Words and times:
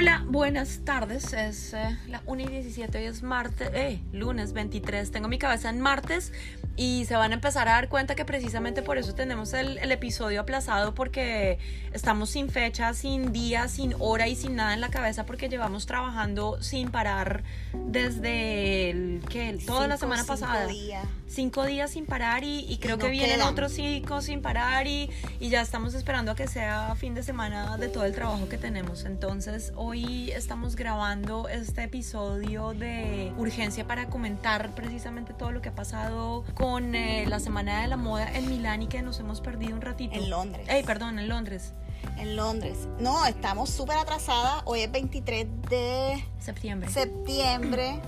Hola, 0.00 0.24
buenas 0.26 0.80
tardes. 0.86 1.34
Es 1.34 1.74
eh, 1.74 1.98
la 2.08 2.22
1 2.24 2.40
y 2.44 2.46
17, 2.46 2.96
hoy 2.96 3.04
es 3.04 3.22
martes, 3.22 3.68
eh, 3.74 4.00
lunes 4.14 4.54
23. 4.54 5.10
Tengo 5.10 5.28
mi 5.28 5.38
cabeza 5.38 5.68
en 5.68 5.78
martes 5.78 6.32
y 6.80 7.04
se 7.04 7.14
van 7.14 7.32
a 7.32 7.34
empezar 7.34 7.68
a 7.68 7.72
dar 7.72 7.90
cuenta 7.90 8.14
que 8.14 8.24
precisamente 8.24 8.80
por 8.80 8.96
eso 8.96 9.14
tenemos 9.14 9.52
el, 9.52 9.76
el 9.76 9.92
episodio 9.92 10.40
aplazado 10.40 10.94
porque 10.94 11.58
estamos 11.92 12.30
sin 12.30 12.48
fecha, 12.48 12.94
sin 12.94 13.34
día, 13.34 13.68
sin 13.68 13.94
hora 13.98 14.28
y 14.28 14.34
sin 14.34 14.56
nada 14.56 14.72
en 14.72 14.80
la 14.80 14.88
cabeza 14.88 15.26
porque 15.26 15.50
llevamos 15.50 15.84
trabajando 15.84 16.62
sin 16.62 16.90
parar 16.90 17.42
desde 17.74 18.88
el, 18.92 19.22
que 19.28 19.58
toda 19.66 19.88
la 19.88 19.98
semana 19.98 20.24
pasada. 20.24 20.68
Días. 20.68 21.04
Cinco 21.28 21.66
días 21.66 21.90
sin 21.90 22.06
parar 22.06 22.44
y, 22.44 22.60
y 22.60 22.78
creo 22.78 22.96
no 22.96 23.04
que 23.04 23.10
vienen 23.10 23.36
quedan. 23.36 23.48
otros 23.48 23.72
cinco 23.72 24.22
sin 24.22 24.40
parar 24.40 24.86
y, 24.86 25.10
y 25.38 25.50
ya 25.50 25.60
estamos 25.60 25.92
esperando 25.92 26.32
a 26.32 26.34
que 26.34 26.48
sea 26.48 26.94
fin 26.96 27.14
de 27.14 27.22
semana 27.22 27.76
de 27.76 27.88
todo 27.88 28.06
el 28.06 28.14
trabajo 28.14 28.48
que 28.48 28.56
tenemos. 28.56 29.04
Entonces 29.04 29.72
hoy 29.76 30.30
estamos 30.30 30.76
grabando 30.76 31.46
este 31.48 31.82
episodio 31.84 32.72
de 32.72 33.34
urgencia 33.36 33.86
para 33.86 34.06
comentar 34.06 34.70
precisamente 34.74 35.34
todo 35.34 35.52
lo 35.52 35.60
que 35.60 35.68
ha 35.68 35.74
pasado 35.74 36.42
con 36.54 36.69
eh, 36.78 37.24
la 37.28 37.40
Semana 37.40 37.82
de 37.82 37.88
la 37.88 37.96
Moda 37.96 38.30
en 38.32 38.48
Milán 38.48 38.82
y 38.82 38.86
que 38.86 39.02
nos 39.02 39.18
hemos 39.20 39.40
perdido 39.40 39.74
un 39.74 39.80
ratito. 39.80 40.14
En 40.14 40.30
Londres. 40.30 40.66
Ey, 40.68 40.82
perdón, 40.82 41.18
en 41.18 41.28
Londres, 41.28 41.72
En 42.16 42.36
Londres. 42.36 42.88
No, 42.98 43.26
estamos 43.26 43.70
súper 43.70 43.96
atrasadas. 43.98 44.62
Hoy 44.64 44.80
es 44.80 44.90
23 44.92 45.46
de 45.68 46.24
septiembre. 46.38 46.88
septiembre. 46.90 48.00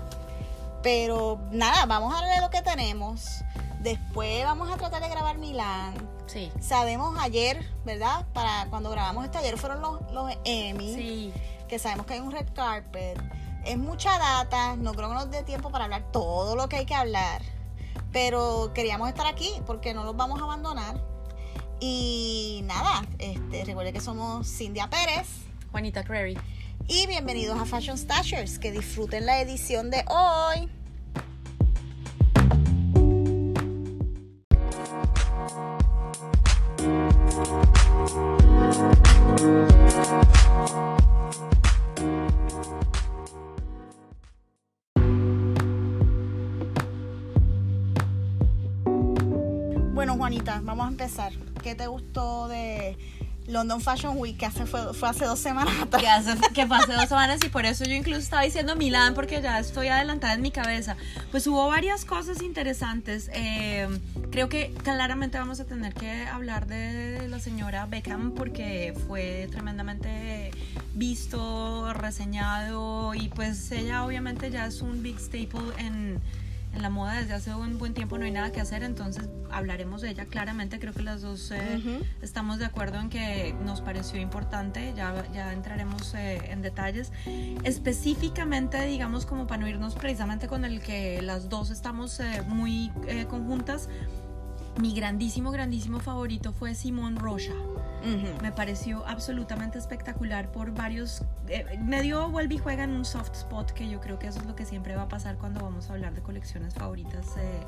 Pero 0.83 1.41
nada, 1.51 1.87
vamos 1.87 2.15
a 2.15 2.25
ver 2.25 2.41
lo 2.41 2.51
que 2.51 2.63
tenemos. 2.63 3.43
Después 3.81 4.45
vamos 4.45 4.71
a 4.71 4.77
tratar 4.77 5.03
de 5.03 5.09
grabar 5.09 5.39
Milán. 5.39 5.95
sí. 6.27 6.51
Sabemos 6.61 7.17
ayer, 7.21 7.65
¿verdad? 7.85 8.25
Para 8.33 8.67
cuando 8.71 8.91
grabamos 8.91 9.25
este 9.25 9.39
ayer 9.39 9.59
fueron 9.59 9.81
los, 9.83 10.01
los 10.13 10.31
Emmy. 10.45 10.95
Sí. 10.95 11.33
Que 11.69 11.79
sabemos 11.79 12.07
que 12.07 12.15
hay 12.15 12.21
un 12.21 12.31
red 12.33 12.47
carpet. 12.55 13.19
Es 13.65 13.79
mucha 13.79 14.19
data. 14.19 14.77
No 14.77 14.93
creo 14.95 15.09
que 15.09 15.15
nos 15.15 15.31
dé 15.31 15.43
tiempo 15.43 15.71
para 15.71 15.85
hablar 15.85 16.03
todo 16.13 16.57
lo 16.57 16.69
que 16.69 16.77
hay 16.77 16.87
que 16.87 16.95
hablar. 16.95 17.43
Pero 18.13 18.73
queríamos 18.75 19.09
estar 19.09 19.27
aquí 19.27 19.51
porque 19.67 19.95
no 19.95 20.05
los 20.05 20.17
vamos 20.17 20.41
a 20.41 20.45
abandonar. 20.45 21.03
Y 21.81 22.61
nada, 22.65 23.07
este, 23.19 23.65
recuerde 23.65 23.93
que 23.93 24.01
somos 24.01 24.47
Cindia 24.47 24.89
Pérez. 24.89 25.27
Juanita 25.73 26.05
Crary. 26.05 26.39
Y 26.87 27.07
bienvenidos 27.07 27.59
a 27.61 27.65
Fashion 27.65 27.97
Stashers. 27.97 28.59
Que 28.59 28.73
disfruten 28.73 29.27
la 29.27 29.41
edición 29.41 29.91
de 29.91 30.05
hoy. 30.09 30.71
Bueno, 50.03 50.17
Juanita, 50.17 50.61
vamos 50.65 50.87
a 50.87 50.89
empezar. 50.89 51.33
¿Qué 51.63 51.77
te 51.77 51.87
gustó 51.87 52.49
de 52.49 52.99
London 53.47 53.81
Fashion 53.81 54.19
Week 54.19 54.37
que 54.37 54.47
hace, 54.47 54.67
fue, 54.67 54.81
hace 55.09 55.27
dos 55.27 55.39
semanas 55.39 55.81
atrás? 55.81 56.03
que, 56.03 56.09
hace, 56.09 56.53
que 56.53 56.67
fue 56.67 56.77
hace 56.77 56.93
dos 56.93 57.09
semanas 57.09 57.39
y 57.47 57.49
por 57.49 57.67
eso 57.67 57.85
yo 57.85 57.95
incluso 57.95 58.19
estaba 58.19 58.43
diciendo 58.43 58.75
Milán 58.75 59.15
porque 59.15 59.41
ya 59.41 59.61
estoy 59.61 59.87
adelantada 59.87 60.35
en 60.35 60.43
mi 60.43 60.51
cabeza. 60.51 60.97
Pues 61.31 61.47
hubo 61.47 61.69
varias 61.69 62.05
cosas 62.05 62.43
interesantes. 62.43 63.31
Eh, 63.33 63.87
creo 64.33 64.49
que 64.49 64.75
claramente 64.83 65.39
vamos 65.39 65.61
a 65.61 65.67
tener 65.67 65.95
que 65.95 66.27
hablar 66.27 66.67
de 66.67 67.29
la 67.29 67.39
señora 67.39 67.87
Beckham 67.87 68.33
porque 68.33 68.95
fue 69.07 69.47
tremendamente 69.53 70.51
visto, 70.95 71.93
reseñado 71.93 73.15
y 73.15 73.29
pues 73.29 73.71
ella 73.71 74.05
obviamente 74.05 74.51
ya 74.51 74.67
es 74.67 74.83
un 74.83 75.01
big 75.01 75.21
staple 75.21 75.61
en, 75.79 76.21
en 76.73 76.83
la 76.83 76.91
moda 76.91 77.15
desde 77.15 77.35
hace 77.35 77.55
un 77.55 77.79
buen 77.79 77.95
tiempo, 77.95 78.19
no 78.19 78.25
hay 78.25 78.31
nada 78.31 78.53
que 78.53 78.61
hacer, 78.61 78.83
entonces 78.83 79.29
hablaremos 79.51 80.01
de 80.01 80.11
ella 80.11 80.27
claramente. 80.27 80.79
Creo 80.79 80.93
que 80.93 81.03
las 81.03 81.23
dos 81.23 81.51
eh, 81.51 82.01
estamos 82.23 82.59
de 82.59 82.65
acuerdo 82.65 82.99
en 82.99 83.11
que 83.11 83.55
nos 83.65 83.81
pareció 83.81 84.21
importante, 84.21 84.93
ya, 84.97 85.25
ya 85.33 85.53
entraremos 85.53 86.15
eh, 86.15 86.41
en 86.51 86.63
detalles. 86.63 87.13
Específicamente, 87.63 88.85
digamos, 88.87 89.27
como 89.27 89.47
para 89.47 89.61
no 89.61 89.69
irnos 89.69 89.95
precisamente 89.95 90.49
con 90.49 90.65
el 90.65 90.81
que 90.81 91.21
las 91.23 91.49
dos 91.49 91.71
estamos 91.71 92.21
eh, 92.21 92.43
muy 92.47 92.91
eh, 93.07 93.27
conjuntas, 93.29 93.89
mi 94.81 94.95
grandísimo, 94.95 95.51
grandísimo 95.51 96.01
favorito 96.01 96.53
fue 96.53 96.75
Simón 96.75 97.17
Rocha. 97.17 97.53
Me 98.43 98.51
pareció 98.51 99.07
absolutamente 99.07 99.79
espectacular 99.79 100.51
por 100.51 100.73
varios... 100.75 101.23
eh, 101.47 101.79
me 101.81 102.03
dio 102.03 102.29
vuelve 102.31 102.57
y 102.57 102.59
juega 102.59 102.83
en 102.83 102.91
un 102.91 103.05
soft 103.05 103.33
spot 103.33 103.71
que 103.71 103.89
yo 103.89 104.01
creo 104.01 104.19
que 104.19 104.27
eso 104.27 104.41
es 104.41 104.47
lo 104.47 104.57
que 104.57 104.67
siempre 104.67 104.97
va 104.97 105.03
a 105.03 105.09
pasar 105.09 105.37
cuando 105.37 105.61
vamos 105.61 105.89
a 105.89 105.93
hablar 105.93 106.13
de 106.13 106.21
colecciones 106.21 106.75
favoritas 106.75 107.25
eh, 107.39 107.61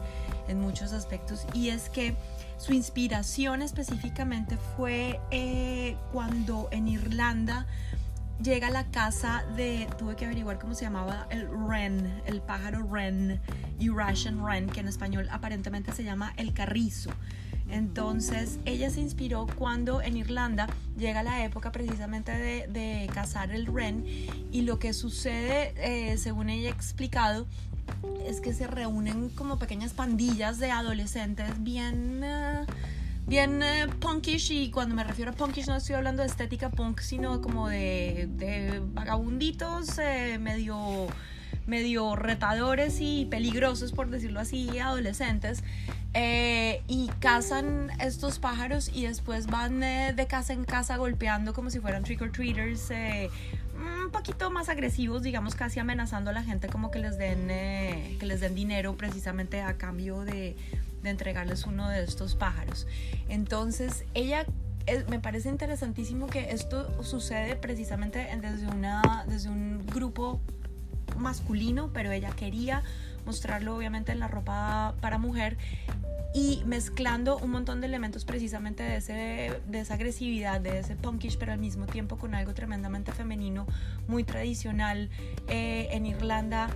en 0.48 0.60
muchos 0.60 0.92
aspectos. 0.92 1.46
Y 1.52 1.68
es 1.68 1.88
que 1.88 2.16
su 2.58 2.72
inspiración 2.72 3.62
específicamente 3.62 4.56
fue 4.76 5.20
eh, 5.30 5.96
cuando 6.12 6.68
en 6.72 6.88
Irlanda 6.88 7.66
llega 8.42 8.68
a 8.68 8.70
la 8.70 8.84
casa 8.90 9.44
de, 9.56 9.88
tuve 9.98 10.16
que 10.16 10.24
averiguar 10.24 10.58
cómo 10.58 10.74
se 10.74 10.84
llamaba, 10.84 11.26
el 11.30 11.48
wren, 11.48 12.22
el 12.26 12.40
pájaro 12.40 12.80
wren, 12.84 13.40
Eurasian 13.80 14.40
wren, 14.40 14.68
que 14.68 14.80
en 14.80 14.88
español 14.88 15.28
aparentemente 15.30 15.92
se 15.92 16.04
llama 16.04 16.32
el 16.36 16.52
carrizo. 16.52 17.10
Entonces 17.68 18.58
ella 18.66 18.90
se 18.90 19.00
inspiró 19.00 19.46
cuando 19.56 20.02
en 20.02 20.16
Irlanda 20.16 20.68
llega 20.98 21.22
la 21.22 21.44
época 21.44 21.72
precisamente 21.72 22.30
de, 22.32 22.66
de 22.68 23.08
cazar 23.12 23.52
el 23.52 23.70
wren 23.70 24.04
y 24.52 24.62
lo 24.62 24.78
que 24.78 24.92
sucede, 24.92 25.72
eh, 25.76 26.18
según 26.18 26.50
ella 26.50 26.68
explicado, 26.68 27.46
es 28.26 28.40
que 28.40 28.52
se 28.52 28.66
reúnen 28.66 29.30
como 29.30 29.58
pequeñas 29.58 29.92
pandillas 29.92 30.58
de 30.58 30.70
adolescentes 30.70 31.62
bien... 31.62 32.22
eh, 32.22 32.66
bien 33.26 33.62
punkish 34.00 34.50
y 34.52 34.70
cuando 34.70 34.94
me 34.94 35.02
refiero 35.02 35.30
a 35.30 35.34
punkish 35.34 35.66
no 35.66 35.76
estoy 35.76 35.96
hablando 35.96 36.22
de 36.22 36.28
estética 36.28 36.70
punk 36.70 37.00
sino 37.00 37.40
como 37.40 37.68
de, 37.68 38.28
de 38.30 38.82
vagabunditos 38.92 39.98
eh, 39.98 40.38
medio 40.38 41.06
medio 41.66 42.16
retadores 42.16 42.98
y 43.00 43.24
peligrosos 43.24 43.92
por 43.92 44.10
decirlo 44.10 44.40
así 44.40 44.78
adolescentes 44.78 45.64
eh, 46.12 46.82
y 46.86 47.08
cazan 47.18 47.90
estos 47.98 48.38
pájaros 48.38 48.90
y 48.92 49.06
después 49.06 49.46
van 49.46 49.82
eh, 49.82 50.12
de 50.14 50.26
casa 50.26 50.52
en 50.52 50.64
casa 50.64 50.98
golpeando 50.98 51.54
como 51.54 51.70
si 51.70 51.80
fueran 51.80 52.04
trick 52.04 52.20
or 52.20 52.30
treaters 52.30 52.90
un 53.76 54.10
poquito 54.12 54.50
más 54.50 54.68
agresivos, 54.68 55.22
digamos 55.22 55.56
casi 55.56 55.80
amenazando 55.80 56.30
a 56.30 56.32
la 56.32 56.44
gente 56.44 56.68
como 56.68 56.90
que 56.90 57.00
les 57.00 57.18
den 57.18 57.48
que 57.48 58.26
les 58.26 58.40
den 58.40 58.54
dinero 58.54 58.96
precisamente 58.96 59.62
a 59.62 59.76
cambio 59.76 60.20
de, 60.20 60.56
de 61.04 61.10
entregarles 61.10 61.64
uno 61.66 61.88
de 61.88 62.02
estos 62.02 62.34
pájaros. 62.34 62.88
Entonces 63.28 64.04
ella 64.14 64.44
eh, 64.86 65.04
me 65.08 65.20
parece 65.20 65.48
interesantísimo 65.48 66.26
que 66.26 66.50
esto 66.50 67.02
sucede 67.04 67.54
precisamente 67.56 68.30
en- 68.32 68.40
desde 68.40 68.66
una 68.66 69.24
desde 69.28 69.48
un 69.50 69.86
grupo 69.86 70.40
masculino, 71.16 71.90
pero 71.92 72.10
ella 72.10 72.30
quería 72.34 72.82
mostrarlo 73.24 73.76
obviamente 73.76 74.12
en 74.12 74.18
la 74.18 74.28
ropa 74.28 74.94
para 75.00 75.18
mujer 75.18 75.56
y 76.34 76.62
mezclando 76.66 77.38
un 77.38 77.50
montón 77.52 77.80
de 77.80 77.86
elementos 77.86 78.24
precisamente 78.24 78.82
de, 78.82 78.96
ese, 78.96 79.60
de 79.68 79.80
esa 79.80 79.94
agresividad, 79.94 80.60
de 80.60 80.80
ese 80.80 80.96
punkish, 80.96 81.38
pero 81.38 81.52
al 81.52 81.60
mismo 81.60 81.86
tiempo 81.86 82.16
con 82.18 82.34
algo 82.34 82.52
tremendamente 82.54 83.12
femenino, 83.12 83.66
muy 84.08 84.24
tradicional 84.24 85.10
eh, 85.48 85.88
en 85.92 86.06
Irlanda 86.06 86.70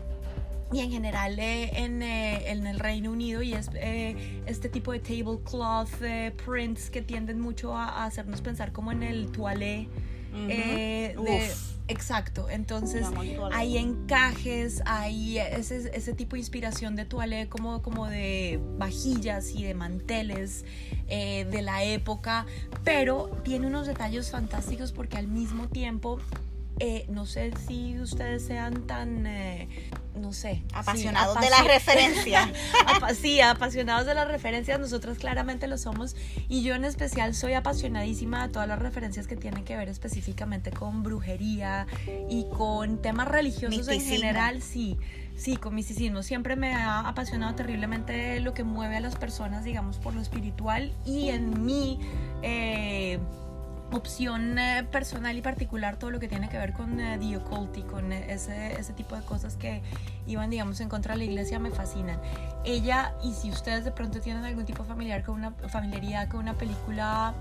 y 0.72 0.80
en 0.80 0.90
general 0.90 1.38
eh, 1.38 1.70
en, 1.74 2.02
eh, 2.02 2.50
en 2.50 2.66
el 2.66 2.78
Reino 2.78 3.10
Unido 3.12 3.40
y 3.42 3.54
es 3.54 3.70
eh, 3.74 4.42
este 4.46 4.68
tipo 4.68 4.92
de 4.92 4.98
tablecloth 5.00 5.88
prints 6.44 6.90
que 6.90 7.00
tienden 7.02 7.40
mucho 7.40 7.74
a, 7.76 7.88
a 7.88 8.04
hacernos 8.04 8.40
pensar 8.42 8.72
como 8.72 8.92
en 8.92 9.02
el 9.02 9.30
toilette. 9.32 9.88
eh, 10.50 11.14
de- 11.16 11.20
Uf. 11.20 11.72
exacto, 11.88 12.50
entonces 12.50 13.06
hay 13.54 13.78
encajes, 13.78 14.82
hay 14.84 15.38
ese, 15.38 15.90
ese 15.96 16.12
tipo 16.12 16.36
de 16.36 16.40
inspiración 16.40 16.96
de 16.96 17.06
toilette 17.06 17.48
como, 17.48 17.80
como 17.80 18.06
de 18.06 18.60
vajillas 18.76 19.50
y 19.54 19.64
de 19.64 19.72
manteles 19.74 20.66
de 21.08 21.62
la 21.62 21.82
época, 21.84 22.44
pero 22.84 23.30
tiene 23.42 23.66
unos 23.66 23.86
detalles 23.86 24.30
fantásticos 24.30 24.92
porque 24.92 25.16
al 25.16 25.28
mismo 25.28 25.68
tiempo, 25.68 26.18
eh, 26.78 27.06
no 27.08 27.24
sé 27.24 27.52
si 27.66 27.98
ustedes 27.98 28.44
sean 28.44 28.86
tan, 28.86 29.26
eh, 29.26 29.68
no 30.18 30.32
sé, 30.32 30.54
sí, 30.56 30.64
Apasionados 30.72 31.40
de 31.40 31.46
apasio- 31.46 31.62
la 31.64 31.72
referencia. 31.72 32.52
Apa- 32.86 33.14
sí, 33.14 33.40
apasionados 33.40 34.06
de 34.06 34.14
las 34.14 34.28
referencias, 34.28 34.78
nosotros 34.80 35.18
claramente 35.18 35.66
lo 35.66 35.78
somos 35.78 36.16
y 36.48 36.62
yo 36.62 36.74
en 36.74 36.84
especial 36.84 37.34
soy 37.34 37.54
apasionadísima 37.54 38.46
de 38.46 38.52
todas 38.52 38.68
las 38.68 38.78
referencias 38.78 39.26
que 39.26 39.36
tienen 39.36 39.64
que 39.64 39.76
ver 39.76 39.88
específicamente 39.88 40.70
con 40.70 41.02
brujería 41.02 41.86
y 42.28 42.46
con 42.56 43.00
temas 43.02 43.28
religiosos 43.28 43.88
en 43.88 44.00
general, 44.16 44.62
sí. 44.62 44.96
Sí, 45.36 45.56
con 45.56 45.72
misticismo. 45.76 46.24
Siempre 46.24 46.56
me 46.56 46.74
ha 46.74 46.98
apasionado 47.08 47.54
terriblemente 47.54 48.40
lo 48.40 48.54
que 48.54 48.64
mueve 48.64 48.96
a 48.96 49.00
las 49.00 49.14
personas, 49.14 49.62
digamos, 49.62 49.98
por 49.98 50.12
lo 50.12 50.20
espiritual 50.20 50.92
y 51.06 51.28
en 51.28 51.64
mí, 51.64 52.00
eh, 52.42 53.20
opción 53.92 54.58
eh, 54.58 54.86
personal 54.90 55.36
y 55.36 55.42
particular 55.42 55.96
todo 55.96 56.10
lo 56.10 56.20
que 56.20 56.28
tiene 56.28 56.48
que 56.48 56.58
ver 56.58 56.72
con 56.72 57.00
eh, 57.00 57.18
the 57.18 57.78
y 57.78 57.82
con 57.82 58.12
eh, 58.12 58.32
ese, 58.32 58.78
ese 58.78 58.92
tipo 58.92 59.16
de 59.16 59.22
cosas 59.22 59.56
que 59.56 59.82
iban, 60.26 60.50
digamos, 60.50 60.80
en 60.80 60.88
contra 60.88 61.14
de 61.14 61.18
la 61.18 61.24
iglesia 61.24 61.58
me 61.58 61.70
fascinan. 61.70 62.20
Ella, 62.64 63.14
y 63.22 63.32
si 63.32 63.50
ustedes 63.50 63.84
de 63.84 63.90
pronto 63.90 64.20
tienen 64.20 64.44
algún 64.44 64.64
tipo 64.64 64.84
familiar 64.84 65.22
con 65.22 65.36
una 65.36 65.52
familiaridad 65.68 66.28
con 66.28 66.40
una 66.40 66.54
película 66.54 67.34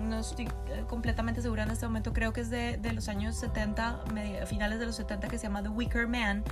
no 0.00 0.18
estoy 0.20 0.46
eh, 0.46 0.84
completamente 0.88 1.42
segura 1.42 1.62
en 1.64 1.70
este 1.70 1.86
momento, 1.86 2.12
creo 2.12 2.32
que 2.32 2.40
es 2.42 2.50
de, 2.50 2.76
de 2.76 2.92
los 2.92 3.08
años 3.08 3.36
70, 3.36 4.04
media- 4.12 4.46
finales 4.46 4.78
de 4.78 4.86
los 4.86 4.96
70, 4.96 5.28
que 5.28 5.38
se 5.38 5.44
llama 5.44 5.62
The 5.62 5.68
Wicker 5.70 6.06
Man, 6.08 6.44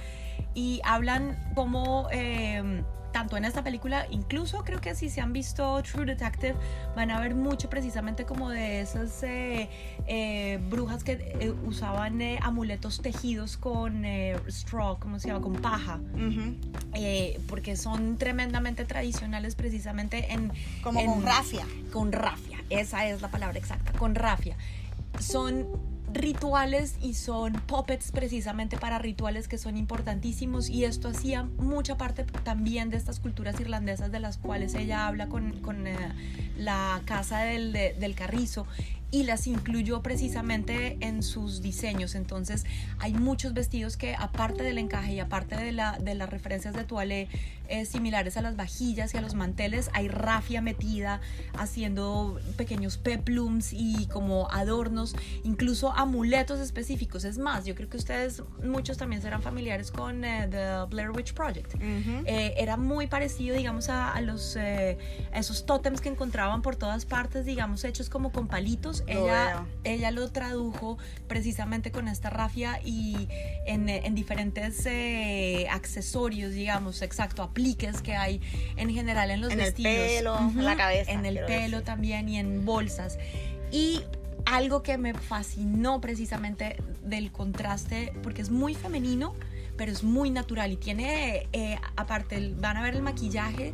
y 0.55 0.81
hablan 0.85 1.37
como... 1.55 2.09
eh, 2.13 2.83
tanto 3.13 3.37
en 3.37 3.45
esta 3.45 3.65
película, 3.65 4.07
incluso 4.09 4.63
creo 4.63 4.81
que 4.81 4.95
si 4.95 5.11
se 5.11 5.21
han 5.21 5.33
visto 5.33 5.83
True 5.83 6.05
Detective, 6.07 6.55
van 6.95 7.11
a 7.11 7.19
ver 7.19 7.35
mucho 7.35 7.69
precisamente 7.69 8.25
como 8.25 8.51
de 8.51 8.81
esas 8.83 9.25
eh, 9.25 9.69
eh, 10.07 10.61
brujas 10.71 11.03
que 11.03 11.15
eh, 11.41 11.53
usaban 11.67 12.21
amuletos 12.41 13.03
tejidos 13.03 13.57
con 13.57 14.05
straw, 14.47 15.01
¿cómo 15.01 15.19
se 15.19 15.27
llama? 15.27 15.41
Con 15.41 15.55
paja, 15.55 15.99
porque 17.49 17.77
son 17.77 18.17
tremendamente 18.17 18.85
tradicionales 18.85 19.57
precisamente 19.57 20.33
en... 20.33 20.53
Como 20.81 21.01
en- 21.01 21.07
con 21.07 21.23
rafia. 21.25 21.67
con 21.93 22.13
rafia, 22.13 22.50
esa 22.71 23.07
es 23.07 23.21
la 23.23 23.29
palabra 23.31 23.59
exacta, 23.59 23.93
con 23.93 24.15
rafia. 24.15 24.57
Son 25.19 25.67
rituales 26.13 26.97
y 27.01 27.15
son 27.15 27.53
puppets 27.53 28.11
precisamente 28.11 28.77
para 28.77 28.99
rituales 28.99 29.47
que 29.47 29.59
son 29.59 29.77
importantísimos 29.77 30.69
y 30.69 30.85
esto 30.85 31.09
hacía 31.09 31.45
mucha 31.59 31.97
parte 31.97 32.25
también 32.25 32.91
de 32.91 32.97
estas 32.97 33.21
culturas 33.21 33.61
irlandesas 33.61 34.11
de 34.11 34.19
las 34.19 34.37
cuales 34.37 34.75
ella 34.75 35.07
habla 35.07 35.29
con, 35.29 35.61
con, 35.61 35.87
eh, 35.87 35.97
la 36.57 37.01
casa 37.05 37.41
del, 37.43 37.73
de- 37.73 37.93
del 37.95 38.17
carrizo 38.17 38.67
y 39.13 39.23
las 39.23 39.47
incluyó 39.47 40.03
precisamente 40.03 40.97
en 41.01 41.23
sus 41.23 41.63
diseños. 41.63 42.15
Entonces 42.17 42.65
hay 42.99 43.13
muchos 43.15 43.55
vestidos 43.55 43.97
que 43.97 44.15
aparte 44.17 44.63
del 44.65 44.79
encaje 44.79 45.15
y 45.15 45.21
aparte 45.21 45.57
de, 45.57 45.71
la, 45.73 45.99
de 45.99 46.15
las 46.17 46.29
referencias 46.29 46.75
de 46.75 46.83
toilette 46.85 47.29
eh, 47.71 47.85
similares 47.85 48.37
a 48.37 48.43
las 48.43 48.57
vajillas 48.57 49.15
y 49.15 49.17
a 49.17 49.21
los 49.21 49.35
manteles, 49.35 49.91
hay 49.93 50.09
rafia 50.09 50.61
metida 50.61 51.21
haciendo 51.57 52.39
pequeños 52.57 52.99
peplums 52.99 53.73
y 53.73 54.07
como 54.07 54.51
adornos, 54.51 55.15
incluso 55.45 55.93
amuletos 55.93 56.61
específicos. 56.61 57.25
Es 57.25 57.39
más, 57.39 57.65
yo 57.65 57.75
creo 57.75 57.89
que 57.89 57.97
ustedes 57.97 58.43
muchos 58.65 58.99
también 58.99 59.23
serán 59.23 59.43
familiares 59.43 59.91
con 59.91 60.25
eh, 60.25 60.49
The 60.51 60.87
Blair 60.91 61.11
Witch 61.11 61.33
Project. 61.35 61.75
Eh, 61.81 62.55
era 62.57 62.77
muy 62.77 63.07
parecido, 63.07 63.57
digamos, 63.57 63.89
a, 63.89 64.13
a 64.13 64.21
los 64.21 64.57
eh, 64.57 64.99
a 65.33 65.39
esos 65.39 65.67
tótems 65.67 66.01
que 66.01 66.09
encontraban 66.09 66.63
por 66.63 66.77
todas 66.77 67.05
partes, 67.05 67.45
digamos, 67.45 67.85
hechos 67.85 68.09
como 68.09 68.33
con 68.33 68.49
palitos. 68.49 69.05
Ella, 69.07 69.65
ella 69.85 70.11
lo 70.11 70.31
tradujo 70.31 70.99
precisamente 71.29 71.91
con 71.91 72.09
esta 72.09 72.31
rafia 72.31 72.81
y 72.85 73.29
en, 73.67 73.89
en 73.89 74.15
diferentes 74.15 74.87
accesorios, 75.71 76.53
digamos, 76.53 77.03
exacto, 77.03 77.43
apliques 77.61 78.01
que 78.03 78.15
hay 78.17 78.41
en 78.77 78.91
general 78.91 79.31
en 79.31 79.41
los 79.41 79.53
En 79.53 79.61
el 79.61 79.67
vestidos. 79.67 79.95
pelo, 79.95 80.39
en 80.39 80.65
la 80.65 80.77
cabeza, 80.77 81.13
En 81.13 81.27
el 81.27 81.35
pelo 81.47 81.77
decir. 81.79 81.83
también 81.85 82.29
y 82.29 82.39
en 82.39 82.65
bolsas. 82.65 83.19
Y 83.71 84.01
algo 84.47 84.83
que 84.83 84.97
me 84.99 85.15
fascinó 85.15 86.01
precisamente 86.01 86.77
del 87.05 87.31
contraste, 87.31 88.13
porque 88.23 88.43
es 88.43 88.51
muy 88.51 88.75
femenino, 88.75 89.35
pero 89.77 89.93
es 89.93 90.03
muy 90.03 90.31
natural 90.31 90.73
y 90.73 90.77
tiene, 90.77 91.47
eh, 91.53 91.79
aparte, 91.97 92.37
el- 92.37 92.55
van 92.55 92.77
a 92.77 92.83
ver 92.83 92.95
el 92.97 93.03
maquillaje 93.03 93.73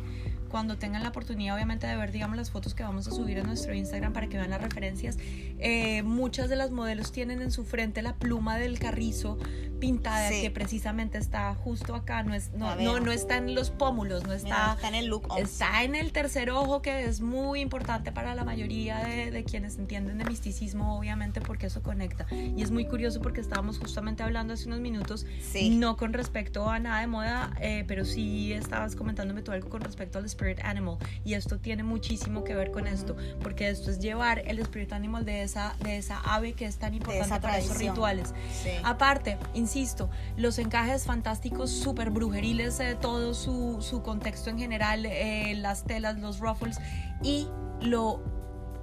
cuando 0.49 0.77
tengan 0.77 1.03
la 1.03 1.09
oportunidad 1.09 1.55
obviamente 1.55 1.87
de 1.87 1.97
ver 1.97 2.13
digamos 2.13 2.37
las 2.37 2.51
fotos 2.51 2.73
que 2.73 2.81
vamos 2.81 3.05
a 3.09 3.11
subir 3.11 3.37
en 3.37 3.47
nuestro 3.47 3.73
Instagram 3.73 4.13
para 4.13 4.27
que 4.29 4.37
vean 4.37 4.49
las 4.49 4.61
referencias 4.61 5.17
eh, 5.59 6.03
muchas 6.03 6.49
de 6.49 6.55
las 6.55 6.71
modelos 6.71 7.11
tienen 7.11 7.41
en 7.41 7.51
su 7.51 7.63
frente 7.65 8.01
la 8.01 8.15
pluma 8.15 8.57
del 8.57 8.79
carrizo 8.79 9.37
pintada 9.79 10.29
Sí. 10.29 10.41
que 10.41 10.49
precisamente 10.51 11.17
está 11.19 11.53
justo 11.53 11.93
acá 11.93 12.23
no 12.23 12.33
es 12.33 12.51
no, 12.53 12.75
no, 12.77 12.99
no 12.99 13.11
está 13.11 13.37
en 13.37 13.53
los 13.53 13.69
pómulos 13.69 14.23
no 14.23 14.29
Mira, 14.29 14.37
está 14.37 14.73
está 14.73 14.87
en 14.87 14.95
el 14.95 15.05
look. 15.05 15.27
Está 15.37 15.83
en 15.83 15.93
el 15.95 16.11
tercer 16.11 16.49
ojo, 16.49 16.81
que 16.81 17.05
es 17.05 17.21
muy 17.21 17.59
importante 17.61 18.11
para 18.11 18.33
la 18.33 18.43
mayoría 18.43 18.97
de, 19.03 19.29
de 19.29 19.43
quienes 19.43 19.77
entienden 19.77 20.17
de 20.17 20.25
misticismo, 20.25 20.97
obviamente, 20.97 21.41
porque 21.41 21.67
eso 21.67 21.83
conecta. 21.83 22.25
Y 22.31 22.61
es 22.63 22.71
muy 22.71 22.85
curioso 22.85 23.21
porque 23.21 23.39
estábamos 23.41 23.77
justamente 23.77 24.23
hablando 24.23 24.53
hace 24.55 24.67
unos 24.67 24.79
minutos, 24.79 25.25
Sí. 25.41 25.69
no 25.69 25.95
con 25.95 26.13
respecto 26.13 26.69
a 26.69 26.79
nada 26.79 27.01
de 27.01 27.07
moda, 27.07 27.53
eh, 27.61 27.83
pero 27.87 28.03
sí 28.05 28.53
estabas 28.53 28.95
comentándome 28.95 29.41
tú 29.43 29.51
algo 29.51 29.69
con 29.69 29.81
respecto 29.81 30.17
al 30.17 30.25
Spirit 30.25 30.59
Animal. 30.63 30.97
Y 31.23 31.33
esto 31.35 31.59
tiene 31.59 31.83
muchísimo 31.83 32.43
que 32.43 32.55
ver 32.55 32.71
con 32.71 32.87
esto, 32.87 33.15
porque 33.43 33.69
esto 33.69 33.91
es 33.91 33.99
llevar 33.99 34.39
el 34.47 34.57
Spirit 34.59 34.93
Animal 34.93 35.23
de 35.25 35.46
esa, 35.47 35.75
de 35.79 35.97
esa 35.97 36.19
ave 36.19 36.53
que 36.53 36.65
es 36.65 36.77
tan 36.77 36.93
importante 36.93 37.39
para 37.41 37.57
esos 37.57 37.77
rituales. 37.77 38.33
Sí. 38.63 38.69
Aparte, 38.83 39.37
insisto, 39.53 40.09
los 40.37 40.59
encajes 40.59 41.05
fantásticos, 41.05 41.71
súper 41.71 42.11
brujeriles, 42.11 42.79
eh, 42.79 42.95
todo 42.99 43.33
su, 43.33 43.81
su 43.81 44.01
contexto 44.03 44.49
en 44.51 44.59
general, 44.59 45.05
eh, 45.05 45.55
las 45.55 45.83
telas, 45.83 46.17
los 46.19 46.39
ruffles, 46.39 46.77
y 47.23 47.47
lo 47.81 48.21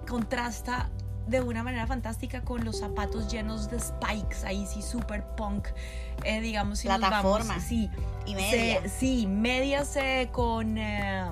contrasta 0.08 0.90
de 1.26 1.40
una 1.40 1.62
manera 1.62 1.86
fantástica 1.86 2.42
con 2.42 2.64
los 2.66 2.80
zapatos 2.80 3.32
llenos 3.32 3.70
de 3.70 3.80
spikes, 3.80 4.44
ahí 4.44 4.66
sí, 4.66 4.82
súper 4.82 5.24
punk, 5.36 5.68
eh, 6.24 6.40
digamos, 6.42 6.80
si 6.80 6.88
nos 6.88 6.98
Plataforma. 6.98 7.48
vamos. 7.54 7.64
Sí, 7.64 7.88
Y 8.26 8.34
media. 8.34 8.82
se- 8.82 8.88
sí, 8.90 9.26
medias 9.26 9.96
eh, 9.96 10.28
con... 10.32 10.76
eh, 10.76 11.30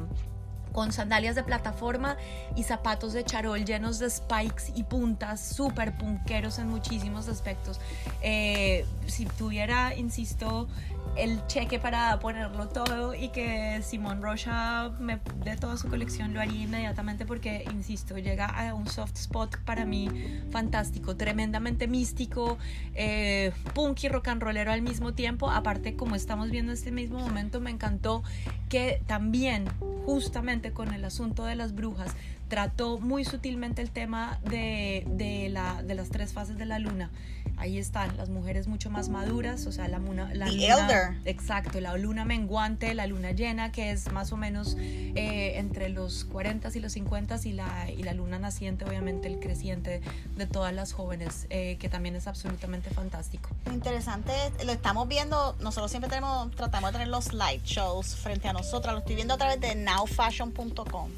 con 0.72 0.92
sandalias 0.92 1.34
de 1.34 1.42
plataforma 1.42 2.16
y 2.56 2.64
zapatos 2.64 3.12
de 3.12 3.24
charol 3.24 3.64
llenos 3.64 3.98
de 3.98 4.10
spikes 4.10 4.72
y 4.74 4.84
puntas, 4.84 5.40
súper 5.40 5.96
punqueros 5.96 6.58
en 6.58 6.68
muchísimos 6.68 7.28
aspectos. 7.28 7.80
Eh, 8.22 8.84
si 9.06 9.26
tuviera, 9.26 9.94
insisto, 9.94 10.68
el 11.16 11.46
cheque 11.46 11.78
para 11.78 12.18
ponerlo 12.20 12.68
todo 12.68 13.14
y 13.14 13.28
que 13.28 13.80
Simón 13.82 14.22
Rocha 14.22 14.90
me 14.98 15.20
dé 15.44 15.56
toda 15.56 15.76
su 15.76 15.88
colección, 15.88 16.32
lo 16.32 16.40
haría 16.40 16.62
inmediatamente 16.62 17.26
porque, 17.26 17.64
insisto, 17.70 18.16
llega 18.18 18.46
a 18.46 18.74
un 18.74 18.86
soft 18.86 19.16
spot 19.16 19.58
para 19.64 19.84
mí 19.84 20.08
fantástico, 20.50 21.16
tremendamente 21.16 21.86
místico, 21.86 22.56
eh, 22.94 23.52
punk 23.74 24.04
y 24.04 24.08
rock 24.08 24.28
and 24.28 24.42
rollero 24.42 24.72
al 24.72 24.82
mismo 24.82 25.12
tiempo. 25.12 25.50
Aparte, 25.50 25.96
como 25.96 26.14
estamos 26.14 26.50
viendo 26.50 26.72
en 26.72 26.78
este 26.78 26.92
mismo 26.92 27.18
momento, 27.18 27.60
me 27.60 27.70
encantó 27.70 28.22
que 28.70 29.02
también, 29.06 29.66
justamente 30.06 30.72
con 30.72 30.94
el 30.94 31.04
asunto 31.04 31.44
de 31.44 31.56
las 31.56 31.74
brujas, 31.74 32.14
trató 32.56 32.98
muy 32.98 33.24
sutilmente 33.24 33.80
el 33.80 33.90
tema 33.90 34.38
de, 34.44 35.04
de 35.06 35.48
la, 35.48 35.82
de 35.82 35.94
las 35.94 36.10
tres 36.10 36.34
fases 36.34 36.58
de 36.58 36.66
la 36.66 36.78
luna. 36.78 37.08
Ahí 37.56 37.78
están 37.78 38.14
las 38.18 38.28
mujeres 38.28 38.66
mucho 38.66 38.90
más 38.90 39.08
maduras, 39.08 39.64
o 39.66 39.72
sea, 39.72 39.88
la, 39.88 39.98
luna, 39.98 40.28
la 40.34 40.44
The 40.46 40.52
luna- 40.52 40.66
elder. 40.84 41.14
Exacto, 41.24 41.80
la 41.80 41.96
luna 41.96 42.26
menguante, 42.26 42.92
la 42.92 43.06
luna 43.06 43.30
llena, 43.30 43.72
que 43.72 43.90
es 43.90 44.12
más 44.12 44.32
o 44.32 44.36
menos 44.36 44.76
eh, 44.78 45.52
entre 45.56 45.88
los 45.88 46.26
40 46.26 46.68
y 46.74 46.80
los 46.80 46.92
50 46.92 47.38
y 47.44 47.52
la, 47.52 47.90
y 47.90 48.02
la 48.02 48.12
luna 48.12 48.38
naciente, 48.38 48.84
obviamente 48.84 49.28
el 49.28 49.38
creciente 49.40 50.02
de 50.36 50.46
todas 50.46 50.74
las 50.74 50.92
jóvenes, 50.92 51.46
eh, 51.48 51.78
que 51.80 51.88
también 51.88 52.16
es 52.16 52.26
absolutamente 52.26 52.90
fantástico. 52.90 53.48
Lo 53.64 53.72
interesante 53.72 54.30
es- 54.58 54.66
lo 54.66 54.72
estamos 54.72 55.08
viendo, 55.08 55.56
nosotros 55.60 55.90
siempre 55.90 56.10
tenemos, 56.10 56.50
tratamos 56.54 56.90
de 56.90 56.98
tener 56.98 57.08
los 57.08 57.24
slideshows 57.26 58.14
frente 58.16 58.46
a 58.48 58.52
nosotras, 58.52 58.92
lo 58.92 58.98
estoy 58.98 59.14
viendo 59.14 59.32
a 59.32 59.38
través 59.38 59.58
de 59.58 59.74
nowfashion.com. 59.74 61.08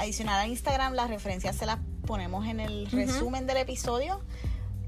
Adicional 0.00 0.40
a 0.40 0.46
Instagram, 0.46 0.94
las 0.94 1.08
referencias 1.10 1.56
se 1.56 1.66
las 1.66 1.78
ponemos 2.06 2.46
en 2.46 2.60
el 2.60 2.90
resumen 2.90 3.46
del 3.46 3.58
episodio. 3.58 4.20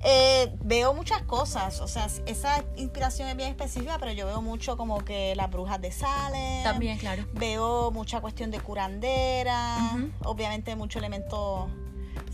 Eh, 0.05 0.53
veo 0.65 0.95
muchas 0.95 1.23
cosas, 1.23 1.81
o 1.81 1.87
sea, 1.87 2.09
esa 2.27 2.65
inspiración 2.77 3.29
es 3.29 3.37
bien 3.37 3.51
específica, 3.51 3.99
pero 4.01 4.11
yo 4.13 4.27
veo 4.27 4.43
mucho 4.43 4.77
como 4.77 5.05
que 5.05 5.37
las 5.37 5.49
brujas 5.51 5.81
de 5.81 5.93
Salem. 5.93 6.65
También, 6.65 6.99
claro. 6.99 7.25
Veo 7.35 7.93
mucha 7.93 8.21
cuestión 8.21 8.51
de 8.51 8.59
curandera, 8.59 9.97
obviamente 10.25 10.75
mucho 10.75 10.99
elemento 10.99 11.69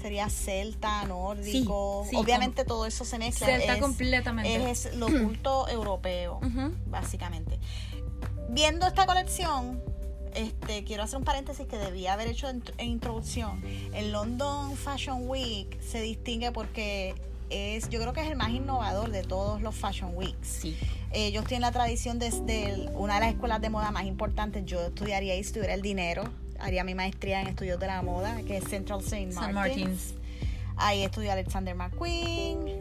sería 0.00 0.30
celta, 0.30 1.04
nórdico, 1.04 2.06
sí, 2.08 2.16
obviamente 2.16 2.64
todo 2.64 2.86
eso 2.86 3.04
se 3.04 3.18
mezcla. 3.18 3.48
Celta 3.48 3.74
es- 3.74 3.80
completamente. 3.82 4.70
es 4.70 4.94
lo 4.96 5.06
oculto 5.08 5.68
europeo, 5.68 6.40
básicamente. 6.86 7.58
Viendo 8.48 8.86
esta 8.86 9.04
colección, 9.04 9.82
este, 10.34 10.84
quiero 10.84 11.02
hacer 11.02 11.18
un 11.18 11.24
paréntesis 11.24 11.66
que 11.66 11.76
debía 11.76 12.12
haber 12.12 12.28
hecho 12.28 12.48
en, 12.48 12.62
en 12.78 12.88
introducción. 12.88 13.62
El 13.94 14.12
London 14.12 14.76
Fashion 14.76 15.28
Week 15.28 15.80
se 15.80 16.00
distingue 16.00 16.52
porque 16.52 17.14
es, 17.50 17.88
yo 17.88 18.00
creo 18.00 18.12
que 18.12 18.20
es 18.20 18.28
el 18.28 18.36
más 18.36 18.50
innovador 18.50 19.10
de 19.10 19.22
todos 19.22 19.62
los 19.62 19.74
Fashion 19.74 20.14
Weeks. 20.14 20.46
Sí. 20.46 20.76
Ellos 21.12 21.44
tienen 21.46 21.62
la 21.62 21.72
tradición 21.72 22.18
desde 22.18 22.88
una 22.94 23.14
de 23.14 23.20
las 23.20 23.30
escuelas 23.30 23.60
de 23.60 23.70
moda 23.70 23.90
más 23.90 24.04
importantes. 24.04 24.64
Yo 24.66 24.80
estudiaría 24.82 25.32
ahí 25.32 25.42
si 25.42 25.52
tuviera 25.52 25.74
el 25.74 25.82
dinero. 25.82 26.24
Haría 26.58 26.84
mi 26.84 26.94
maestría 26.94 27.40
en 27.40 27.48
estudios 27.48 27.78
de 27.78 27.86
la 27.86 28.02
moda, 28.02 28.42
que 28.42 28.58
es 28.58 28.64
Central. 28.64 29.00
St. 29.00 29.26
Martins. 29.34 29.54
Martins. 29.54 30.14
Ahí 30.76 31.02
estudió 31.02 31.32
Alexander 31.32 31.74
McQueen. 31.74 32.80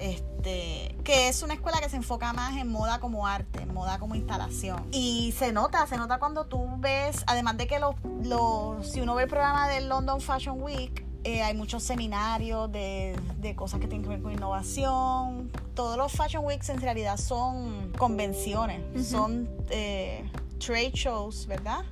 Este, 0.00 0.96
que 1.04 1.28
es 1.28 1.42
una 1.42 1.54
escuela 1.54 1.78
que 1.80 1.88
se 1.88 1.96
enfoca 1.96 2.32
más 2.32 2.56
en 2.56 2.68
moda 2.68 2.98
como 2.98 3.26
arte, 3.26 3.62
en 3.62 3.74
moda 3.74 3.98
como 3.98 4.14
instalación. 4.14 4.86
Y 4.90 5.32
se 5.38 5.52
nota, 5.52 5.86
se 5.86 5.96
nota 5.96 6.18
cuando 6.18 6.46
tú 6.46 6.66
ves, 6.78 7.22
además 7.26 7.56
de 7.58 7.66
que 7.66 7.78
los, 7.78 7.94
los, 8.22 8.90
si 8.90 9.00
uno 9.00 9.14
ve 9.14 9.24
el 9.24 9.28
programa 9.28 9.68
del 9.68 9.88
London 9.88 10.20
Fashion 10.20 10.60
Week, 10.62 11.04
Eh, 11.22 11.42
hay 11.42 11.54
muchos 11.54 11.82
seminarios 11.82 12.72
de, 12.72 13.14
de 13.42 13.54
cosas 13.54 13.78
que 13.78 13.86
tienen 13.86 14.02
que 14.04 14.08
ver 14.08 14.22
con 14.22 14.32
innovación. 14.32 15.50
Todos 15.74 15.98
los 15.98 16.12
Fashion 16.12 16.42
Weeks 16.46 16.70
en 16.70 16.80
realidad 16.80 17.18
son 17.18 17.92
convenciones, 17.98 18.80
son 19.06 19.46
eh, 19.68 20.24
trade 20.58 20.92
shows, 20.94 21.46
¿verdad? 21.46 21.84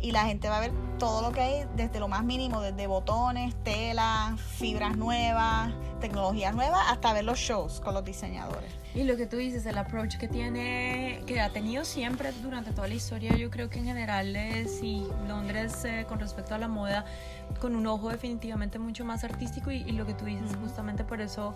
Y 0.00 0.12
la 0.12 0.24
gente 0.26 0.48
va 0.48 0.58
a 0.58 0.60
ver 0.60 0.72
todo 0.98 1.22
lo 1.22 1.32
que 1.32 1.40
hay 1.40 1.66
desde 1.76 2.00
lo 2.00 2.08
más 2.08 2.24
mínimo, 2.24 2.60
desde 2.60 2.86
botones, 2.86 3.54
telas, 3.64 4.40
fibras 4.40 4.96
nuevas, 4.96 5.72
tecnologías 6.00 6.54
nuevas, 6.54 6.80
hasta 6.88 7.12
ver 7.12 7.24
los 7.24 7.38
shows 7.38 7.80
con 7.80 7.94
los 7.94 8.04
diseñadores. 8.04 8.70
Y 8.94 9.04
lo 9.04 9.16
que 9.16 9.26
tú 9.26 9.36
dices, 9.36 9.66
el 9.66 9.76
approach 9.76 10.16
que 10.16 10.26
tiene, 10.26 11.20
que 11.26 11.40
ha 11.40 11.50
tenido 11.50 11.84
siempre 11.84 12.32
durante 12.42 12.72
toda 12.72 12.88
la 12.88 12.94
historia, 12.94 13.36
yo 13.36 13.50
creo 13.50 13.68
que 13.68 13.78
en 13.78 13.84
general 13.84 14.34
eh, 14.34 14.66
sí, 14.66 15.06
Londres 15.28 15.84
eh, 15.84 16.06
con 16.08 16.18
respecto 16.18 16.54
a 16.54 16.58
la 16.58 16.68
moda, 16.68 17.04
con 17.60 17.76
un 17.76 17.86
ojo 17.86 18.08
definitivamente 18.08 18.78
mucho 18.78 19.04
más 19.04 19.22
artístico 19.22 19.70
y, 19.70 19.84
lo 19.92 20.06
que 20.06 20.14
tú 20.14 20.24
dices, 20.24 20.50
justamente 20.62 21.04
por 21.04 21.20
eso 21.20 21.54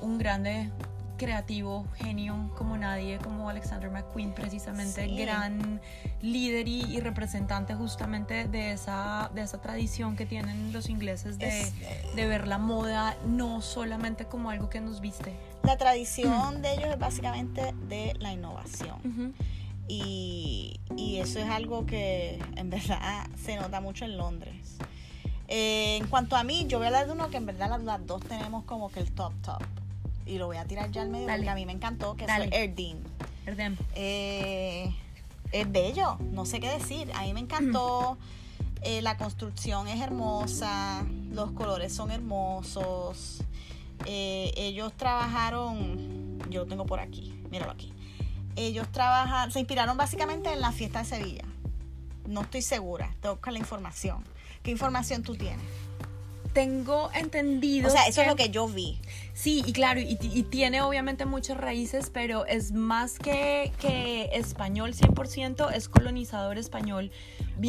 un 0.00 0.18
grande 0.18 0.70
creativo, 1.16 1.86
genio 1.96 2.50
como 2.56 2.76
nadie, 2.76 3.18
como 3.18 3.48
Alexander 3.48 3.90
McQueen, 3.90 4.32
precisamente 4.32 5.06
gran 5.08 5.80
líder 6.22 6.68
y, 6.68 7.00
representante 7.00 7.74
justamente 7.74 8.48
de 8.48 8.72
esa, 8.72 9.30
de 9.34 9.42
esa 9.42 9.60
tradición 9.60 10.16
que 10.16 10.26
tienen 10.26 10.72
los 10.72 10.88
ingleses 10.88 11.38
de, 11.38 11.70
de, 12.14 12.26
ver 12.26 12.48
la 12.48 12.58
moda 12.58 13.16
no 13.26 13.62
solamente 13.62 14.24
como 14.26 14.50
algo 14.50 14.68
que 14.68 14.80
nos 14.80 15.00
viste. 15.00 15.34
La 15.62 15.76
tradición 15.76 16.62
de 16.62 16.74
ellos 16.74 16.88
es 16.90 16.98
básicamente 16.98 17.74
de 17.88 18.14
la 18.18 18.32
innovación. 18.32 19.34
y, 19.88 20.80
y, 20.96 21.18
eso 21.18 21.38
es 21.38 21.48
algo 21.48 21.86
que 21.86 22.42
en 22.56 22.70
verdad 22.70 23.26
se 23.42 23.56
nota 23.56 23.80
mucho 23.80 24.04
en 24.04 24.16
Londres. 24.16 24.78
Eh, 25.48 25.98
en 25.98 26.08
cuanto 26.08 26.36
a 26.36 26.42
mí, 26.42 26.66
yo 26.66 26.78
voy 26.78 26.86
a 26.86 26.88
hablar 26.88 27.06
de 27.06 27.12
uno 27.12 27.30
que 27.30 27.36
en 27.36 27.46
verdad 27.46 27.70
las, 27.70 27.82
las 27.84 28.04
dos 28.06 28.20
tenemos 28.22 28.64
como 28.64 28.90
que 28.90 29.00
el 29.00 29.12
top 29.12 29.32
top 29.42 29.62
y 30.26 30.38
lo 30.38 30.46
voy 30.46 30.56
a 30.56 30.64
tirar 30.64 30.90
ya 30.90 31.02
al 31.02 31.08
medio 31.08 31.28
porque 31.28 31.48
a 31.48 31.54
mí 31.54 31.64
me 31.64 31.72
encantó, 31.72 32.16
que 32.16 32.26
fue 32.26 32.64
Erdem. 33.46 33.76
Eh, 33.94 34.92
es 35.52 35.70
bello, 35.70 36.18
no 36.32 36.44
sé 36.44 36.58
qué 36.58 36.68
decir. 36.68 37.10
A 37.14 37.22
mí 37.22 37.32
me 37.32 37.40
encantó. 37.40 38.18
Eh, 38.82 39.02
la 39.02 39.16
construcción 39.16 39.88
es 39.88 40.00
hermosa, 40.00 41.04
los 41.32 41.50
colores 41.52 41.92
son 41.92 42.12
hermosos. 42.12 43.42
Eh, 44.04 44.52
ellos 44.54 44.92
trabajaron, 44.96 46.38
yo 46.50 46.60
lo 46.60 46.66
tengo 46.66 46.86
por 46.86 47.00
aquí, 47.00 47.34
míralo 47.50 47.72
aquí. 47.72 47.92
Ellos 48.54 48.86
trabajan, 48.92 49.50
se 49.50 49.58
inspiraron 49.58 49.96
básicamente 49.96 50.52
en 50.52 50.60
la 50.60 50.70
fiesta 50.70 51.00
de 51.00 51.04
Sevilla. 51.06 51.44
No 52.28 52.42
estoy 52.42 52.62
segura, 52.62 53.06
tengo 53.22 53.34
que 53.34 53.38
buscar 53.38 53.52
la 53.54 53.58
información. 53.58 54.22
¿Qué 54.62 54.70
información 54.70 55.22
tú 55.22 55.34
tienes? 55.34 55.64
tengo 56.56 57.10
entendido. 57.12 57.86
O 57.86 57.90
sea, 57.90 58.06
eso 58.06 58.22
es 58.22 58.28
lo 58.28 58.34
que 58.34 58.48
yo 58.48 58.66
vi. 58.66 58.98
Sí, 59.36 59.62
y 59.66 59.74
claro, 59.74 60.00
y, 60.00 60.16
tiene 60.44 60.80
obviamente 60.80 61.26
muchas 61.26 61.58
raíces, 61.58 62.08
pero 62.10 62.46
es 62.46 62.72
más 62.72 63.18
que, 63.18 63.70
que 63.78 64.30
español 64.32 64.94
100%, 64.94 65.74
es 65.74 65.90
colonizador 65.90 66.56
español. 66.56 67.10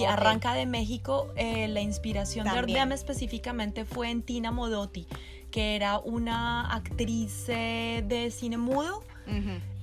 Arranca 0.08 0.54
de 0.54 0.66
México. 0.66 1.28
Eh, 1.36 1.68
la 1.68 1.82
inspiración 1.82 2.48
de 2.48 2.58
Ordem 2.58 2.94
específicamente 2.94 3.84
fue 3.84 4.10
en 4.10 4.22
Tina 4.22 4.50
Modotti, 4.52 5.08
que 5.52 5.76
era 5.76 6.00
una 6.00 6.74
actriz 6.74 7.50
eh, 7.50 8.02
de 8.08 8.32
cine 8.32 8.56
mudo 8.58 9.04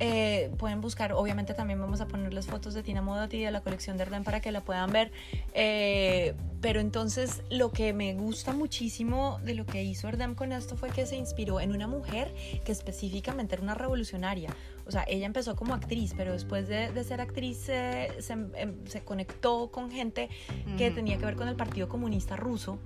eh, 0.00 0.50
pueden 0.58 0.80
buscar, 0.80 1.12
obviamente 1.12 1.54
también 1.54 1.80
vamos 1.80 2.00
a 2.00 2.06
ponerles 2.06 2.46
fotos 2.46 2.74
de 2.74 2.82
Tina 2.82 3.02
Modotti 3.02 3.40
de 3.40 3.50
la 3.50 3.60
colección 3.60 3.96
de 3.96 4.04
Arden 4.04 4.24
para 4.24 4.40
que 4.40 4.52
la 4.52 4.60
puedan 4.62 4.90
ver. 4.90 5.12
Eh, 5.52 6.34
pero 6.60 6.80
entonces 6.80 7.42
lo 7.50 7.72
que 7.72 7.92
me 7.92 8.14
gusta 8.14 8.52
muchísimo 8.52 9.38
de 9.44 9.54
lo 9.54 9.66
que 9.66 9.82
hizo 9.84 10.08
Erdem 10.08 10.34
con 10.34 10.52
esto 10.52 10.76
fue 10.76 10.90
que 10.90 11.06
se 11.06 11.16
inspiró 11.16 11.60
en 11.60 11.72
una 11.72 11.86
mujer 11.86 12.34
que 12.64 12.72
específicamente 12.72 13.54
era 13.54 13.62
una 13.62 13.74
revolucionaria. 13.74 14.50
O 14.86 14.90
sea, 14.90 15.04
ella 15.06 15.26
empezó 15.26 15.56
como 15.56 15.74
actriz, 15.74 16.14
pero 16.16 16.32
después 16.32 16.68
de, 16.68 17.04
ser 17.04 17.20
actriz 17.20 17.68
em, 17.68 18.48
se, 18.86 19.02
conectó 19.02 19.70
con 19.70 19.90
gente 19.90 20.28
que 20.76 20.90
tenía 20.90 21.18
que 21.18 21.24
ver 21.24 21.36
con 21.36 21.48
el 21.48 21.56
Partido 21.56 21.88
Comunista 21.88 22.36
Ruso 22.36 22.78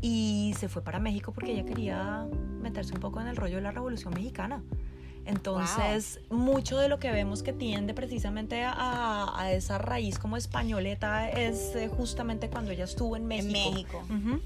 y 0.00 0.54
se 0.58 0.68
fue 0.68 0.82
para 0.82 1.00
México 1.00 1.32
porque 1.32 1.52
ella 1.52 1.64
quería 1.64 2.26
meterse 2.60 2.94
un 2.94 3.00
poco 3.00 3.20
en 3.20 3.28
el 3.28 3.36
rollo 3.36 3.56
de 3.56 3.62
la 3.62 3.70
Revolución 3.70 4.14
Mexicana. 4.14 4.62
Entonces, 5.28 6.20
mucho 6.30 6.78
de 6.78 6.88
lo 6.88 6.98
que 6.98 7.12
vemos 7.12 7.42
que 7.42 7.52
tiende 7.52 7.92
precisamente 7.92 8.62
a, 8.64 9.50
esa 9.52 9.76
raíz 9.76 10.18
como 10.18 10.38
españoleta 10.38 11.28
es 11.28 11.76
eh, 11.76 11.88
justamente 11.88 12.48
cuando 12.48 12.70
ella 12.70 12.84
estuvo 12.84 13.14
en 13.14 13.26
México. 13.26 14.02
En 14.08 14.24
México. 14.24 14.40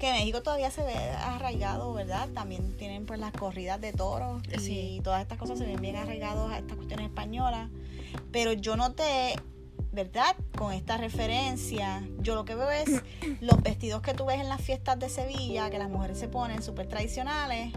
Que 0.00 0.10
México 0.12 0.42
todavía 0.42 0.72
se 0.72 0.82
ve 0.82 0.94
arraigado, 0.94 1.92
¿verdad? 1.92 2.28
También 2.34 2.76
tienen 2.76 3.06
pues 3.06 3.20
las 3.20 3.32
corridas 3.32 3.80
de 3.80 3.92
toros 3.92 4.42
y 4.58 5.00
todas 5.04 5.22
estas 5.22 5.38
cosas 5.38 5.58
se 5.58 5.66
ven 5.66 5.80
bien 5.80 5.94
arraigados 5.94 6.50
a 6.50 6.58
estas 6.58 6.76
cuestiones 6.76 7.06
españolas. 7.06 7.70
Pero 8.32 8.52
yo 8.52 8.76
noté 8.76 9.36
¿verdad? 9.92 10.36
Con 10.56 10.72
esta 10.72 10.96
referencia, 10.96 12.04
yo 12.20 12.36
lo 12.36 12.44
que 12.44 12.54
veo 12.54 12.70
es 12.70 12.90
los 13.40 13.62
vestidos 13.62 14.02
que 14.02 14.14
tú 14.14 14.26
ves 14.26 14.40
en 14.40 14.48
las 14.48 14.60
fiestas 14.60 14.98
de 14.98 15.08
Sevilla, 15.08 15.70
que 15.70 15.78
las 15.78 15.88
mujeres 15.88 16.18
se 16.18 16.28
ponen 16.28 16.62
súper 16.62 16.86
tradicionales, 16.86 17.72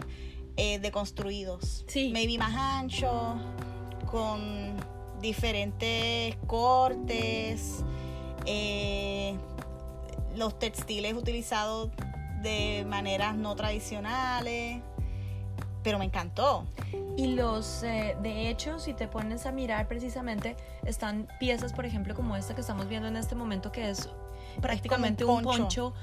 eh, 0.56 0.78
deconstruidos. 0.78 1.84
Sí. 1.88 2.10
Maybe 2.12 2.38
más 2.38 2.54
ancho, 2.54 3.36
con 4.10 4.76
diferentes 5.20 6.36
cortes, 6.46 7.82
eh, 8.46 9.36
los 10.36 10.58
textiles 10.58 11.14
utilizados 11.14 11.90
de 12.42 12.84
maneras 12.86 13.34
no 13.34 13.56
tradicionales, 13.56 14.82
pero 15.82 15.98
me 15.98 16.04
encantó. 16.04 16.66
Y 17.16 17.28
los, 17.28 17.82
eh, 17.82 18.16
de 18.22 18.50
hecho, 18.50 18.78
si 18.78 18.92
te 18.92 19.08
pones 19.08 19.46
a 19.46 19.52
mirar 19.52 19.88
precisamente, 19.88 20.56
están 20.84 21.28
piezas, 21.40 21.72
por 21.72 21.86
ejemplo, 21.86 22.14
como 22.14 22.36
esta 22.36 22.54
que 22.54 22.60
estamos 22.60 22.88
viendo 22.88 23.08
en 23.08 23.16
este 23.16 23.34
momento, 23.34 23.72
que 23.72 23.90
es 23.90 24.08
prácticamente 24.60 25.24
un 25.24 25.42
poncho, 25.42 25.94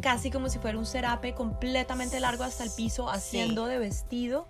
casi 0.00 0.30
como 0.30 0.48
si 0.48 0.58
fuera 0.58 0.78
un 0.78 0.86
serape 0.86 1.34
completamente 1.34 2.20
largo 2.20 2.44
hasta 2.44 2.64
el 2.64 2.70
piso, 2.70 3.08
haciendo 3.10 3.66
de 3.66 3.78
vestido. 3.78 4.46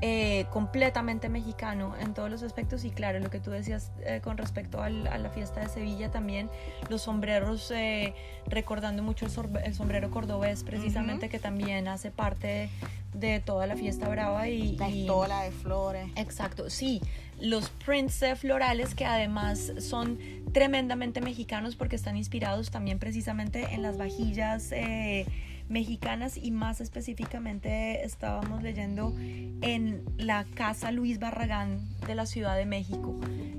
Eh, 0.00 0.46
completamente 0.50 1.28
mexicano 1.28 1.96
en 2.00 2.14
todos 2.14 2.30
los 2.30 2.44
aspectos 2.44 2.84
y 2.84 2.90
claro, 2.92 3.18
lo 3.18 3.30
que 3.30 3.40
tú 3.40 3.50
decías 3.50 3.90
eh, 4.04 4.20
con 4.22 4.38
respecto 4.38 4.80
a 4.80 4.88
la 4.90 5.28
fiesta 5.30 5.58
de 5.58 5.68
Sevilla 5.68 6.08
también, 6.08 6.48
los 6.88 7.02
sombreros, 7.02 7.72
eh, 7.72 8.14
recordando 8.46 9.02
mucho 9.02 9.26
el, 9.26 9.74
sombrero 9.74 10.08
cordobés 10.12 10.62
precisamente 10.62 11.28
que 11.28 11.40
también 11.40 11.88
hace 11.88 12.12
parte 12.12 12.70
de 13.12 13.40
toda 13.40 13.66
la 13.66 13.74
fiesta 13.74 14.08
brava 14.08 14.48
y... 14.48 14.76
La 14.76 14.88
estola 14.88 15.42
de 15.42 15.50
flores. 15.50 16.08
Exacto, 16.14 16.70
sí, 16.70 17.02
los 17.40 17.70
prints 17.70 18.24
florales 18.36 18.94
que 18.94 19.04
además 19.04 19.72
son 19.78 20.18
tremendamente 20.52 21.20
mexicanos 21.20 21.76
porque 21.76 21.96
están 21.96 22.16
inspirados 22.16 22.70
también 22.70 22.98
precisamente 22.98 23.74
en 23.74 23.82
las 23.82 23.96
vajillas 23.96 24.72
eh, 24.72 25.26
mexicanas 25.68 26.36
y 26.36 26.50
más 26.50 26.80
específicamente 26.80 28.04
estábamos 28.04 28.62
leyendo 28.62 29.14
en 29.18 30.02
la 30.16 30.44
casa 30.54 30.90
Luis 30.90 31.18
Barragán 31.18 31.80
de 32.06 32.14
la 32.14 32.26
Ciudad 32.26 32.56
de 32.56 32.64
México 32.64 33.14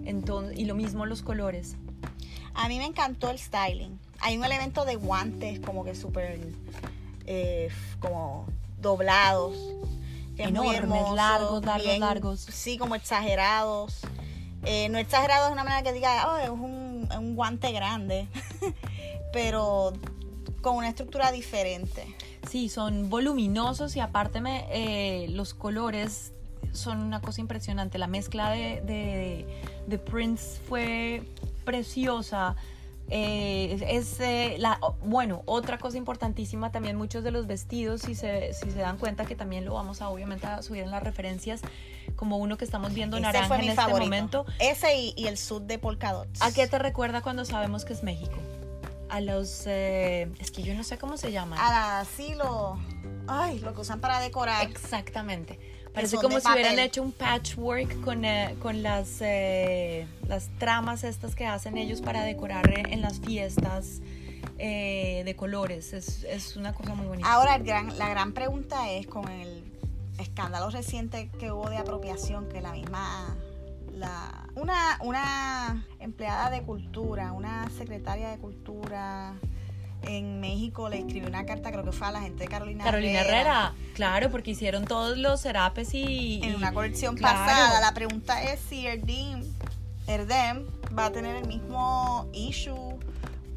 Entonces, 0.06 0.58
y 0.58 0.66
lo 0.66 0.76
mismo 0.76 1.06
los 1.06 1.22
colores. 1.22 1.76
A 2.56 2.68
mí 2.68 2.78
me 2.78 2.86
encantó 2.86 3.30
el 3.30 3.38
styling. 3.38 3.98
Hay 4.22 4.38
un 4.38 4.44
elemento 4.44 4.84
de 4.86 4.96
guantes 4.96 5.60
como 5.60 5.86
que 5.86 5.96
súper 5.96 6.40
eh, 7.26 7.70
como 8.00 8.48
doblados 8.82 9.56
enormes, 10.44 11.04
largos, 11.16 11.66
largos, 11.66 12.00
largos. 12.00 12.40
Sí, 12.40 12.78
como 12.78 12.96
exagerados. 12.96 14.02
Eh, 14.64 14.90
no 14.90 14.98
exagerados 14.98 15.48
de 15.48 15.54
una 15.54 15.64
manera 15.64 15.84
que 15.84 15.94
diga, 15.94 16.32
oh, 16.32 16.38
es 16.38 16.50
un, 16.50 17.08
un 17.18 17.36
guante 17.36 17.72
grande, 17.72 18.28
pero 19.34 19.94
con 20.62 20.76
una 20.76 20.90
estructura 20.90 21.32
diferente. 21.32 22.16
Sí, 22.50 22.70
son 22.70 23.10
voluminosos 23.10 23.96
y 23.96 24.00
aparte 24.00 24.42
me, 24.42 24.66
eh, 24.72 25.28
los 25.30 25.54
colores 25.54 26.34
son 26.74 27.02
una 27.02 27.22
cosa 27.22 27.42
impresionante. 27.42 27.98
La 27.98 28.08
mezcla 28.08 28.52
de, 28.52 28.82
de, 28.82 29.46
de 29.88 29.98
prints 29.98 30.60
fue 30.68 31.24
preciosa. 31.64 32.56
Eh, 33.12 33.80
es 33.90 34.20
eh, 34.20 34.56
la, 34.60 34.80
bueno, 35.02 35.42
otra 35.46 35.80
cosa 35.80 35.98
importantísima 35.98 36.72
también, 36.72 36.96
muchos 36.96 37.24
de 37.24 37.32
los 37.32 37.48
vestidos, 37.48 38.02
si 38.02 38.14
se, 38.14 38.54
si 38.54 38.70
se 38.70 38.80
dan 38.80 38.98
cuenta 38.98 39.26
que 39.26 39.36
también 39.36 39.66
lo 39.66 39.74
vamos 39.74 40.02
a 40.02 40.10
obviamente 40.10 40.46
a 40.46 40.62
subir 40.62 40.84
en 40.84 40.92
las 40.92 41.02
referencias, 41.02 41.62
como 42.16 42.38
uno 42.38 42.58
que 42.58 42.66
estamos 42.66 42.94
viendo 42.94 43.20
naranja 43.20 43.58
en 43.58 43.70
este 43.70 43.88
momento. 43.88 44.46
Ese 44.60 44.96
y, 44.96 45.28
el 45.28 45.38
sud 45.38 45.64
de 45.64 45.80
polka 45.80 46.24
¿A 46.40 46.52
qué 46.52 46.68
te 46.68 46.78
recuerda 46.78 47.22
cuando 47.22 47.46
sabemos 47.46 47.86
que 47.86 47.94
es 47.94 48.04
México? 48.04 48.38
A 49.10 49.22
los, 49.22 49.64
eh, 49.66 50.32
es 50.40 50.52
que 50.52 50.62
yo 50.62 50.76
no 50.76 50.84
sé 50.84 51.00
cómo 51.00 51.18
se 51.18 51.32
llama. 51.32 51.56
A 51.60 52.06
sí, 52.06 52.36
lo, 52.36 52.78
ay, 53.28 53.60
lo 53.60 53.74
que 53.74 53.82
usan 53.82 54.00
para 54.00 54.20
decorar. 54.20 54.68
Exactamente. 54.70 55.60
Parece 55.94 56.18
como 56.18 56.40
si 56.40 56.52
hubieran 56.52 56.80
hecho 56.80 57.02
un 57.02 57.12
patchwork 57.12 58.02
con, 58.02 58.24
eh, 58.24 58.56
con 58.62 58.84
las, 58.84 59.18
eh, 59.22 60.08
las 60.28 60.50
tramas 60.60 61.04
estas 61.04 61.36
que 61.36 61.46
hacen 61.46 61.78
ellos 61.78 62.02
para 62.02 62.24
decorar 62.24 62.70
en 62.90 63.02
las 63.02 63.20
fiestas. 63.20 64.02
eh, 64.58 65.24
de 65.26 65.36
colores. 65.36 65.94
Es, 65.94 66.24
es, 66.24 66.56
una 66.58 66.74
cosa 66.74 66.94
muy 66.94 67.08
bonita. 67.08 67.32
Ahora, 67.32 67.56
el 67.56 67.64
gran, 67.64 67.98
la 67.98 68.10
gran 68.10 68.34
pregunta 68.34 68.92
es 68.92 69.08
con 69.08 69.30
el 69.30 69.64
escándalo 70.20 70.70
reciente 70.70 71.30
que 71.40 71.52
hubo 71.52 71.70
de 71.70 71.78
apropiación, 71.78 72.50
que 72.50 72.62
la 72.62 72.74
misma 72.74 73.38
la, 73.94 74.48
una, 74.56 74.98
una 75.02 75.86
empleada 76.00 76.50
de 76.50 76.62
cultura, 76.64 77.32
una 77.32 77.70
secretaria 77.70 78.30
de 78.30 78.38
cultura 78.38 79.34
en 80.04 80.40
México 80.40 80.90
le 80.90 81.00
escribió 81.00 81.28
una 81.28 81.46
carta, 81.46 81.72
creo 81.72 81.84
que 81.84 81.92
fue 81.92 82.08
a 82.08 82.12
la 82.12 82.22
gente 82.22 82.44
de 82.44 82.50
Carolina, 82.50 82.84
Carolina 82.84 83.22
Herrera. 83.22 83.74
Claro, 83.94 84.32
porque 84.32 84.52
hicieron 84.52 84.86
todos 84.86 85.18
los 85.18 85.42
serapes 85.42 85.94
y... 85.94 86.42
En 86.44 86.56
una 86.56 86.74
colección 86.74 87.18
pasada. 87.18 87.80
La 87.82 87.94
pregunta 87.94 88.42
es 88.44 88.60
si 88.70 88.88
Erdem, 88.88 89.44
Erdem 90.08 90.66
va 90.98 91.06
a 91.06 91.12
tener 91.12 91.36
el 91.36 91.48
mismo 91.48 92.28
issue 92.34 92.98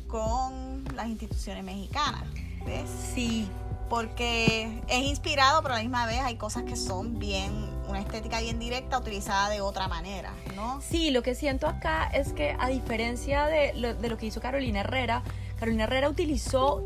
con 0.08 0.84
las 0.94 1.06
instituciones 1.06 1.64
mexicanas. 1.64 2.24
¿Ves? 2.66 2.88
Sí. 3.14 3.48
Porque 3.88 4.80
es 4.88 5.04
inspirado, 5.04 5.62
pero 5.62 5.74
a 5.74 5.76
la 5.78 5.82
misma 5.82 6.06
vez 6.06 6.20
hay 6.20 6.36
cosas 6.36 6.62
que 6.62 6.76
son 6.76 7.18
bien 7.18 7.52
una 7.88 8.00
estética 8.00 8.40
bien 8.40 8.58
directa 8.58 8.98
utilizada 8.98 9.50
de 9.50 9.60
otra 9.60 9.86
manera, 9.86 10.32
¿no? 10.56 10.80
Sí, 10.80 11.10
lo 11.10 11.22
que 11.22 11.34
siento 11.34 11.66
acá 11.66 12.06
es 12.06 12.32
que 12.32 12.56
a 12.58 12.68
diferencia 12.68 13.46
de 13.46 13.74
lo, 13.74 13.94
de 13.94 14.08
lo 14.08 14.16
que 14.16 14.26
hizo 14.26 14.40
Carolina 14.40 14.80
Herrera, 14.80 15.22
Carolina 15.62 15.84
Herrera 15.84 16.08
utilizó, 16.08 16.82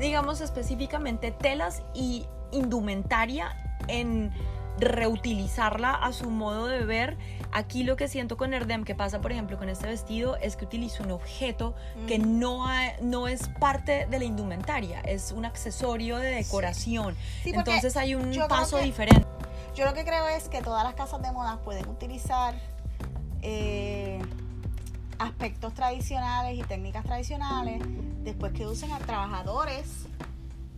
digamos 0.00 0.40
específicamente, 0.40 1.32
telas 1.32 1.82
y 1.92 2.24
indumentaria 2.50 3.54
en 3.88 4.32
reutilizarla 4.78 5.92
a 5.92 6.14
su 6.14 6.30
modo 6.30 6.66
de 6.66 6.86
ver. 6.86 7.18
Aquí 7.52 7.82
lo 7.82 7.96
que 7.96 8.08
siento 8.08 8.38
con 8.38 8.54
Erdem, 8.54 8.84
que 8.84 8.94
pasa 8.94 9.20
por 9.20 9.32
ejemplo 9.32 9.58
con 9.58 9.68
este 9.68 9.86
vestido, 9.86 10.36
es 10.36 10.56
que 10.56 10.64
utiliza 10.64 11.02
un 11.02 11.10
objeto 11.10 11.74
que 12.06 12.18
no, 12.18 12.64
no 13.02 13.28
es 13.28 13.48
parte 13.60 14.06
de 14.06 14.18
la 14.18 14.24
indumentaria, 14.24 15.02
es 15.02 15.30
un 15.30 15.44
accesorio 15.44 16.16
de 16.16 16.30
decoración. 16.30 17.14
Entonces 17.44 17.98
hay 17.98 18.14
un 18.14 18.34
paso 18.48 18.78
diferente. 18.78 19.26
Yo 19.74 19.84
lo 19.84 19.92
que 19.92 20.06
creo 20.06 20.26
es 20.28 20.48
que 20.48 20.62
todas 20.62 20.84
las 20.84 20.94
casas 20.94 21.20
de 21.20 21.30
moda 21.32 21.58
pueden 21.62 21.86
utilizar 21.86 22.54
eh, 23.42 24.22
aspectos 25.18 25.74
tradicionales 25.74 26.58
y 26.58 26.62
técnicas 26.62 27.04
tradicionales 27.04 27.82
después 28.22 28.52
que 28.52 28.66
usen 28.66 28.92
a 28.92 28.98
trabajadores 28.98 30.06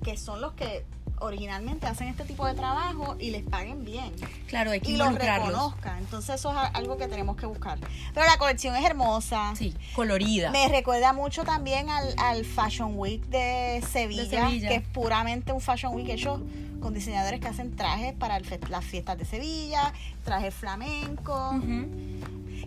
que 0.02 0.16
son 0.16 0.40
los 0.40 0.52
que 0.52 0.84
originalmente 1.20 1.86
hacen 1.86 2.08
este 2.08 2.24
tipo 2.24 2.46
de 2.46 2.54
trabajo 2.54 3.16
y 3.18 3.30
les 3.30 3.42
paguen 3.42 3.84
bien. 3.84 4.12
Claro, 4.46 4.70
hay 4.70 4.80
que 4.80 4.92
y 4.92 4.96
los 4.96 5.14
reconozcan. 5.14 5.98
Entonces 5.98 6.36
eso 6.36 6.50
es 6.50 6.70
algo 6.74 6.96
que 6.96 7.08
tenemos 7.08 7.36
que 7.36 7.46
buscar. 7.46 7.78
Pero 8.14 8.26
la 8.26 8.38
colección 8.38 8.76
es 8.76 8.84
hermosa. 8.84 9.54
Sí, 9.56 9.74
colorida. 9.94 10.50
Me 10.50 10.68
recuerda 10.68 11.12
mucho 11.12 11.44
también 11.44 11.88
al, 11.90 12.44
Fashion 12.44 12.92
Week 12.96 13.22
de 13.26 13.82
Sevilla, 13.90 14.48
que 14.48 14.76
es 14.76 14.82
puramente 14.82 15.52
un 15.52 15.60
Fashion 15.60 15.94
Week 15.94 16.08
hecho 16.08 16.40
con 16.80 16.94
diseñadores 16.94 17.40
que 17.40 17.48
hacen 17.48 17.74
trajes 17.74 18.14
para 18.14 18.40
las 18.68 18.84
fiestas 18.84 19.18
de 19.18 19.24
Sevilla, 19.24 19.92
trajes 20.24 20.54
flamenco. 20.54 21.60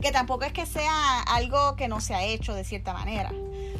Que 0.01 0.11
tampoco 0.11 0.45
es 0.45 0.53
que 0.53 0.65
sea 0.65 1.21
algo 1.21 1.75
que 1.75 1.87
no 1.87 2.01
se 2.01 2.15
ha 2.15 2.23
hecho 2.23 2.53
de 2.53 2.63
cierta 2.63 2.93
manera, 2.93 3.31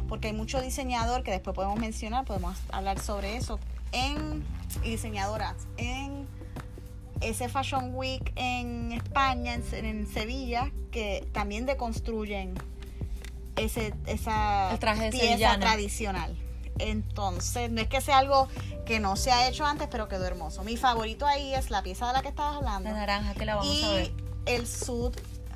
porque 0.08 0.28
hay 0.28 0.34
mucho 0.34 0.60
diseñador 0.60 1.24
que 1.24 1.32
después 1.32 1.54
podemos 1.54 1.78
mencionar, 1.78 2.24
podemos 2.24 2.56
hablar 2.70 3.00
sobre 3.00 3.36
eso, 3.36 3.58
en 3.92 4.44
y 4.82 4.90
diseñadoras 4.90 5.54
en 5.76 6.26
ese 7.20 7.48
Fashion 7.48 7.94
Week 7.94 8.32
en 8.36 8.92
España, 8.92 9.54
en, 9.54 10.06
Sevilla, 10.06 10.72
que 10.90 11.26
también 11.32 11.66
deconstruyen 11.66 12.54
ese, 13.56 13.94
esa 14.06 14.76
pieza 15.10 15.58
tradicional. 15.58 16.36
Entonces, 16.78 17.70
no 17.70 17.80
es 17.80 17.88
que 17.88 18.00
sea 18.00 18.18
algo 18.18 18.48
que 18.86 18.98
no 18.98 19.16
se 19.16 19.30
ha 19.30 19.48
hecho 19.48 19.64
antes, 19.64 19.88
pero 19.90 20.08
quedó 20.08 20.24
hermoso. 20.24 20.64
Mi 20.64 20.76
favorito 20.76 21.26
ahí 21.26 21.54
es 21.54 21.70
la 21.70 21.82
pieza 21.82 22.08
de 22.08 22.14
la 22.14 22.22
que 22.22 22.28
estabas 22.28 22.56
hablando. 22.56 22.90
La 22.90 22.96
naranja 22.96 23.34
que 23.34 23.44
la 23.44 23.56
vamos 23.56 23.74
y 23.74 23.84
a 23.84 23.92
ver. 23.92 24.12
El 24.46 24.66
sud 24.66 25.14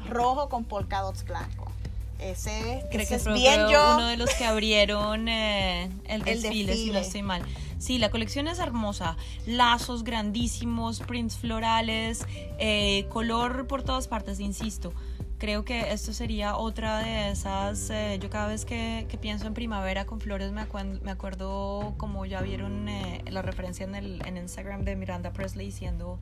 rojo 0.09 0.49
con 0.49 0.64
polka 0.64 1.01
dots 1.01 1.25
blanco. 1.25 1.72
Ese, 2.18 2.83
Creo 2.90 3.07
que 3.07 3.14
es 3.16 3.25
bien 3.27 3.68
yo. 3.68 3.96
uno 3.96 4.07
de 4.07 4.16
los 4.16 4.31
que 4.35 4.46
abrieron 4.46 5.29
eh, 5.29 5.90
el, 6.07 6.22
desfile, 6.22 6.75
si 6.75 6.90
no 6.90 6.99
estoy 6.99 7.22
mal. 7.22 7.42
Sí, 7.79 7.99
la 7.99 8.11
colección 8.11 8.49
es 8.49 8.59
hermosa. 8.59 9.17
Lazos 9.47 10.03
grandísimos, 10.03 11.01
prints 11.01 11.37
florales, 11.37 12.27
eh, 12.59 13.07
color 13.11 13.67
por 13.67 13.83
todas 13.83 14.09
partes, 14.09 14.41
insisto. 14.41 14.93
Creo 15.39 15.67
que 15.67 15.93
esto 15.93 16.15
sería 16.15 16.57
otra 16.57 17.01
de 17.01 17.31
esas. 17.31 17.91
Eh, 17.91 18.19
yo 18.23 18.31
cada 18.31 18.47
vez 18.49 18.65
que, 18.65 19.07
pienso 19.21 19.47
en 19.47 19.53
primavera 19.53 20.07
con 20.07 20.21
flores 20.21 20.53
me, 20.53 20.67
me 21.03 21.11
acuerdo, 21.11 21.95
como 21.99 22.25
ya 22.25 22.41
vieron 22.41 22.89
eh, 22.89 23.23
la 23.31 23.43
referencia 23.43 23.85
en, 23.85 23.95
el, 23.95 24.27
en 24.27 24.39
Instagram 24.39 24.83
de 24.85 24.97
Miranda 24.97 25.33
Presley 25.33 25.67
diciendo 25.67 26.19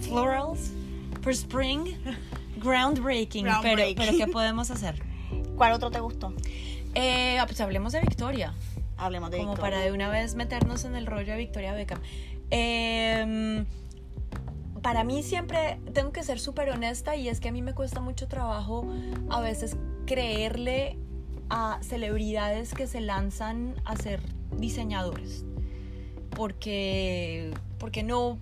florals 0.00 0.72
for 1.22 1.32
spring, 1.32 1.96
groundbreaking. 2.58 3.46
Pero, 3.62 3.82
pero 3.96 4.12
¿qué 4.18 4.26
podemos 4.26 4.70
hacer? 4.70 5.02
¿Cuál 5.56 5.72
otro 5.72 5.90
te 5.90 6.00
gustó? 6.00 6.34
pues 6.92 7.60
hablemos 7.60 7.92
de 7.92 8.00
Victoria. 8.00 8.52
Hablemos 8.98 9.30
de 9.30 9.38
Como 9.38 9.54
para 9.54 9.80
de 9.80 9.92
una 9.92 10.10
vez 10.10 10.34
meternos 10.34 10.84
en 10.84 10.96
el 10.96 11.06
rollo 11.06 11.32
de 11.32 11.38
Victoria 11.38 11.72
Beckham. 11.72 12.00
Em, 12.50 13.66
para 14.82 15.04
mí 15.04 15.22
siempre 15.22 15.80
tengo 15.92 16.12
que 16.12 16.22
ser 16.22 16.40
súper 16.40 16.70
honesta 16.70 17.16
y 17.16 17.28
es 17.28 17.40
que 17.40 17.48
a 17.48 17.52
mí 17.52 17.62
me 17.62 17.74
cuesta 17.74 18.00
mucho 18.00 18.26
trabajo 18.26 18.86
a 19.30 19.40
veces 19.40 19.76
creerle 20.06 20.98
a 21.50 21.78
celebridades 21.82 22.74
que 22.74 22.86
se 22.86 23.00
lanzan 23.00 23.74
a 23.84 23.96
ser 23.96 24.20
diseñadores. 24.56 25.44
Porque, 26.30 27.52
porque 27.78 28.02
no, 28.02 28.38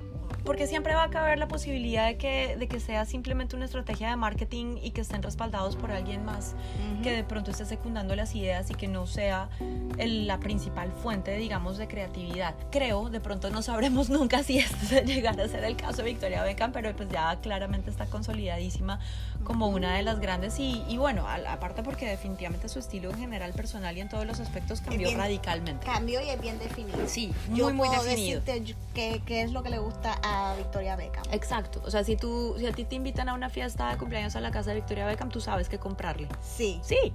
porque 0.46 0.66
siempre 0.66 0.94
va 0.94 1.02
a 1.02 1.10
caber 1.10 1.38
la 1.38 1.48
posibilidad 1.48 2.06
de 2.06 2.16
que, 2.16 2.56
de 2.56 2.68
que 2.68 2.80
sea 2.80 3.04
simplemente 3.04 3.56
una 3.56 3.66
estrategia 3.66 4.08
de 4.08 4.16
marketing 4.16 4.78
y 4.80 4.92
que 4.92 5.00
estén 5.02 5.22
respaldados 5.22 5.76
por 5.76 5.90
alguien 5.90 6.24
más 6.24 6.54
que 7.02 7.12
de 7.12 7.24
pronto 7.24 7.50
esté 7.50 7.66
secundando 7.66 8.16
las 8.16 8.34
ideas 8.34 8.70
y 8.70 8.74
que 8.74 8.88
no 8.88 9.06
sea 9.06 9.50
la 9.98 10.38
principal 10.38 10.92
fuente, 10.92 11.36
digamos, 11.36 11.78
de 11.78 11.88
creatividad. 11.88 12.54
Creo, 12.70 13.10
de 13.10 13.20
pronto 13.20 13.50
no 13.50 13.60
sabremos 13.60 14.08
nunca 14.10 14.42
si 14.42 14.58
este 14.58 15.00
llegará 15.06 15.44
a 15.44 15.48
ser 15.48 15.64
el 15.64 15.76
caso 15.76 15.98
de 15.98 16.04
Victoria 16.04 16.42
Beckham, 16.42 16.72
pero 16.72 16.94
pues 16.94 17.08
ya 17.10 17.36
claramente 17.40 17.90
está 17.90 18.06
consolidadísima 18.06 19.00
como 19.44 19.68
una 19.68 19.96
de 19.96 20.02
las 20.02 20.20
grandes 20.20 20.58
y, 20.58 20.82
y 20.88 20.96
bueno, 20.96 21.26
aparte 21.28 21.82
porque 21.82 22.06
definitivamente 22.06 22.68
su 22.68 22.78
estilo 22.78 23.10
en 23.10 23.18
general 23.18 23.52
personal 23.52 23.96
y 23.96 24.00
en 24.00 24.08
todos 24.08 24.26
los 24.26 24.40
aspectos 24.40 24.80
cambió 24.80 25.10
radicalmente. 25.16 25.84
Cambió 25.84 26.20
y 26.20 26.30
es 26.30 26.40
bien 26.40 26.58
definido. 26.58 26.98
Sí, 27.06 27.32
muy, 27.48 27.58
Yo 27.58 27.72
muy 27.72 27.88
definido. 27.88 28.40
Decirte 28.40 28.76
qué, 28.94 29.22
qué 29.26 29.42
es 29.42 29.52
lo 29.52 29.62
que 29.62 29.70
le 29.70 29.78
gusta 29.78 30.18
a 30.22 30.35
Victoria 30.56 30.96
Beckham. 30.96 31.24
Exacto, 31.32 31.82
o 31.84 31.90
sea, 31.90 32.04
si 32.04 32.16
tú 32.16 32.54
si 32.58 32.66
a 32.66 32.72
ti 32.72 32.84
te 32.84 32.94
invitan 32.94 33.28
a 33.28 33.34
una 33.34 33.48
fiesta 33.50 33.90
de 33.90 33.96
cumpleaños 33.96 34.36
a 34.36 34.40
la 34.40 34.50
casa 34.50 34.70
de 34.70 34.76
Victoria 34.76 35.06
Beckham, 35.06 35.28
tú 35.30 35.40
sabes 35.40 35.68
qué 35.68 35.78
comprarle. 35.78 36.28
Sí. 36.42 36.80
Sí, 36.82 37.12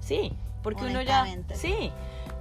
sí, 0.00 0.32
porque 0.62 0.84
uno 0.84 1.02
ya 1.02 1.26
sí. 1.54 1.92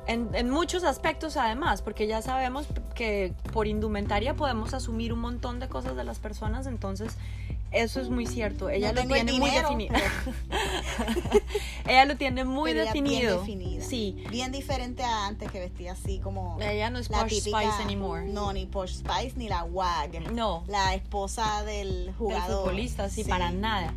En, 0.07 0.29
en, 0.33 0.49
muchos 0.49 0.83
aspectos 0.83 1.37
además, 1.37 1.81
porque 1.81 2.07
ya 2.07 2.21
sabemos 2.21 2.65
que 2.95 3.33
por 3.53 3.67
indumentaria 3.67 4.35
podemos 4.35 4.73
asumir 4.73 5.13
un 5.13 5.19
montón 5.19 5.59
de 5.59 5.67
cosas 5.67 5.95
de 5.95 6.03
las 6.03 6.19
personas, 6.19 6.65
entonces 6.67 7.15
eso 7.71 8.01
es 8.01 8.09
muy 8.09 8.25
cierto. 8.25 8.69
Ella 8.69 8.91
lo 8.91 9.05
tiene 9.05 9.31
muy 9.31 9.49
definido. 9.49 9.93
Ella 11.87 12.05
lo 12.05 12.17
tiene 12.17 12.43
muy 12.43 12.73
definido. 12.73 13.43
Bien 13.43 13.81
Sí. 13.81 14.23
Bien 14.29 14.51
diferente 14.51 15.03
a 15.03 15.27
antes 15.27 15.49
que 15.49 15.59
vestía 15.59 15.93
así 15.93 16.19
como. 16.19 16.57
Ella 16.61 16.89
no 16.89 16.99
es 16.99 17.07
Posh 17.07 17.39
Spice 17.39 17.81
anymore. 17.81 18.25
No, 18.25 18.51
ni 18.51 18.65
Posh 18.65 18.95
Spice 18.95 19.33
ni 19.37 19.47
la 19.47 19.63
WAG. 19.63 20.31
No. 20.33 20.65
La 20.67 20.93
esposa 20.95 21.63
del 21.63 22.13
jugador. 22.17 22.47
Del 22.47 22.57
futbolista, 22.57 23.09
sí, 23.09 23.23
para 23.23 23.51
nada. 23.51 23.93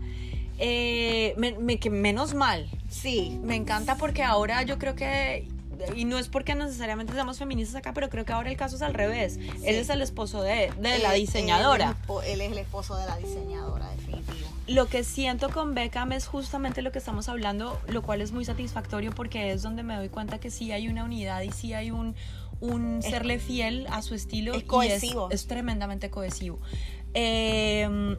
Eh, 0.59 1.35
me, 1.37 1.79
que 1.81 1.91
menos 1.91 2.33
mal. 2.33 2.71
Sí. 2.89 3.41
Me 3.43 3.57
encanta 3.57 3.97
porque 3.97 4.23
ahora 4.23 4.63
yo 4.63 4.79
creo 4.79 4.95
que 4.95 5.49
y 5.95 6.05
no 6.05 6.19
es 6.19 6.29
porque 6.29 6.55
necesariamente 6.55 7.13
seamos 7.13 7.39
feministas 7.39 7.77
acá, 7.77 7.93
pero 7.93 8.09
creo 8.09 8.25
que 8.25 8.33
ahora 8.33 8.51
el 8.51 8.57
caso 8.57 8.77
es 8.77 8.83
al 8.83 8.95
revés. 8.95 9.39
Él 9.65 9.77
es 9.77 9.89
el 9.89 10.03
esposo 10.03 10.43
de, 10.43 10.73
la 10.81 11.13
diseñadora. 11.13 11.97
Él, 12.27 12.41
es 12.41 12.53
el 12.53 12.59
esposo 12.59 12.97
de 12.97 13.07
la 13.07 13.17
diseñadora, 13.17 13.91
definitivo. 13.91 14.49
Lo 14.67 14.87
que 14.87 15.05
siento 15.05 15.51
con 15.51 15.75
Beckham 15.75 16.13
es 16.13 16.27
justamente 16.27 16.81
lo 16.81 16.91
que 16.91 16.99
estamos 16.99 17.29
hablando, 17.29 17.81
lo 17.89 18.03
cual 18.03 18.23
es 18.23 18.33
muy 18.33 18.45
satisfactorio 18.45 19.13
porque 19.13 19.53
es 19.53 19.63
donde 19.63 19.83
me 19.83 19.95
doy 19.97 20.09
cuenta 20.09 20.41
que 20.41 20.51
sí 20.51 20.73
hay 20.73 20.89
una 20.89 21.05
unidad 21.05 21.43
y 21.43 21.53
sí 21.53 21.75
hay 21.75 21.91
un, 21.91 22.15
un 22.61 23.03
serle 23.03 23.39
fiel 23.39 23.87
a 23.91 24.01
su 24.01 24.15
estilo. 24.15 24.55
Es 24.55 24.65
cohesivo. 24.65 25.29
es, 25.31 25.47
tremendamente 25.47 26.11
cohesivo. 26.11 26.61
Eh, 27.13 28.17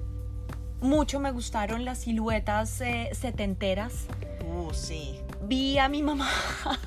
mucho 0.82 1.20
me 1.20 1.32
gustaron 1.32 1.84
las 1.84 2.00
siluetas 2.00 2.80
eh, 2.82 3.10
setenteras. 3.14 4.06
Uh, 4.48 4.72
sí 4.74 5.20
vi 5.42 5.78
a 5.78 5.90
mi 5.90 6.02
mamá 6.02 6.30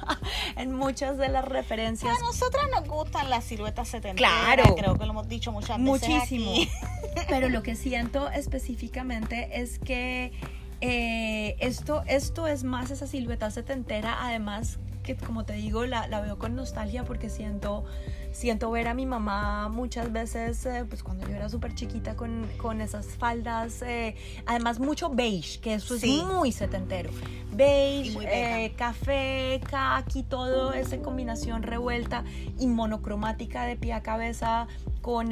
en 0.57 0.75
muchas 0.75 1.19
de 1.19 1.29
las 1.29 1.45
referencias. 1.45 2.17
A 2.17 2.21
nosotras 2.21 2.65
nos 2.71 2.89
gustan 2.89 3.31
las 3.31 3.45
siluetas 3.45 3.89
70. 3.89 4.17
Claro. 4.17 4.75
Creo 4.77 4.99
que 4.99 5.05
lo 5.05 5.13
hemos 5.13 5.29
dicho 5.29 5.53
muchas 5.53 5.79
veces. 5.79 6.09
Muchísimo. 6.09 6.53
Pero 7.29 7.49
lo 7.49 7.63
que 7.63 7.75
siento 7.75 8.31
específicamente 8.31 9.61
es 9.61 9.79
que 9.79 10.33
eh, 10.81 11.57
esto, 11.61 12.03
esto 12.07 12.47
es 12.47 12.65
más 12.65 12.91
esa 12.91 13.07
silueta 13.07 13.51
setentera, 13.51 14.19
además 14.21 14.79
que 15.03 15.17
como 15.17 15.45
te 15.45 15.55
digo, 15.55 15.87
la, 15.87 16.07
la 16.07 16.21
veo 16.21 16.39
con 16.39 16.55
nostalgia 16.55 17.05
porque 17.05 17.31
siento 17.31 17.85
siento 18.33 18.71
ver 18.71 18.89
a 18.89 18.95
mi 18.95 19.07
mamá 19.07 19.69
muchas 19.69 20.13
veces, 20.13 20.65
eh, 20.67 20.85
pues 20.89 21.03
cuando 21.03 21.27
yo 21.29 21.35
era 21.35 21.49
súper 21.49 21.75
chiquita 21.75 22.17
con, 22.17 22.47
con, 22.59 22.81
esas 22.81 23.07
faldas, 23.07 23.83
eh, 23.83 24.15
además 24.47 24.79
mucho 24.79 25.11
beige, 25.11 25.61
que 25.61 25.75
eso 25.75 25.95
es 25.95 26.05
muy 26.05 26.53
setentero. 26.53 27.11
Beige, 27.53 28.19
eh, 28.23 28.75
café, 28.77 29.61
kaki, 29.71 30.23
todo 30.23 30.73
esa 30.73 30.99
combinación 30.99 31.63
revuelta 31.63 32.25
y 32.59 32.67
monocromática 32.67 33.65
de 33.65 33.77
pie 33.77 33.95
a 33.95 34.03
cabeza 34.03 34.69
con 35.09 35.31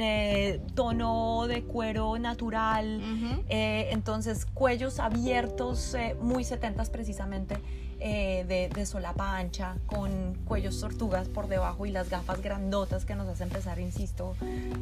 tono 0.73 1.45
de 1.45 1.61
cuero 1.61 2.17
natural, 2.17 2.99
entonces 3.47 4.47
cuellos 4.47 4.99
abiertos, 4.99 5.95
muy 6.19 6.43
setentas 6.43 6.89
precisamente. 6.89 7.57
Eh, 7.99 8.45
de, 8.47 8.69
de, 8.69 8.85
solapa 8.85 9.37
ancha, 9.37 9.75
con 9.87 10.35
cuellos 10.45 10.79
tortugas 10.79 11.27
por 11.29 11.47
debajo 11.47 11.87
y 11.87 11.91
las 11.91 12.11
gafas 12.11 12.43
grandotas 12.43 13.05
que 13.05 13.15
nos 13.15 13.27
hacen 13.27 13.47
empezar, 13.47 13.79
insisto, 13.79 14.35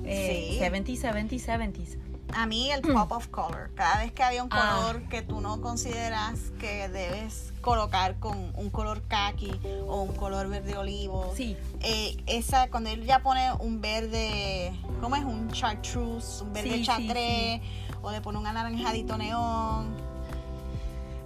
eh, 0.03 0.58
70s, 0.60 1.01
70s, 1.01 1.45
70s. 1.45 1.97
A 2.33 2.45
mí 2.47 2.71
el 2.71 2.81
pop 2.81 3.11
of 3.11 3.27
color, 3.27 3.71
cada 3.75 3.99
vez 3.99 4.11
que 4.11 4.23
había 4.23 4.43
un 4.43 4.49
ah. 4.51 4.81
color 4.81 5.03
que 5.09 5.21
tú 5.21 5.41
no 5.41 5.61
consideras 5.61 6.51
que 6.59 6.89
debes 6.89 7.53
colocar 7.61 8.19
con 8.19 8.51
un 8.55 8.69
color 8.69 9.01
khaki 9.07 9.59
o 9.88 10.01
un 10.01 10.13
color 10.15 10.49
verde 10.49 10.75
olivo. 10.77 11.31
Sí. 11.35 11.55
Eh, 11.81 12.17
esa, 12.25 12.69
cuando 12.69 12.89
él 12.89 13.05
ya 13.05 13.19
pone 13.19 13.53
un 13.59 13.79
verde, 13.79 14.73
¿cómo 15.01 15.15
es? 15.15 15.23
Un 15.23 15.49
chartreuse, 15.51 16.43
un 16.43 16.53
verde 16.53 16.83
sí, 16.83 17.61
o 18.01 18.11
le 18.11 18.21
pone 18.21 18.38
un 18.38 18.47
anaranjadito 18.47 19.17
neón 19.17 20.15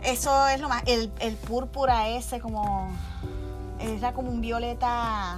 eso 0.04 0.48
es 0.48 0.62
lo 0.62 0.70
más. 0.70 0.84
El, 0.86 1.12
el 1.20 1.36
púrpura 1.36 2.10
ese, 2.10 2.40
como. 2.40 2.90
Era 3.80 4.14
como 4.14 4.30
un 4.30 4.42
violeta 4.42 5.38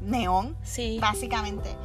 neón. 0.00 0.56
Sí. 0.62 0.98
Básicamente. 1.00 1.76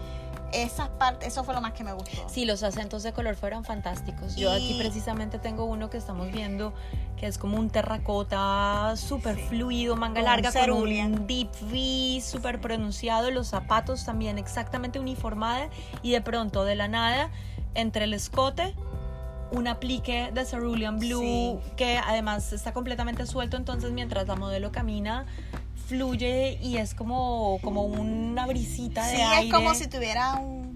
Esas 0.52 0.90
partes, 0.90 1.30
eso 1.30 1.44
fue 1.44 1.54
lo 1.54 1.62
más 1.62 1.74
que 1.74 1.84
me 1.84 1.94
gustó. 1.94 2.28
Sí, 2.28 2.46
los 2.46 2.64
acentos 2.64 3.04
de 3.04 3.14
color 3.14 3.36
fueron 3.36 3.64
fantásticos. 3.64 4.36
Yo 4.36 4.52
aquí 4.52 4.76
precisamente 4.80 5.40
tengo 5.40 5.66
uno 5.66 5.90
que 5.90 5.98
estamos 5.98 6.32
viendo 6.32 6.74
que 7.18 7.28
es 7.28 7.38
como 7.38 7.58
un 7.58 7.70
terracota 7.70 8.94
súper 8.96 9.38
fluido, 9.38 9.96
manga 9.98 10.22
larga, 10.22 10.52
con 10.54 10.72
un 10.72 11.28
deep 11.28 11.50
V 11.62 12.22
súper 12.22 12.62
pronunciado, 12.62 13.30
los 13.30 13.48
zapatos 13.48 14.06
también 14.06 14.38
exactamente 14.38 15.00
uniformados 15.00 15.70
y 16.02 16.12
de 16.12 16.22
pronto 16.22 16.64
de 16.64 16.76
la 16.76 16.88
nada 16.88 17.30
entre 17.76 18.06
el 18.06 18.14
escote 18.14 18.74
un 19.52 19.68
aplique 19.68 20.32
de 20.34 20.46
Cerulean 20.46 21.00
Blue 21.00 21.60
que 21.76 21.98
además 21.98 22.54
está 22.54 22.72
completamente 22.72 23.26
suelto, 23.26 23.58
entonces 23.58 23.92
mientras 23.92 24.28
la 24.28 24.36
modelo 24.36 24.72
camina 24.72 25.26
fluye 25.90 26.60
y 26.62 26.78
es 26.78 26.94
como, 26.94 27.58
como 27.64 27.84
una 27.84 28.46
brisita 28.46 29.06
de 29.08 29.16
aire. 29.24 29.42
Sí, 29.42 29.48
es 29.48 29.54
como 29.54 29.74
si 29.74 29.88
tuviera 29.88 30.36
un, 30.36 30.70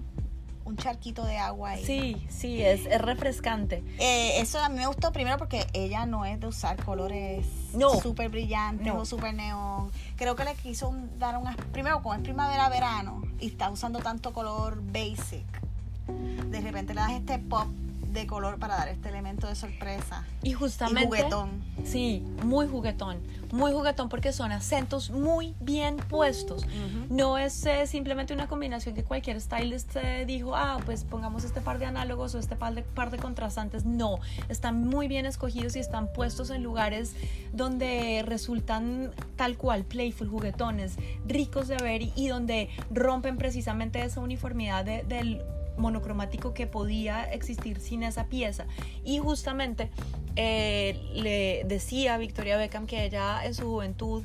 charquito 0.76 1.24
de 1.24 1.38
agua 1.38 1.70
ahí. 1.70 1.84
Sí, 1.84 2.26
sí, 2.28 2.60
es, 2.60 2.84
es 2.86 3.00
refrescante. 3.00 3.84
Eh, 4.00 4.40
eso 4.40 4.58
a 4.58 4.68
mí 4.68 4.76
me 4.76 4.88
gustó 4.88 5.12
primero 5.12 5.38
porque 5.38 5.64
ella 5.72 6.04
no 6.04 6.24
es 6.24 6.40
de 6.40 6.48
usar 6.48 6.82
colores 6.84 7.46
no. 7.74 7.90
súper 8.00 8.28
brillantes 8.28 8.92
o 8.92 9.04
súper 9.04 9.34
neón. 9.34 9.92
Creo 10.16 10.34
que 10.34 10.42
le 10.42 10.52
quiso 10.56 10.92
dar 11.16 11.38
unas... 11.38 11.54
Primero, 11.70 12.02
como 12.02 12.14
es 12.14 12.20
primavera-verano 12.22 13.22
y 13.38 13.46
está 13.46 13.70
usando 13.70 14.00
tanto 14.00 14.32
color 14.32 14.82
basic, 14.84 15.46
de 16.50 16.60
repente 16.60 16.92
le 16.92 17.02
das 17.02 17.12
este 17.12 17.38
pop 17.38 17.68
de 18.14 18.26
color 18.26 18.58
para 18.58 18.76
dar 18.76 18.88
este 18.88 19.08
elemento 19.08 19.46
de 19.46 19.54
sorpresa. 19.54 20.24
Y 20.42 20.52
justamente. 20.52 21.02
Y 21.02 21.06
juguetón. 21.06 21.50
Sí, 21.84 22.22
muy 22.42 22.66
juguetón. 22.66 23.18
Muy 23.52 23.72
juguetón 23.72 24.08
porque 24.08 24.32
son 24.32 24.52
acentos 24.52 25.10
muy 25.10 25.54
bien 25.60 25.96
puestos. 25.96 26.66
No 27.10 27.38
es 27.38 27.66
eh, 27.66 27.86
simplemente 27.86 28.32
una 28.32 28.48
combinación 28.48 28.94
que 28.94 29.04
cualquier 29.04 29.40
stylist 29.40 29.96
eh, 29.96 30.24
dijo, 30.26 30.56
ah, 30.56 30.78
pues 30.86 31.04
pongamos 31.04 31.44
este 31.44 31.60
par 31.60 31.78
de 31.78 31.86
análogos 31.86 32.34
o 32.34 32.38
este 32.38 32.56
par 32.56 32.74
de, 32.74 32.82
par 32.82 33.10
de 33.10 33.18
contrastantes. 33.18 33.84
No, 33.84 34.18
están 34.48 34.86
muy 34.86 35.08
bien 35.08 35.26
escogidos 35.26 35.76
y 35.76 35.80
están 35.80 36.12
puestos 36.12 36.50
en 36.50 36.62
lugares 36.62 37.14
donde 37.52 38.22
resultan 38.26 39.12
tal 39.36 39.56
cual, 39.56 39.84
playful, 39.84 40.28
juguetones, 40.28 40.96
ricos 41.26 41.68
de 41.68 41.76
ver 41.76 42.02
y, 42.02 42.28
donde 42.28 42.70
rompen 42.90 43.36
precisamente 43.36 44.02
esa 44.02 44.20
uniformidad 44.20 44.84
del 44.84 45.42
monocromático 45.76 46.54
que 46.54 46.66
podía 46.66 47.24
existir 47.24 47.80
sin 47.80 48.02
esa 48.02 48.26
pieza. 48.26 48.66
Y 49.04 49.18
justamente 49.18 49.90
eh, 50.36 51.00
le 51.14 51.64
decía 51.66 52.14
a 52.14 52.18
Victoria 52.18 52.56
Beckham 52.56 52.86
que 52.86 53.04
ella 53.04 53.44
en 53.44 53.54
su 53.54 53.64
juventud 53.64 54.24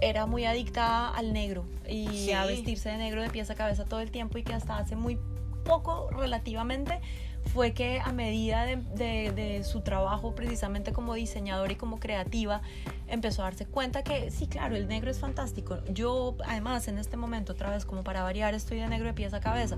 era 0.00 0.26
muy 0.26 0.44
adicta 0.44 1.08
al 1.08 1.32
negro 1.32 1.64
y 1.88 2.32
a 2.32 2.44
vestirse 2.44 2.88
de 2.88 2.96
negro 2.96 3.22
de 3.22 3.30
pies 3.30 3.50
a 3.50 3.54
cabeza 3.54 3.84
todo 3.84 4.00
el 4.00 4.10
tiempo 4.10 4.36
y 4.36 4.42
que 4.42 4.52
hasta 4.52 4.76
hace 4.78 4.96
muy 4.96 5.16
poco 5.64 6.10
relativamente 6.10 7.00
fue 7.46 7.72
que 7.72 8.00
a 8.00 8.12
medida 8.12 8.64
de, 8.64 9.62
su 9.64 9.80
trabajo 9.80 10.34
precisamente 10.34 10.92
como 10.92 11.14
diseñadora 11.14 11.72
y 11.72 11.76
como 11.76 11.98
creativa, 11.98 12.62
empezó 13.08 13.42
a 13.42 13.46
darse 13.46 13.66
cuenta 13.66 14.02
que 14.02 14.30
sí, 14.30 14.46
claro, 14.46 14.74
el 14.74 14.88
negro 14.88 15.10
es 15.10 15.18
fantástico. 15.18 15.78
Yo 15.92 16.36
además 16.46 16.88
en 16.88 16.98
este 16.98 17.16
momento, 17.16 17.52
otra 17.52 17.70
vez 17.70 17.84
como 17.84 18.02
para 18.02 18.22
variar, 18.22 18.54
estoy 18.54 18.78
de 18.78 18.88
negro 18.88 19.06
de 19.08 19.14
pies 19.14 19.34
a 19.34 19.40
cabeza, 19.40 19.76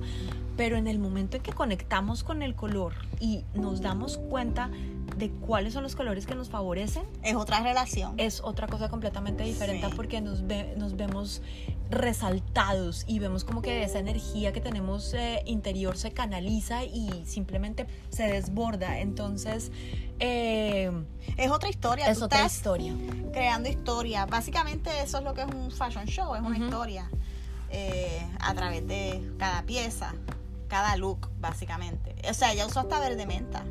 pero 0.56 0.76
en 0.76 0.86
el 0.86 0.98
momento 0.98 1.36
en 1.36 1.42
que 1.42 1.52
conectamos 1.52 2.22
con 2.22 2.42
el 2.42 2.54
color 2.54 2.94
y 3.20 3.44
nos 3.54 3.80
damos 3.80 4.18
cuenta 4.18 4.70
de 5.16 5.30
cuáles 5.30 5.74
son 5.74 5.82
los 5.82 5.96
colores 5.96 6.26
que 6.26 6.34
nos 6.34 6.48
favorecen. 6.48 7.04
Es 7.22 7.34
otra 7.34 7.60
relación. 7.60 8.14
Es 8.16 8.40
otra 8.40 8.66
cosa 8.66 8.88
completamente 8.88 9.44
diferente 9.44 9.88
porque 9.94 10.20
nos, 10.20 10.42
nos 10.76 10.96
vemos 10.96 11.42
resaltados 11.90 13.04
y 13.06 13.18
vemos 13.18 13.44
como 13.44 13.62
que 13.62 13.82
esa 13.84 13.98
energía 13.98 14.52
que 14.52 14.60
tenemos 14.60 15.12
eh, 15.14 15.42
interior 15.46 15.96
se 15.96 16.12
canaliza 16.12 16.84
y 16.84 17.24
simplemente 17.26 17.53
se 18.10 18.24
desborda. 18.24 18.98
Entonces, 18.98 19.70
eh, 20.20 20.90
es 21.36 21.50
otra 21.50 21.68
historia. 21.68 22.06
Es 22.06 22.22
otra 22.22 22.44
historia. 22.44 22.94
Creando 23.32 23.68
historia. 23.68 24.26
Básicamente 24.26 24.90
eso 25.02 25.18
es 25.18 25.24
lo 25.24 25.34
que 25.34 25.42
es 25.42 25.48
un 25.48 25.70
fashion 25.70 26.06
show, 26.06 26.34
es 26.34 26.42
una 26.42 26.58
historia 26.58 27.10
eh, 27.70 28.26
a 28.40 28.54
través 28.54 28.86
de 28.86 29.32
cada 29.38 29.62
pieza 29.62 30.14
cada 30.74 30.96
look, 30.96 31.30
básicamente. 31.38 32.16
O 32.28 32.34
sea, 32.34 32.52
ella 32.52 32.66
usó 32.66 32.80
hasta 32.80 32.98
verde 32.98 33.26
menta. 33.26 33.62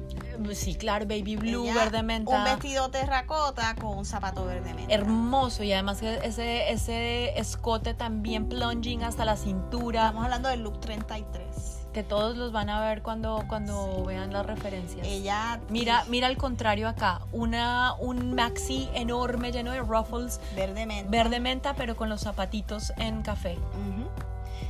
Sí, 0.54 0.76
claro, 0.76 1.06
baby 1.06 1.36
blue, 1.36 1.66
verde 1.66 2.02
menta. 2.02 2.38
Un 2.38 2.44
vestido 2.46 2.90
terracota 2.92 3.76
con 3.76 3.98
un 3.98 4.06
zapato 4.06 4.46
verde 4.46 4.74
menta. 4.74 4.94
Hermoso, 4.94 5.64
y 5.64 5.74
además 5.74 6.02
ese, 6.02 6.72
ese 6.72 7.38
escote 7.38 7.94
también 7.94 8.48
plunging 8.48 9.04
hasta 9.04 9.26
la 9.26 9.36
cintura. 9.36 10.06
Estamos 10.06 10.24
hablando 10.24 10.48
del 10.48 10.62
look 10.62 10.80
33 10.80 11.73
que 11.94 12.04
todos 12.04 12.36
los 12.36 12.52
van 12.52 12.70
a 12.70 12.82
ver 12.82 13.02
cuando, 13.02 13.46
cuando 13.48 14.04
vean 14.04 14.34
las 14.34 14.46
referencias. 14.46 15.06
Ella 15.08 15.60
mira, 15.70 16.04
mira 16.10 16.28
al 16.28 16.38
contrario 16.38 16.90
acá, 16.90 17.22
una 17.32 17.94
un 18.00 18.34
maxi 18.36 18.90
enorme 18.94 19.52
lleno 19.52 19.72
de 19.72 19.80
ruffles, 19.80 20.42
verde 20.56 20.86
menta, 20.86 21.10
verde 21.10 21.40
menta, 21.40 21.74
pero 21.76 21.96
con 21.96 22.10
los 22.10 22.22
zapatitos 22.22 22.92
en 22.98 23.22
café. 23.22 23.58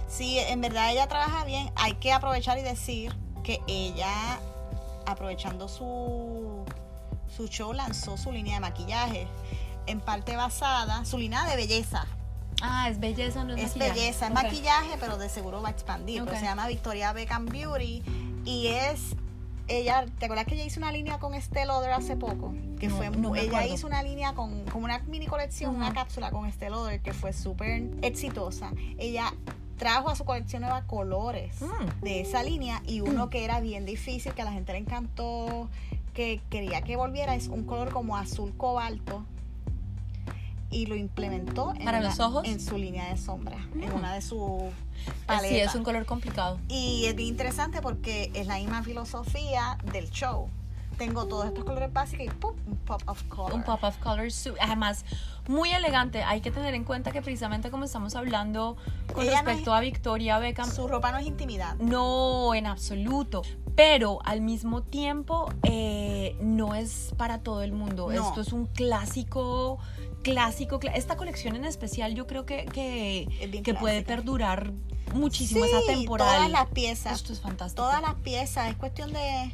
Si 0.08 0.38
en 0.38 0.62
verdad 0.62 0.92
ella 0.92 1.08
trabaja 1.08 1.44
bien, 1.44 1.72
hay 1.76 1.94
que 1.96 2.12
aprovechar 2.12 2.60
y 2.60 2.62
decir 2.62 3.16
que 3.44 3.62
ella, 3.68 4.40
aprovechando 5.08 5.68
su, 5.68 6.64
su 7.36 7.48
show, 7.48 7.74
lanzó 7.74 8.16
su 8.18 8.32
línea 8.32 8.56
de 8.56 8.60
maquillaje, 8.60 9.28
en 9.88 10.00
parte 10.00 10.36
basada, 10.36 11.04
su 11.06 11.18
línea 11.18 11.46
de 11.46 11.56
belleza. 11.56 12.06
Ah, 12.66 12.88
es 12.90 12.98
belleza, 12.98 13.44
no 13.44 13.56
es, 13.56 13.62
es 13.62 13.78
belleza, 13.78 14.28
es 14.28 14.34
maquillaje, 14.34 14.96
pero 14.98 15.18
de 15.18 15.28
seguro 15.28 15.62
va 15.62 15.68
a 15.68 15.72
expandir. 15.72 16.24
se 16.30 16.46
llama 16.46 16.66
Victoria 16.68 17.12
Beckham 17.12 17.46
Beauty 17.48 18.02
y 18.46 18.68
es 18.68 19.18
ella, 19.68 20.06
¿te 20.18 20.26
acuerdas 20.26 20.46
que 20.46 20.56
ella 20.56 20.64
hizo 20.64 20.80
una 20.80 20.94
línea 20.94 21.20
con 21.20 21.34
Estée 21.34 21.66
Lauder 21.66 21.92
hace 21.92 22.16
poco? 22.16 22.54
Que 22.80 22.90
fue 22.90 23.12
ella 23.36 23.66
hizo 23.68 23.86
una 23.86 24.02
línea 24.02 24.34
con 24.34 24.64
como 24.66 24.86
una 24.86 25.00
mini 25.00 25.28
colección, 25.28 25.76
una 25.76 25.94
cápsula 25.94 26.32
con 26.32 26.46
Estée 26.46 26.70
Lauder 26.70 27.02
que 27.02 27.12
fue 27.12 27.34
súper 27.34 27.84
exitosa. 28.02 28.72
Ella 28.98 29.34
trajo 29.78 30.10
a 30.10 30.16
su 30.16 30.24
colección 30.24 30.62
nueva 30.62 30.86
colores 30.88 31.62
mm. 31.62 32.02
de 32.02 32.22
esa 32.22 32.44
línea 32.44 32.82
y 32.86 33.02
uno 33.02 33.30
que 33.30 33.44
era 33.44 33.60
bien 33.60 33.86
difícil, 33.86 34.34
que 34.34 34.42
a 34.42 34.46
la 34.46 34.54
gente 34.54 34.72
le 34.72 34.80
encantó, 34.80 35.70
que 36.14 36.40
quería 36.50 36.82
que 36.82 36.96
volviera, 36.96 37.36
es 37.36 37.50
un 37.50 37.66
color 37.66 37.92
como 37.92 38.16
azul 38.16 38.54
cobalto 38.56 39.26
y 40.74 40.86
lo 40.88 40.96
implementó 40.96 41.74
en, 41.76 41.86
¿Para 41.86 42.02
los 42.02 42.20
ojos? 42.20 42.46
en 42.46 42.60
su 42.60 42.78
línea 42.78 43.10
de 43.10 43.18
sombra, 43.18 43.58
en 43.74 43.92
mm. 43.92 43.96
una 43.96 44.14
de 44.14 44.22
sus 44.22 44.64
paletas. 45.26 45.50
Sí, 45.50 45.60
es 45.60 45.76
un 45.76 45.84
color 45.84 46.06
complicado. 46.06 46.60
Y 46.68 47.06
es 47.06 47.16
bien 47.16 47.30
interesante 47.30 47.82
porque 47.82 48.32
es 48.34 48.48
la 48.48 48.58
misma 48.58 48.84
filosofía 48.84 49.78
del 49.92 50.10
show 50.10 50.50
tengo 50.98 51.28
todos 51.28 51.46
estos 51.46 51.64
colores 51.64 51.92
básicos 51.92 52.26
y 52.26 52.30
un 52.70 52.78
pop 52.78 53.02
of 53.08 53.24
color. 53.24 53.54
Un 53.54 53.64
pop 53.64 53.84
of 53.84 53.98
color, 53.98 54.28
además 54.62 55.06
muy 55.48 55.72
elegante. 55.72 56.24
Hay 56.24 56.42
que 56.42 56.52
tener 56.52 56.74
en 56.74 56.84
cuenta 56.84 57.12
que 57.12 57.22
precisamente 57.22 57.70
como 57.72 57.86
estamos 57.86 58.16
hablando 58.16 58.78
con 59.14 59.26
respecto 59.26 59.74
a 59.74 59.80
Victoria 59.80 60.40
Beckham, 60.40 60.70
su 60.70 60.88
ropa 60.88 61.12
no 61.12 61.18
es 61.18 61.26
intimidad. 61.26 61.76
No, 61.78 62.54
en 62.56 62.68
absoluto. 62.68 63.42
Pero 63.76 64.20
al 64.24 64.42
mismo 64.42 64.84
tiempo 64.84 65.52
eh, 65.64 66.38
no 66.42 66.76
es 66.76 67.14
para 67.18 67.40
todo 67.40 67.64
el 67.64 67.72
mundo. 67.72 68.12
Esto 68.12 68.42
es 68.42 68.54
un 68.54 68.68
clásico 68.68 69.80
clásico. 70.24 70.80
Esta 70.96 71.16
colección 71.16 71.56
en 71.56 71.66
especial 71.66 72.16
yo 72.16 72.26
creo 72.26 72.46
que, 72.46 72.66
que, 72.66 73.74
puede 73.76 74.02
perdurar 74.02 74.72
muchísimo, 75.14 75.66
Sí, 75.66 75.72
es 75.72 75.90
atemporal. 75.90 76.28
todas 76.28 76.50
las 76.50 76.68
piezas. 76.70 77.14
Esto 77.14 77.34
es 77.34 77.42
fantástico. 77.42 77.84
Todas 77.84 78.02
las 78.02 78.16
piezas, 78.16 78.70
es 78.72 78.76
cuestión 78.76 79.14
de... 79.14 79.52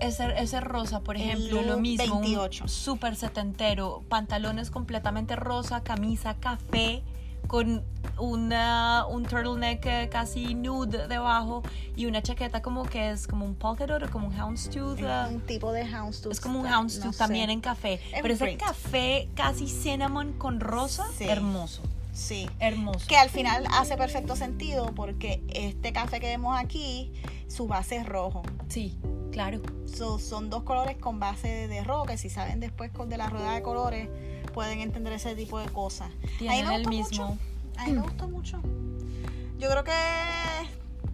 Ese, 0.00 0.32
ese 0.38 0.60
rosa, 0.60 1.00
por 1.00 1.16
ejemplo, 1.18 1.60
lo 1.60 1.76
mismo. 1.76 2.16
un 2.16 2.22
28. 2.22 2.68
Súper 2.68 3.16
setentero. 3.16 4.02
Pantalones 4.08 4.70
completamente 4.70 5.36
rosa, 5.36 5.82
camisa 5.82 6.36
café 6.40 7.02
con 7.50 7.82
una, 8.16 9.06
un 9.08 9.24
turtleneck 9.24 10.08
casi 10.08 10.54
nude 10.54 11.08
debajo 11.08 11.64
y 11.96 12.06
una 12.06 12.22
chaqueta 12.22 12.62
como 12.62 12.84
que 12.84 13.10
es 13.10 13.26
como 13.26 13.44
un 13.44 13.56
polka 13.56 13.88
dot 13.88 14.04
o 14.04 14.08
como 14.08 14.28
un 14.28 14.40
houndstooth. 14.40 15.00
eh, 15.00 15.24
un 15.28 15.40
tipo 15.40 15.72
de 15.72 15.82
houndstooth. 15.82 16.30
es 16.32 16.40
como 16.40 16.60
un 16.60 16.66
houndstooth 16.66 17.06
no 17.06 17.12
sé. 17.12 17.18
también 17.18 17.50
en 17.50 17.60
café. 17.60 17.94
Es 18.14 18.22
Pero 18.22 18.34
ese 18.34 18.56
café 18.56 19.28
casi 19.34 19.66
cinnamon 19.66 20.32
con 20.34 20.60
rosa, 20.60 21.06
Sí. 21.18 21.24
hermoso. 21.24 21.82
Sí. 22.12 22.48
Hermoso. 22.60 23.08
Que 23.08 23.16
al 23.16 23.30
final 23.30 23.66
hace 23.72 23.96
perfecto 23.96 24.36
sentido 24.36 24.92
porque 24.94 25.42
este 25.48 25.92
café 25.92 26.20
que 26.20 26.28
vemos 26.28 26.56
aquí, 26.56 27.12
su 27.48 27.66
base 27.66 27.96
es 27.96 28.06
rojo. 28.06 28.42
Sí, 28.68 28.96
claro. 29.32 29.60
So, 29.92 30.20
son 30.20 30.50
dos 30.50 30.62
colores 30.62 30.98
con 30.98 31.18
base 31.18 31.66
de, 31.66 31.82
rojo, 31.82 32.04
que 32.04 32.16
si 32.16 32.30
saben 32.30 32.60
después 32.60 32.92
con 32.92 33.08
de 33.08 33.16
la 33.16 33.28
rueda 33.28 33.54
de 33.54 33.62
colores, 33.62 34.08
pueden 34.50 34.80
entender 34.80 35.12
ese 35.14 35.34
tipo 35.34 35.58
de 35.58 35.68
cosas. 35.68 36.10
a 36.10 36.14
mí 36.14 36.30
Tienen 36.38 36.68
me 36.68 36.76
el 36.76 36.86
mismo. 36.88 37.26
mucho. 37.28 37.38
A 37.78 37.86
mí 37.86 37.92
me 37.92 38.00
gustó 38.02 38.28
mucho. 38.28 38.60
Yo 39.58 39.68
creo 39.70 39.84
que 39.84 39.92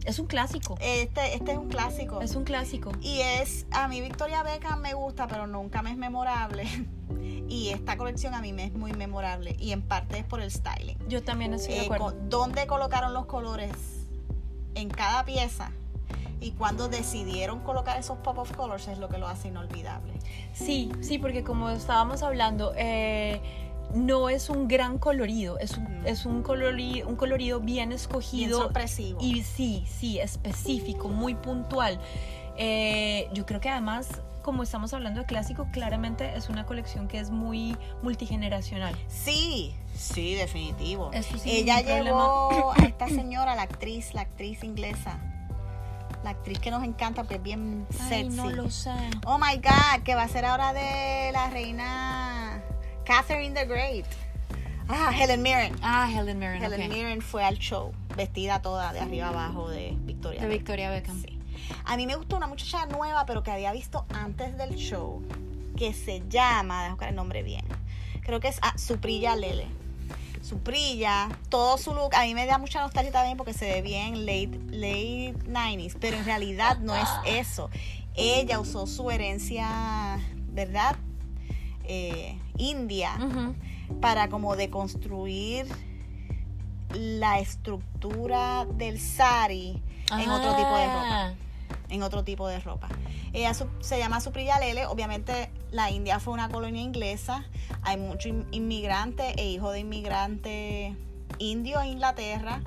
Es 0.04 0.18
un 0.18 0.26
clásico. 0.26 0.76
este, 0.80 1.34
este 1.34 1.52
es 1.52 1.58
un 1.58 1.68
clásico. 1.68 2.20
Es 2.20 2.34
un 2.36 2.44
clásico. 2.44 2.92
Y 3.00 3.20
es, 3.20 3.66
a 3.72 3.88
mí 3.88 4.00
Victoria 4.00 4.42
Beckham 4.42 4.80
me 4.80 4.94
gusta, 4.94 5.26
pero 5.28 5.46
nunca 5.46 5.82
me 5.82 5.90
es 5.92 5.96
memorable. 5.96 6.64
Y 7.48 7.68
esta 7.68 7.96
colección 7.96 8.34
a 8.34 8.40
mí 8.42 8.52
me 8.52 8.64
es 8.64 8.72
muy 8.74 8.92
memorable. 8.92 9.54
Y 9.60 9.70
en 9.70 9.80
parte 9.80 10.18
es 10.18 10.24
por 10.24 10.40
el 10.40 10.50
styling. 10.50 10.98
Yo 11.08 11.22
también 11.22 11.54
estoy 11.54 11.74
de 11.74 11.80
Eh, 11.82 11.84
acuerdo. 11.84 12.06
con- 12.06 12.28
dónde 12.28 12.66
colocaron 12.66 13.14
los 13.14 13.26
colores 13.26 13.70
en 14.74 14.90
cada 14.90 15.24
pieza 15.24 15.70
y 16.40 16.50
cuando 16.52 16.88
decidieron 16.88 17.60
colocar 17.60 17.98
esos 17.98 18.18
pop 18.18 18.38
of 18.38 18.52
colors 18.52 18.88
es 18.88 18.98
lo 18.98 19.08
que 19.08 19.18
lo 19.18 19.26
hace 19.28 19.48
inolvidable. 19.48 20.12
Sí, 20.52 20.90
sí, 21.00 21.18
porque 21.18 21.42
como 21.42 21.70
estábamos 21.70 22.22
hablando, 22.22 22.72
eh, 22.76 23.40
no 23.94 24.28
es 24.28 24.50
un 24.50 24.68
gran 24.68 24.98
colorido, 24.98 25.58
es 25.58 25.78
un, 25.78 25.84
Ujú. 25.84 26.06
es 26.06 26.26
un, 26.26 26.42
colorido, 26.42 27.08
un 27.08 27.16
colorido 27.16 27.60
bien 27.60 27.88
Bien 27.88 27.92
escogido 27.92 28.58
sorpresivo. 28.62 29.18
y 29.22 29.42
sí, 29.42 29.84
sí, 29.86 30.18
específico, 30.18 31.08
muy 31.08 31.34
puntual. 31.34 31.98
Eh, 32.58 33.28
yo 33.32 33.46
creo 33.46 33.60
que 33.60 33.68
además, 33.68 34.08
como 34.42 34.62
estamos 34.62 34.92
hablando 34.92 35.20
de 35.20 35.26
clásico, 35.26 35.68
claramente 35.72 36.34
es 36.36 36.48
una 36.48 36.66
colección 36.66 37.06
que 37.08 37.18
es 37.18 37.30
muy 37.30 37.76
multigeneracional. 38.02 38.94
sí, 39.08 39.74
sí, 39.94 40.34
definitivo. 40.34 41.10
Eso 41.12 41.38
sí, 41.38 41.50
Ella 41.50 41.80
llevó 41.80 42.72
a 42.72 42.84
esta 42.84 43.08
señora, 43.08 43.54
la 43.54 43.62
actriz, 43.62 44.14
la 44.14 44.22
actriz 44.22 44.64
inglesa. 44.64 45.18
La 46.26 46.32
actriz 46.32 46.58
que 46.58 46.72
nos 46.72 46.82
encanta 46.82 47.22
porque 47.22 47.36
es 47.36 47.42
bien 47.44 47.86
Ay, 47.88 48.08
sexy. 48.08 48.36
no 48.36 48.50
lo 48.50 48.68
sé. 48.68 48.90
Oh 49.26 49.38
my 49.38 49.58
God, 49.58 50.02
que 50.02 50.16
va 50.16 50.24
a 50.24 50.28
ser 50.28 50.44
ahora 50.44 50.72
de 50.72 51.30
la 51.32 51.50
reina 51.50 52.60
Catherine 53.04 53.54
the 53.54 53.64
Great. 53.64 54.06
Ah, 54.88 55.12
Helen 55.16 55.40
Mirren. 55.40 55.76
Ah, 55.82 56.10
Helen 56.10 56.40
Mirren. 56.40 56.60
Helen. 56.64 56.90
Mirren 56.90 57.22
fue 57.22 57.44
al 57.44 57.58
show, 57.58 57.92
vestida 58.16 58.60
toda 58.60 58.92
de 58.92 58.98
arriba 58.98 59.28
abajo 59.28 59.70
de 59.70 59.96
Victoria. 60.00 60.40
De 60.40 60.48
Beckham. 60.48 60.58
Victoria 60.58 60.90
Beckham. 60.90 61.22
Sí. 61.22 61.38
A 61.84 61.96
mí 61.96 62.08
me 62.08 62.16
gustó 62.16 62.36
una 62.36 62.48
muchacha 62.48 62.86
nueva, 62.86 63.24
pero 63.24 63.44
que 63.44 63.52
había 63.52 63.70
visto 63.70 64.04
antes 64.12 64.58
del 64.58 64.74
show, 64.74 65.22
que 65.76 65.94
se 65.94 66.24
llama, 66.28 66.82
dejo 66.82 66.94
buscar 66.96 67.10
el 67.10 67.14
nombre 67.14 67.44
bien, 67.44 67.64
creo 68.22 68.40
que 68.40 68.48
es 68.48 68.58
ah, 68.62 68.76
Suprilla 68.76 69.36
Lele. 69.36 69.68
Suprilla, 70.46 71.28
todo 71.48 71.76
su 71.76 71.92
look, 71.92 72.14
a 72.14 72.22
mí 72.22 72.32
me 72.34 72.46
da 72.46 72.58
mucha 72.58 72.80
nostalgia 72.80 73.10
también 73.10 73.36
porque 73.36 73.52
se 73.52 73.64
ve 73.66 73.82
bien 73.82 74.24
late, 74.26 74.60
late 74.70 75.34
90s, 75.48 75.96
pero 76.00 76.16
en 76.16 76.24
realidad 76.24 76.78
no 76.78 76.94
es 76.94 77.08
eso. 77.26 77.68
Ella 78.14 78.60
usó 78.60 78.86
su 78.86 79.10
herencia, 79.10 80.20
¿verdad? 80.52 80.96
Eh, 81.88 82.38
india 82.58 83.12
para 84.00 84.28
como 84.28 84.56
deconstruir 84.56 85.66
la 86.94 87.38
estructura 87.38 88.66
del 88.66 88.98
sari 89.00 89.82
en 90.12 90.30
otro 90.30 90.54
tipo 90.56 90.76
de 90.76 90.86
ropa 90.86 91.26
Ah, 91.28 91.34
en 91.88 92.02
otro 92.02 92.24
tipo 92.24 92.48
de 92.48 92.58
ropa. 92.60 92.88
Ella 93.32 93.54
su- 93.54 93.68
se 93.80 93.98
llama 93.98 94.20
Supriya 94.20 94.58
Lele. 94.58 94.86
Obviamente 94.86 95.50
la 95.70 95.90
India 95.90 96.18
fue 96.20 96.32
una 96.34 96.48
colonia 96.48 96.82
inglesa. 96.82 97.44
Hay 97.82 97.96
muchos 97.96 98.26
in- 98.26 98.46
inmigrantes 98.52 99.34
e 99.36 99.46
hijos 99.50 99.72
de 99.72 99.80
inmigrantes 99.80 100.94
indios 101.38 101.82
en 101.82 101.88
Inglaterra. 101.90 102.62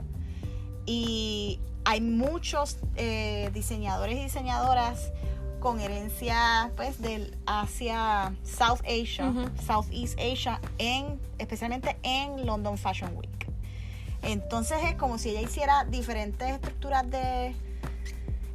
Y 0.85 1.59
hay 1.85 2.01
muchos 2.01 2.77
eh, 2.95 3.49
diseñadores 3.53 4.17
y 4.17 4.23
diseñadoras 4.23 5.11
con 5.59 5.79
herencia 5.81 6.71
pues 6.77 7.01
del 7.01 7.35
Asia, 7.45 8.33
South 8.43 8.79
Asia, 8.85 9.27
Ujú. 9.29 9.49
Southeast 9.65 10.17
Asia, 10.19 10.61
en, 10.77 11.19
especialmente 11.37 11.97
en 12.03 12.45
London 12.45 12.77
Fashion 12.77 13.15
Week. 13.17 13.29
Entonces 14.21 14.77
es 14.85 14.95
como 14.95 15.17
si 15.17 15.29
ella 15.29 15.41
hiciera 15.41 15.83
diferentes 15.85 16.49
estructuras 16.49 17.09
de 17.09 17.53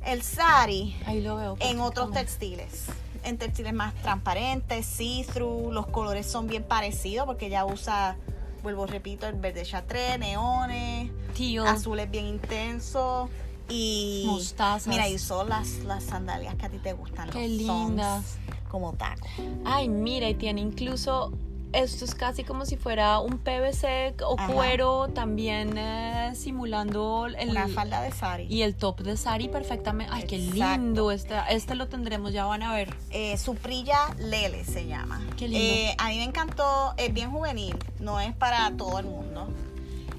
el 0.06 0.22
sari 0.22 0.96
Ahí 1.06 1.20
lo 1.20 1.36
veo. 1.36 1.56
en 1.60 1.80
otros 1.80 2.10
textiles. 2.12 2.86
En 3.22 3.38
textiles 3.38 3.72
más 3.72 3.94
transparentes, 3.94 4.84
see-through, 4.84 5.72
los 5.72 5.86
colores 5.86 6.26
son 6.30 6.46
bien 6.46 6.62
parecidos 6.62 7.24
porque 7.26 7.46
ella 7.46 7.64
usa, 7.64 8.16
vuelvo 8.62 8.86
repito, 8.86 9.26
el 9.26 9.36
verde 9.36 9.62
chatré, 9.62 10.18
neones, 10.18 11.10
Teal. 11.36 11.66
azules 11.66 12.10
bien 12.10 12.26
intensos 12.26 13.30
y 13.70 14.24
Mostazas. 14.26 14.86
Mira, 14.88 15.08
y 15.08 15.18
son 15.18 15.48
las, 15.48 15.78
las 15.84 16.04
sandalias 16.04 16.54
que 16.56 16.66
a 16.66 16.68
ti 16.68 16.78
te 16.78 16.92
gustan. 16.92 17.30
Qué 17.30 17.48
los 17.48 17.58
lindas. 17.66 18.36
Como 18.70 18.92
taco. 18.92 19.26
Ay, 19.64 19.88
mira, 19.88 20.28
y 20.28 20.34
tiene 20.34 20.60
incluso. 20.60 21.32
Esto 21.74 22.04
es 22.04 22.14
casi 22.14 22.44
como 22.44 22.64
si 22.66 22.76
fuera 22.76 23.18
un 23.18 23.38
PVC 23.38 24.14
o 24.26 24.36
Ajá. 24.38 24.52
cuero, 24.52 25.08
también 25.08 25.76
eh, 25.76 26.32
simulando 26.34 27.26
el, 27.26 27.50
Una 27.50 27.68
falda 27.68 28.00
de 28.00 28.12
sari. 28.12 28.46
y 28.48 28.62
el 28.62 28.74
top 28.76 29.00
de 29.00 29.16
Sari 29.16 29.48
perfectamente. 29.48 30.12
Ay, 30.14 30.24
qué 30.24 30.38
lindo. 30.38 31.10
Este, 31.10 31.34
este 31.50 31.74
lo 31.74 31.88
tendremos, 31.88 32.32
ya 32.32 32.44
van 32.44 32.62
a 32.62 32.72
ver. 32.72 32.94
Eh, 33.10 33.36
Suprilla 33.38 33.98
Lele 34.18 34.64
se 34.64 34.86
llama. 34.86 35.20
Qué 35.36 35.48
lindo. 35.48 35.58
Eh, 35.64 35.94
a 35.98 36.08
mí 36.08 36.18
me 36.18 36.24
encantó, 36.24 36.94
es 36.96 37.12
bien 37.12 37.30
juvenil, 37.30 37.76
no 37.98 38.20
es 38.20 38.34
para 38.34 38.70
todo 38.76 38.98
el 39.00 39.06
mundo. 39.06 39.48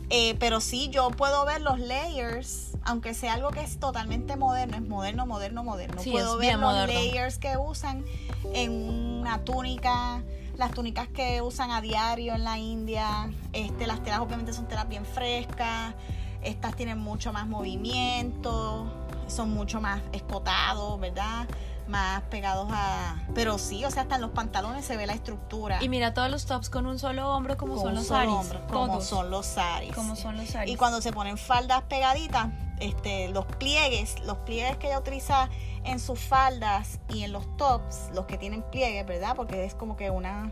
Eh, 0.09 0.35
pero 0.39 0.61
sí, 0.61 0.89
yo 0.89 1.09
puedo 1.09 1.45
ver 1.45 1.61
los 1.61 1.79
layers, 1.79 2.73
aunque 2.83 3.13
sea 3.15 3.33
algo 3.33 3.49
que 3.49 3.61
es 3.61 3.79
totalmente 3.79 4.35
moderno, 4.35 4.75
es 4.77 4.83
moderno, 4.83 5.25
moderno, 5.25 5.63
moderno. 5.63 6.01
Sí, 6.01 6.11
puedo 6.11 6.37
ver 6.37 6.53
los 6.59 6.61
moderno. 6.61 6.93
layers 6.93 7.39
que 7.39 7.57
usan 7.57 8.05
en 8.53 8.71
una 8.71 9.43
túnica, 9.43 10.21
las 10.57 10.71
túnicas 10.71 11.07
que 11.09 11.41
usan 11.41 11.71
a 11.71 11.81
diario 11.81 12.33
en 12.35 12.43
la 12.43 12.57
India. 12.57 13.29
Este, 13.53 13.87
las 13.87 14.01
telas 14.03 14.19
obviamente 14.19 14.53
son 14.53 14.67
telas 14.67 14.87
bien 14.87 15.05
frescas. 15.05 15.93
Estas 16.41 16.75
tienen 16.75 16.99
mucho 16.99 17.33
más 17.33 17.47
movimiento, 17.47 18.87
son 19.27 19.51
mucho 19.53 19.81
más 19.81 20.01
escotados, 20.11 20.99
¿verdad? 20.99 21.47
Más 21.87 22.21
pegados 22.23 22.67
a... 22.71 23.15
Pero 23.33 23.57
sí, 23.57 23.83
o 23.85 23.91
sea, 23.91 24.03
hasta 24.03 24.15
en 24.15 24.21
los 24.21 24.31
pantalones 24.31 24.85
se 24.85 24.95
ve 24.97 25.05
la 25.07 25.13
estructura. 25.13 25.83
Y 25.83 25.89
mira 25.89 26.13
todos 26.13 26.29
los 26.29 26.45
tops 26.45 26.69
con 26.69 26.85
un 26.85 26.99
solo 26.99 27.29
hombro, 27.29 27.57
como 27.57 27.73
con 27.73 27.83
son 27.83 27.89
un 27.89 27.95
los 27.95 28.07
solo 28.07 28.19
saris. 28.19 28.33
hombro, 28.33 28.67
como 28.67 28.87
Todos. 28.93 29.05
son 29.05 29.29
los 29.31 29.45
saris. 29.45 29.93
Como 29.93 30.15
son 30.15 30.37
los 30.37 30.47
saris. 30.49 30.73
Y 30.73 30.77
cuando 30.77 31.01
se 31.01 31.11
ponen 31.11 31.37
faldas 31.37 31.83
pegaditas, 31.83 32.49
este, 32.79 33.29
los 33.29 33.45
pliegues, 33.45 34.19
los 34.25 34.37
pliegues 34.39 34.77
que 34.77 34.87
ella 34.87 34.99
utiliza 34.99 35.49
en 35.85 35.99
sus 35.99 36.19
faldas 36.19 36.99
y 37.09 37.23
en 37.23 37.31
los 37.31 37.55
tops, 37.57 38.09
los 38.13 38.25
que 38.25 38.37
tienen 38.37 38.63
pliegues, 38.71 39.05
¿verdad? 39.05 39.35
Porque 39.35 39.65
es 39.65 39.75
como 39.75 39.95
que 39.95 40.09
una, 40.09 40.51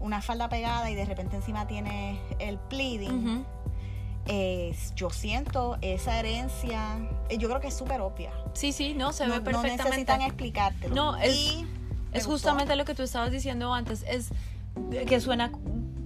una 0.00 0.22
falda 0.22 0.48
pegada 0.48 0.90
y 0.90 0.94
de 0.94 1.04
repente 1.04 1.36
encima 1.36 1.66
tiene 1.66 2.20
el 2.38 2.58
pleating. 2.58 3.28
Ujú. 3.38 3.44
Es- 4.26 4.94
yo 4.94 5.10
siento 5.10 5.78
esa 5.80 6.18
herencia, 6.18 6.96
eh, 7.28 7.38
yo 7.38 7.48
creo 7.48 7.60
que 7.60 7.68
es 7.68 7.74
súper 7.74 8.00
obvia. 8.00 8.30
Sí, 8.54 8.72
sí, 8.72 8.94
no, 8.94 9.12
se 9.12 9.26
no, 9.26 9.32
ve 9.34 9.38
no 9.38 9.44
perfectamente. 9.44 9.84
necesitan 9.84 10.22
explicártelo. 10.22 10.94
No, 10.94 11.16
es- 11.16 11.34
Y 11.34 11.66
Es 12.12 12.26
gustó. 12.26 12.30
justamente 12.50 12.76
lo 12.76 12.84
que 12.84 12.94
tú 12.94 13.02
estabas 13.02 13.32
diciendo 13.32 13.72
antes, 13.74 14.04
es 14.08 14.28
que 15.08 15.20
suena 15.20 15.50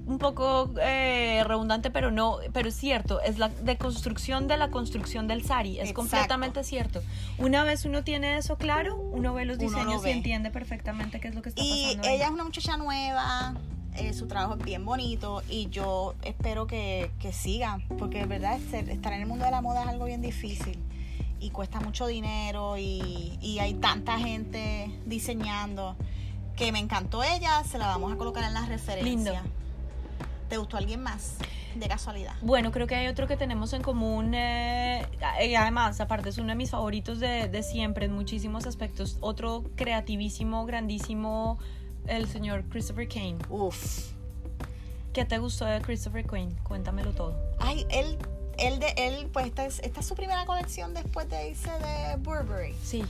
un 0.06 0.18
poco 0.18 0.70
eh, 0.80 1.42
redundante, 1.44 1.90
pero 1.90 2.10
no, 2.12 2.38
pero 2.52 2.68
es 2.68 2.76
cierto, 2.76 3.20
es 3.20 3.38
la 3.38 3.48
deconstrucción 3.48 4.46
de 4.48 4.56
la 4.56 4.70
construcción 4.70 5.26
del 5.26 5.44
sari, 5.44 5.74
es 5.78 5.90
Exacto. 5.90 5.94
completamente 6.00 6.62
cierto. 6.64 7.02
Una 7.38 7.64
vez 7.64 7.84
uno 7.84 8.04
tiene 8.04 8.36
eso 8.38 8.56
claro, 8.56 8.96
uno 8.96 9.34
ve 9.34 9.44
los 9.44 9.56
lo 9.58 9.64
diseños 9.64 10.02
ve. 10.02 10.10
y 10.10 10.12
entiende 10.14 10.50
perfectamente 10.50 11.18
qué 11.20 11.28
es 11.28 11.34
lo 11.34 11.42
que 11.42 11.48
está 11.48 11.60
Y 11.62 11.82
pasando. 11.96 12.08
ahí. 12.08 12.14
ella 12.14 12.24
es 12.26 12.30
una 12.30 12.44
muchacha 12.44 12.76
nueva, 12.76 13.54
eh, 13.96 14.12
su 14.12 14.28
trabajo 14.28 14.54
es 14.58 14.64
bien 14.64 14.84
bonito 14.84 15.42
y 15.48 15.68
yo 15.70 16.14
espero 16.22 16.66
que, 16.68 17.10
que 17.18 17.32
siga, 17.32 17.80
porque 17.98 18.18
de 18.18 18.26
verdad 18.26 18.56
este- 18.56 18.92
estar 18.92 19.12
en 19.12 19.22
el 19.22 19.26
mundo 19.26 19.44
de 19.44 19.50
la 19.50 19.60
moda 19.60 19.82
es 19.82 19.88
algo 19.88 20.04
bien 20.04 20.22
difícil 20.22 20.78
y 21.40 21.50
cuesta 21.50 21.80
mucho 21.80 22.06
dinero 22.06 22.76
y, 22.78 23.38
y 23.40 23.58
hay 23.58 23.74
tanta 23.74 24.18
gente 24.18 24.88
diseñando 25.04 25.96
que 26.56 26.70
me 26.72 26.78
encantó 26.78 27.22
ella, 27.24 27.64
se 27.64 27.76
la 27.78 27.88
vamos 27.88 28.12
a 28.12 28.16
colocar 28.16 28.44
en 28.44 28.54
las 28.54 28.68
referencias. 28.68 29.04
Lindo. 29.04 29.32
¿Te 30.48 30.56
gustó 30.58 30.76
alguien 30.76 31.02
más? 31.02 31.34
De 31.74 31.88
casualidad. 31.88 32.34
Bueno, 32.40 32.72
creo 32.72 32.86
que 32.86 32.94
hay 32.94 33.06
otro 33.08 33.26
que 33.26 33.36
tenemos 33.36 33.72
en 33.72 33.82
común. 33.82 34.32
eh, 34.34 35.04
y 35.46 35.54
además, 35.56 36.00
aparte, 36.00 36.28
es 36.30 36.38
uno 36.38 36.48
de 36.48 36.54
mis 36.54 36.70
favoritos 36.70 37.20
de, 37.20 37.48
de 37.48 37.62
siempre 37.62 38.06
en 38.06 38.12
muchísimos 38.12 38.66
aspectos. 38.66 39.18
Otro 39.20 39.64
creativísimo, 39.76 40.64
grandísimo, 40.64 41.58
el 42.06 42.28
señor 42.28 42.64
Christopher 42.70 43.08
Kane. 43.08 43.36
Uf. 43.50 44.12
¿Qué 45.12 45.24
te 45.24 45.38
gustó 45.38 45.64
de 45.64 45.80
Christopher 45.82 46.24
Kane? 46.24 46.52
Cuéntamelo 46.62 47.10
todo. 47.12 47.34
Ay, 47.58 47.86
él, 47.90 48.16
él, 48.58 48.78
de, 48.78 48.94
él 48.96 49.28
pues 49.32 49.46
esta 49.46 49.66
es, 49.66 49.80
esta 49.80 50.00
es 50.00 50.06
su 50.06 50.14
primera 50.14 50.46
colección 50.46 50.94
después 50.94 51.28
de 51.28 51.50
irse 51.50 51.70
de 51.70 52.16
Burberry. 52.18 52.74
Sí, 52.82 53.02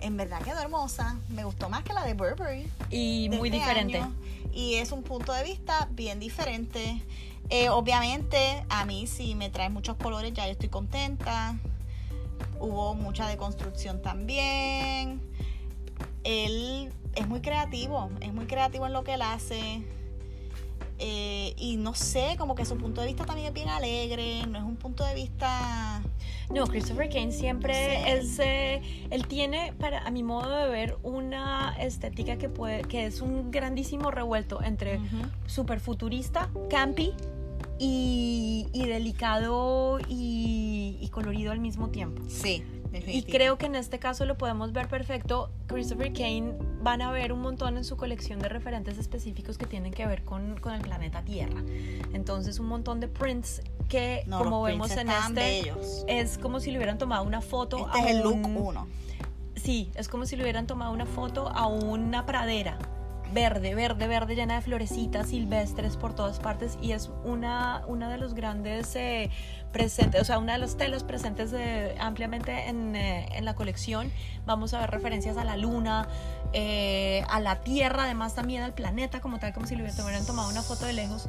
En 0.00 0.16
verdad 0.16 0.40
quedó 0.42 0.60
hermosa. 0.60 1.16
Me 1.30 1.44
gustó 1.44 1.68
más 1.70 1.82
que 1.84 1.92
la 1.94 2.04
de 2.04 2.14
Burberry. 2.14 2.68
y 2.90 3.28
de 3.28 3.36
muy 3.38 3.48
este 3.48 3.58
diferente. 3.60 3.98
año. 3.98 4.12
Y 4.56 4.76
es 4.76 4.90
un 4.90 5.02
punto 5.02 5.34
de 5.34 5.44
vista 5.44 5.86
bien 5.92 6.18
diferente. 6.18 7.02
Eh, 7.50 7.68
obviamente, 7.68 8.64
a 8.70 8.86
mí 8.86 9.06
si 9.06 9.34
me 9.34 9.50
trae 9.50 9.68
muchos 9.68 9.98
colores, 9.98 10.32
ya 10.32 10.46
yo 10.46 10.52
estoy 10.52 10.70
contenta. 10.70 11.58
Hubo 12.58 12.94
mucha 12.94 13.28
deconstrucción 13.28 14.00
también. 14.00 15.20
Él 16.24 16.90
es 17.14 17.28
muy 17.28 17.42
creativo, 17.42 18.10
es 18.22 18.32
muy 18.32 18.46
creativo 18.46 18.86
en 18.86 18.94
lo 18.94 19.04
que 19.04 19.12
él 19.12 19.22
hace. 19.22 19.84
Eh, 20.98 21.54
y 21.58 21.76
no 21.76 21.94
sé, 21.94 22.36
como 22.38 22.54
que 22.54 22.64
su 22.64 22.78
punto 22.78 23.02
de 23.02 23.06
vista 23.08 23.24
también 23.26 23.48
es 23.48 23.52
bien 23.52 23.68
alegre, 23.68 24.46
no 24.46 24.58
es 24.58 24.64
un 24.64 24.76
punto 24.76 25.04
de 25.04 25.14
vista... 25.14 26.02
No, 26.48 26.66
Christopher 26.66 27.08
Kane 27.08 27.32
siempre 27.32 28.12
es. 28.12 28.38
eh, 28.38 28.80
él 29.10 29.26
tiene, 29.26 29.72
para 29.80 30.06
a 30.06 30.10
mi 30.10 30.22
modo 30.22 30.48
de 30.56 30.68
ver, 30.68 30.96
una 31.02 31.74
estética 31.80 32.38
que 32.38 32.48
puede, 32.48 32.82
que 32.82 33.06
es 33.06 33.20
un 33.20 33.50
grandísimo 33.50 34.10
revuelto 34.12 34.62
entre 34.62 35.00
super 35.46 35.80
futurista, 35.80 36.48
campy 36.70 37.12
y, 37.80 38.68
y 38.72 38.86
delicado 38.86 39.98
y, 40.08 40.98
y 41.00 41.08
colorido 41.08 41.50
al 41.50 41.58
mismo 41.58 41.88
tiempo. 41.88 42.22
Sí, 42.28 42.62
Y 43.06 43.22
creo 43.22 43.58
que 43.58 43.66
en 43.66 43.74
este 43.76 43.98
caso 43.98 44.24
lo 44.24 44.36
podemos 44.38 44.72
ver 44.72 44.88
perfecto. 44.88 45.50
Christopher 45.66 46.12
Kane 46.12 46.54
van 46.82 47.02
a 47.02 47.10
ver 47.10 47.32
un 47.32 47.40
montón 47.40 47.76
en 47.76 47.84
su 47.84 47.96
colección 47.96 48.38
de 48.38 48.48
referentes 48.48 48.98
específicos 48.98 49.58
que 49.58 49.66
tienen 49.66 49.92
que 49.92 50.06
ver 50.06 50.22
con, 50.24 50.58
con 50.60 50.72
el 50.74 50.80
planeta 50.82 51.22
Tierra. 51.22 51.60
Entonces 52.12 52.58
un 52.58 52.66
montón 52.66 53.00
de 53.00 53.08
prints 53.08 53.60
que 53.88 54.22
No, 54.26 54.38
como 54.38 54.62
vemos 54.62 54.90
en 54.92 55.08
este 55.10 55.32
bellos. 55.32 56.04
es 56.08 56.38
como 56.38 56.60
si 56.60 56.70
le 56.70 56.78
hubieran 56.78 56.98
tomado 56.98 57.24
una 57.24 57.40
foto 57.40 57.86
Este 57.86 58.00
a 58.00 58.04
es 58.10 58.16
el 58.16 58.22
look 58.22 58.34
un- 58.46 58.56
1. 58.56 58.86
Sí, 59.56 59.90
es 59.94 60.08
como 60.08 60.26
si 60.26 60.36
le 60.36 60.42
hubieran 60.42 60.66
tomado 60.66 60.92
una 60.92 61.06
foto 61.06 61.48
a 61.48 61.66
una 61.66 62.26
pradera 62.26 62.78
verde, 63.32 63.74
verde, 63.74 64.06
verde, 64.06 64.34
llena 64.34 64.56
de 64.56 64.60
florecitas 64.62 65.28
silvestres 65.28 65.96
por 65.96 66.14
todas 66.14 66.38
partes 66.38 66.78
y 66.80 66.92
es 66.92 67.10
una, 67.24 67.82
una 67.86 68.08
de 68.08 68.18
los 68.18 68.34
grandes 68.34 68.94
eh, 68.96 69.30
presentes, 69.72 70.22
o 70.22 70.24
sea, 70.24 70.38
una 70.38 70.54
de 70.54 70.58
las 70.58 70.76
telas 70.76 71.04
presentes 71.04 71.52
eh, 71.52 71.94
ampliamente 72.00 72.68
en, 72.68 72.96
eh, 72.96 73.28
en 73.32 73.44
la 73.44 73.54
colección. 73.54 74.10
Vamos 74.46 74.72
a 74.72 74.80
ver 74.80 74.90
referencias 74.90 75.36
a 75.36 75.44
la 75.44 75.56
luna, 75.56 76.08
eh, 76.54 77.22
a 77.28 77.40
la 77.40 77.60
Tierra, 77.60 78.04
además 78.04 78.34
también 78.34 78.62
al 78.62 78.72
planeta 78.72 79.20
como 79.20 79.38
tal, 79.38 79.52
como 79.52 79.66
si 79.66 79.76
le 79.76 79.82
hubieran 79.82 80.24
tomado 80.24 80.48
una 80.48 80.62
foto 80.62 80.86
de 80.86 80.94
lejos. 80.94 81.28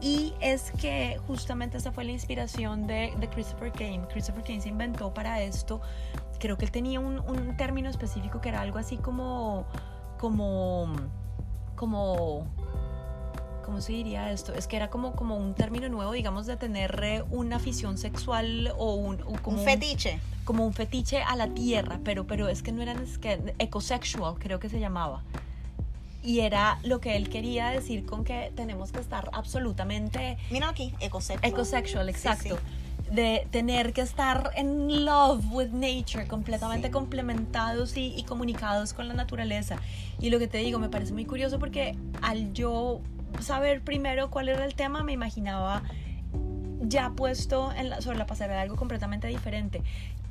Y 0.00 0.34
es 0.40 0.70
que 0.72 1.18
justamente 1.26 1.78
esa 1.78 1.90
fue 1.90 2.04
la 2.04 2.12
inspiración 2.12 2.86
de, 2.86 3.12
de 3.18 3.28
Christopher 3.28 3.72
Kane. 3.72 4.02
Christopher 4.08 4.44
Kane 4.44 4.60
se 4.60 4.68
inventó 4.68 5.12
para 5.12 5.40
esto. 5.42 5.80
Creo 6.38 6.56
que 6.56 6.66
él 6.66 6.70
tenía 6.70 7.00
un, 7.00 7.18
un 7.18 7.56
término 7.56 7.90
específico 7.90 8.40
que 8.40 8.50
era 8.50 8.60
algo 8.60 8.78
así 8.78 8.98
como. 8.98 9.66
como. 10.16 10.94
Como. 11.80 12.46
¿Cómo 13.64 13.80
se 13.80 13.92
diría 13.92 14.30
esto? 14.32 14.52
Es 14.52 14.66
que 14.66 14.76
era 14.76 14.90
como, 14.90 15.12
como 15.12 15.36
un 15.36 15.54
término 15.54 15.88
nuevo, 15.88 16.12
digamos, 16.12 16.44
de 16.46 16.56
tener 16.56 17.00
eh, 17.02 17.22
una 17.30 17.56
afición 17.56 17.96
sexual 17.98 18.72
o 18.76 18.94
un, 18.94 19.22
o 19.22 19.32
como 19.40 19.58
un 19.60 19.64
fetiche. 19.64 20.18
como 20.44 20.66
un 20.66 20.74
fetiche 20.74 21.22
a 21.22 21.36
la 21.36 21.48
tierra, 21.48 22.00
pero, 22.04 22.26
pero 22.26 22.48
es 22.48 22.62
que 22.62 22.72
no 22.72 22.82
eran 22.82 23.00
es 23.02 23.16
que 23.18 23.54
ecosexual, 23.58 24.34
creo 24.38 24.58
que 24.58 24.68
se 24.68 24.80
llamaba. 24.80 25.22
Y 26.22 26.40
era 26.40 26.80
lo 26.82 27.00
que 27.00 27.16
él 27.16 27.30
quería 27.30 27.68
decir 27.68 28.04
con 28.04 28.24
que 28.24 28.52
tenemos 28.56 28.90
que 28.92 28.98
estar 29.00 29.30
absolutamente 29.32 30.36
Mira 30.50 30.68
aquí, 30.68 30.92
ecosexual. 31.00 31.50
ecosexual, 31.50 32.06
Sí, 32.06 32.10
exacto. 32.10 32.56
sí. 32.56 32.62
De 33.10 33.46
tener 33.50 33.92
que 33.92 34.02
estar 34.02 34.50
en 34.54 35.04
love 35.04 35.44
with 35.50 35.70
nature, 35.70 36.26
completamente 36.28 36.88
Sí. 36.88 36.92
complementados 36.92 37.96
y, 37.96 38.14
y 38.16 38.22
comunicados 38.22 38.92
con 38.92 39.08
la 39.08 39.14
naturaleza. 39.14 39.76
Y 40.20 40.30
lo 40.30 40.38
que 40.38 40.46
te 40.46 40.58
digo, 40.58 40.78
me 40.78 40.88
parece 40.88 41.12
muy 41.12 41.24
curioso 41.24 41.58
porque 41.58 41.96
al 42.22 42.52
yo 42.52 43.00
saber 43.40 43.82
primero 43.82 44.30
cuál 44.30 44.48
era 44.48 44.64
el 44.64 44.74
tema, 44.74 45.02
me 45.02 45.12
imaginaba 45.12 45.82
ya 46.82 47.10
puesto 47.10 47.72
en 47.72 47.90
la- 47.90 48.00
sobre 48.00 48.16
la 48.18 48.26
pasarela 48.26 48.62
algo 48.62 48.76
completamente 48.76 49.26
diferente. 49.28 49.82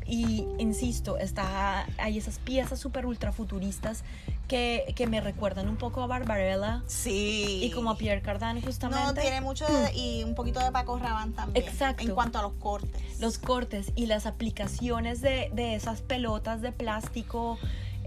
Y 0.09 0.47
insisto, 0.57 1.17
está, 1.17 1.85
hay 1.99 2.17
esas 2.17 2.39
piezas 2.39 2.79
súper 2.79 3.05
ultra 3.05 3.31
futuristas 3.31 4.03
que, 4.47 4.91
que 4.95 5.05
me 5.05 5.21
recuerdan 5.21 5.69
un 5.69 5.75
poco 5.75 6.01
a 6.01 6.07
Barbarella 6.07 6.81
Sí. 6.87 7.59
y 7.63 7.69
como 7.71 7.91
a 7.91 7.97
Pierre 7.97 8.21
Cardin 8.23 8.61
justamente. 8.63 9.03
No, 9.05 9.13
tiene 9.13 9.41
mucho 9.41 9.65
de- 9.67 9.93
y 9.95 10.23
un 10.23 10.33
poquito 10.33 10.59
de 10.61 10.71
Paco 10.71 10.97
Rabanne 10.97 11.33
también. 11.33 11.63
Exacto. 11.67 12.01
En 12.03 12.15
cuanto 12.15 12.39
a 12.39 12.41
los 12.41 12.53
cortes. 12.53 13.19
los 13.19 13.37
cortes 13.37 13.91
y 13.95 14.07
las 14.07 14.25
aplicaciones 14.25 15.21
de, 15.21 15.51
de 15.53 15.75
esas 15.75 16.01
pelotas 16.01 16.61
de 16.61 16.71
plástico 16.71 17.59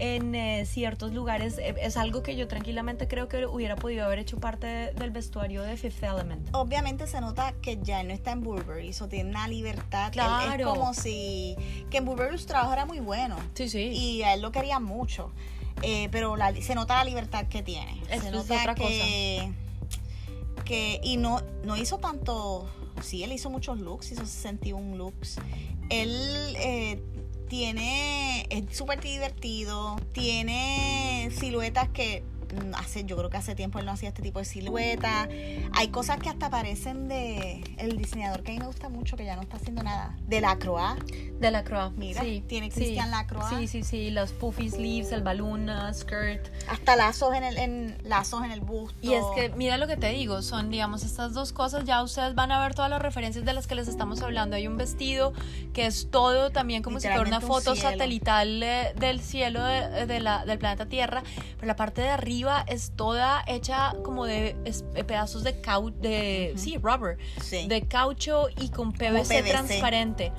en 0.03 0.35
eh, 0.35 0.65
ciertos 0.65 1.13
lugares 1.13 1.57
eh, 1.57 1.75
es 1.81 1.95
algo 1.95 2.23
que 2.23 2.35
yo 2.35 2.47
tranquilamente 2.49 3.07
creo 3.07 3.29
que 3.29 3.45
hubiera 3.45 3.75
podido 3.77 4.03
haber 4.05 4.19
hecho 4.19 4.37
parte 4.37 4.67
de- 4.67 4.91
del 4.93 5.11
vestuario 5.11 5.61
de 5.63 5.77
Fifth 5.77 6.03
Element. 6.03 6.49
Obviamente 6.53 7.07
se 7.07 7.21
nota 7.21 7.53
que 7.61 7.79
ya 7.81 8.03
no 8.03 8.11
está 8.13 8.31
en 8.31 8.41
Burberry, 8.41 8.89
eso 8.89 9.07
tiene 9.07 9.29
una 9.29 9.47
libertad. 9.47 10.07
Él- 10.07 10.11
Claro. 10.13 10.53
Es 10.73 10.77
como 10.77 10.93
si. 10.93 11.55
Que 11.89 11.97
en 11.99 12.05
Burberry 12.05 12.37
su 12.37 12.45
trabajo 12.47 12.73
era 12.73 12.85
muy 12.85 12.99
bueno. 12.99 13.37
Sí, 13.53 13.69
sí. 13.69 13.79
Y 13.93 14.23
a 14.23 14.33
él 14.33 14.41
lo 14.41 14.51
quería 14.51 14.79
mucho. 14.79 15.31
Eh, 15.81 16.09
pero 16.11 16.35
la- 16.35 16.53
se 16.61 16.75
nota 16.75 16.95
la 16.97 17.05
libertad 17.05 17.45
que 17.47 17.63
tiene. 17.63 18.01
Se 18.09 18.15
es 18.15 18.23
nota 18.31 18.59
otra 18.59 18.75
que, 18.75 19.51
que. 20.65 20.99
Y 21.03 21.17
no, 21.17 21.41
no 21.63 21.77
hizo 21.77 21.97
tanto. 21.97 22.69
Sí, 23.01 23.23
él 23.23 23.31
hizo 23.31 23.49
muchos 23.49 23.79
looks, 23.79 24.11
hizo 24.11 24.25
61 24.25 24.97
looks. 24.97 25.37
Él 25.89 26.55
eh, 26.57 27.01
tiene. 27.53 28.47
Es 28.49 28.75
súper 28.75 28.99
divertido. 28.99 29.95
Tiene 30.11 31.29
siluetas 31.37 31.87
que. 31.89 32.23
Hace, 32.75 33.03
yo 33.05 33.17
creo 33.17 33.29
que 33.29 33.37
hace 33.37 33.55
tiempo 33.55 33.79
él 33.79 33.85
no 33.85 33.91
hacía 33.91 34.09
este 34.09 34.21
tipo 34.21 34.39
de 34.39 34.45
silueta. 34.45 35.27
Hay 35.73 35.87
cosas 35.89 36.17
que 36.19 36.29
hasta 36.29 36.49
parecen 36.49 37.07
de 37.07 37.63
el 37.77 37.97
diseñador 37.97 38.43
que 38.43 38.51
a 38.51 38.53
mí 38.55 38.59
me 38.59 38.67
gusta 38.67 38.89
mucho, 38.89 39.17
que 39.17 39.25
ya 39.25 39.35
no 39.35 39.41
está 39.41 39.57
haciendo 39.57 39.83
nada. 39.83 40.15
De 40.27 40.41
la 40.41 40.57
Croix. 40.57 40.95
De 41.39 41.51
la 41.51 41.63
Croix. 41.63 41.91
Mira, 41.95 42.21
sí, 42.21 42.43
tiene 42.47 42.71
sí. 42.71 42.75
Christian 42.75 43.11
Lacroix. 43.11 43.49
Sí, 43.49 43.67
sí, 43.67 43.83
sí. 43.83 44.11
Los 44.11 44.31
puffy 44.31 44.69
sleeves, 44.69 45.11
el 45.11 45.21
balloon 45.21 45.69
uh, 45.69 45.93
skirt. 45.93 46.47
Hasta 46.67 46.95
lazos 46.95 47.33
en 47.35 47.43
el, 47.43 47.57
en, 47.57 47.97
lazos 48.03 48.43
en 48.43 48.51
el 48.51 48.61
busto. 48.61 48.97
Y 49.01 49.13
es 49.13 49.23
que, 49.35 49.49
mira 49.49 49.77
lo 49.77 49.87
que 49.87 49.97
te 49.97 50.09
digo, 50.09 50.41
son, 50.41 50.69
digamos, 50.69 51.03
estas 51.03 51.33
dos 51.33 51.53
cosas, 51.53 51.85
ya 51.85 52.03
ustedes 52.03 52.35
van 52.35 52.51
a 52.51 52.61
ver 52.61 52.73
todas 52.75 52.89
las 52.89 53.01
referencias 53.01 53.45
de 53.45 53.53
las 53.53 53.67
que 53.67 53.75
les 53.75 53.87
estamos 53.87 54.21
hablando. 54.21 54.55
Hay 54.55 54.67
un 54.67 54.77
vestido 54.77 55.33
que 55.73 55.85
es 55.85 56.09
todo 56.09 56.51
también 56.51 56.83
como 56.83 56.99
si 56.99 57.07
fuera 57.07 57.21
una 57.21 57.41
foto 57.41 57.75
satelital 57.75 58.61
eh, 58.63 58.93
del 58.97 59.21
cielo 59.21 59.63
de, 59.63 60.05
de 60.05 60.19
la, 60.19 60.45
del 60.45 60.59
planeta 60.59 60.85
Tierra, 60.85 61.23
pero 61.55 61.67
la 61.67 61.75
parte 61.75 62.01
de 62.01 62.09
arriba 62.09 62.42
es 62.67 62.91
toda 62.95 63.43
hecha 63.47 63.93
como 64.03 64.25
de 64.25 64.55
es- 64.65 64.83
de 64.93 65.03
pedazos 65.03 65.43
de 65.43 65.59
caucho, 65.61 65.95
de, 65.99 66.53
sí, 66.57 66.77
rubber, 66.77 67.17
Sí. 67.41 67.67
de 67.67 67.87
caucho 67.87 68.47
y 68.59 68.69
con 68.69 68.91
PVC, 68.93 69.41
PVC. 69.41 69.49
transparente. 69.51 70.31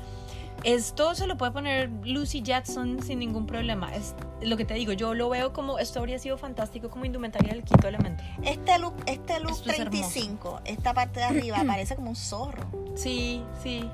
Esto 0.62 1.14
se 1.14 1.26
lo 1.26 1.36
puede 1.36 1.52
poner 1.52 1.90
Lucy 2.04 2.42
Jetson 2.42 3.02
sin 3.02 3.18
ningún 3.18 3.46
problema. 3.46 3.94
Es 3.94 4.14
lo 4.40 4.56
que 4.56 4.64
te 4.64 4.72
digo, 4.74 4.92
yo 4.92 5.12
lo 5.12 5.28
veo 5.28 5.52
como 5.52 5.78
esto 5.78 5.98
habría 5.98 6.18
sido 6.18 6.38
fantástico 6.38 6.88
como 6.88 7.04
indumentaria 7.04 7.52
del 7.52 7.64
quinto 7.64 7.86
elemento. 7.86 8.22
Este 8.42 8.78
look, 8.78 8.94
este 9.06 9.40
look 9.40 9.50
Esto 9.52 9.70
es 9.70 9.76
35, 9.76 10.60
esta 10.64 10.94
parte 10.94 11.20
de 11.20 11.26
arriba 11.26 11.58
parece 11.66 11.96
como 11.96 12.08
un 12.10 12.16
zorro. 12.16 12.66
Sí, 12.94 13.42
sí. 13.62 13.90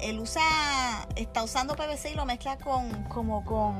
Él 0.00 0.18
usa, 0.20 0.42
está 1.16 1.42
usando 1.42 1.74
PVC 1.74 2.12
y 2.12 2.14
lo 2.14 2.24
mezcla 2.24 2.56
con, 2.58 3.04
como 3.04 3.44
con, 3.44 3.74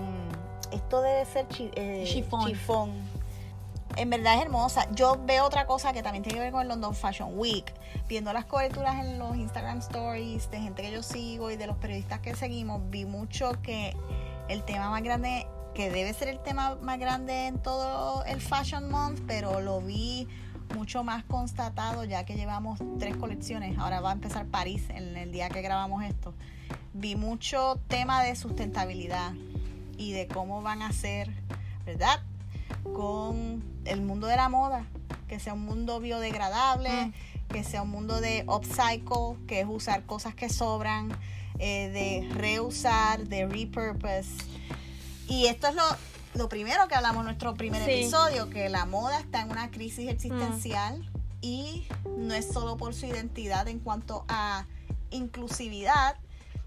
esto 0.72 1.00
debe 1.02 1.24
ser 1.26 1.46
chi- 1.48 1.70
eh, 1.74 2.04
Chifón. 2.06 2.46
chifón. 2.48 2.90
En 3.96 4.10
verdad 4.10 4.34
es 4.34 4.42
hermosa. 4.42 4.86
Yo 4.92 5.18
veo 5.24 5.46
otra 5.46 5.66
cosa 5.66 5.94
que 5.94 6.02
también 6.02 6.22
tiene 6.22 6.38
que 6.38 6.44
ver 6.44 6.52
con 6.52 6.60
el 6.60 6.68
London 6.68 6.94
Fashion 6.94 7.30
Week. 7.38 7.72
Viendo 8.08 8.30
las 8.34 8.44
coberturas 8.44 9.02
en 9.02 9.18
los 9.18 9.34
Instagram 9.36 9.78
Stories 9.78 10.50
de 10.50 10.60
gente 10.60 10.82
que 10.82 10.92
yo 10.92 11.02
sigo 11.02 11.50
y 11.50 11.56
de 11.56 11.66
los 11.66 11.78
periodistas 11.78 12.20
que 12.20 12.36
seguimos, 12.36 12.82
vi 12.90 13.06
mucho 13.06 13.52
que 13.62 13.96
el 14.48 14.64
tema 14.64 14.90
más 14.90 15.02
grande, 15.02 15.46
que 15.74 15.90
debe 15.90 16.12
ser 16.12 16.28
el 16.28 16.40
tema 16.40 16.76
más 16.82 16.98
grande 16.98 17.46
en 17.46 17.58
todo 17.58 18.22
el 18.26 18.42
Fashion 18.42 18.90
Month, 18.90 19.20
pero 19.26 19.62
lo 19.62 19.80
vi 19.80 20.28
mucho 20.74 21.02
más 21.02 21.24
constatado 21.24 22.04
ya 22.04 22.24
que 22.24 22.34
llevamos 22.34 22.78
tres 22.98 23.16
colecciones. 23.16 23.78
Ahora 23.78 24.00
va 24.00 24.10
a 24.10 24.12
empezar 24.12 24.44
París 24.44 24.90
en 24.90 25.16
el 25.16 25.32
día 25.32 25.48
que 25.48 25.62
grabamos 25.62 26.04
esto. 26.04 26.34
Vi 26.92 27.16
mucho 27.16 27.80
tema 27.88 28.22
de 28.22 28.36
sustentabilidad 28.36 29.32
y 29.96 30.12
de 30.12 30.26
cómo 30.26 30.60
van 30.60 30.82
a 30.82 30.92
ser, 30.92 31.30
¿verdad? 31.86 32.20
Con 32.94 33.75
el 33.88 34.02
mundo 34.02 34.26
de 34.26 34.36
la 34.36 34.48
moda, 34.48 34.84
que 35.28 35.38
sea 35.40 35.54
un 35.54 35.64
mundo 35.64 36.00
biodegradable, 36.00 36.90
Mm. 37.06 37.12
que 37.52 37.64
sea 37.64 37.82
un 37.82 37.90
mundo 37.90 38.20
de 38.20 38.44
upcycle, 38.48 39.36
que 39.46 39.60
es 39.60 39.66
usar 39.68 40.04
cosas 40.04 40.34
que 40.34 40.48
sobran, 40.48 41.16
eh, 41.58 41.88
de 42.28 42.34
reusar, 42.34 43.26
de 43.28 43.46
repurpose. 43.46 44.30
Y 45.28 45.46
esto 45.46 45.68
es 45.68 45.74
lo, 45.74 45.82
lo 46.34 46.48
primero 46.48 46.86
que 46.88 46.94
hablamos 46.94 47.20
en 47.20 47.24
nuestro 47.26 47.54
primer 47.54 47.82
Sí. 47.84 47.90
episodio, 47.92 48.50
que 48.50 48.68
la 48.68 48.84
moda 48.86 49.18
está 49.20 49.40
en 49.42 49.50
una 49.50 49.70
crisis 49.70 50.08
existencial 50.08 51.08
y 51.40 51.86
no 52.18 52.34
es 52.34 52.46
solo 52.52 52.76
por 52.76 52.94
su 52.94 53.06
identidad 53.06 53.68
en 53.68 53.78
cuanto 53.78 54.24
a 54.28 54.66
inclusividad, 55.10 56.16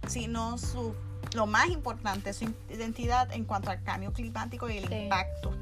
sino 0.07 0.57
su 0.57 0.93
lo 1.33 1.45
más 1.45 1.69
importante, 1.69 2.33
su 2.33 2.51
identidad 2.71 3.31
en 3.33 3.43
cuanto 3.45 3.69
al 3.69 3.83
cambio 3.83 4.11
climático 4.13 4.69
y 4.69 4.77
el 4.77 4.87
Sí. 4.87 4.95
impacto. 4.95 5.53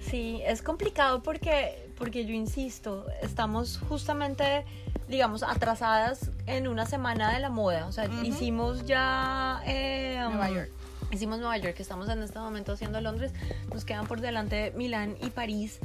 Sí, 0.00 0.40
es 0.44 0.62
complicado 0.62 1.22
porque, 1.22 1.90
porque 1.96 2.24
yo 2.24 2.32
insisto, 2.32 3.06
estamos 3.22 3.78
justamente, 3.88 4.64
digamos, 5.08 5.42
atrasadas 5.42 6.30
en 6.46 6.68
una 6.68 6.86
semana 6.86 7.32
de 7.32 7.40
la 7.40 7.50
moda. 7.50 7.86
O 7.86 7.92
sea, 7.92 8.06
hicimos 8.22 8.86
ya... 8.86 9.62
eh, 9.66 10.18
Nueva 10.28 10.48
um, 10.48 10.54
York. 10.54 10.70
Hicimos 11.10 11.38
Nueva 11.38 11.56
York, 11.56 11.76
estamos 11.80 12.08
en 12.08 12.22
este 12.22 12.38
momento 12.38 12.72
haciendo 12.72 13.00
Londres. 13.00 13.32
Nos 13.72 13.84
quedan 13.84 14.06
por 14.06 14.20
delante 14.20 14.72
Milán 14.76 15.16
y 15.20 15.30
París. 15.30 15.78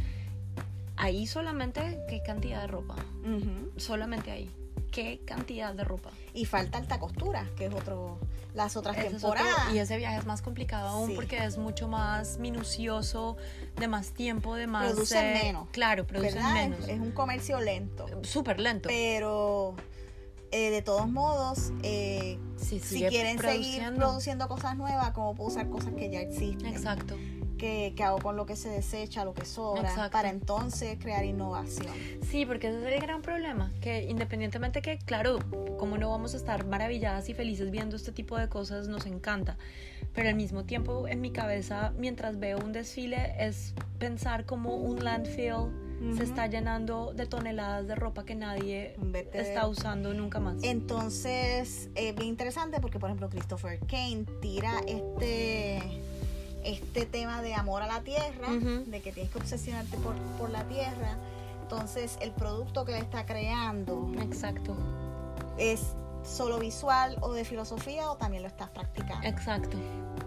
Ahí 0.96 1.26
solamente, 1.28 2.00
¿qué 2.10 2.22
cantidad 2.24 2.62
de 2.62 2.68
ropa? 2.68 2.96
Solamente 3.78 4.32
ahí. 4.32 4.50
¿Qué 4.94 5.20
cantidad 5.26 5.74
de 5.74 5.84
ropa? 5.84 6.12
Y 6.34 6.46
falta 6.46 6.78
alta 6.78 7.00
costura, 7.00 7.50
que 7.58 7.66
es 7.66 7.74
otro 7.74 8.20
las 8.54 8.78
otras 8.78 8.96
Ese 8.96 9.08
es 9.08 9.24
otro- 9.24 9.34
temporadas. 9.40 9.74
y 9.74 9.80
ese 9.80 9.98
viaje 9.98 10.18
es 10.20 10.28
más 10.28 10.44
complicado 10.44 10.88
aún 10.90 11.10
Sí. 11.10 11.16
porque 11.16 11.44
es 11.44 11.58
mucho 11.58 11.88
más 11.88 12.38
minucioso, 12.38 13.36
de 13.78 13.88
más 13.88 14.12
tiempo, 14.12 14.54
de 14.54 14.68
más... 14.68 14.92
Producen 14.92 15.26
eh, 15.26 15.40
menos, 15.46 15.68
Claro, 15.72 16.06
producen 16.06 16.54
menos. 16.54 16.88
Es, 16.88 17.00
un 17.00 17.12
comercio 17.14 17.60
lento. 17.60 18.06
Súper 18.22 18.60
lento. 18.60 18.90
Pero 18.90 19.76
eh, 20.52 20.70
de 20.70 20.84
todos 20.84 21.10
modos, 21.10 21.72
eh, 21.82 22.38
si 22.58 22.80
quieren 22.80 23.40
seguir 23.40 23.40
produciendo. 23.40 24.00
produciendo 24.00 24.48
cosas 24.48 24.78
nuevas, 24.78 25.10
¿cómo 25.14 25.34
puedo 25.34 25.50
usar 25.50 25.68
cosas 25.70 25.96
que 25.96 26.12
ya 26.12 26.20
existen? 26.20 26.68
Exacto. 26.68 27.18
¿Qué, 27.64 27.94
qué 27.96 28.04
hago 28.04 28.18
con 28.18 28.36
lo 28.36 28.46
que 28.46 28.58
se 28.58 28.68
desecha, 28.68 29.24
lo 29.24 29.34
que 29.34 29.46
sobra? 29.46 29.84
Exacto. 29.84 30.12
Para 30.12 30.30
entonces 30.30 30.98
crear 31.00 31.24
innovación. 31.24 31.94
Sí, 32.30 32.46
porque 32.46 32.68
ese 32.68 32.86
es 32.86 32.94
el 32.94 33.00
gran 33.00 33.22
problema, 33.22 33.72
que 33.80 34.04
independientemente 34.04 34.82
que, 34.82 34.98
claro, 34.98 35.40
como 35.80 35.98
no 35.98 36.10
vamos 36.10 36.34
a 36.34 36.38
estar 36.38 36.66
maravilladas 36.66 37.30
y 37.30 37.34
felices 37.34 37.72
viendo 37.72 37.96
este 37.96 38.12
tipo 38.12 38.38
de 38.38 38.50
cosas, 38.50 38.90
nos 38.90 39.06
encanta, 39.06 39.56
pero 40.14 40.28
al 40.28 40.36
mismo 40.36 40.66
tiempo 40.66 41.08
en 41.08 41.22
mi 41.22 41.32
cabeza, 41.32 41.94
mientras 41.98 42.38
veo 42.38 42.58
un 42.58 42.74
desfile, 42.74 43.34
es 43.40 43.74
pensar 43.98 44.46
como 44.46 44.76
un 44.76 45.02
landfill 45.02 45.72
se 46.18 46.24
está 46.24 46.48
llenando 46.48 47.14
de 47.14 47.26
toneladas 47.26 47.88
de 47.88 47.96
ropa 47.96 48.26
que 48.26 48.36
nadie 48.36 48.94
vertedero. 48.98 49.48
está 49.48 49.68
usando 49.68 50.14
nunca 50.14 50.42
más. 50.42 50.62
Entonces, 50.62 51.90
es 51.96 52.16
bien 52.16 52.28
interesante 52.28 52.82
porque, 52.82 53.00
por 53.00 53.10
ejemplo, 53.10 53.30
Christopher 53.30 53.80
Kane 53.88 54.26
tira 54.42 54.82
este, 54.86 55.82
este 56.64 57.06
tema 57.06 57.42
de 57.42 57.54
amor 57.54 57.82
a 57.82 57.88
la 57.88 58.02
tierra, 58.02 58.48
de 58.50 59.02
que 59.02 59.12
tienes 59.12 59.32
que 59.32 59.40
obsesionarte 59.40 59.98
por, 59.98 60.16
por 60.40 60.50
la 60.50 60.64
tierra. 60.66 61.18
Entonces, 61.62 62.18
el 62.22 62.32
producto 62.32 62.86
que 62.86 62.96
él 62.98 63.04
está 63.04 63.26
creando 63.26 64.12
Exacto, 64.22 64.76
es 65.58 65.96
solo 66.24 66.60
visual 66.60 67.18
o 67.22 67.34
de 67.34 67.46
filosofía 67.46 68.10
o 68.12 68.16
también 68.16 68.44
lo 68.44 68.50
estás 68.50 68.70
practicando. 68.70 69.28
exacto. 69.28 69.78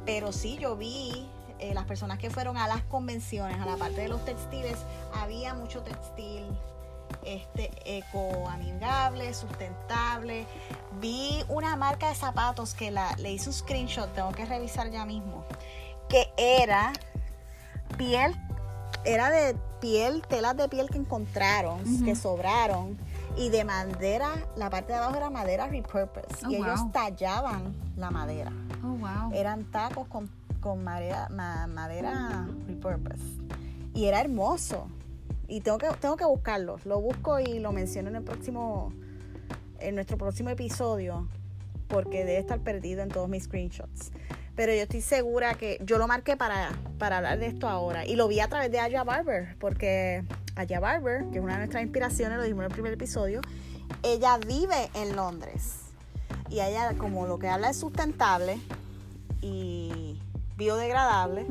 Pero 0.05 0.33
sí, 0.33 0.57
yo 0.59 0.77
vi 0.77 1.27
eh, 1.59 1.73
las 1.75 1.85
personas 1.85 2.19
que 2.19 2.31
fueron 2.31 2.57
a 2.57 2.69
las 2.69 2.83
convenciones, 2.83 3.59
a 3.61 3.67
la 3.67 3.77
parte 3.77 4.03
de 4.03 4.09
los 4.09 4.25
textiles, 4.25 4.77
había 5.15 5.55
mucho 5.55 5.83
textil 5.83 6.45
este 7.25 7.71
ecoamigable, 7.85 9.33
sustentable. 9.35 10.47
Vi 11.01 11.45
una 11.49 11.77
marca 11.77 12.09
de 12.09 12.15
zapatos 12.15 12.75
que 12.75 12.91
la, 12.91 13.15
le 13.19 13.33
hice 13.33 13.49
un 13.49 13.55
screenshot, 13.55 14.13
tengo 14.15 14.33
que 14.33 14.45
revisar 14.45 14.91
ya 14.91 15.05
mismo, 15.05 15.45
que 16.09 16.29
era 16.37 16.93
piel, 17.97 18.35
era 19.05 19.31
de 19.31 19.57
piel, 19.81 20.23
telas 20.29 20.57
de 20.57 20.69
piel 20.69 20.89
que 20.89 20.99
encontraron, 20.99 21.81
que 22.05 22.15
sobraron. 22.15 22.97
Y 23.39 23.51
de 23.51 23.65
madera, 23.65 24.31
la 24.57 24.71
parte 24.71 24.93
de 24.95 24.99
abajo 24.99 25.17
era 25.17 25.29
madera 25.29 25.67
repurpose. 25.69 26.47
Oh, 26.47 26.51
y 26.51 26.57
ellos 26.57 26.91
tallaban 26.91 27.75
la 27.97 28.11
madera 28.11 28.51
Oh, 28.83 28.93
wow. 28.95 29.31
eran 29.35 29.71
tacos 29.71 30.09
con, 30.09 30.31
con 30.61 30.83
madera, 30.83 31.29
ma- 31.31 31.67
madera 31.67 32.47
repurpose. 32.67 33.23
Y 33.93 34.07
era 34.07 34.21
hermoso. 34.23 34.89
Y 35.49 35.61
tengo 35.61 35.77
que, 35.77 35.89
tengo 36.01 36.17
que 36.17 36.25
buscarlo. 36.25 36.79
Lo 36.87 36.99
busco 37.01 37.39
y 37.39 37.59
lo 37.59 37.73
menciono 37.73 38.09
en 38.09 38.17
el 38.17 38.23
próximo, 38.23 38.91
en 39.81 39.95
nuestro 39.97 40.17
próximo 40.17 40.49
episodio. 40.49 41.29
Porque 41.89 42.25
debe 42.25 42.39
estar 42.39 42.59
perdido 42.61 43.03
en 43.03 43.11
todos 43.11 43.29
mis 43.29 43.45
screenshots. 43.45 44.13
Pero 44.57 44.73
yo 44.75 44.83
estoy 44.83 45.03
segura 45.03 45.55
que 45.55 45.79
yo 45.85 45.99
lo 45.99 46.09
marqué 46.09 46.37
para, 46.37 46.71
para 46.99 47.19
hablar 47.19 47.39
de 47.39 47.47
esto 47.47 47.69
ahora. 47.69 48.07
Y 48.07 48.17
lo 48.17 48.27
vi 48.27 48.41
a 48.41 48.49
través 48.49 48.73
de 48.73 48.81
Aya 48.81 49.05
Barber. 49.05 49.55
Porque 49.61 50.25
Aya 50.57 50.81
Barber, 50.81 51.27
que 51.31 51.39
es 51.39 51.45
una 51.45 51.53
de 51.53 51.59
nuestras 51.59 51.83
inspiraciones, 51.83 52.39
lo 52.39 52.43
dijimos 52.43 52.65
en 52.65 52.71
el 52.71 52.73
primer 52.73 52.93
episodio, 52.95 53.43
ella 54.03 54.39
vive 54.39 54.91
en 54.95 55.15
Londres. 55.15 55.81
Y 56.49 56.61
ella, 56.61 56.95
como 56.97 57.27
lo 57.27 57.39
que 57.39 57.49
habla 57.49 57.71
es 57.71 57.77
sustentable 57.77 58.59
y 59.43 60.19
biodegradable, 60.57 61.47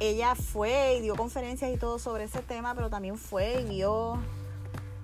ella 0.00 0.34
fue 0.34 0.96
y 0.98 1.00
dio 1.00 1.16
conferencias 1.16 1.72
y 1.72 1.76
todo 1.76 1.98
sobre 1.98 2.24
ese 2.24 2.42
tema, 2.42 2.74
pero 2.74 2.90
también 2.90 3.16
fue 3.16 3.62
y 3.62 3.64
vio 3.64 4.18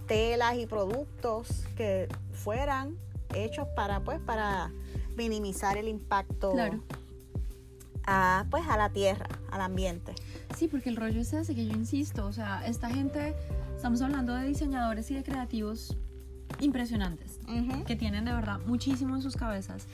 telas 0.07 0.57
y 0.57 0.67
productos 0.67 1.65
que 1.77 2.09
fueran 2.33 2.97
hechos 3.35 3.67
para 3.75 4.01
pues 4.01 4.21
para 4.21 4.71
minimizar 5.17 5.77
el 5.77 5.89
impacto 5.89 6.53
Claro. 6.53 6.81
A 8.07 8.47
pues 8.51 8.67
a 8.69 8.77
la 8.77 8.91
tierra, 8.91 9.27
al 9.51 9.61
ambiente. 9.61 10.15
Sí, 10.57 10.69
porque 10.69 10.89
el 10.89 10.97
rollo 10.97 11.21
es 11.21 11.33
ese 11.33 11.55
que 11.55 11.67
yo 11.67 11.73
insisto, 11.73 12.27
o 12.27 12.33
sea, 12.33 12.67
esta 12.67 12.89
gente, 12.89 13.35
estamos 13.75 14.01
hablando 14.03 14.35
de 14.35 14.47
diseñadores 14.47 15.11
y 15.11 15.15
de 15.15 15.23
creativos 15.23 15.97
impresionantes, 16.61 17.39
que 17.87 17.97
tienen 17.97 18.25
de 18.25 18.33
verdad 18.33 18.61
muchísimo 18.67 19.15
en 19.15 19.23
sus 19.23 19.37
cabezas. 19.37 19.87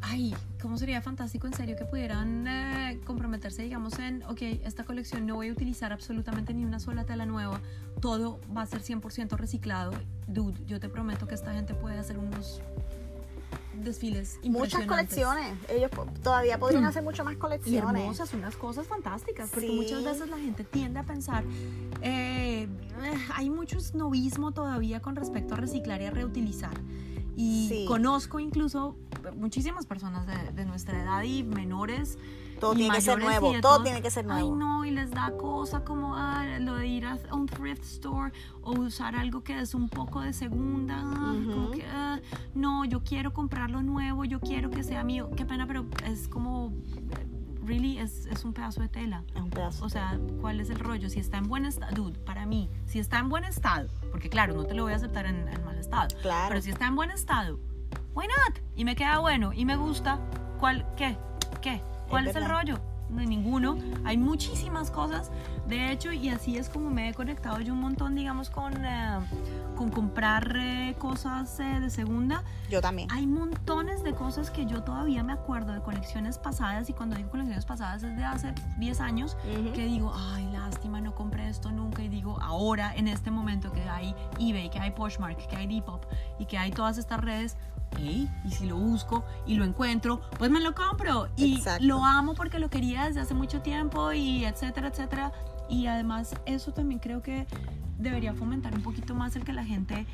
Ay, 0.00 0.34
¿cómo 0.62 0.78
sería 0.78 1.02
fantástico 1.02 1.46
en 1.48 1.54
serio 1.54 1.76
que 1.76 1.84
pudieran 1.84 2.46
eh, 2.46 3.00
comprometerse, 3.04 3.62
digamos, 3.62 3.98
en, 3.98 4.22
ok, 4.24 4.40
esta 4.64 4.84
colección 4.84 5.26
no 5.26 5.34
voy 5.34 5.48
a 5.48 5.52
utilizar 5.52 5.92
absolutamente 5.92 6.54
ni 6.54 6.64
una 6.64 6.78
sola 6.78 7.04
tela 7.04 7.26
nueva, 7.26 7.60
todo 8.00 8.40
va 8.56 8.62
a 8.62 8.66
ser 8.66 8.80
100% 8.80 9.36
reciclado. 9.36 9.92
Dude, 10.26 10.64
yo 10.66 10.78
te 10.78 10.88
prometo 10.88 11.26
que 11.26 11.34
esta 11.34 11.52
gente 11.52 11.74
puede 11.74 11.98
hacer 11.98 12.16
unos 12.16 12.62
desfiles 13.84 14.38
Muchas 14.44 14.84
colecciones. 14.86 15.54
Ellos 15.68 15.90
todavía 16.22 16.58
podrían 16.58 16.84
Mm. 16.84 16.86
hacer 16.86 17.02
muchas 17.02 17.24
más 17.24 17.34
y 17.34 17.38
colecciones. 17.38 17.82
hermosas, 18.00 18.34
unas 18.34 18.56
cosas 18.56 18.86
fantásticas, 18.86 19.50
porque 19.50 19.68
Sí. 19.68 19.76
muchas 19.76 20.04
veces 20.04 20.28
la 20.28 20.38
gente 20.38 20.64
tiende 20.64 21.00
a 21.00 21.04
pensar, 21.04 21.44
eh, 22.02 22.62
eh, 22.62 22.68
hay 23.34 23.50
mucho 23.50 23.80
snobismo 23.80 24.52
todavía 24.52 25.00
con 25.00 25.16
respecto 25.16 25.54
a 25.54 25.56
reciclar 25.56 26.00
y 26.02 26.06
a 26.06 26.10
reutilizar. 26.10 26.74
Y 27.36 27.66
Sí. 27.68 27.84
conozco 27.86 28.40
incluso 28.40 28.96
muchísimas 29.36 29.86
personas 29.86 30.26
de, 30.26 30.52
de 30.52 30.64
nuestra 30.64 31.00
edad 31.02 31.22
y 31.22 31.42
menores. 31.44 32.18
Todo 32.60 32.74
tiene 32.74 32.94
que 32.94 33.00
ser 33.00 33.18
nuevo, 33.18 33.52
todo 33.60 33.82
tiene 33.82 34.02
que 34.02 34.10
ser 34.10 34.24
Ay, 34.24 34.42
nuevo. 34.42 34.56
no, 34.56 34.84
y 34.84 34.90
les 34.90 35.10
da 35.10 35.30
cosa 35.36 35.84
como 35.84 36.14
ah, 36.16 36.44
lo 36.60 36.74
de 36.74 36.86
ir 36.86 37.06
a 37.06 37.16
un 37.32 37.46
thrift 37.46 37.82
store 37.84 38.32
o 38.62 38.72
usar 38.72 39.14
algo 39.16 39.42
que 39.42 39.58
es 39.60 39.74
un 39.74 39.88
poco 39.88 40.20
de 40.20 40.32
segunda. 40.32 40.96
ah, 41.00 41.34
Como 41.46 41.62
Ujú. 41.68 41.70
que, 41.72 41.86
ah, 41.86 42.20
no, 42.54 42.84
yo 42.84 43.02
quiero 43.04 43.32
comprarlo 43.32 43.82
nuevo, 43.82 44.24
yo 44.24 44.40
quiero 44.40 44.70
que 44.70 44.82
sea 44.82 45.04
mío. 45.04 45.30
Qué 45.36 45.44
pena, 45.44 45.66
pero 45.66 45.86
es 46.04 46.28
como, 46.28 46.72
really, 47.64 47.98
es, 47.98 48.26
es 48.26 48.44
un 48.44 48.52
pedazo 48.52 48.80
de 48.80 48.88
tela. 48.88 49.22
Es 49.34 49.40
un 49.42 49.50
pedazo. 49.50 49.84
O 49.84 49.88
sea, 49.88 50.18
¿cuál 50.40 50.60
es 50.60 50.70
el 50.70 50.78
rollo? 50.78 51.08
Si 51.10 51.20
está 51.20 51.38
en 51.38 51.48
buen 51.48 51.64
estado, 51.66 51.94
dude, 51.94 52.18
para 52.20 52.46
mí, 52.46 52.68
si 52.86 52.98
está 52.98 53.18
en 53.18 53.28
buen 53.28 53.44
estado, 53.44 53.88
porque 54.10 54.28
claro, 54.28 54.54
no 54.54 54.64
te 54.64 54.74
lo 54.74 54.84
voy 54.84 54.92
a 54.92 54.96
aceptar 54.96 55.26
en, 55.26 55.46
en 55.48 55.64
mal 55.64 55.76
estado, 55.78 56.08
Claro. 56.22 56.48
pero 56.48 56.60
si 56.62 56.70
está 56.70 56.86
en 56.86 56.96
buen 56.96 57.10
estado, 57.10 57.58
why 58.14 58.26
not? 58.26 58.58
Y 58.74 58.84
me 58.84 58.96
queda 58.96 59.18
bueno 59.18 59.52
y 59.52 59.64
me 59.64 59.76
gusta, 59.76 60.18
¿cuál, 60.58 60.86
qué? 60.96 61.16
¿Qué? 61.60 61.82
¿Cuál 62.08 62.28
es, 62.28 62.36
el 62.36 62.42
verdad. 62.42 62.60
rollo? 62.62 62.78
No 63.10 63.22
ninguno. 63.22 63.78
Hay 64.04 64.18
muchísimas 64.18 64.90
cosas, 64.90 65.30
de 65.66 65.90
hecho, 65.92 66.12
y 66.12 66.28
así 66.28 66.58
es 66.58 66.68
como 66.68 66.90
me 66.90 67.08
he 67.08 67.14
conectado 67.14 67.58
yo 67.60 67.72
un 67.72 67.80
montón, 67.80 68.14
digamos, 68.14 68.50
con, 68.50 68.84
eh, 68.84 69.18
con 69.76 69.88
comprar 69.90 70.54
eh, 70.56 70.94
cosas 70.98 71.58
eh, 71.58 71.80
de 71.80 71.88
segunda. 71.88 72.44
Yo 72.68 72.82
también. 72.82 73.08
Hay 73.10 73.26
montones 73.26 74.02
de 74.02 74.12
cosas 74.12 74.50
que 74.50 74.66
yo 74.66 74.82
todavía 74.82 75.22
me 75.22 75.32
acuerdo 75.32 75.72
de 75.72 75.80
colecciones 75.80 76.36
pasadas, 76.36 76.90
y 76.90 76.92
cuando 76.92 77.16
digo 77.16 77.30
colecciones 77.30 77.64
pasadas 77.64 78.02
es 78.02 78.14
de 78.14 78.24
hace 78.24 78.52
10 78.78 79.00
años, 79.00 79.38
Ujú. 79.58 79.72
que 79.72 79.86
digo, 79.86 80.12
ay, 80.14 80.46
lástima, 80.52 81.00
no 81.00 81.14
compré 81.14 81.48
esto 81.48 81.70
nunca. 81.70 82.02
Y 82.02 82.08
digo, 82.08 82.38
ahora, 82.42 82.94
en 82.94 83.08
este 83.08 83.30
momento 83.30 83.72
que 83.72 83.88
hay 83.88 84.14
eBay, 84.38 84.68
que 84.68 84.80
hay 84.80 84.90
Poshmark, 84.90 85.46
que 85.46 85.56
hay 85.56 85.66
Depop 85.66 86.04
y 86.38 86.44
que 86.44 86.58
hay 86.58 86.72
todas 86.72 86.98
estas 86.98 87.20
redes, 87.20 87.56
"Ey, 87.96 88.30
y 88.44 88.50
si 88.50 88.66
lo 88.66 88.76
busco 88.76 89.24
y 89.46 89.54
lo 89.54 89.64
encuentro, 89.64 90.20
pues 90.38 90.50
me 90.50 90.60
lo 90.60 90.74
compro. 90.74 91.28
Y 91.36 91.56
Exacto. 91.56 91.84
lo 91.84 92.04
amo 92.04 92.34
porque 92.34 92.58
lo 92.58 92.68
quería 92.70 93.06
desde 93.06 93.20
hace 93.20 93.34
mucho 93.34 93.62
tiempo 93.62 94.12
y 94.12 94.44
etcétera, 94.44 94.88
etcétera. 94.88 95.32
Y 95.68 95.86
además 95.86 96.34
eso 96.46 96.72
también 96.72 96.98
creo 96.98 97.22
que 97.22 97.46
debería 97.98 98.32
fomentar 98.32 98.74
un 98.74 98.82
poquito 98.82 99.14
más 99.14 99.34
el 99.36 99.44
que 99.44 99.52
la 99.52 99.64
gente 99.64 100.06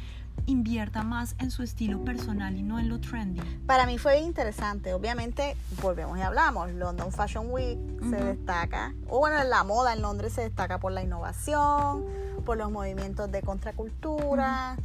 invierta 0.47 1.03
más 1.05 1.37
en 1.39 1.51
su 1.51 1.63
estilo 1.63 2.03
personal 2.05 2.57
y 2.57 2.63
no 2.63 2.79
en 2.79 2.89
lo 2.89 3.01
trendy. 3.01 3.41
Para 3.67 3.87
mí 3.87 3.99
fue 3.99 4.19
interesante. 4.21 4.93
Obviamente, 4.93 5.57
volvemos 5.81 6.19
y 6.19 6.23
hablamos. 6.23 6.71
London 6.73 7.13
Fashion 7.13 7.47
Week 7.51 7.79
se 8.11 8.17
destaca, 8.17 8.95
o 9.09 9.19
bueno, 9.19 9.41
en 9.41 9.49
la 9.49 9.63
moda 9.65 9.93
en 9.93 10.03
Londres 10.03 10.33
se 10.33 10.43
destaca 10.43 10.79
por 10.81 10.93
la 10.93 11.03
innovación, 11.03 12.05
por 12.45 12.59
los 12.59 12.71
movimientos 12.71 13.31
de 13.31 13.43
contracultura. 13.43 14.77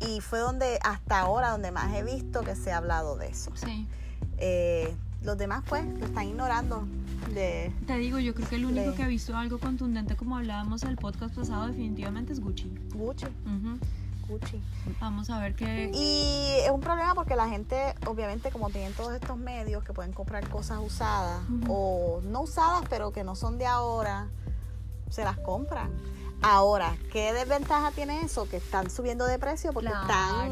Y 0.00 0.20
fue 0.20 0.38
donde, 0.38 0.78
hasta 0.84 1.20
ahora, 1.20 1.50
donde 1.50 1.70
más 1.72 1.92
he 1.94 2.02
visto 2.02 2.42
que 2.42 2.54
se 2.54 2.72
ha 2.72 2.76
hablado 2.78 3.16
de 3.16 3.28
eso. 3.28 3.50
Sí. 3.54 3.86
Eh, 4.38 4.94
los 5.22 5.36
demás, 5.36 5.64
pues, 5.68 5.84
lo 5.98 6.06
están 6.06 6.28
ignorando. 6.28 6.86
De, 7.34 7.72
Te 7.86 7.98
digo, 7.98 8.18
yo 8.18 8.34
creo 8.34 8.48
que 8.48 8.56
el 8.56 8.64
único 8.64 8.94
que 8.94 9.02
ha 9.02 9.08
visto 9.08 9.36
algo 9.36 9.58
contundente, 9.58 10.16
como 10.16 10.36
hablábamos 10.36 10.82
en 10.84 10.90
el 10.90 10.96
podcast 10.96 11.34
pasado, 11.34 11.66
definitivamente 11.66 12.32
es 12.32 12.40
Gucci. 12.40 12.72
Gucci. 12.94 13.26
Ujú. 13.26 13.78
Gucci. 14.28 14.62
Vamos 15.00 15.28
a 15.30 15.40
ver 15.40 15.54
qué. 15.54 15.90
Y 15.92 16.64
es 16.64 16.70
un 16.70 16.80
problema 16.80 17.14
porque 17.14 17.34
la 17.34 17.48
gente, 17.48 17.94
obviamente, 18.06 18.50
como 18.50 18.70
tienen 18.70 18.92
todos 18.92 19.12
estos 19.12 19.36
medios 19.36 19.82
que 19.84 19.92
pueden 19.92 20.12
comprar 20.12 20.48
cosas 20.48 20.78
usadas 20.80 21.42
o 21.68 22.20
no 22.24 22.42
usadas, 22.42 22.82
pero 22.88 23.10
que 23.10 23.24
no 23.24 23.34
son 23.34 23.58
de 23.58 23.66
ahora, 23.66 24.28
se 25.10 25.24
las 25.24 25.38
compran. 25.38 25.90
Ahora, 26.40 26.96
¿qué 27.12 27.32
desventaja 27.32 27.90
tiene 27.90 28.20
eso? 28.20 28.48
Que 28.48 28.58
están 28.58 28.90
subiendo 28.90 29.26
de 29.26 29.38
precio 29.40 29.72
porque 29.72 29.88
Claro. 29.90 30.02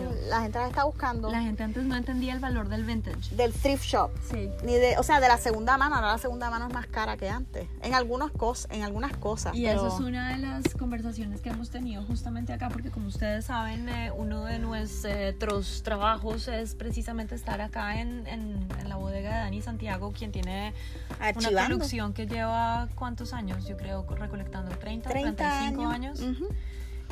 están, 0.03 0.29
la 0.29 0.41
gente 0.41 0.59
las 0.59 0.69
está 0.69 0.85
buscando 0.85 1.31
La 1.31 1.41
gente 1.43 1.63
antes 1.63 1.85
no 1.85 1.95
entendía 1.97 2.33
el 2.33 2.41
valor 2.41 2.69
del 2.69 2.85
vintage. 2.85 3.35
del 3.37 3.53
thrift 3.53 3.85
shop. 3.85 4.11
Sí. 4.31 4.51
Ni 4.65 4.75
de, 4.75 4.99
o 4.99 5.03
sea, 5.05 5.21
de 5.21 5.29
la 5.29 5.39
segunda 5.39 5.79
mano, 5.79 5.95
ahora 5.95 6.09
la 6.13 6.19
segunda 6.19 6.51
mano 6.51 6.67
es 6.67 6.75
más 6.75 6.87
cara 6.89 7.17
que 7.17 7.29
antes. 7.29 7.69
En 7.83 7.95
algunas 7.95 8.33
cosas, 8.33 8.71
en 8.73 8.83
algunas 8.83 9.17
cosas. 9.17 9.55
Y 9.55 9.65
pero- 9.65 9.87
eso 9.87 9.95
es 9.97 10.01
una 10.01 10.31
de 10.37 10.39
las 10.39 10.63
conversaciones 10.77 11.41
que 11.41 11.51
hemos 11.51 11.71
tenido 11.71 12.03
justamente 12.05 12.53
acá, 12.53 12.69
porque 12.69 12.91
como 12.91 13.07
ustedes 13.07 13.45
saben, 13.45 13.89
eh, 13.89 14.11
uno 14.11 14.45
de 14.45 14.59
nuestros 14.59 15.83
trabajos 15.85 16.49
es 16.49 16.75
precisamente 16.75 17.35
estar 17.35 17.61
acá 17.61 18.01
en, 18.01 18.27
en- 18.27 18.67
en 18.81 18.89
la 18.89 18.97
bodega 18.97 19.31
de 19.31 19.39
Dani 19.45 19.63
Santiago, 19.63 20.13
quien 20.13 20.33
tiene 20.33 20.75
una 21.19 21.29
archivando. 21.29 21.77
colección 21.77 22.13
que 22.13 22.27
lleva 22.27 22.89
cuántos 22.97 23.33
años, 23.33 23.67
yo 23.67 23.77
creo, 23.77 24.05
recolectando 24.17 24.77
30, 24.77 25.11
30 25.11 25.37
35 25.37 25.76
años. 25.85 26.21
años. 26.21 26.37
Ujú. 26.39 26.49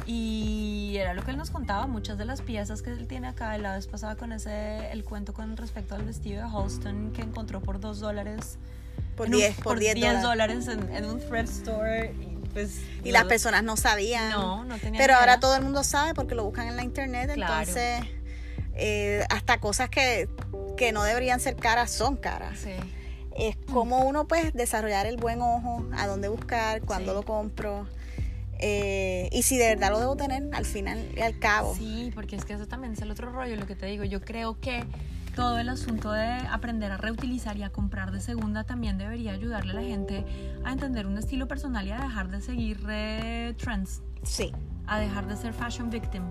Y 0.07 0.97
era 0.99 1.15
lo 1.15 1.23
que 1.25 1.31
él 1.31 1.37
nos 1.37 1.51
contaba, 1.51 1.87
muchas 1.87 2.19
de 2.19 2.25
las 2.25 2.43
piezas 2.43 2.83
que 2.83 2.91
él 2.91 3.07
tiene 3.07 3.29
acá, 3.29 3.57
la 3.59 3.75
vez 3.77 3.87
pasada 3.87 4.17
con 4.17 4.33
ese, 4.33 4.91
el 4.93 5.05
cuento 5.05 5.33
con 5.33 5.57
respecto 5.57 5.95
al 5.95 6.03
vestido 6.05 6.43
de 6.45 6.49
Halston 6.53 7.12
que 7.12 7.23
encontró 7.23 7.61
por 7.61 7.81
2 7.81 8.01
dólares. 8.01 8.59
Por 9.17 9.29
en 9.29 9.35
un- 9.35 9.41
10, 9.41 9.57
por 9.61 9.79
10 9.79 9.95
dólares. 9.95 10.23
dólares 10.23 10.69
en, 10.69 10.95
en 10.95 11.05
un 11.05 11.21
thrift 11.21 11.49
store. 11.51 12.12
Y, 12.21 12.49
pues, 12.53 12.81
Y 13.05 13.12
las 13.12 13.25
personas 13.25 13.62
no 13.62 13.77
sabían. 13.77 14.31
No, 14.31 14.65
no 14.65 14.77
tenían 14.79 15.01
Pero 15.01 15.15
ahora 15.15 15.39
todo 15.41 15.57
el 15.57 15.62
mundo 15.62 15.85
sabe 15.85 16.15
porque 16.15 16.35
lo 16.35 16.45
buscan 16.45 16.67
en 16.69 16.77
la 16.77 16.83
internet, 16.83 17.31
Claro. 17.35 17.53
entonces 17.61 18.05
eh, 18.75 19.25
hasta 19.31 19.61
cosas 19.61 19.89
que, 19.89 20.29
que 20.77 20.91
no 20.91 21.05
deberían 21.05 21.39
ser 21.39 21.55
caras 21.57 21.93
son 21.93 22.17
caras. 22.17 22.59
Sí. 22.59 22.73
Es 23.37 23.57
como 23.73 24.01
uno 24.05 24.27
pues 24.27 24.53
desarrollar 24.53 25.07
el 25.07 25.17
buen 25.17 25.41
ojo, 25.41 25.87
a 25.97 26.07
dónde 26.09 26.27
buscar, 26.29 26.83
cuándo 26.83 27.12
Sí. 27.12 27.19
lo 27.19 27.23
compro 27.25 27.87
eh, 28.61 29.29
y 29.33 29.43
si 29.43 29.57
de 29.59 29.69
verdad 29.75 29.91
lo 29.91 30.01
debo 30.01 30.17
tener 30.17 30.43
al 30.53 30.65
final 30.65 30.99
y 31.17 31.21
al 31.21 31.39
cabo. 31.39 31.75
Sí, 31.75 32.11
porque 32.15 32.37
es 32.37 32.45
que 32.45 32.55
eso 32.55 32.67
también 32.67 32.93
es 32.95 33.03
el 33.03 33.11
otro 33.11 33.31
rollo, 33.31 33.57
lo 33.57 33.67
que 33.67 33.77
te 33.77 33.87
digo. 33.87 34.05
Yo 34.05 34.21
creo 34.21 34.59
que 34.61 34.85
todo 35.35 35.59
el 35.59 35.69
asunto 35.69 36.13
de 36.13 36.25
aprender 36.25 36.93
a 36.93 36.97
reutilizar 36.97 37.57
y 37.57 37.65
a 37.65 37.71
comprar 37.71 38.13
de 38.13 38.21
segunda 38.21 38.65
también 38.65 38.99
debería 38.99 39.33
ayudarle 39.33 39.73
a 39.73 39.75
la 39.75 39.83
gente 39.83 40.25
a 40.65 40.73
entender 40.73 41.07
un 41.07 41.19
estilo 41.19 41.49
personal 41.49 41.87
y 41.87 41.91
a 41.91 41.99
dejar 42.01 42.29
de 42.31 42.41
seguir 42.41 42.81
eh, 42.89 43.55
trends, 43.59 44.01
Sí. 44.23 44.53
a 44.87 44.99
dejar 45.01 45.27
de 45.27 45.37
ser 45.37 45.53
fashion 45.53 45.91
victim. 45.91 46.23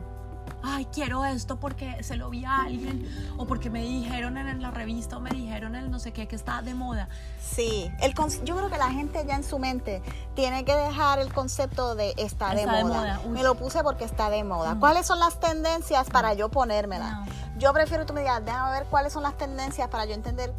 Ay, 0.66 0.86
quiero 0.94 1.26
esto 1.26 1.58
porque 1.58 2.02
se 2.04 2.16
lo 2.16 2.30
vi 2.30 2.46
a 2.46 2.62
alguien 2.62 3.06
o 3.38 3.46
porque 3.46 3.70
me 3.70 3.82
dijeron 3.82 4.38
en 4.38 4.62
la 4.62 4.72
revista 4.72 5.18
o 5.18 5.20
me 5.20 5.30
dijeron 5.30 5.76
en 5.76 5.84
el 5.84 5.92
no 5.92 6.00
sé 6.00 6.14
qué 6.14 6.28
que 6.28 6.38
está 6.38 6.62
de 6.62 6.74
moda. 6.74 7.10
Sí, 7.42 7.92
el 8.00 8.14
yo 8.44 8.56
creo 8.56 8.70
que 8.70 8.78
la 8.78 8.90
gente 8.90 9.24
ya 9.28 9.36
en 9.36 9.44
su 9.44 9.60
mente 9.60 10.02
tiene 10.36 10.64
que 10.64 10.74
dejar 10.74 11.20
el 11.20 11.34
concepto 11.34 11.96
de 11.96 12.14
está, 12.18 12.56
de 12.56 12.62
Está 12.62 12.78
de 12.78 12.84
moda. 12.86 12.96
moda, 12.96 13.22
uy. 13.26 13.32
Me 13.32 13.44
lo 13.44 13.56
puse 13.56 13.84
porque 13.84 14.06
está 14.06 14.30
de 14.30 14.44
moda. 14.46 14.76
Mm. 14.76 14.80
¿Cuáles 14.80 15.06
son 15.06 15.20
las 15.20 15.40
tendencias 15.40 16.10
para 16.10 16.34
yo 16.34 16.50
ponérmela? 16.50 17.12
No. 17.12 17.26
Yo 17.60 17.74
prefiero 17.74 18.06
tú 18.06 18.14
me 18.14 18.22
digas, 18.22 18.44
déjame 18.46 18.72
ver 18.72 18.86
cuáles 18.86 19.12
son 19.12 19.24
las 19.24 19.38
tendencias 19.38 19.90
para 19.90 20.06
yo 20.06 20.14
entender 20.14 20.54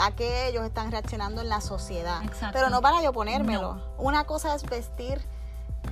a 0.00 0.12
qué 0.12 0.48
ellos 0.48 0.64
están 0.64 0.90
reaccionando 0.90 1.42
en 1.42 1.48
la 1.48 1.60
sociedad. 1.60 2.22
Exacto. 2.24 2.50
Pero 2.52 2.70
no 2.70 2.80
para 2.80 3.02
yo 3.02 3.12
ponérmelo. 3.12 3.80
Una 3.98 4.24
cosa 4.24 4.54
es 4.54 4.64
vestir 4.64 5.20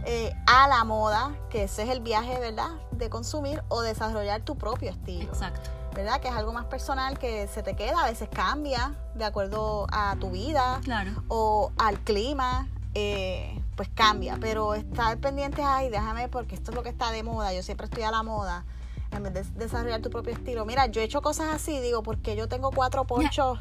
eh, 0.05 0.33
a 0.47 0.69
la 0.69 0.85
moda, 0.85 1.35
que 1.51 1.65
ese 1.65 1.83
es 1.83 1.89
el 1.91 2.01
viaje, 2.01 2.39
¿verdad? 2.39 2.71
De 2.93 3.11
consumir 3.11 3.63
o 3.69 3.81
desarrollar 3.83 4.43
tu 4.43 4.57
propio 4.57 4.91
estilo. 4.91 5.25
Exacto. 5.29 5.71
¿Verdad? 5.95 6.21
Que 6.21 6.29
es 6.29 6.35
algo 6.35 6.53
más 6.53 6.67
personal 6.67 7.19
que 7.19 7.49
se 7.49 7.63
te 7.63 7.75
queda, 7.75 8.03
a 8.05 8.07
veces 8.07 8.29
cambia 8.33 8.95
de 9.15 9.25
acuerdo 9.25 9.87
a 9.91 10.17
tu 10.21 10.31
vida 10.31 10.81
Claro. 10.85 11.11
o 11.29 11.73
al 11.79 11.99
clima, 12.01 12.69
eh, 12.95 13.61
pues 13.77 13.89
cambia. 13.95 14.39
Pero 14.41 14.75
estar 14.75 15.19
pendiente, 15.19 15.63
ay, 15.63 15.89
déjame, 15.89 16.29
porque 16.29 16.55
esto 16.55 16.71
es 16.71 16.75
lo 16.77 16.83
que 16.83 16.91
está 16.91 17.11
de 17.11 17.23
moda, 17.23 17.53
yo 17.53 17.63
siempre 17.63 17.87
estoy 17.87 18.05
a 18.05 18.11
la 18.13 18.23
moda, 18.23 18.65
en 19.11 19.23
vez 19.25 19.33
de 19.35 19.43
desarrollar 19.65 20.01
tu 20.01 20.11
propio 20.11 20.33
estilo. 20.35 20.65
Mira, 20.65 20.87
yo 20.87 21.01
he 21.01 21.05
hecho 21.05 21.21
cosas 21.23 21.49
así, 21.55 21.81
digo, 21.81 22.03
porque 22.03 22.37
yo 22.37 22.47
tengo 22.49 22.71
cuatro 22.71 23.05
ponchos 23.05 23.59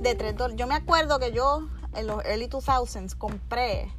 de 0.00 0.14
tres 0.14 0.36
dólares. 0.36 0.56
Yo 0.58 0.66
me 0.66 0.74
acuerdo 0.76 1.18
que 1.18 1.32
yo 1.32 1.66
en 1.94 2.06
los 2.06 2.24
early 2.24 2.48
2000s 2.48 3.16
compré 3.16 3.90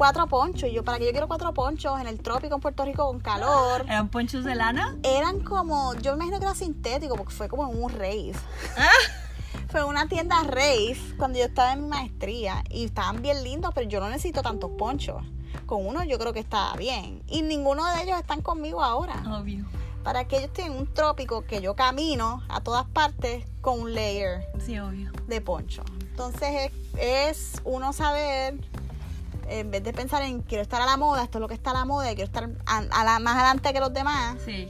cuatro 0.00 0.26
ponchos. 0.28 0.70
Y 0.70 0.72
yo, 0.72 0.82
¿para 0.82 0.98
qué 0.98 1.04
yo 1.04 1.10
quiero 1.10 1.28
cuatro 1.28 1.52
ponchos 1.52 2.00
en 2.00 2.06
el 2.06 2.22
trópico 2.22 2.54
en 2.54 2.62
Puerto 2.62 2.86
Rico 2.86 3.06
con 3.06 3.20
calor? 3.20 3.82
¿Eran 3.82 4.08
ponchos 4.08 4.46
de 4.46 4.54
lana? 4.54 4.96
Eran 5.02 5.40
como, 5.40 5.92
yo 5.96 6.12
me 6.12 6.24
imagino 6.24 6.38
que 6.38 6.46
era 6.46 6.54
sintético 6.54 7.16
porque 7.16 7.34
fue 7.34 7.48
como 7.48 7.70
en 7.70 7.82
un 7.82 7.90
rave. 7.92 8.32
Ah. 8.78 8.88
Fue 9.68 9.84
una 9.84 10.08
tienda 10.08 10.42
rave 10.44 10.96
cuando 11.18 11.38
yo 11.38 11.44
estaba 11.44 11.74
en 11.74 11.82
mi 11.82 11.88
maestría 11.88 12.64
y 12.70 12.86
estaban 12.86 13.20
bien 13.22 13.44
lindos, 13.44 13.72
pero 13.74 13.88
yo 13.88 14.00
no 14.00 14.08
necesito 14.08 14.42
tantos 14.42 14.70
ponchos. 14.78 15.22
Con 15.66 15.86
uno 15.86 16.02
yo 16.02 16.18
creo 16.18 16.32
que 16.32 16.40
está 16.40 16.74
bien. 16.76 17.22
Y 17.28 17.42
ninguno 17.42 17.84
de 17.94 18.02
ellos 18.02 18.18
están 18.18 18.40
conmigo 18.40 18.82
ahora. 18.82 19.22
Obvio. 19.38 19.66
Para 20.02 20.26
que 20.26 20.36
yo 20.40 20.46
esté 20.46 20.62
en 20.62 20.72
un 20.72 20.92
trópico 20.92 21.42
que 21.42 21.60
yo 21.60 21.76
camino 21.76 22.42
a 22.48 22.62
todas 22.62 22.86
partes 22.86 23.44
con 23.60 23.78
un 23.80 23.94
layer 23.94 24.44
Sí, 24.64 24.76
obvio. 24.78 25.12
de 25.28 25.40
poncho. 25.40 25.84
Entonces 26.00 26.72
es, 26.96 26.96
es 26.98 27.62
uno 27.64 27.92
saber, 27.92 28.58
en 29.50 29.70
vez 29.70 29.82
de 29.82 29.92
pensar 29.92 30.22
en 30.22 30.40
quiero 30.42 30.62
estar 30.62 30.80
a 30.80 30.86
la 30.86 30.96
moda, 30.96 31.22
esto 31.24 31.38
es 31.38 31.40
lo 31.42 31.48
que 31.48 31.54
está 31.54 31.70
a 31.70 31.74
la 31.74 31.84
moda 31.84 32.10
y 32.10 32.14
quiero 32.14 32.26
estar 32.28 32.48
a, 32.66 32.78
a 32.78 33.04
la, 33.04 33.18
más 33.18 33.36
adelante 33.36 33.72
que 33.72 33.80
los 33.80 33.92
demás, 33.92 34.36
Sí. 34.44 34.68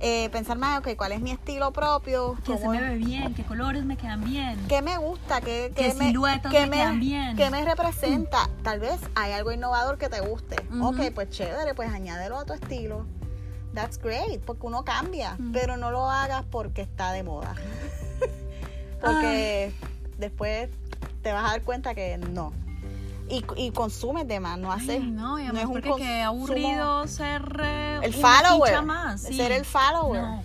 eh, 0.00 0.28
pensar 0.30 0.58
más, 0.58 0.78
ok, 0.80 0.90
¿cuál 0.96 1.12
es 1.12 1.20
mi 1.20 1.30
estilo 1.30 1.72
propio? 1.72 2.36
Que 2.44 2.54
se 2.56 2.60
¿Cómo- 2.64 2.72
me 2.72 2.80
ve 2.80 2.96
bien, 2.96 3.34
qué 3.34 3.44
colores 3.44 3.84
me 3.84 3.96
quedan 3.96 4.24
bien. 4.24 4.58
¿Qué 4.68 4.82
me 4.82 4.96
gusta? 4.98 5.40
¿Qué, 5.40 5.72
¿Qué 5.74 5.92
me, 5.94 6.06
siluetas 6.08 6.52
qué 6.52 6.66
me 6.66 6.76
quedan 6.76 7.00
bien? 7.00 7.36
¿Qué 7.36 7.50
me 7.50 7.64
representa? 7.64 8.48
Tal 8.62 8.78
vez 8.80 9.00
hay 9.14 9.32
algo 9.32 9.50
innovador 9.52 9.98
que 9.98 10.08
te 10.08 10.20
guste. 10.20 10.56
Ok, 10.82 11.12
pues 11.14 11.30
chévere, 11.30 11.74
pues 11.74 11.90
añádelo 11.92 12.38
a 12.38 12.44
tu 12.44 12.52
estilo. 12.52 13.06
That's 13.74 13.98
great, 13.98 14.40
porque 14.44 14.66
uno 14.66 14.84
cambia, 14.84 15.36
Mm. 15.38 15.52
pero 15.52 15.76
no 15.76 15.90
lo 15.90 16.10
hagas 16.10 16.44
porque 16.50 16.82
está 16.82 17.12
de 17.12 17.22
moda. 17.22 17.54
porque 19.00 19.72
después 20.18 20.68
te 21.22 21.32
vas 21.32 21.44
a 21.44 21.48
dar 21.52 21.62
cuenta 21.62 21.94
que 21.94 22.18
no. 22.18 22.52
Y, 23.30 23.44
y 23.56 23.70
consumes 23.72 24.26
de 24.26 24.40
más, 24.40 24.58
no 24.58 24.72
haces. 24.72 25.00
Ay, 25.02 25.10
no, 25.10 25.38
y 25.38 25.46
no 25.46 25.58
es 25.58 25.64
un 25.66 25.72
porque 25.74 25.92
qué 25.98 26.22
aburrido 26.22 27.06
ser 27.06 27.60
eh, 27.62 28.00
El 28.02 28.14
follower. 28.14 28.82
más. 28.82 29.22
sí. 29.22 29.34
Ser 29.34 29.52
el 29.52 29.64
follower. 29.64 30.22
No, 30.22 30.42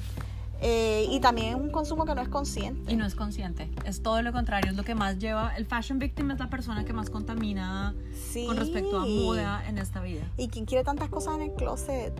Eh, 0.65 1.07
y 1.09 1.19
también 1.19 1.49
es 1.49 1.55
un 1.55 1.71
consumo 1.71 2.05
que 2.05 2.15
no 2.15 2.21
es 2.21 2.29
consciente. 2.29 2.91
y 2.91 2.95
no 2.95 3.05
es 3.05 3.15
consciente. 3.15 3.69
Es 3.86 4.01
todo 4.01 4.21
lo 4.21 4.31
contrario, 4.31 4.71
es 4.71 4.77
lo 4.77 4.84
que 4.84 4.95
más 4.95 5.17
lleva. 5.19 5.53
El 5.57 5.65
fashion 5.65 5.99
victim 5.99 6.31
es 6.31 6.39
la 6.39 6.49
persona 6.49 6.86
que 6.86 6.93
más 6.93 7.09
contamina 7.09 7.93
Sí. 8.31 8.45
con 8.45 8.55
respecto 8.57 8.97
a 8.99 9.05
moda 9.05 9.63
en 9.67 9.77
esta 9.77 10.01
vida. 10.01 10.23
¿Y 10.38 10.47
quién 10.47 10.65
quiere 10.65 10.84
tantas 10.86 11.09
cosas 11.09 11.36
en 11.36 11.41
el 11.43 11.53
closet? 11.53 12.13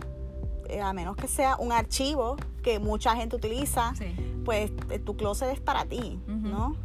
Eh, 0.68 0.80
a 0.80 0.92
menos 0.92 1.16
que 1.16 1.26
sea 1.28 1.56
un 1.56 1.72
archivo 1.72 2.36
que 2.62 2.78
mucha 2.78 3.14
gente 3.16 3.36
utiliza, 3.36 3.94
Sí. 3.96 4.14
pues 4.44 4.70
eh, 4.90 4.98
tu 4.98 5.16
closet 5.16 5.50
es 5.52 5.60
para 5.60 5.84
ti, 5.86 6.18
Ujú. 6.26 6.48
¿no? 6.48 6.76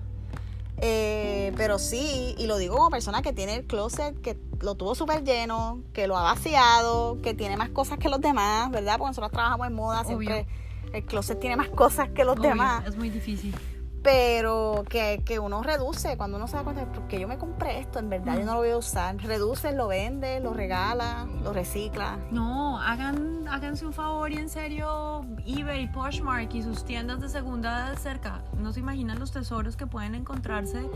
Eh, 0.82 1.51
pero 1.57 1.77
sí, 1.77 2.36
y 2.38 2.47
lo 2.47 2.57
digo 2.57 2.77
como 2.77 2.89
persona 2.89 3.21
que 3.21 3.34
tiene 3.34 3.55
el 3.55 3.65
closet, 3.65 4.19
que 4.21 4.38
lo 4.61 4.75
tuvo 4.75 4.95
súper 4.95 5.23
lleno, 5.23 5.82
que 5.93 6.07
lo 6.07 6.17
ha 6.17 6.23
vaciado, 6.23 7.21
que 7.21 7.34
tiene 7.34 7.57
más 7.57 7.69
cosas 7.69 7.97
que 7.97 8.09
los 8.09 8.21
demás, 8.21 8.71
¿verdad? 8.71 8.97
Porque 8.97 9.09
nosotros 9.09 9.32
trabajamos 9.32 9.67
en 9.67 9.73
moda, 9.73 10.03
siempre 10.03 10.47
el 10.93 11.05
closet 11.05 11.39
tiene 11.39 11.55
más 11.55 11.69
cosas 11.69 12.09
que 12.09 12.23
los 12.23 12.38
Obvio, 12.38 12.49
demás, 12.49 12.86
Es 12.88 12.95
muy 12.95 13.09
difícil. 13.09 13.55
Pero 14.03 14.83
que, 14.89 15.21
que 15.25 15.39
uno 15.39 15.61
reduce 15.61 16.15
cuando 16.17 16.37
uno 16.37 16.47
se 16.47 16.55
da 16.57 16.63
cuenta 16.63 16.85
de 16.85 16.87
por 16.91 17.07
qué 17.07 17.19
yo 17.19 17.27
me 17.27 17.37
compré 17.37 17.79
esto, 17.79 17.99
en 17.99 18.09
verdad 18.09 18.37
yo 18.37 18.45
no 18.45 18.53
lo 18.53 18.59
voy 18.59 18.69
a 18.71 18.77
usar. 18.77 19.17
Reduce, 19.17 19.71
lo 19.73 19.87
vende, 19.87 20.39
lo 20.39 20.53
regala, 20.53 21.25
lo 21.43 21.51
recicla. 21.53 22.17
No, 22.31 22.79
hagan, 22.79 23.47
háganse 23.47 23.85
un 23.85 23.93
favor 23.93 24.31
y 24.31 24.37
en 24.37 24.49
serio, 24.49 25.25
eBay, 25.45 25.91
Poshmark 25.91 26.53
y 26.53 26.63
sus 26.63 26.85
tiendas 26.85 27.19
de 27.19 27.29
segunda 27.29 27.89
de 27.89 27.97
cerca. 27.97 28.41
No 28.57 28.71
se 28.71 28.79
imaginan 28.79 29.19
los 29.19 29.31
tesoros 29.31 29.75
que 29.75 29.85
pueden 29.87 30.15
encontrarse 30.15 30.89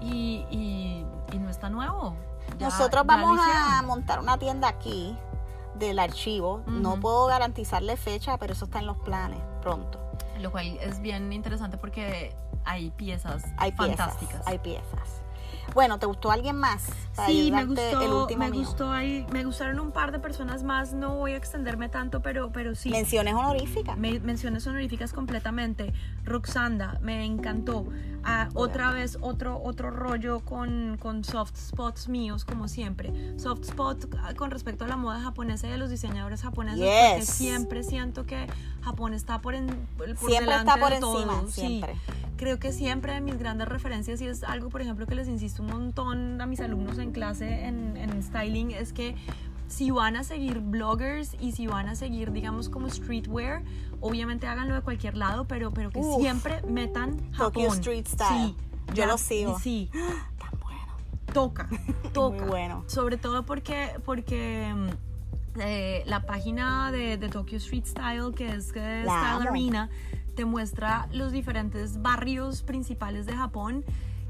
y, 0.00 0.44
y, 0.50 1.04
y 1.32 1.38
no 1.38 1.50
está 1.50 1.70
nuevo. 1.70 2.14
Ya- 2.58 2.66
Nosotros 2.68 3.04
vamos 3.06 3.40
a 3.42 3.82
montar 3.82 4.20
una 4.20 4.38
tienda 4.38 4.68
aquí 4.68 5.16
del 5.78 5.98
archivo. 5.98 6.62
No 6.66 7.00
puedo 7.00 7.26
garantizarle 7.26 7.96
fecha, 7.96 8.38
pero 8.38 8.52
eso 8.52 8.66
está 8.66 8.78
en 8.78 8.86
los 8.86 8.98
planes 8.98 9.40
pronto. 9.60 9.98
Lo 10.44 10.52
cual 10.52 10.76
es 10.82 11.00
bien 11.00 11.32
interesante 11.32 11.78
porque 11.78 12.36
hay 12.66 12.90
piezas 12.90 13.44
Hay 13.56 13.72
piezas. 13.72 13.96
fantásticas. 13.96 14.46
Hay 14.46 14.58
piezas. 14.58 15.22
Bueno, 15.72 15.98
¿te 15.98 16.06
gustó 16.06 16.30
alguien 16.30 16.56
más? 16.56 16.86
Para 17.16 17.28
Sí, 17.28 17.50
me 17.50 17.58
ayudarte 17.58 17.90
el 17.92 17.98
gustó, 17.98 18.20
último 18.22 18.38
me 18.44 18.50
mío. 18.50 18.60
gustó 18.60 18.90
ahí, 18.92 19.26
me 19.32 19.44
gustaron 19.44 19.80
un 19.80 19.92
par 19.92 20.12
de 20.12 20.18
personas 20.18 20.62
más, 20.62 20.92
no 20.92 21.16
voy 21.16 21.32
a 21.32 21.36
extenderme 21.36 21.88
tanto, 21.88 22.20
pero, 22.20 22.50
pero 22.52 22.74
sí. 22.74 22.90
Menciones 22.90 23.34
honoríficas. 23.34 23.96
Me- 23.96 24.20
menciones 24.20 24.66
honoríficas 24.66 25.12
completamente. 25.12 25.92
Roxanda, 26.24 26.98
me 27.02 27.24
encantó. 27.24 27.86
Ah, 28.24 28.48
otra 28.54 28.90
vez 28.90 29.18
otro, 29.20 29.60
otro 29.62 29.90
rollo 29.90 30.40
con, 30.40 30.96
con 31.00 31.24
soft 31.24 31.56
spots 31.56 32.08
míos, 32.08 32.44
como 32.44 32.68
siempre. 32.68 33.12
Soft 33.38 33.62
spot 33.64 34.06
ah, 34.22 34.32
con 34.34 34.50
respecto 34.50 34.84
a 34.84 34.88
la 34.88 34.96
moda 34.96 35.20
japonesa 35.20 35.68
y 35.68 35.72
a 35.72 35.76
los 35.76 35.90
diseñadores 35.90 36.42
japoneses, 36.42 36.80
porque 36.80 37.20
Yes. 37.20 37.28
siempre 37.28 37.82
siento 37.82 38.24
que 38.26 38.46
Japón 38.82 39.12
está 39.14 39.40
por, 39.40 39.54
en, 39.54 39.66
por 39.96 40.08
siempre 40.16 40.40
delante 40.40 40.70
está 40.70 40.80
por 40.80 40.90
de 40.92 41.00
todo. 41.00 41.22
encima, 41.22 41.50
siempre. 41.50 41.94
Creo 42.36 42.58
que 42.58 42.72
siempre 42.72 43.12
de 43.14 43.20
mis 43.20 43.38
grandes 43.38 43.68
referencias, 43.68 44.20
y 44.20 44.26
es 44.26 44.42
algo, 44.44 44.68
por 44.68 44.80
ejemplo, 44.82 45.06
que 45.06 45.14
les 45.14 45.28
insisto 45.28 45.62
un 45.62 45.70
montón 45.70 46.40
a 46.40 46.46
mis 46.46 46.60
alumnos 46.60 46.98
en 46.98 47.12
clase 47.12 47.66
en, 47.66 47.96
en 47.96 48.22
styling, 48.22 48.72
es 48.72 48.92
que 48.92 49.14
si 49.68 49.90
van 49.90 50.16
a 50.16 50.24
seguir 50.24 50.58
bloggers 50.60 51.36
y 51.40 51.52
si 51.52 51.66
van 51.66 51.88
a 51.88 51.94
seguir, 51.94 52.32
digamos, 52.32 52.68
como 52.68 52.90
streetwear, 52.90 53.62
obviamente 54.00 54.46
háganlo 54.46 54.74
de 54.74 54.80
cualquier 54.82 55.16
lado, 55.16 55.46
pero, 55.46 55.70
pero 55.70 55.90
que 55.90 56.00
Uf. 56.00 56.20
siempre 56.20 56.60
metan 56.68 57.16
Japón. 57.32 57.52
Tokyo 57.52 57.68
Street 57.74 58.06
Style. 58.06 58.48
Sí, 58.48 58.56
Yo 58.88 58.94
ya- 58.94 59.06
lo 59.06 59.16
sigo. 59.16 59.58
Sí, 59.58 59.88
Tan 60.38 60.60
bueno. 60.60 60.92
toca, 61.32 61.68
toca. 62.12 62.36
Muy 62.36 62.48
bueno. 62.48 62.84
Sobre 62.88 63.16
todo 63.16 63.44
porque, 63.46 63.90
porque 64.04 64.74
eh, 65.60 66.02
la 66.06 66.26
página 66.26 66.90
de, 66.92 67.16
de 67.16 67.28
Tokyo 67.28 67.56
Street 67.58 67.84
Style, 67.86 68.32
que 68.36 68.48
es 68.54 68.72
eh, 68.74 69.02
La 69.06 69.12
Style 69.20 69.48
amo. 69.48 69.50
Arena, 69.50 69.88
te 70.34 70.44
muestra 70.44 71.08
los 71.12 71.32
diferentes 71.32 72.02
barrios 72.02 72.62
principales 72.62 73.26
de 73.26 73.34
Japón. 73.36 73.84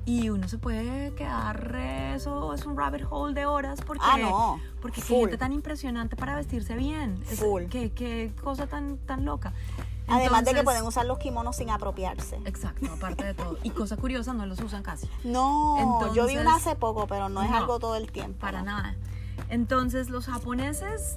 Y 0.06 0.28
uno 0.28 0.48
se 0.48 0.58
puede 0.58 1.14
quedar, 1.14 1.74
eso 2.14 2.52
es 2.52 2.66
un 2.66 2.76
rabbit 2.76 3.06
hole 3.08 3.32
de 3.32 3.46
horas 3.46 3.80
porque, 3.80 4.02
Ah, 4.04 4.18
no. 4.18 4.60
porque 4.82 5.00
qué 5.00 5.06
gente 5.14 5.38
tan 5.38 5.54
impresionante 5.54 6.14
para 6.14 6.36
vestirse 6.36 6.76
bien. 6.76 7.24
Es- 7.30 7.40
Full. 7.40 7.64
Qué, 7.70 7.90
qué 7.90 8.30
cosa 8.42 8.66
tan, 8.66 8.98
tan 8.98 9.24
loca. 9.24 9.54
Además 10.06 10.44
de 10.44 10.52
que 10.52 10.62
pueden 10.62 10.84
usar 10.84 11.06
los 11.06 11.16
kimonos 11.18 11.56
sin 11.56 11.70
apropiarse. 11.70 12.36
Exacto, 12.44 12.84
aparte 12.92 13.24
de 13.24 13.32
todo. 13.32 13.56
Y 13.62 13.70
cosa 13.70 13.96
curiosa, 13.96 14.34
no 14.34 14.44
los 14.44 14.60
usan 14.60 14.82
casi. 14.82 15.08
No, 15.24 16.12
yo 16.12 16.26
vi 16.26 16.36
una 16.36 16.56
hace 16.56 16.76
poco, 16.76 17.06
pero 17.06 17.30
no 17.30 17.42
es 17.42 17.50
No, 17.50 17.56
algo 17.56 17.78
todo 17.78 17.96
el 17.96 18.12
tiempo. 18.12 18.38
Para 18.40 18.58
¿no? 18.58 18.66
nada. 18.66 18.94
Entonces, 19.48 20.10
los 20.10 20.26
japoneses, 20.26 21.16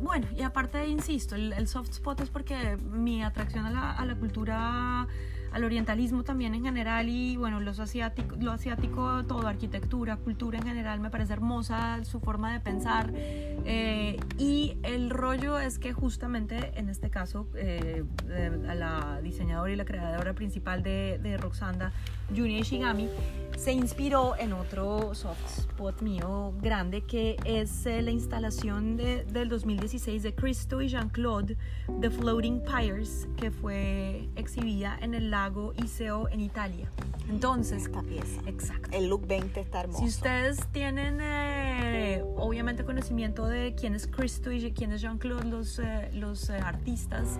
bueno, 0.00 0.26
y 0.36 0.42
aparte, 0.42 0.86
insisto, 0.86 1.34
el, 1.34 1.52
el 1.52 1.66
soft 1.68 1.90
spot 1.90 2.20
es 2.20 2.30
porque 2.30 2.76
mi 2.76 3.22
atracción 3.22 3.66
a 3.66 3.70
la, 3.70 3.92
a 3.92 4.04
la 4.04 4.14
cultura, 4.14 5.06
al 5.52 5.64
orientalismo 5.64 6.24
también 6.24 6.54
en 6.54 6.64
general 6.64 7.08
y, 7.08 7.36
bueno, 7.36 7.60
los 7.60 7.78
lo 7.78 8.52
asiático, 8.52 9.24
todo, 9.24 9.46
arquitectura, 9.46 10.16
cultura 10.16 10.58
en 10.58 10.64
general, 10.64 10.98
me 11.00 11.10
parece 11.10 11.32
hermosa 11.32 12.04
su 12.04 12.20
forma 12.20 12.52
de 12.52 12.60
pensar. 12.60 13.12
eh, 13.14 14.18
y 14.36 14.76
el 14.82 15.10
rollo 15.10 15.58
es 15.60 15.78
que 15.78 15.92
justamente 15.92 16.72
en 16.74 16.88
este 16.88 17.08
caso, 17.08 17.46
eh, 17.54 18.04
eh, 18.28 18.50
la 18.74 19.20
diseñadora 19.22 19.72
y 19.72 19.76
la 19.76 19.84
creadora 19.84 20.32
principal 20.32 20.82
de, 20.82 21.18
de 21.22 21.36
Roxanda, 21.36 21.92
Junie 22.34 22.58
Ishigami, 22.58 23.08
se 23.56 23.72
inspiró 23.72 24.36
en 24.36 24.52
otro 24.52 25.14
soft 25.14 25.58
spot 25.58 26.02
mío 26.02 26.52
grande 26.60 27.02
que 27.02 27.36
es 27.44 27.86
eh, 27.86 28.02
la 28.02 28.10
instalación 28.10 28.96
de- 28.96 29.24
del 29.24 29.48
2016 29.48 30.22
de 30.22 30.34
Cristo 30.34 30.82
y 30.82 30.88
Jean-Claude, 30.88 31.56
The 32.00 32.10
Floating 32.10 32.62
Pyres, 32.62 33.26
que 33.36 33.50
fue 33.50 34.28
exhibida 34.36 34.98
en 35.00 35.14
el 35.14 35.30
lago 35.30 35.72
Iseo 35.82 36.28
en 36.28 36.40
Italia. 36.40 36.90
Entonces, 37.30 37.84
Esta 37.84 38.02
pieza. 38.02 38.42
exacto. 38.46 38.90
El 38.92 39.08
look 39.08 39.26
20 39.26 39.58
está 39.60 39.80
hermoso. 39.80 40.00
Si 40.00 40.08
ustedes 40.08 40.66
tienen 40.72 41.18
eh, 41.22 42.22
obviamente 42.36 42.84
conocimiento 42.84 43.46
de 43.46 43.74
quién 43.74 43.94
es 43.94 44.06
Cristo 44.06 44.52
y 44.52 44.72
quién 44.72 44.92
es 44.92 45.00
Jean-Claude, 45.00 45.44
los, 45.48 45.78
eh, 45.78 46.10
los 46.12 46.50
eh, 46.50 46.56
artistas, 46.58 47.38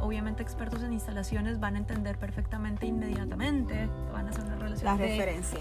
obviamente 0.00 0.42
expertos 0.42 0.82
en 0.82 0.94
instalaciones, 0.94 1.60
van 1.60 1.74
a 1.74 1.78
entender 1.78 2.18
perfectamente 2.18 2.86
inmediatamente, 2.86 3.86
van 4.12 4.26
a 4.26 4.30
hacer 4.30 4.44
una 4.44 4.56
relación 4.56 4.96
de 4.96 5.04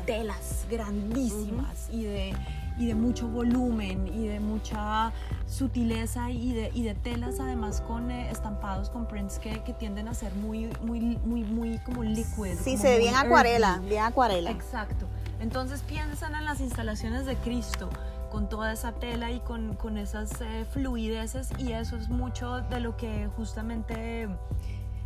telas 0.06 0.66
grandísimas 0.70 1.90
y, 1.92 2.04
de, 2.04 2.34
y 2.78 2.88
de 2.88 2.96
mucho 2.96 3.28
volumen 3.28 4.08
y 4.14 4.28
de 4.28 4.40
mucha 4.40 5.12
sutileza 5.48 6.30
y 6.32 6.54
de, 6.54 6.72
y 6.74 6.84
de 6.84 6.94
telas 6.94 7.40
además 7.40 7.82
con 7.82 8.12
eh, 8.12 8.30
estampados, 8.32 8.90
con 8.90 9.08
prints 9.08 9.40
que, 9.40 9.64
que 9.64 9.74
tienden 9.74 10.08
a 10.08 10.14
ser 10.14 10.34
muy, 10.36 10.70
muy, 10.82 11.00
muy, 11.00 11.44
muy 11.44 11.80
como 11.80 12.04
liquid. 12.04 12.56
Sí, 12.64 12.72
como 12.72 12.78
se 12.82 12.90
ve 12.90 12.98
bien 13.00 13.14
earthy. 13.14 13.28
acuarela, 13.28 13.80
bien 13.80 14.04
acuarela. 14.04 14.52
Exacto. 14.52 15.06
Entonces 15.40 15.82
piensan 15.82 16.36
en 16.36 16.46
las 16.46 16.60
instalaciones 16.60 17.26
de 17.26 17.36
Cristo 17.38 17.90
con 18.32 18.50
toda 18.50 18.74
esa 18.74 18.92
tela 18.92 19.32
y 19.32 19.40
con, 19.40 19.76
con 19.76 19.98
esas 19.98 20.42
eh, 20.42 20.66
fluideces 20.72 21.50
y 21.58 21.72
eso 21.72 21.96
es 21.96 22.10
mucho 22.10 22.62
de 22.62 22.80
lo 22.80 22.98
que 22.98 23.30
justamente... 23.38 24.28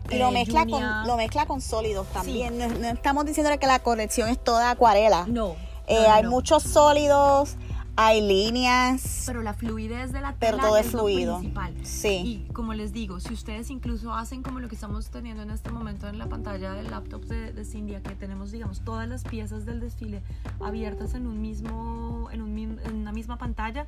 Y 0.09 0.17
lo 0.17 0.29
eh, 0.29 0.31
mezcla, 0.31 0.61
Junia- 0.61 0.99
con, 1.01 1.07
lo 1.07 1.17
mezcla 1.17 1.45
con 1.45 1.61
sólidos 1.61 2.07
también. 2.07 2.57
No, 2.57 2.67
no 2.67 2.87
estamos 2.87 3.25
diciendo 3.25 3.51
que 3.59 3.67
la 3.67 3.79
colección 3.79 4.29
es 4.29 4.43
toda 4.43 4.71
acuarela. 4.71 5.25
No. 5.27 5.55
Eh, 5.87 6.07
hay 6.07 6.23
muchos 6.25 6.63
sólidos, 6.63 7.55
hay 7.95 8.21
líneas. 8.21 9.23
Pero 9.25 9.41
la 9.41 9.53
fluidez 9.53 10.11
de 10.11 10.21
la 10.21 10.35
Pero 10.39 10.57
tela 10.57 10.67
todo 10.69 10.77
es 10.77 10.85
lo 10.93 10.99
fluido. 10.99 11.37
principal. 11.39 11.73
Sí. 11.83 12.45
Y 12.47 12.53
como 12.53 12.73
les 12.73 12.93
digo, 12.93 13.19
si 13.19 13.33
ustedes 13.33 13.69
incluso 13.69 14.13
hacen 14.13 14.41
como 14.43 14.59
lo 14.59 14.67
que 14.69 14.75
estamos 14.75 15.09
teniendo 15.09 15.43
en 15.43 15.51
este 15.51 15.69
momento 15.69 16.07
en 16.07 16.17
la 16.17 16.27
pantalla 16.27 16.73
del 16.73 16.89
laptop 16.91 17.23
de, 17.25 17.51
de 17.53 17.65
Cindy, 17.65 17.93
que 18.01 18.15
tenemos, 18.15 18.51
digamos, 18.51 18.81
todas 18.81 19.07
las 19.07 19.23
piezas 19.23 19.65
del 19.65 19.79
desfile 19.81 20.21
abiertas 20.61 21.13
en, 21.13 21.27
un 21.27 21.41
mismo, 21.41 22.29
en, 22.31 22.41
un, 22.41 22.57
en 22.57 22.95
una 22.95 23.11
misma 23.11 23.37
pantalla, 23.37 23.85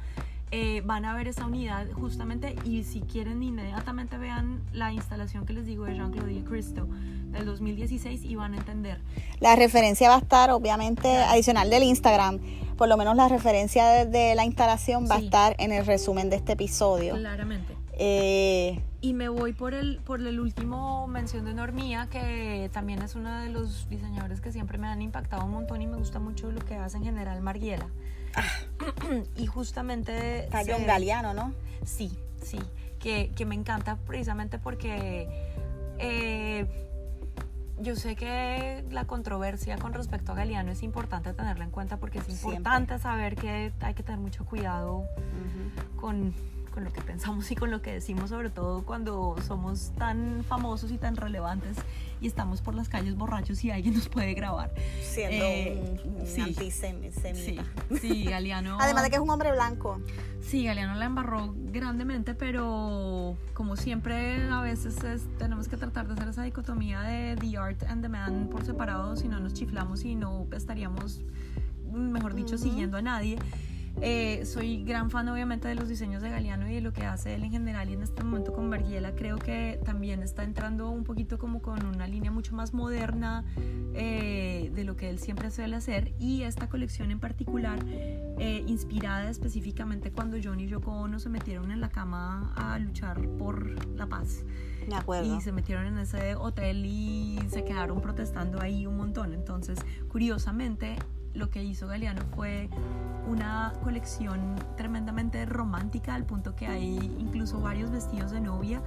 eh, 0.55 0.81
van 0.85 1.03
a 1.05 1.15
ver 1.15 1.27
esa 1.27 1.47
unidad 1.47 1.87
justamente 1.93 2.55
y 2.63 2.83
si 2.83 3.01
quieren 3.01 3.41
inmediatamente 3.41 4.19
vean 4.19 4.61
la 4.71 4.93
instalación 4.93 5.47
que 5.47 5.53
les 5.53 5.65
digo 5.65 5.85
de 5.85 5.95
Jean-Claude 5.95 6.43
Cristo 6.43 6.87
del 7.31 7.45
2016 7.45 8.23
y 8.23 8.35
van 8.35 8.53
a 8.53 8.57
entender. 8.57 8.99
La 9.39 9.55
referencia 9.55 10.09
va 10.09 10.15
a 10.15 10.19
estar, 10.19 10.51
obviamente, 10.51 11.17
adicional 11.17 11.71
del 11.71 11.81
Instagram. 11.81 12.39
Por 12.77 12.87
lo 12.87 12.97
menos 12.97 13.15
la 13.15 13.27
referencia 13.29 13.87
de, 13.87 14.05
de 14.05 14.35
la 14.35 14.45
instalación 14.45 15.07
va 15.09 15.15
a 15.15 15.19
Sí. 15.19 15.25
estar 15.25 15.55
en 15.57 15.71
el 15.71 15.83
resumen 15.87 16.29
de 16.29 16.35
este 16.35 16.51
episodio. 16.53 17.15
Claramente. 17.15 17.73
Eh, 17.97 18.79
Y 19.01 19.13
me 19.13 19.29
voy 19.29 19.53
por 19.53 19.73
el, 19.73 19.97
por 20.05 20.19
el 20.21 20.39
último 20.39 21.07
mención 21.07 21.45
de 21.45 21.53
Normía, 21.55 22.07
que 22.11 22.69
también 22.73 23.01
es 23.01 23.15
uno 23.15 23.39
de 23.41 23.49
los 23.49 23.87
diseñadores 23.89 24.39
que 24.39 24.51
siempre 24.51 24.77
me 24.77 24.87
han 24.87 25.01
impactado 25.01 25.45
un 25.45 25.51
montón 25.51 25.81
y 25.81 25.87
me 25.87 25.97
gusta 25.97 26.19
mucho 26.19 26.51
lo 26.51 26.61
que 26.61 26.75
hace 26.75 26.97
en 26.97 27.03
general 27.05 27.41
Margiela. 27.41 27.87
y 29.35 29.45
justamente... 29.45 30.47
Tallón 30.51 30.79
se- 30.81 30.85
Galeano, 30.85 31.33
¿no? 31.33 31.53
Sí, 31.85 32.17
sí, 32.41 32.59
que, 32.99 33.31
que 33.35 33.45
me 33.45 33.55
encanta 33.55 33.97
precisamente 34.07 34.57
porque 34.59 35.27
eh, 35.99 36.65
yo 37.79 37.95
sé 37.95 38.15
que 38.15 38.83
la 38.91 39.05
controversia 39.05 39.77
con 39.77 39.93
respecto 39.93 40.31
a 40.31 40.35
Galeano 40.35 40.71
es 40.71 40.83
importante 40.83 41.33
tenerla 41.33 41.65
en 41.65 41.71
cuenta 41.71 41.97
porque 41.97 42.19
es 42.19 42.25
Siempre. 42.25 42.49
importante 42.57 42.99
saber 42.99 43.35
que 43.35 43.71
hay 43.81 43.93
que 43.93 44.03
tener 44.03 44.19
mucho 44.19 44.45
cuidado 44.45 45.03
con, 45.97 46.33
con 46.73 46.83
lo 46.83 46.93
que 46.93 47.01
pensamos 47.01 47.49
y 47.51 47.55
con 47.55 47.71
lo 47.71 47.81
que 47.81 47.93
decimos, 47.93 48.29
sobre 48.29 48.49
todo 48.49 48.83
cuando 48.85 49.35
somos 49.45 49.91
tan 49.97 50.43
famosos 50.47 50.91
y 50.91 50.97
tan 50.97 51.15
relevantes 51.15 51.77
y 52.23 52.27
estamos 52.27 52.61
por 52.61 52.73
las 52.73 52.87
calles 52.87 53.15
borrachos 53.15 53.63
y 53.65 53.69
alguien 53.71 53.93
nos 53.95 54.07
puede 54.07 54.33
grabar. 54.33 54.73
Siendo 55.01 55.45
Eh, 55.45 55.99
un, 56.05 56.21
un 56.21 56.25
sí. 56.27 56.41
antisemita. 56.41 57.21
Sí, 57.35 57.59
sí, 57.99 58.23
Galeano. 58.23 58.77
Además 58.81 59.03
de 59.03 59.09
que 59.09 59.17
es 59.17 59.21
un 59.21 59.29
hombre 59.29 59.51
blanco. 59.51 59.99
Sí, 60.41 60.63
Galeano 60.63 60.95
la 60.95 61.05
embarró 61.05 61.53
grandemente, 61.57 62.33
pero 62.33 63.35
como 63.53 63.75
siempre 63.75 64.41
a 64.49 64.61
veces 64.61 65.03
es- 65.03 65.27
tenemos 65.37 65.67
que 65.67 65.75
tratar 65.75 66.07
de 66.07 66.13
hacer 66.13 66.29
esa 66.29 66.43
dicotomía 66.43 67.01
de 67.01 67.35
the 67.35 67.57
art 67.57 67.83
and 67.83 68.01
the 68.01 68.09
man 68.09 68.47
por 68.49 68.65
separado, 68.65 69.17
si 69.17 69.27
no 69.27 69.39
nos 69.41 69.53
chiflamos 69.53 70.05
y 70.05 70.15
no 70.15 70.47
estaríamos, 70.55 71.21
mejor 71.91 72.35
dicho, 72.35 72.55
Ujú. 72.55 72.63
siguiendo 72.63 72.95
a 72.97 73.01
nadie. 73.01 73.37
Eh, 74.01 74.45
soy 74.45 74.83
gran 74.83 75.09
fan 75.09 75.29
obviamente 75.29 75.67
de 75.67 75.75
los 75.75 75.87
diseños 75.87 76.21
de 76.21 76.29
Galeano 76.29 76.69
y 76.69 76.75
de 76.75 76.81
lo 76.81 76.93
que 76.93 77.05
hace 77.05 77.35
él 77.35 77.43
en 77.43 77.51
general 77.51 77.89
y 77.89 77.93
en 77.93 78.03
este 78.03 78.23
momento 78.23 78.51
con 78.51 78.69
Bergiela 78.69 79.15
creo 79.15 79.37
que 79.37 79.79
también 79.85 80.23
está 80.23 80.43
entrando 80.43 80.89
un 80.89 81.03
poquito 81.03 81.37
como 81.37 81.61
con 81.61 81.85
una 81.85 82.07
línea 82.07 82.31
mucho 82.31 82.55
más 82.55 82.73
moderna 82.73 83.45
eh, 83.93 84.71
de 84.73 84.83
de 84.83 84.87
lo 84.87 84.97
que 84.97 85.09
él 85.09 85.19
siempre 85.19 85.49
suele 85.49 85.77
hacer 85.77 86.13
y 86.19 86.43
esta 86.43 86.67
colección 86.67 87.09
en 87.11 87.19
particular 87.19 87.79
eh, 87.87 88.63
inspirada 88.67 89.29
específicamente 89.29 90.11
cuando 90.11 90.37
John 90.43 90.59
y 90.59 90.67
Yoko 90.67 90.91
Ono 90.91 91.19
se 91.19 91.29
metieron 91.29 91.71
en 91.71 91.79
la 91.79 91.89
cama 91.89 92.53
a 92.55 92.77
luchar 92.79 93.21
por 93.37 93.85
la 93.95 94.07
paz. 94.07 94.43
Me 94.87 94.95
acuerdo. 94.95 95.33
Y 95.33 95.39
se 95.41 95.53
metieron 95.53 95.85
en 95.85 95.97
ese 95.97 96.35
hotel 96.35 96.85
y 96.85 97.39
se 97.49 97.63
quedaron 97.63 98.01
protestando 98.01 98.59
ahí 98.59 98.85
un 98.85 98.97
montón. 98.97 99.33
Entonces, 99.33 99.79
curiosamente, 100.09 100.97
lo 101.33 101.49
que 101.49 101.63
hizo 101.63 101.87
Galeano 101.87 102.21
fue 102.35 102.69
una 103.27 103.73
colección 103.83 104.55
tremendamente 104.77 105.45
romántica 105.45 106.15
al 106.15 106.25
punto 106.25 106.55
que 106.55 106.67
hay 106.67 106.95
incluso 107.19 107.59
varios 107.61 107.91
vestidos 107.91 108.31
de 108.31 108.41
novia. 108.41 108.81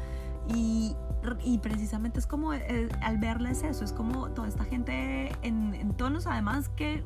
Y, 0.48 0.94
y 1.42 1.58
precisamente 1.58 2.20
es 2.20 2.26
como 2.26 2.54
eh, 2.54 2.88
al 3.02 3.18
verles 3.18 3.64
eso, 3.64 3.84
es 3.84 3.92
como 3.92 4.30
toda 4.30 4.46
esta 4.46 4.64
gente 4.64 5.32
en, 5.42 5.74
en 5.74 5.92
tonos 5.94 6.28
además 6.28 6.68
que 6.68 7.02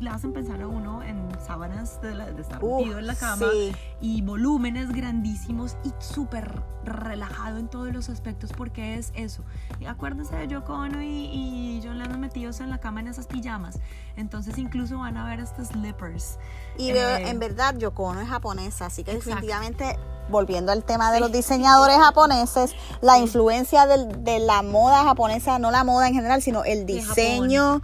le 0.00 0.10
hacen 0.10 0.32
pensar 0.32 0.60
a 0.60 0.66
uno 0.66 1.02
en 1.02 1.28
sábanas 1.44 2.00
de, 2.02 2.14
la- 2.14 2.30
de 2.30 2.42
estar 2.42 2.62
Uf, 2.62 2.78
metido 2.80 2.98
en 2.98 3.06
la 3.06 3.14
cama 3.14 3.46
sí. 3.52 3.72
y 4.00 4.20
volúmenes 4.22 4.90
grandísimos 4.92 5.76
y 5.84 5.92
súper 5.98 6.62
relajado 6.84 7.58
en 7.58 7.68
todos 7.68 7.92
los 7.92 8.08
aspectos 8.08 8.52
porque 8.52 8.94
es 8.96 9.10
eso. 9.14 9.42
Y 9.80 9.86
acuérdense 9.86 10.36
de 10.36 10.48
Yoko 10.48 10.74
Ono 10.74 11.02
y, 11.02 11.06
y 11.32 11.80
John 11.84 11.98
Lennon 11.98 12.20
metidos 12.20 12.60
en 12.60 12.70
la 12.70 12.78
cama 12.78 13.00
en 13.00 13.08
esas 13.08 13.26
pijamas. 13.26 13.78
Entonces 14.16 14.58
incluso 14.58 14.98
van 14.98 15.16
a 15.16 15.24
ver 15.28 15.40
estas 15.40 15.68
slippers. 15.68 16.38
Y 16.78 16.90
Eh, 16.90 17.28
en 17.28 17.38
verdad, 17.38 17.74
Yoko 17.76 18.04
Ono 18.04 18.20
es 18.20 18.28
japonesa, 18.28 18.86
así 18.86 19.02
que 19.02 19.12
Exacto. 19.12 19.30
definitivamente, 19.30 19.98
volviendo 20.28 20.72
al 20.72 20.84
tema 20.84 21.10
de 21.10 21.16
Sí. 21.18 21.22
los 21.22 21.32
diseñadores 21.32 21.96
japoneses, 21.96 22.74
la 23.00 23.18
influencia 23.18 23.86
del- 23.86 24.22
de 24.24 24.40
la 24.40 24.62
moda 24.62 25.04
japonesa, 25.04 25.58
no 25.58 25.70
la 25.70 25.84
moda 25.84 26.08
en 26.08 26.14
general, 26.14 26.42
sino 26.42 26.64
el 26.64 26.84
diseño 26.86 27.80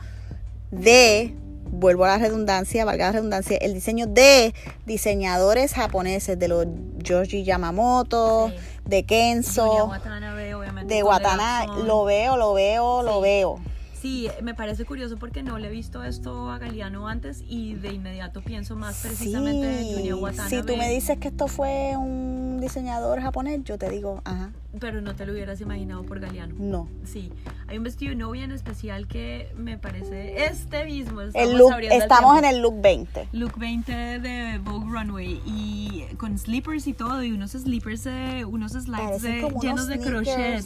de, 0.71 1.37
vuelvo 1.83 2.05
a 2.05 2.09
la 2.09 2.19
redundancia, 2.19 2.85
valga 2.85 3.07
la 3.07 3.13
redundancia, 3.13 3.59
el 3.59 3.75
diseño 3.75 4.07
de 4.07 4.55
diseñadores 4.87 5.75
japoneses, 5.75 6.39
de 6.39 6.49
los 6.49 6.67
Yoshi 6.99 7.43
Yamamoto, 7.43 8.49
Sí. 8.49 8.55
de 8.85 9.03
Kenzo, 9.05 9.87
Watanabe, 9.87 10.55
de 10.87 11.03
Watanabe, 11.03 11.83
lo 11.85 12.05
veo, 12.05 12.37
lo 12.37 12.55
veo, 12.55 13.03
lo 13.03 13.21
veo. 13.21 13.61
Sí, 14.03 14.29
me 14.43 14.53
parece 14.53 14.85
curioso 14.85 15.17
porque 15.17 15.45
no 15.45 15.59
le 15.61 15.69
he 15.69 15.71
visto 15.71 16.03
esto 16.03 16.51
a 16.51 16.59
Galeano 16.59 17.07
antes 17.07 17.45
y 17.49 17.75
de 17.75 17.93
inmediato 17.93 18.43
pienso 18.43 18.75
más 18.75 18.97
precisamente 19.01 19.81
en 19.81 19.97
Junya 19.97 20.17
Watanabe. 20.17 20.51
si 20.51 20.63
tú 20.67 20.77
me 20.77 20.89
dices 20.91 21.19
que 21.19 21.29
esto 21.29 21.47
fue 21.47 21.93
un 21.97 22.59
diseñador 22.61 23.21
japonés, 23.21 23.61
yo 23.63 23.79
te 23.79 23.89
digo, 23.91 24.21
ajá, 24.25 24.51
Pero 24.81 25.01
no 25.03 25.15
te 25.15 25.25
lo 25.25 25.33
hubieras 25.33 25.61
imaginado 25.61 26.03
por 26.03 26.19
Galeano. 26.19 26.57
no. 26.59 26.89
Sí, 27.05 27.31
hay 27.69 27.79
un 27.79 27.85
vestido 27.85 28.11
de 28.11 28.17
novia 28.17 28.43
en 28.43 28.51
especial 28.51 29.07
que 29.07 29.53
me 29.57 29.79
parece 29.79 30.47
este 30.47 30.85
mismo. 30.85 31.21
Estamos, 31.21 31.49
El 31.51 31.57
look, 31.59 31.73
el 31.79 31.93
estamos 32.03 32.39
en 32.39 32.45
el 32.45 32.61
look 32.61 32.81
20. 32.81 33.29
Look 33.33 33.57
20 33.57 33.93
de 34.19 34.59
Vogue 34.65 34.87
Runway 34.91 35.41
y 35.47 36.07
con 36.17 36.37
slippers 36.39 36.89
y 36.89 36.93
todo 36.93 37.23
y 37.23 37.31
unos 37.31 37.53
slippers, 37.53 38.07
eh, 38.07 38.45
unos 38.45 38.73
slides 38.73 39.23
de- 39.23 39.49
llenos 39.63 39.87
de 39.87 40.01
crochet. 40.01 40.65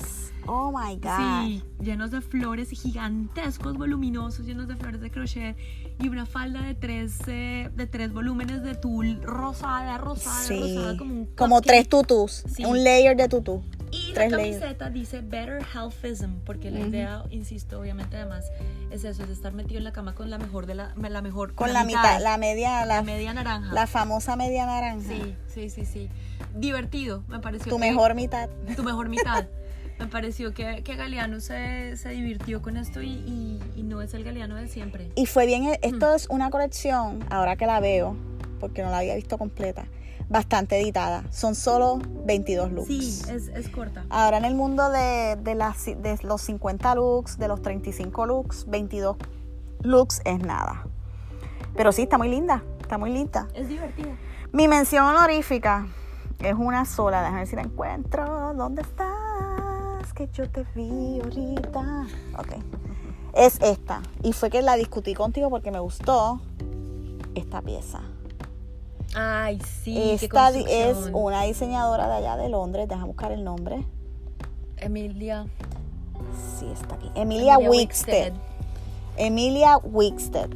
Oh 0.49 0.71
my 0.73 0.97
God. 0.97 1.47
Sí, 1.47 1.63
llenos 1.81 2.11
de 2.11 2.21
flores 2.21 2.71
gigantescos, 2.71 3.77
voluminosos, 3.77 4.45
llenos 4.47 4.69
de 4.69 4.77
flores 4.77 5.01
de 5.01 5.11
crochet 5.11 5.57
y 5.99 6.09
una 6.09 6.27
falda 6.27 6.63
de 6.63 6.75
tres, 6.75 7.19
eh, 7.27 7.71
de 7.75 7.87
tres 7.87 8.13
volúmenes 8.13 8.63
de 8.63 8.75
tul 8.75 9.21
rosada, 9.23 9.99
rosada, 9.99 10.43
Sí. 10.43 10.59
rosada, 10.61 10.97
como 10.97 11.15
un 11.15 11.27
Como 11.35 11.61
tres 11.63 11.89
tutus. 11.89 12.45
Sí. 12.53 12.65
Un 12.65 12.83
layer 12.85 13.17
de 13.17 13.29
tutú. 13.29 13.63
Y 13.93 14.13
tres 14.15 14.31
la 14.33 14.39
layers. 14.39 14.59
camiseta 14.59 14.91
dice 14.91 15.21
Better 15.21 15.65
Healthism, 15.73 16.41
porque 16.45 16.71
la 16.71 16.81
idea, 16.81 17.23
insisto, 17.31 17.81
obviamente 17.81 18.17
además 18.17 18.45
es 18.91 19.05
eso, 19.05 19.23
es 19.23 19.31
estar 19.31 19.53
metido 19.53 19.79
en 19.79 19.85
la 19.85 19.93
cama 19.93 20.15
con 20.15 20.29
la 20.29 20.39
mejor 20.39 20.67
de 20.67 20.75
la, 20.75 20.93
la 20.97 21.23
mejor 21.23 21.55
Con 21.55 21.73
la 21.73 21.85
mitad, 21.85 22.21
la 22.21 22.37
media, 22.37 22.85
la, 22.85 22.97
la 22.97 23.03
media 23.03 23.33
naranja. 23.33 23.73
la 23.73 23.87
famosa 23.87 24.35
media 24.37 24.67
naranja. 24.67 25.09
Sí, 25.09 25.35
sí, 25.49 25.71
sí, 25.71 25.87
sí. 25.87 26.09
Divertido, 26.55 27.23
me 27.29 27.39
pareció. 27.39 27.71
Tu 27.71 27.77
que- 27.79 27.81
mejor 27.89 28.15
mitad. 28.15 28.49
tu 28.77 28.83
mejor 28.83 29.09
mitad. 29.09 29.47
Me 29.99 30.07
pareció 30.07 30.53
que, 30.53 30.83
que 30.83 30.95
Galeano 30.97 31.41
se, 31.41 31.97
se 31.97 32.11
divirtió 32.11 32.61
con 32.63 32.77
esto 32.77 33.01
y, 33.03 33.09
y- 33.09 33.61
y 33.77 33.83
no 33.83 34.03
es 34.03 34.13
el 34.15 34.25
Galeano 34.25 34.55
de 34.57 34.69
siempre. 34.69 35.11
Y 35.15 35.27
fue 35.27 35.47
bien, 35.47 35.65
esto 35.83 36.11
Mm. 36.13 36.15
es 36.17 36.27
una 36.29 36.51
colección, 36.51 37.25
ahora 37.31 37.57
que 37.57 37.67
la 37.67 37.81
veo, 37.81 38.17
porque 38.61 38.83
no 38.83 38.91
la 38.91 38.99
había 38.99 39.15
visto 39.15 39.39
completa, 39.39 39.87
bastante 40.29 40.79
editada. 40.81 41.25
Son 41.31 41.55
solo 41.55 41.99
22 42.27 42.73
looks. 42.73 42.89
Sí, 42.89 43.23
es, 43.31 43.49
es 43.49 43.69
corta. 43.71 44.05
Ahora 44.11 44.37
en 44.39 44.45
el 44.45 44.55
mundo 44.55 44.91
de, 44.91 45.37
de, 45.37 45.55
las, 45.55 45.87
de 45.87 46.19
los 46.23 46.43
50 46.43 46.95
looks, 46.95 47.39
de 47.39 47.49
los 47.49 47.63
35 47.63 48.27
looks, 48.27 48.67
22 48.69 49.17
looks 49.83 50.21
es 50.25 50.39
nada. 50.41 50.87
Pero 51.75 51.93
sí, 51.93 52.03
está 52.03 52.19
muy 52.19 52.29
linda, 52.29 52.63
está 52.81 52.99
muy 52.99 53.13
linda. 53.13 53.49
Es 53.55 53.69
divertida. 53.69 54.15
Mi 54.53 54.69
mención 54.69 55.05
honorífica 55.05 55.87
es 56.39 56.55
una 56.55 56.85
sola, 56.85 57.21
déjame 57.21 57.39
ver 57.41 57.47
si 57.47 57.57
la 57.57 57.63
encuentro. 57.63 58.53
¿Dónde 58.55 58.83
estás? 58.83 59.11
Que 60.17 60.29
yo 60.33 60.49
te 60.49 60.65
vi 60.75 61.21
ahorita. 61.21 62.07
Ok. 62.39 62.55
Es 63.35 63.61
esta. 63.61 64.01
Y 64.23 64.33
fue 64.33 64.49
que 64.49 64.63
la 64.63 64.77
discutí 64.77 65.13
contigo 65.13 65.51
porque 65.51 65.71
me 65.71 65.79
gustó 65.79 66.41
esta 67.35 67.61
pieza. 67.61 68.01
Ay, 69.15 69.61
sí. 69.61 70.13
esta 70.13 70.51
es 70.51 71.11
una 71.13 71.43
diseñadora 71.43 72.09
de 72.09 72.15
allá 72.15 72.37
de 72.39 72.49
Londres. 72.49 72.89
Déjame 72.89 73.09
buscar 73.09 73.31
el 73.31 73.45
nombre. 73.45 73.87
Emilia. 74.79 75.47
Sí, 76.59 76.67
está 76.73 76.95
aquí. 76.95 77.11
Emilia, 77.15 77.59
Wickstead. 77.59 78.33
Emilia 79.19 79.77
Wickstead. 79.79 80.49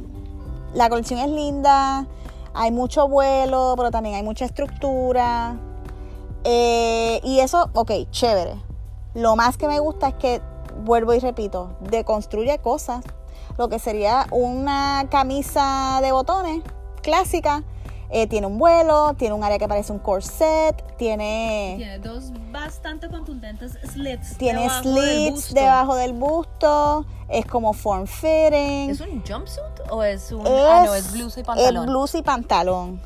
La 0.73 0.89
colección 0.89 1.19
es 1.19 1.29
linda, 1.29 2.07
hay 2.53 2.71
mucho 2.71 3.07
vuelo, 3.07 3.75
pero 3.77 3.91
también 3.91 4.15
hay 4.15 4.23
mucha 4.23 4.45
estructura. 4.45 5.59
Eh, 6.43 7.19
y 7.23 7.39
eso, 7.39 7.69
ok, 7.73 7.91
chévere. 8.09 8.70
Lo 9.13 9.35
más 9.35 9.57
que 9.57 9.67
me 9.67 9.79
gusta 9.79 10.09
es 10.09 10.13
que, 10.15 10.41
vuelvo 10.83 11.13
y 11.13 11.19
repito, 11.19 11.75
deconstruye 11.81 12.59
cosas. 12.59 13.03
Lo 13.57 13.67
que 13.69 13.79
sería 13.79 14.27
una 14.31 15.05
camisa 15.09 15.99
de 16.01 16.11
botones 16.11 16.61
clásica. 17.01 17.63
eh, 18.13 18.27
tiene 18.27 18.45
un 18.47 18.57
vuelo, 18.57 19.13
tiene 19.17 19.33
un 19.35 19.43
área 19.43 19.57
que 19.57 19.67
parece 19.69 19.93
un 19.93 19.99
corset, 19.99 20.75
tiene, 20.97 21.75
Tiene 21.77 21.99
dos 21.99 22.31
bastante 22.51 23.07
contundentes 23.09 23.77
slits. 23.89 24.37
tiene 24.37 24.63
debajo 24.63 24.81
del 24.83 24.93
slits 24.93 25.31
busto. 25.31 25.55
debajo 25.55 25.95
del 25.95 26.13
busto, 26.13 27.05
es 27.29 27.45
como 27.45 27.71
form 27.71 28.07
fitting. 28.07 28.89
¿Es 28.89 28.99
un 28.99 29.23
jumpsuit 29.25 29.79
o 29.89 30.03
es 30.03 30.29
un.? 30.33 30.45
ah, 30.45 30.83
no, 30.87 30.93
es 30.95 31.11
blusa 31.13 31.39
y 31.39 31.43
pantalón. 31.43 31.83
Es 31.85 31.89
blusa 31.89 32.17
y 32.17 32.21
pantalón. 32.21 33.01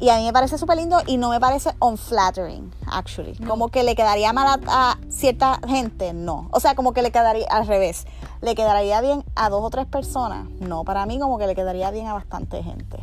Y 0.00 0.10
a 0.10 0.16
mí 0.18 0.24
me 0.24 0.32
parece 0.32 0.58
súper 0.58 0.76
lindo 0.76 0.98
y 1.06 1.16
no 1.16 1.30
me 1.30 1.40
parece 1.40 1.70
unflattering, 1.80 2.72
actually. 2.86 3.34
Como 3.46 3.68
que 3.68 3.82
le 3.82 3.96
quedaría 3.96 4.32
mal 4.32 4.60
a, 4.66 4.92
a 4.92 4.98
cierta 5.08 5.60
gente, 5.66 6.12
no. 6.12 6.48
O 6.52 6.60
sea, 6.60 6.76
como 6.76 6.92
que 6.92 7.02
le 7.02 7.10
quedaría 7.10 7.46
al 7.48 7.66
revés. 7.66 8.06
Le 8.40 8.54
quedaría 8.54 9.00
bien 9.00 9.24
a 9.34 9.50
dos 9.50 9.62
o 9.64 9.70
tres 9.70 9.86
personas, 9.86 10.48
no. 10.60 10.84
Para 10.84 11.04
mí, 11.06 11.18
como 11.18 11.36
que 11.36 11.48
le 11.48 11.56
quedaría 11.56 11.90
bien 11.90 12.06
a 12.06 12.14
bastante 12.14 12.62
gente. 12.62 12.98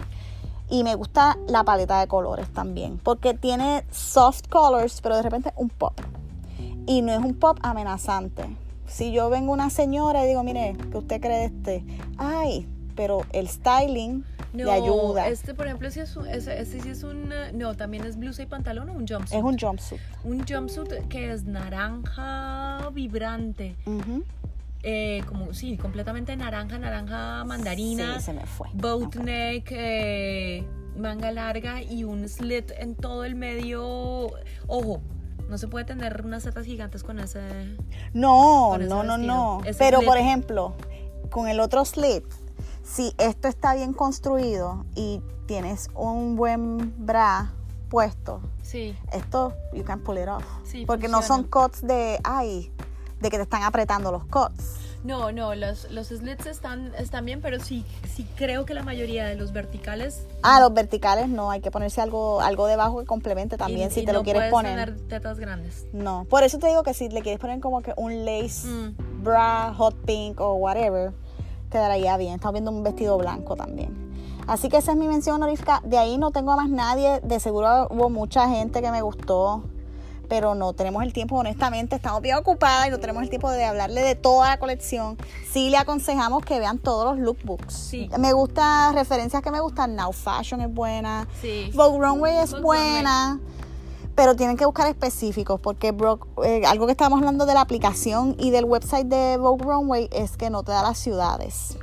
Y 0.69 0.83
me 0.83 0.95
gusta 0.95 1.37
la 1.47 1.63
paleta 1.63 1.99
de 1.99 2.07
colores 2.07 2.51
también, 2.53 2.97
porque 2.97 3.33
tiene 3.33 3.85
soft 3.91 4.47
colors, 4.49 5.01
pero 5.01 5.17
de 5.17 5.21
repente 5.21 5.53
un 5.57 5.69
pop. 5.69 5.93
Y 6.87 7.01
no 7.01 7.11
es 7.11 7.19
un 7.19 7.35
pop 7.35 7.57
amenazante. 7.61 8.55
Si 8.87 9.11
yo 9.11 9.29
vengo 9.29 9.51
una 9.51 9.69
señora 9.69 10.23
y 10.23 10.27
digo, 10.27 10.43
mire, 10.43 10.77
¿qué 10.91 10.97
usted 10.97 11.19
cree 11.19 11.39
de 11.39 11.45
este? 11.45 11.85
Ay, 12.17 12.67
pero 12.95 13.25
el 13.33 13.47
styling 13.47 14.23
No, 14.53 14.65
le 14.65 14.71
ayuda. 14.71 15.27
Este, 15.27 15.53
por 15.53 15.67
ejemplo, 15.67 15.89
sí 15.91 15.99
es 15.99 16.15
ese 16.17 16.65
sí 16.81 16.89
es 16.89 17.03
un. 17.03 17.31
eh, 17.31 17.51
No, 17.53 17.75
también 17.75 18.05
es 18.05 18.17
blusa 18.17 18.43
y 18.43 18.45
pantalón 18.45 18.89
o 18.89 18.93
un 18.93 19.07
jumpsuit. 19.07 19.37
Es 19.37 19.43
un 19.43 19.57
jumpsuit. 19.57 19.99
un 20.23 20.45
jumpsuit 20.47 21.07
que 21.09 21.31
es 21.33 21.43
naranja 21.45 22.89
vibrante. 22.93 23.75
Eh, 24.87 25.23
como, 25.27 25.51
sí, 25.53 25.77
completamente 25.77 26.35
naranja, 26.35 26.77
naranja 26.77 27.43
mandarina. 27.43 28.19
Sí, 28.19 28.25
se 28.25 28.33
me 28.33 28.45
fue. 28.45 28.69
boat 28.73 29.07
Ok. 29.07 29.15
neck, 29.15 29.67
eh, 29.71 30.63
manga 30.95 31.31
larga 31.31 31.81
y 31.81 32.03
un 32.03 32.29
slit 32.29 32.71
en 32.77 32.93
todo 32.95 33.25
el 33.25 33.33
medio. 33.35 34.27
Ojo, 34.67 35.01
no 35.49 35.57
se 35.57 35.67
puede 35.67 35.85
tener 35.85 36.21
unas 36.23 36.43
setas 36.43 36.65
gigantes 36.65 37.03
con 37.03 37.19
ese. 37.19 37.41
No, 38.13 38.67
con 38.73 38.81
ese 38.81 38.89
no, 38.89 39.03
no, 39.03 39.17
no. 39.17 39.61
Pero 39.79 39.97
slit. 39.97 40.07
por 40.07 40.17
ejemplo, 40.19 40.75
con 41.31 41.47
el 41.47 41.59
otro 41.59 41.83
slit, 41.83 42.23
si 42.85 43.13
esto 43.17 43.47
está 43.47 43.73
bien 43.75 43.93
construido 43.93 44.85
y 44.95 45.21
tienes 45.47 45.89
un 45.95 46.35
buen 46.35 46.93
bra 47.05 47.51
puesto, 47.89 48.41
Sí, 48.61 48.95
esto 49.11 49.53
you 49.73 49.83
can 49.83 49.99
pull 50.01 50.17
it 50.17 50.27
off. 50.27 50.43
Sí, 50.63 50.85
Porque 50.85 51.07
no 51.07 51.21
son 51.21 51.43
cuts 51.43 51.81
de 51.85 52.19
ay, 52.23 52.71
de 53.21 53.29
que 53.29 53.37
te 53.37 53.43
están 53.43 53.63
apretando 53.63 54.11
los 54.11 54.25
cuts. 54.25 54.79
no, 55.03 55.31
no, 55.31 55.53
los, 55.53 55.89
los 55.91 56.07
slits 56.07 56.47
están, 56.47 56.91
están 56.97 57.25
bien, 57.25 57.39
pero 57.41 57.59
sí, 57.59 57.85
sí 58.11 58.25
creo 58.35 58.65
que 58.65 58.73
la 58.73 58.81
mayoría 58.81 59.25
de 59.25 59.35
los 59.35 59.53
verticales. 59.53 60.25
Ah, 60.41 60.59
los 60.59 60.73
verticales 60.73 61.29
no, 61.29 61.51
hay 61.51 61.61
que 61.61 61.69
ponerse 61.69 62.01
algo 62.01 62.41
algo 62.41 62.65
debajo 62.65 62.99
que 62.99 63.05
complemente 63.05 63.55
también 63.55 63.91
y- 63.91 63.93
si 63.93 63.99
y 64.01 64.05
te 64.05 64.13
lo 64.13 64.19
no 64.19 64.23
quieres 64.23 64.41
puedes 64.41 64.51
poner. 64.51 64.79
tener 64.95 65.07
tetas 65.07 65.39
grandes. 65.39 65.85
No, 65.93 66.25
por 66.27 66.43
eso 66.43 66.57
te 66.57 66.67
digo 66.67 66.81
que 66.83 66.93
si 66.95 67.07
le 67.09 67.21
quieres 67.21 67.39
poner 67.39 67.59
como 67.59 67.81
que 67.83 67.93
un 67.97 68.25
lace 68.25 68.67
Mm. 68.67 69.23
bra, 69.23 69.73
hot 69.77 69.95
pink 70.05 70.39
o 70.41 70.55
whatever, 70.55 71.13
quedaría 71.75 72.15
bien. 72.15 72.35
Estamos 72.35 72.53
viendo 72.53 72.71
un 72.71 72.83
vestido 72.83 73.17
blanco 73.17 73.55
también. 73.55 73.93
Así 74.47 74.69
que 74.69 74.77
esa 74.77 74.91
es 74.93 74.97
mi 74.97 75.07
mención 75.07 75.35
honorífica. 75.35 75.81
De 75.83 75.97
ahí 75.97 76.17
no 76.17 76.31
tengo 76.31 76.51
a 76.53 76.55
más 76.55 76.69
nadie. 76.69 77.19
De 77.21 77.39
seguro 77.39 77.87
hubo 77.89 78.09
mucha 78.09 78.47
gente 78.47 78.81
que 78.81 78.91
me 78.91 79.01
gustó. 79.01 79.63
Pero 80.29 80.55
no 80.55 80.73
tenemos 80.73 81.03
el 81.03 81.13
tiempo, 81.13 81.35
honestamente, 81.35 81.95
estamos 81.95 82.19
bien 82.19 82.35
ocupadas 82.37 82.87
y 82.87 82.89
no 82.89 82.99
tenemos 82.99 83.21
el 83.21 83.29
tiempo 83.29 83.51
de 83.51 83.63
hablarle 83.63 84.01
de 84.01 84.15
toda 84.15 84.47
la 84.49 84.57
colección. 84.57 85.17
Sí 85.51 85.69
le 85.69 85.77
aconsejamos 85.77 86.43
que 86.43 86.57
vean 86.57 86.79
todos 86.79 87.05
los 87.05 87.19
lookbooks. 87.19 87.71
Sí. 87.71 88.09
Me 88.17 88.33
gusta, 88.33 88.91
referencias 88.93 89.43
que 89.43 89.51
me 89.51 89.59
gustan, 89.59 89.95
Now 89.95 90.11
Fashion 90.13 90.61
es 90.61 90.73
buena, 90.73 91.27
Sí. 91.41 91.69
Vogue 91.75 91.99
Runway 91.99 92.37
es 92.37 92.51
Vogue 92.53 92.63
buena, 92.63 93.39
pero 94.15 94.35
tienen 94.35 94.55
que 94.57 94.65
buscar 94.65 94.87
específicos 94.87 95.59
porque 95.59 95.91
Bro- 95.91 96.19
eh, 96.43 96.63
algo 96.65 96.85
que 96.85 96.93
estábamos 96.93 97.19
hablando 97.19 97.45
de 97.45 97.53
la 97.53 97.61
aplicación 97.61 98.35
y 98.39 98.49
del 98.51 98.65
website 98.65 99.07
de 99.07 99.37
Vogue 99.37 99.63
Runway 99.65 100.09
es 100.11 100.37
que 100.37 100.49
no 100.49 100.63
te 100.63 100.71
da 100.71 100.81
las 100.83 100.97
ciudades. 100.97 101.77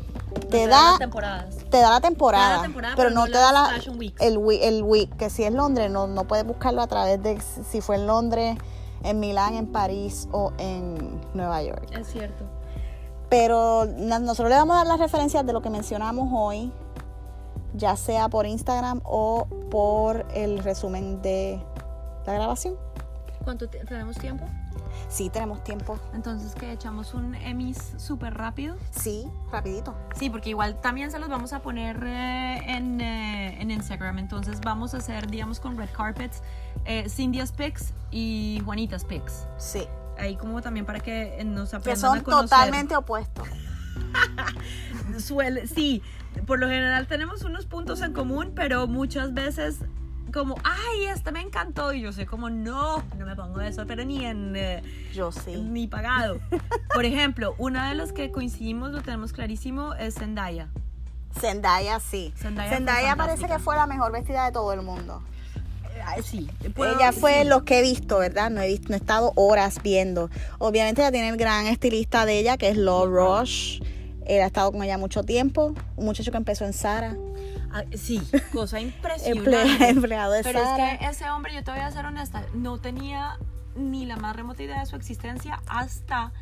Te 0.50 0.66
da, 0.66 0.92
las 0.92 0.98
temporadas. 0.98 1.56
te 1.70 1.78
da 1.78 1.90
la 1.90 2.00
temporada, 2.00 2.46
Te 2.46 2.50
da 2.52 2.56
la 2.56 2.62
temporada, 2.62 2.92
pero, 2.94 2.96
pero 2.96 3.10
no 3.10 3.20
no 3.20 3.26
te 3.26 3.32
da 3.38 3.52
la, 3.52 3.76
el, 4.20 4.38
week, 4.38 4.62
el 4.62 4.82
week, 4.82 5.14
que 5.16 5.28
si 5.28 5.44
es 5.44 5.52
Londres, 5.52 5.90
no, 5.90 6.06
no 6.06 6.24
puedes 6.24 6.46
buscarlo 6.46 6.80
a 6.80 6.86
través 6.86 7.22
de 7.22 7.38
si 7.70 7.82
fue 7.82 7.96
en 7.96 8.06
Londres, 8.06 8.56
en 9.02 9.20
Milán, 9.20 9.54
en 9.54 9.66
París 9.66 10.28
o 10.32 10.52
en 10.56 11.20
Nueva 11.34 11.62
York. 11.62 11.86
Es 11.92 12.06
cierto. 12.10 12.44
Pero 13.28 13.84
nosotros 13.86 14.48
le 14.48 14.56
vamos 14.56 14.74
a 14.74 14.78
dar 14.78 14.86
las 14.86 14.98
referencias 15.00 15.44
de 15.44 15.52
lo 15.52 15.60
que 15.60 15.68
mencionamos 15.70 16.28
hoy, 16.32 16.72
ya 17.74 17.96
sea 17.96 18.28
por 18.28 18.46
Instagram 18.46 19.00
o 19.04 19.46
por 19.70 20.26
el 20.34 20.58
resumen 20.60 21.20
de 21.22 21.62
la 22.26 22.32
grabación. 22.34 22.74
¿Cuánto 23.44 23.68
te- 23.68 23.84
tenemos 23.84 24.16
tiempo? 24.18 24.44
Sí, 25.08 25.28
tenemos 25.30 25.64
tiempo. 25.64 25.98
Entonces, 26.14 26.54
que 26.54 26.70
echamos 26.70 27.12
un 27.12 27.34
emis 27.34 27.76
súper 27.96 28.34
rápido. 28.34 28.76
Sí, 28.92 29.26
rapidito. 29.50 29.94
Sí, 30.16 30.30
porque 30.30 30.50
igual 30.50 30.80
también 30.80 31.10
se 31.10 31.18
los 31.18 31.28
vamos 31.28 31.52
a 31.52 31.60
poner 31.60 32.00
eh, 32.06 32.60
en, 32.66 33.00
eh, 33.00 33.60
en 33.60 33.70
Instagram. 33.72 34.18
Entonces 34.20 34.60
vamos 34.60 34.94
a 34.94 34.98
hacer, 34.98 35.26
digamos, 35.28 35.58
con 35.58 35.76
Red 35.76 35.90
Carpets, 35.96 36.42
eh, 36.84 37.08
Cindy's 37.08 37.50
Pics 37.50 37.92
y 38.12 38.62
Juanita's 38.64 39.04
Pics. 39.04 39.46
Sí. 39.58 39.86
Ahí 40.18 40.36
como 40.36 40.62
también 40.62 40.86
para 40.86 41.00
que 41.00 41.40
eh, 41.40 41.44
nos 41.44 41.70
Que 41.70 41.76
aprendan 41.76 42.04
a 42.04 42.14
son 42.14 42.20
conocer. 42.24 42.48
totalmente 42.50 42.94
opuestos. 42.96 43.48
Suele, 45.18 45.66
sí, 45.66 46.02
por 46.46 46.58
lo 46.58 46.68
general 46.68 47.06
tenemos 47.06 47.42
unos 47.42 47.66
puntos 47.66 48.02
en 48.02 48.12
común, 48.12 48.52
pero 48.54 48.86
muchas 48.86 49.34
veces 49.34 49.78
como, 50.32 50.56
ay, 50.64 51.06
este 51.06 51.30
me 51.30 51.40
encantó. 51.40 51.92
Y 51.92 52.00
yo 52.00 52.12
sé 52.12 52.26
como, 52.26 52.50
no, 52.50 53.02
no 53.18 53.26
me 53.26 53.36
pongo 53.36 53.60
eso, 53.60 53.86
pero 53.86 54.04
ni 54.04 54.24
en... 54.24 54.56
eh, 54.56 54.82
Yo 55.14 55.30
sí. 55.30 55.56
ni 55.56 55.86
pagado. 55.86 56.40
Por 56.94 57.04
ejemplo, 57.04 57.54
una 57.58 57.88
de 57.90 57.94
las 57.94 58.12
que 58.12 58.32
coincidimos, 58.32 58.90
lo 58.90 59.02
tenemos 59.02 59.32
clarísimo, 59.32 59.94
es 59.94 60.14
Zendaya. 60.14 60.68
Zendaya 61.38 62.00
sí. 62.00 62.32
Zendaya 62.36 62.70
Zendaya, 62.70 63.16
parece 63.16 63.46
que 63.46 63.58
fue 63.58 63.76
la 63.76 63.86
mejor 63.86 64.12
vestida 64.12 64.44
de 64.46 64.52
todo 64.52 64.72
el 64.72 64.82
mundo. 64.82 65.22
Sí, 66.24 66.48
ella 66.76 67.12
fue 67.12 67.42
sí. 67.42 67.48
lo 67.48 67.64
que 67.64 67.78
he 67.78 67.82
visto, 67.82 68.18
¿verdad? 68.18 68.50
No 68.50 68.60
he 68.60 68.66
visto, 68.66 68.88
no 68.88 68.94
he 68.94 68.98
estado 68.98 69.32
horas 69.36 69.80
viendo. 69.82 70.30
Obviamente 70.58 71.00
ella 71.00 71.12
tiene 71.12 71.28
el 71.28 71.36
gran 71.36 71.66
estilista 71.66 72.26
de 72.26 72.38
ella, 72.38 72.56
que 72.56 72.68
es 72.68 72.76
Law 72.76 73.06
Rush. 73.06 73.80
Él 74.26 74.42
ha 74.42 74.46
estado 74.46 74.72
con 74.72 74.82
ella 74.82 74.98
mucho 74.98 75.22
tiempo. 75.22 75.74
Un 75.96 76.04
muchacho 76.04 76.30
que 76.30 76.36
empezó 76.36 76.64
en 76.64 76.72
Sara. 76.72 77.16
Ah, 77.72 77.84
sí, 77.96 78.20
cosa 78.52 78.80
impresionante. 78.80 79.88
empleado 79.88 80.32
de 80.32 80.42
Pero 80.42 80.58
es 80.60 80.64
Sara. 80.64 80.98
que 80.98 81.06
ese 81.06 81.30
hombre, 81.30 81.54
yo 81.54 81.64
te 81.64 81.70
voy 81.70 81.80
a 81.80 81.90
ser 81.90 82.04
honesta, 82.06 82.44
no 82.54 82.78
tenía 82.78 83.38
ni 83.74 84.04
la 84.06 84.16
más 84.16 84.36
remota 84.36 84.62
idea 84.62 84.80
de 84.80 84.86
su 84.86 84.96
existencia 84.96 85.62
hasta 85.66 86.32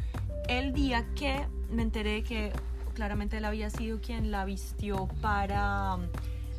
el 0.48 0.72
día 0.72 1.06
que 1.14 1.46
me 1.70 1.82
enteré 1.82 2.24
que 2.24 2.52
claramente 2.94 3.36
él 3.38 3.44
había 3.44 3.70
sido 3.70 4.00
quien 4.00 4.30
la 4.32 4.44
vistió 4.44 5.08
para 5.22 5.94
um, 5.94 6.02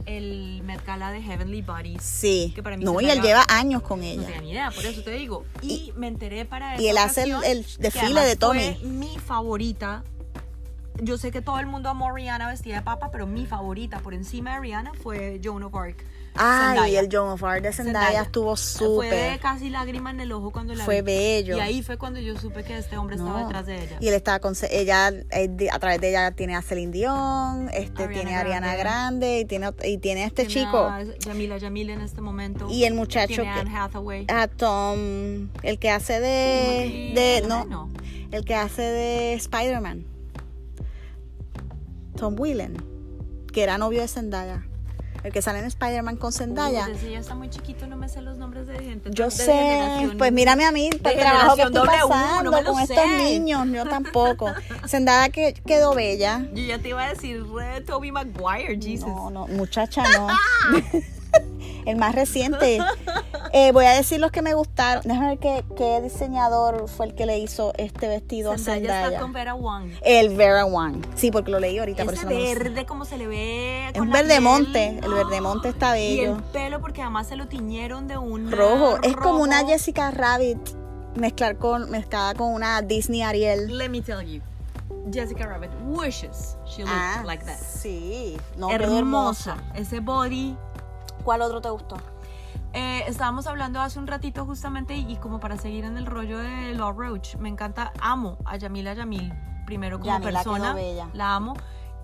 el 0.06 0.62
Met 0.64 0.84
Gala 0.86 1.12
de 1.12 1.22
Heavenly 1.22 1.62
Bodies. 1.62 2.02
Sí. 2.02 2.54
que 2.56 2.64
para 2.64 2.78
mí 2.78 2.86
No, 2.86 3.00
y 3.02 3.10
él 3.10 3.22
lleva 3.22 3.44
años 3.50 3.82
con 3.84 4.00
No 4.00 4.06
ella. 4.06 4.24
tenía 4.26 4.42
ni 4.42 4.52
idea, 4.52 4.72
por 4.72 4.86
eso 4.86 5.04
te 5.04 5.12
digo. 5.12 5.46
Y, 5.62 5.92
me 5.98 6.08
enteré 6.08 6.46
para 6.46 6.82
y 6.82 6.88
esa 6.88 6.92
él 6.92 6.98
hace 6.98 7.24
el- 7.24 7.44
el 7.44 7.66
desfile 7.80 8.22
de 8.22 8.36
Tommy. 8.38 8.78
Fue 8.80 8.88
mi 8.88 9.18
favorita. 9.20 10.04
Yo 11.02 11.18
sé 11.18 11.32
que 11.32 11.42
todo 11.42 11.60
el 11.60 11.66
mundo 11.68 11.90
amó 11.90 12.10
a 12.10 12.14
Rihanna 12.14 12.48
vestida 12.48 12.76
de 12.76 12.82
papa, 12.82 13.10
pero 13.12 13.26
mi 13.26 13.46
favorita 13.46 14.00
por 14.00 14.14
encima 14.14 14.54
de 14.56 14.60
Rihanna 14.62 14.92
fue 15.02 15.40
Joan 15.44 15.64
of 15.64 15.74
Arc. 15.76 16.04
Ay, 16.34 16.68
Zendaya. 16.76 17.00
el 17.02 17.10
Joan 17.12 17.30
of 17.34 17.44
Arc 17.44 17.62
de 17.64 17.74
Zendaya, 17.74 18.06
Zendaya. 18.06 18.22
estuvo 18.24 18.56
Fue 18.56 19.08
de 19.10 19.12
súper. 19.12 19.40
casi 19.40 19.70
lágrima 19.70 20.12
en 20.12 20.22
el 20.22 20.32
ojo 20.32 20.52
cuando 20.52 20.74
la 20.76 20.86
Fue 20.86 21.02
vi. 21.02 21.12
bello. 21.14 21.58
Y 21.58 21.60
ahí 21.60 21.82
fue 21.82 21.98
cuando 21.98 22.20
yo 22.22 22.38
supe 22.38 22.64
que 22.64 22.78
este 22.78 22.98
hombre 22.98 23.16
estaba 23.18 23.40
No. 23.42 23.46
detrás 23.48 23.66
de 23.66 23.84
ella. 23.84 23.98
Y 24.00 24.08
él 24.08 24.14
estaba 24.14 24.40
con 24.40 24.54
ella, 24.70 25.10
eh, 25.32 25.68
a 25.72 25.80
través 25.80 26.00
de 26.00 26.10
ella 26.10 26.32
tiene 26.32 26.56
a 26.56 26.62
Celine 26.62 26.92
Dion, 26.92 27.70
este, 27.74 28.04
Ariana 28.04 28.14
tiene 28.14 28.36
a 28.36 28.40
Ariana 28.42 28.76
Grande. 28.76 28.82
Grande 28.82 29.40
y 29.40 29.46
tiene, 29.46 29.70
y 29.84 29.98
tiene 29.98 30.24
a 30.24 30.28
este 30.28 30.46
Tiene 30.46 30.66
chico, 30.66 30.78
a 30.78 31.04
Yamila 31.20 31.58
Yamil 31.58 31.90
en 31.90 32.02
este 32.02 32.22
momento. 32.22 32.68
Y 32.70 32.84
el 32.86 32.94
muchacho 32.94 33.28
Tiene 33.42 33.50
a 33.50 33.54
que- 33.56 33.60
Anne 33.62 33.76
Hathaway. 33.78 34.26
a 34.30 34.48
Tom, 34.48 35.50
el 35.64 35.80
que 35.80 35.90
hace 35.90 36.20
de, 36.22 37.12
de 37.14 37.42
no, 37.48 37.64
Chalamet, 37.64 38.02
el 38.32 38.46
que 38.46 38.56
hace 38.56 38.82
de 38.84 39.34
Spider-Man, 39.34 40.06
Tom 42.16 42.36
Whelan, 42.38 42.78
que 43.52 43.64
era 43.64 43.78
novio 43.78 44.02
de 44.02 44.08
Zendaya, 44.08 44.66
el 45.24 45.32
que 45.32 45.42
sale 45.42 45.60
en 45.60 45.66
Spider-Man 45.66 46.18
con 46.18 46.32
Zendaya. 46.34 46.86
Uy, 46.88 46.94
ese 46.94 47.12
ya 47.12 47.20
está 47.20 47.36
muy 47.36 47.50
chiquito, 47.50 47.86
no 47.88 47.96
me 47.96 48.10
sé 48.10 48.22
los 48.22 48.38
nombres 48.38 48.66
de 48.68 48.80
gente. 48.80 49.10
Yo 49.12 49.26
de 49.26 49.32
sé, 49.32 50.10
pues 50.18 50.32
mírame 50.32 50.66
a 50.66 50.72
mí, 50.72 50.90
el 50.92 51.00
de 51.02 51.14
trabajo 51.14 51.56
que 51.56 51.62
estoy 51.64 51.88
pasando 51.88 52.52
no 52.52 52.64
con 52.64 52.88
sé. 52.88 52.94
estos 52.94 53.08
niños, 53.18 53.68
yo 53.72 53.86
tampoco. 53.90 54.52
Zendaya 54.88 55.30
que 55.30 55.54
quedó 55.54 55.94
bella. 55.94 56.46
Yo 56.54 56.64
ya 56.64 56.80
te 56.80 56.90
iba 56.90 57.04
a 57.04 57.10
decir 57.10 57.44
eh, 57.62 57.82
Toby 57.82 58.12
Maguire, 58.12 58.80
Jesus. 58.82 59.08
No, 59.08 59.30
no, 59.30 59.48
muchacha, 59.48 60.04
no. 60.18 60.28
El 61.86 61.98
más 61.98 62.16
reciente. 62.16 62.80
Eh, 63.54 63.72
voy 63.74 63.86
a 63.86 63.92
decir 63.92 64.20
los 64.20 64.32
que 64.32 64.42
me 64.42 64.54
gustaron. 64.54 65.04
Déjame 65.06 65.28
ver 65.30 65.40
qué, 65.40 65.66
qué 65.76 66.02
diseñador 66.02 66.88
fue 66.88 67.08
el 67.08 67.16
que 67.16 67.26
le 67.26 67.38
hizo 67.40 67.74
este 67.78 68.08
vestido 68.08 68.52
a 68.54 68.58
Zendaya 68.58 68.76
Zendaya. 68.94 69.08
está 69.10 69.20
con 69.20 69.34
Vera 69.34 69.54
Wang. 69.56 69.92
El 70.04 70.36
Vera 70.38 70.66
One. 70.66 71.02
Sí, 71.16 71.32
porque 71.32 71.52
lo 71.52 71.60
leí 71.60 71.78
ahorita. 71.78 72.06
no 72.06 72.12
sé. 72.14 72.26
verde, 72.26 72.86
como 72.86 73.04
se 73.06 73.18
le 73.18 73.28
ve. 73.28 73.88
Es 73.88 73.94
con 73.94 74.04
un 74.04 74.10
la 74.10 74.14
verde 74.14 74.30
piel. 74.30 74.42
monte. 74.42 75.00
El 75.04 75.14
verde 75.14 75.42
monte 75.42 75.70
está 75.70 76.00
Y 76.00 76.18
bello. 76.20 76.36
el 76.38 76.44
pelo, 76.44 76.80
porque 76.82 77.02
además 77.02 77.28
se 77.28 77.36
lo 77.36 77.48
tiñeron 77.48 78.08
de 78.08 78.18
un 78.18 78.52
Rojo. 78.52 78.98
Es 79.04 79.16
como 79.18 79.42
una. 79.44 79.66
Jessica 79.66 80.12
Rabbit 80.12 80.58
mezclar 81.16 81.58
con, 81.58 81.90
mezclada 81.92 82.34
con 82.36 82.54
una 82.54 82.82
Disney 82.82 83.22
Ariel. 83.22 83.78
Let 83.78 83.90
me 83.90 84.02
tell 84.02 84.22
you. 84.22 84.42
Jessica 85.12 85.46
Rabbit 85.48 85.72
wishes 85.88 86.56
she 86.66 86.84
looked 86.84 86.94
Ah, 86.96 87.24
like 87.26 87.44
that. 87.46 87.58
sí. 87.58 88.38
No, 88.56 88.70
Hermosa. 88.70 89.58
Ese 89.76 90.00
body. 90.00 90.56
¿Cuál 91.26 91.42
otro 91.42 91.60
te 91.62 91.70
gustó? 91.70 91.98
Eh, 92.74 93.04
estábamos 93.08 93.48
hablando 93.48 93.82
hace 93.82 94.00
un 94.00 94.08
ratito 94.08 94.46
justamente 94.46 94.96
y, 94.96 95.12
y 95.12 95.16
como 95.18 95.40
para 95.40 95.58
seguir 95.58 95.84
en 95.84 95.98
el 95.98 96.06
rollo 96.06 96.38
de 96.38 96.74
Law 96.74 96.94
Roach, 96.94 97.36
me 97.36 97.50
encanta, 97.50 97.92
amo 98.00 98.38
a 98.46 98.56
Yamila 98.56 98.94
Yamil, 98.94 99.34
primero 99.66 100.00
como 100.00 100.12
Yamila 100.12 100.32
persona, 100.44 100.74
bella. 100.74 101.10
la 101.14 101.36
amo 101.36 101.54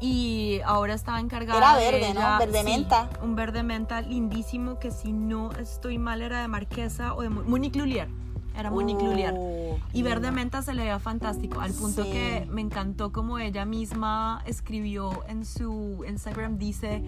y 0.02 0.60
ahora 0.66 0.94
estaba 0.94 1.20
encargada 1.22 1.58
Era 1.58 1.76
de 1.78 1.92
verde, 1.92 2.14
¿no? 2.14 2.20
ella- 2.20 2.38
Verde 2.38 2.60
sí, 2.60 2.66
menta. 2.66 3.10
un 3.24 3.36
verde 3.36 3.64
menta 3.64 4.02
lindísimo 4.02 4.78
que 4.78 4.92
si 4.92 5.14
no 5.14 5.52
estoy 5.54 5.98
mal 5.98 6.22
era 6.22 6.42
de 6.42 6.48
Marquesa 6.50 7.14
o 7.16 7.22
de 7.22 7.30
Mo- 7.30 7.44
Monique 7.44 7.80
Lulier, 7.80 8.10
era 8.58 8.72
Monique 8.72 9.04
Lulier. 9.04 9.34
Uh, 9.36 9.78
Y 9.94 10.04
verde 10.04 10.32
menta 10.32 10.62
se 10.62 10.74
le 10.74 10.84
veía 10.84 11.00
fantástico, 11.00 11.60
al 11.62 11.72
punto 11.74 12.04
Sí. 12.04 12.12
que 12.12 12.48
me 12.50 12.62
encantó 12.62 13.12
como 13.12 13.40
ella 13.40 13.66
misma 13.66 14.42
escribió 14.46 15.24
en 15.28 15.46
su 15.46 16.04
Instagram, 16.08 16.58
dice, 16.58 17.04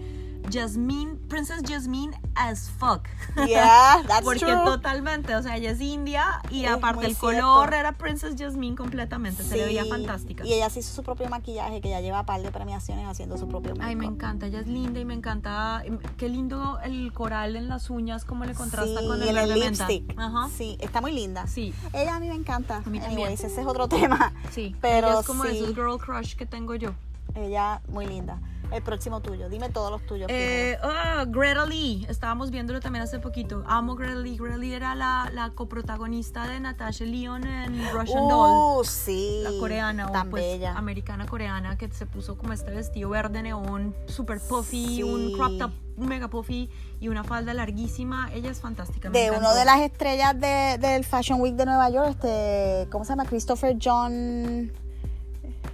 Jasmine, 0.50 1.16
Princess 1.28 1.62
Jasmine 1.68 2.18
as 2.34 2.70
fuck. 2.70 3.06
Yeah, 3.46 4.02
that's 4.08 4.22
Porque 4.24 4.40
true. 4.40 4.64
totalmente, 4.64 5.34
o 5.36 5.42
sea, 5.42 5.56
ella 5.56 5.70
es 5.72 5.80
india 5.80 6.40
y 6.50 6.64
Es 6.64 6.70
aparte 6.72 7.06
el 7.06 7.14
cierto. 7.14 7.42
color 7.46 7.74
era 7.74 7.92
Princess 7.92 8.34
Jasmine 8.38 8.74
completamente, 8.74 9.42
se 9.42 9.56
le 9.56 9.66
veía 9.66 9.84
fantástica. 9.84 10.44
Y 10.46 10.54
ella 10.54 10.70
se 10.70 10.80
hizo 10.80 10.94
su 10.94 11.02
propio 11.02 11.28
maquillaje, 11.28 11.80
que 11.82 11.90
ya 11.90 12.00
lleva 12.00 12.20
un 12.20 12.26
par 12.26 12.40
de 12.42 12.50
premiaciones 12.50 13.06
haciendo 13.06 13.36
su 13.36 13.48
propio 13.48 13.74
Ay, 13.80 13.96
me 13.96 14.06
encanta, 14.06 14.46
ella 14.46 14.60
es 14.60 14.66
linda 14.66 14.98
y 15.00 15.04
me 15.04 15.14
encanta, 15.14 15.82
qué 16.16 16.28
lindo 16.28 16.78
el 16.82 17.12
coral 17.12 17.56
en 17.56 17.68
las 17.68 17.90
uñas, 17.90 18.24
cómo 18.24 18.44
le 18.46 18.54
contrasta 18.54 19.00
sí, 19.00 19.06
con 19.06 19.20
el 19.22 19.28
el 19.28 19.34
verde 19.34 19.56
menta. 19.60 19.86
lipstick. 19.88 20.18
Ajá. 20.18 20.48
Sí, 20.56 20.78
está 20.80 21.00
muy 21.02 21.12
linda. 21.12 21.39
Sí, 21.46 21.74
Ella 21.92 22.16
a 22.16 22.20
mí 22.20 22.28
me 22.28 22.34
encanta. 22.34 22.76
A 22.84 22.90
mí 22.90 22.98
también. 23.00 23.22
Anyways, 23.28 23.44
ese 23.44 23.60
es 23.60 23.66
otro 23.66 23.88
tema. 23.88 24.32
sí, 24.50 24.74
Pero 24.80 25.08
ella 25.08 25.20
es 25.20 25.26
como 25.26 25.44
sí. 25.44 25.56
esos 25.56 25.68
girl 25.74 25.98
crush 25.98 26.34
que 26.36 26.46
tengo 26.46 26.74
yo. 26.74 26.90
Ella 27.34 27.80
muy 27.88 28.06
linda. 28.06 28.38
El 28.72 28.82
próximo 28.84 29.20
tuyo. 29.20 29.48
Dime 29.48 29.68
todos 29.68 29.90
los 29.90 30.04
tuyos. 30.06 30.28
Eh, 30.30 30.78
ah, 30.82 31.24
Greta 31.26 31.66
Lee, 31.66 32.06
estábamos 32.08 32.52
viéndolo 32.52 32.78
también 32.80 33.02
hace 33.02 33.18
poquito. 33.18 33.64
Amo 33.66 33.96
Greta 33.96 34.14
Lee. 34.14 34.36
Greta 34.36 34.56
Lee 34.58 34.72
era 34.74 34.94
la, 34.94 35.28
la 35.34 35.50
coprotagonista 35.50 36.46
de 36.46 36.60
Natasha 36.60 37.04
Lyonne 37.04 37.64
en 37.64 37.72
Russian 37.90 38.04
primero. 38.04 38.28
Doll. 38.28 38.80
Uh, 38.80 38.84
sí. 38.84 39.40
La 39.42 39.50
coreana 39.58 40.06
o 40.06 40.12
Tan 40.12 40.30
pues 40.30 40.44
bella. 40.44 40.76
americana 40.76 41.26
coreana 41.26 41.76
que 41.76 41.90
se 41.90 42.06
puso 42.06 42.36
como 42.38 42.52
este 42.52 42.70
vestido 42.70 43.10
verde 43.10 43.42
neón, 43.42 43.94
super 44.06 44.38
puffy, 44.40 44.86
Sí. 44.86 45.02
un 45.02 45.32
crop 45.32 45.58
top 45.58 45.72
mega 45.96 46.28
puffy 46.28 46.70
y 47.00 47.08
una 47.08 47.24
falda 47.24 47.54
larguísima. 47.54 48.30
Ella 48.34 48.50
es 48.50 48.60
fantástica. 48.60 49.08
de 49.10 49.30
uno 49.30 49.54
de 49.54 49.64
las 49.64 49.80
estrellas 49.80 50.38
de- 50.38 50.76
del 50.78 51.04
Fashion 51.04 51.40
Week 51.40 51.54
de 51.56 51.64
Nueva 51.66 51.88
York, 51.90 52.10
este, 52.10 52.86
¿cómo 52.90 53.04
se 53.04 53.10
llama? 53.12 53.24
Christopher 53.24 53.76
John. 53.82 54.70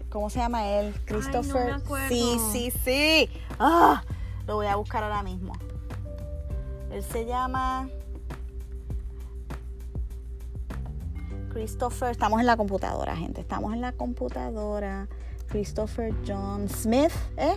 ¿Cómo 0.08 0.30
se 0.30 0.38
llama 0.38 0.66
él? 0.68 0.94
Christopher. 1.04 1.72
acuerdo. 1.72 2.08
Sí, 2.08 2.38
sí, 2.52 2.72
sí. 2.84 3.28
Ah, 3.58 4.02
lo 4.46 4.54
voy 4.54 4.66
a 4.66 4.76
buscar 4.76 5.02
ahora 5.02 5.22
mismo. 5.22 5.52
Él 6.90 7.02
se 7.02 7.26
llama. 7.26 7.88
Christopher. 11.52 12.10
Estamos 12.10 12.40
en 12.40 12.46
la 12.46 12.56
computadora, 12.56 13.16
gente. 13.16 13.40
Estamos 13.40 13.72
en 13.74 13.80
la 13.80 13.92
computadora. 13.92 15.08
Christopher 15.48 16.14
John 16.26 16.68
Smith, 16.68 17.12
¿eh? 17.36 17.56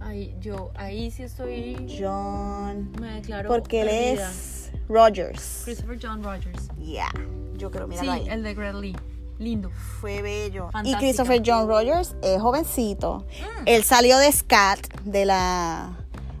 Ahí, 0.00 0.34
yo, 0.40 0.70
ahí 0.76 1.10
sí 1.10 1.22
estoy. 1.22 1.86
John. 1.98 2.90
Me 3.00 3.14
declaro. 3.16 3.48
Porque 3.48 3.82
él 3.82 3.88
es 3.88 4.70
Rogers. 4.88 5.62
Christopher 5.64 5.98
John 6.02 6.22
Rogers. 6.22 6.68
Yeah. 6.78 7.12
Yo 7.56 7.70
creo, 7.70 7.84
Sí, 7.86 7.90
míralo 7.90 8.12
ahí. 8.12 8.28
el 8.28 8.42
de 8.42 8.54
Greg 8.54 8.74
Lee. 8.74 8.96
Lindo. 9.38 9.70
Fue 10.00 10.20
bello. 10.22 10.68
Y 10.68 10.72
Fantástica. 10.72 10.98
Christopher 10.98 11.42
John 11.44 11.66
Rogers 11.68 12.14
es 12.22 12.40
jovencito. 12.40 13.26
Mm. 13.40 13.62
Él 13.66 13.84
salió 13.84 14.18
de 14.18 14.30
SCAT, 14.32 14.80
de 15.04 15.24
la 15.24 15.96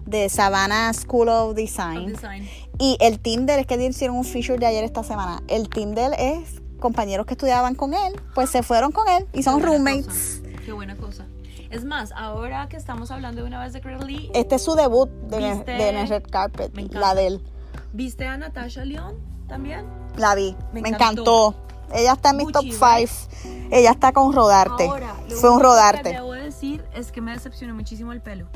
de 0.06 0.28
Savannah 0.28 0.92
School 0.92 1.28
of 1.28 1.54
Design. 1.54 2.14
Of 2.14 2.20
design. 2.20 2.48
Y 2.78 2.96
el 3.00 3.20
team 3.20 3.46
de 3.46 3.54
él, 3.54 3.60
es 3.60 3.66
que 3.66 3.76
hicieron 3.82 4.16
un 4.16 4.24
feature 4.24 4.58
de 4.58 4.66
ayer 4.66 4.84
esta 4.84 5.02
semana. 5.04 5.42
El 5.48 5.68
team 5.68 5.94
de 5.94 6.06
él 6.06 6.12
es 6.18 6.60
compañeros 6.78 7.26
que 7.26 7.34
estudiaban 7.34 7.74
con 7.74 7.92
él, 7.94 8.20
pues 8.34 8.50
se 8.50 8.62
fueron 8.62 8.90
con 8.90 9.06
él 9.08 9.26
y 9.34 9.42
son 9.42 9.60
Qué 9.60 9.66
roommates. 9.66 10.06
cosa, 10.42 10.60
Qué 10.64 10.72
buena 10.72 10.96
cosa. 10.96 11.26
Es 11.70 11.84
más, 11.84 12.10
ahora 12.16 12.68
que 12.68 12.76
estamos 12.76 13.12
hablando 13.12 13.42
de 13.42 13.46
una 13.46 13.60
vez 13.60 13.72
de 13.72 13.80
Lee, 14.04 14.30
Este 14.34 14.56
es 14.56 14.62
su 14.62 14.74
debut 14.74 15.08
de, 15.08 15.38
¿Viste? 15.54 15.70
de 15.70 16.06
red 16.06 16.24
carpet, 16.28 16.74
Me 16.74 16.82
la 16.88 17.14
de 17.14 17.28
él. 17.28 17.44
¿viste 17.92 18.26
a 18.26 18.36
Natasha 18.36 18.84
León 18.84 19.16
también? 19.48 19.86
La 20.16 20.34
vi, 20.34 20.56
Me 20.72 20.82
me, 20.82 20.88
encantó. 20.88 21.54
encantó. 21.54 21.54
Ella 21.92 22.12
está 22.12 22.30
en 22.30 22.36
mis 22.38 22.52
top 22.52 22.64
Gucci, 22.64 23.06
5. 23.42 23.68
Ella 23.70 23.90
está 23.92 24.12
con 24.12 24.32
rodarte. 24.32 24.86
Ahora, 24.86 25.14
lo 25.28 25.36
Fue 25.36 25.50
un 25.50 25.56
único 25.56 25.58
que 25.58 25.62
rodarte. 25.62 26.08
debo 26.12 26.32
decir 26.32 26.84
es 26.94 27.12
que 27.12 27.20
me 27.20 27.32
decepcionó 27.32 27.74
muchísimo 27.74 28.12
el 28.12 28.20
pelo. 28.20 28.46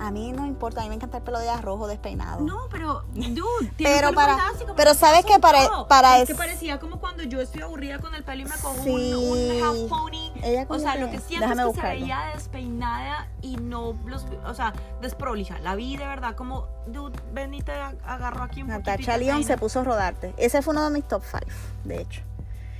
A 0.00 0.10
mí 0.10 0.32
no 0.32 0.46
importa, 0.46 0.80
a 0.80 0.84
mí 0.84 0.88
me 0.88 0.94
encanta 0.94 1.18
el 1.18 1.22
pelo 1.22 1.38
de 1.38 1.54
rojo 1.58 1.86
despeinado. 1.86 2.40
No, 2.40 2.68
pero, 2.70 3.02
dude, 3.12 3.68
tiene 3.76 3.94
Pero 3.94 4.12
para- 4.14 4.36
fantástico, 4.38 4.72
pero 4.74 4.90
¿por 4.92 4.98
¿sabes 4.98 5.26
qué? 5.26 5.38
Para- 5.38 5.86
para 5.88 6.16
es 6.16 6.22
es- 6.22 6.28
que 6.28 6.34
parecía 6.34 6.78
como 6.80 6.98
cuando 7.00 7.22
yo 7.22 7.40
estoy 7.40 7.60
aburrida 7.62 7.98
con 7.98 8.14
el 8.14 8.24
pelo 8.24 8.40
y 8.42 8.44
me 8.46 8.56
cojo 8.56 8.82
Sí. 8.82 9.12
un, 9.14 9.58
un 9.58 9.62
half 9.62 9.88
pony. 9.90 10.32
Ella 10.42 10.64
O 10.68 10.78
sea, 10.78 10.94
que- 10.94 11.00
lo 11.00 11.10
que 11.10 11.18
siento 11.20 11.46
es 11.46 11.54
que 11.56 11.64
buscarlo. 11.64 11.90
se 11.90 12.00
veía 12.00 12.20
despeinada 12.34 13.28
y 13.42 13.56
no 13.58 13.94
los, 14.06 14.24
o 14.46 14.54
sea, 14.54 14.72
desprolija. 15.02 15.58
La 15.58 15.74
vi 15.74 15.96
de 15.98 16.06
verdad 16.06 16.34
como, 16.34 16.66
dude, 16.86 17.18
ven 17.32 17.52
y 17.52 17.60
te 17.62 17.72
agarro 17.72 18.42
aquí 18.44 18.62
un 18.62 18.68
Natasha 18.68 19.16
peino. 19.18 19.42
se 19.42 19.58
puso 19.58 19.84
rodarte. 19.84 20.32
Ese 20.38 20.62
fue 20.62 20.72
uno 20.72 20.84
de 20.84 20.90
mis 20.90 21.06
top 21.06 21.22
5, 21.30 21.44
de 21.84 22.00
hecho. 22.00 22.22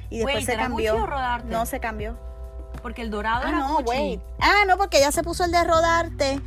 Y 0.09 0.17
después 0.19 0.37
Wait, 0.37 0.47
se 0.47 0.53
¿era 0.55 0.63
cambió. 0.65 1.07
No 1.45 1.67
se 1.67 1.81
cambió. 1.81 2.17
Porque 2.83 3.03
el 3.03 3.11
dorado 3.11 3.43
Ah, 3.45 3.49
era 3.49 3.59
no, 3.59 3.79
wait. 3.81 4.21
Ah, 4.41 4.65
no, 4.67 4.77
porque 4.79 4.99
ella 4.99 5.13
se 5.13 5.23
puso 5.23 5.45
el 5.45 5.51
de 5.53 5.63
rodarte 5.65 6.41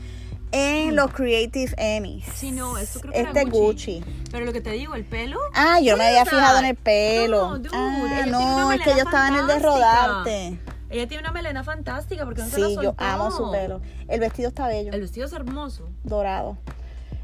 en 0.53 0.95
los 0.95 1.11
Creative 1.11 1.73
Emmys. 1.77 2.25
Sí, 2.35 2.51
no, 2.51 2.77
esto 2.77 2.99
creo 3.01 3.11
que 3.11 3.19
era 3.19 3.29
Este 3.29 3.43
Gucci. 3.45 3.99
Gucci. 3.99 4.03
Pero 4.31 4.45
lo 4.45 4.53
que 4.53 4.61
te 4.61 4.71
digo, 4.71 4.95
el 4.95 5.03
pelo. 5.03 5.37
Ah, 5.53 5.79
yo 5.81 5.97
me 5.97 6.07
había 6.07 6.25
fijado 6.25 6.59
en 6.59 6.65
el 6.65 6.75
pelo. 6.75 7.49
No, 7.49 7.57
dude, 7.59 7.69
ah, 7.73 8.25
no, 8.27 8.71
es 8.71 8.81
que 8.81 8.91
yo 8.91 8.97
estaba 9.03 9.27
en 9.29 9.35
el 9.35 9.47
de 9.47 9.59
rodarte. 9.59 10.59
Ella 10.89 11.07
tiene 11.07 11.21
una 11.23 11.31
melena 11.31 11.63
fantástica 11.63 12.23
porque 12.23 12.41
no 12.41 12.47
se 12.47 12.59
la 12.59 12.67
Sí, 12.67 12.75
yo 12.75 12.81
soltó. 12.83 13.03
amo 13.03 13.31
su 13.31 13.51
pelo. 13.51 13.81
El 14.07 14.19
vestido 14.19 14.49
está 14.49 14.67
bello, 14.67 14.93
El 14.93 15.01
vestido 15.01 15.25
es 15.25 15.33
hermoso. 15.33 15.89
dorado. 16.03 16.57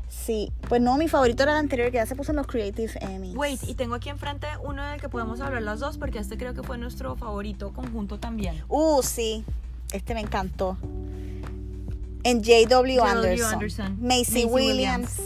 Sí, 0.08 0.52
pues 0.68 0.82
no, 0.82 0.98
mi 0.98 1.08
favorito 1.08 1.44
era 1.44 1.52
el 1.52 1.60
anterior 1.60 1.92
que 1.92 1.98
ya 1.98 2.06
se 2.08 2.16
puso 2.16 2.32
en 2.32 2.38
los 2.38 2.48
Creative 2.48 2.92
Emmys. 3.00 3.36
Wait, 3.36 3.62
y 3.68 3.76
tengo 3.76 3.94
aquí 3.94 4.10
enfrente 4.10 4.48
uno 4.64 4.84
del 4.84 5.00
que 5.00 5.08
podemos 5.08 5.40
hablar 5.40 5.62
las 5.62 5.80
dos 5.80 6.00
porque 6.00 6.18
este 6.18 6.36
creo 6.36 6.56
que 6.56 6.64
fue 6.64 6.80
nuestro 6.80 7.16
favorito 7.16 7.72
conjunto 7.74 8.18
también. 8.20 8.64
Uh, 8.70 9.04
sí. 9.04 9.46
Este 9.92 10.16
me 10.16 10.22
encantó. 10.22 10.78
En 12.24 12.43
J.W. 12.43 12.99
Anderson. 13.01 13.53
Anderson. 13.53 13.97
Macy, 14.01 14.17
Macy 14.32 14.45
Williams. 14.45 15.22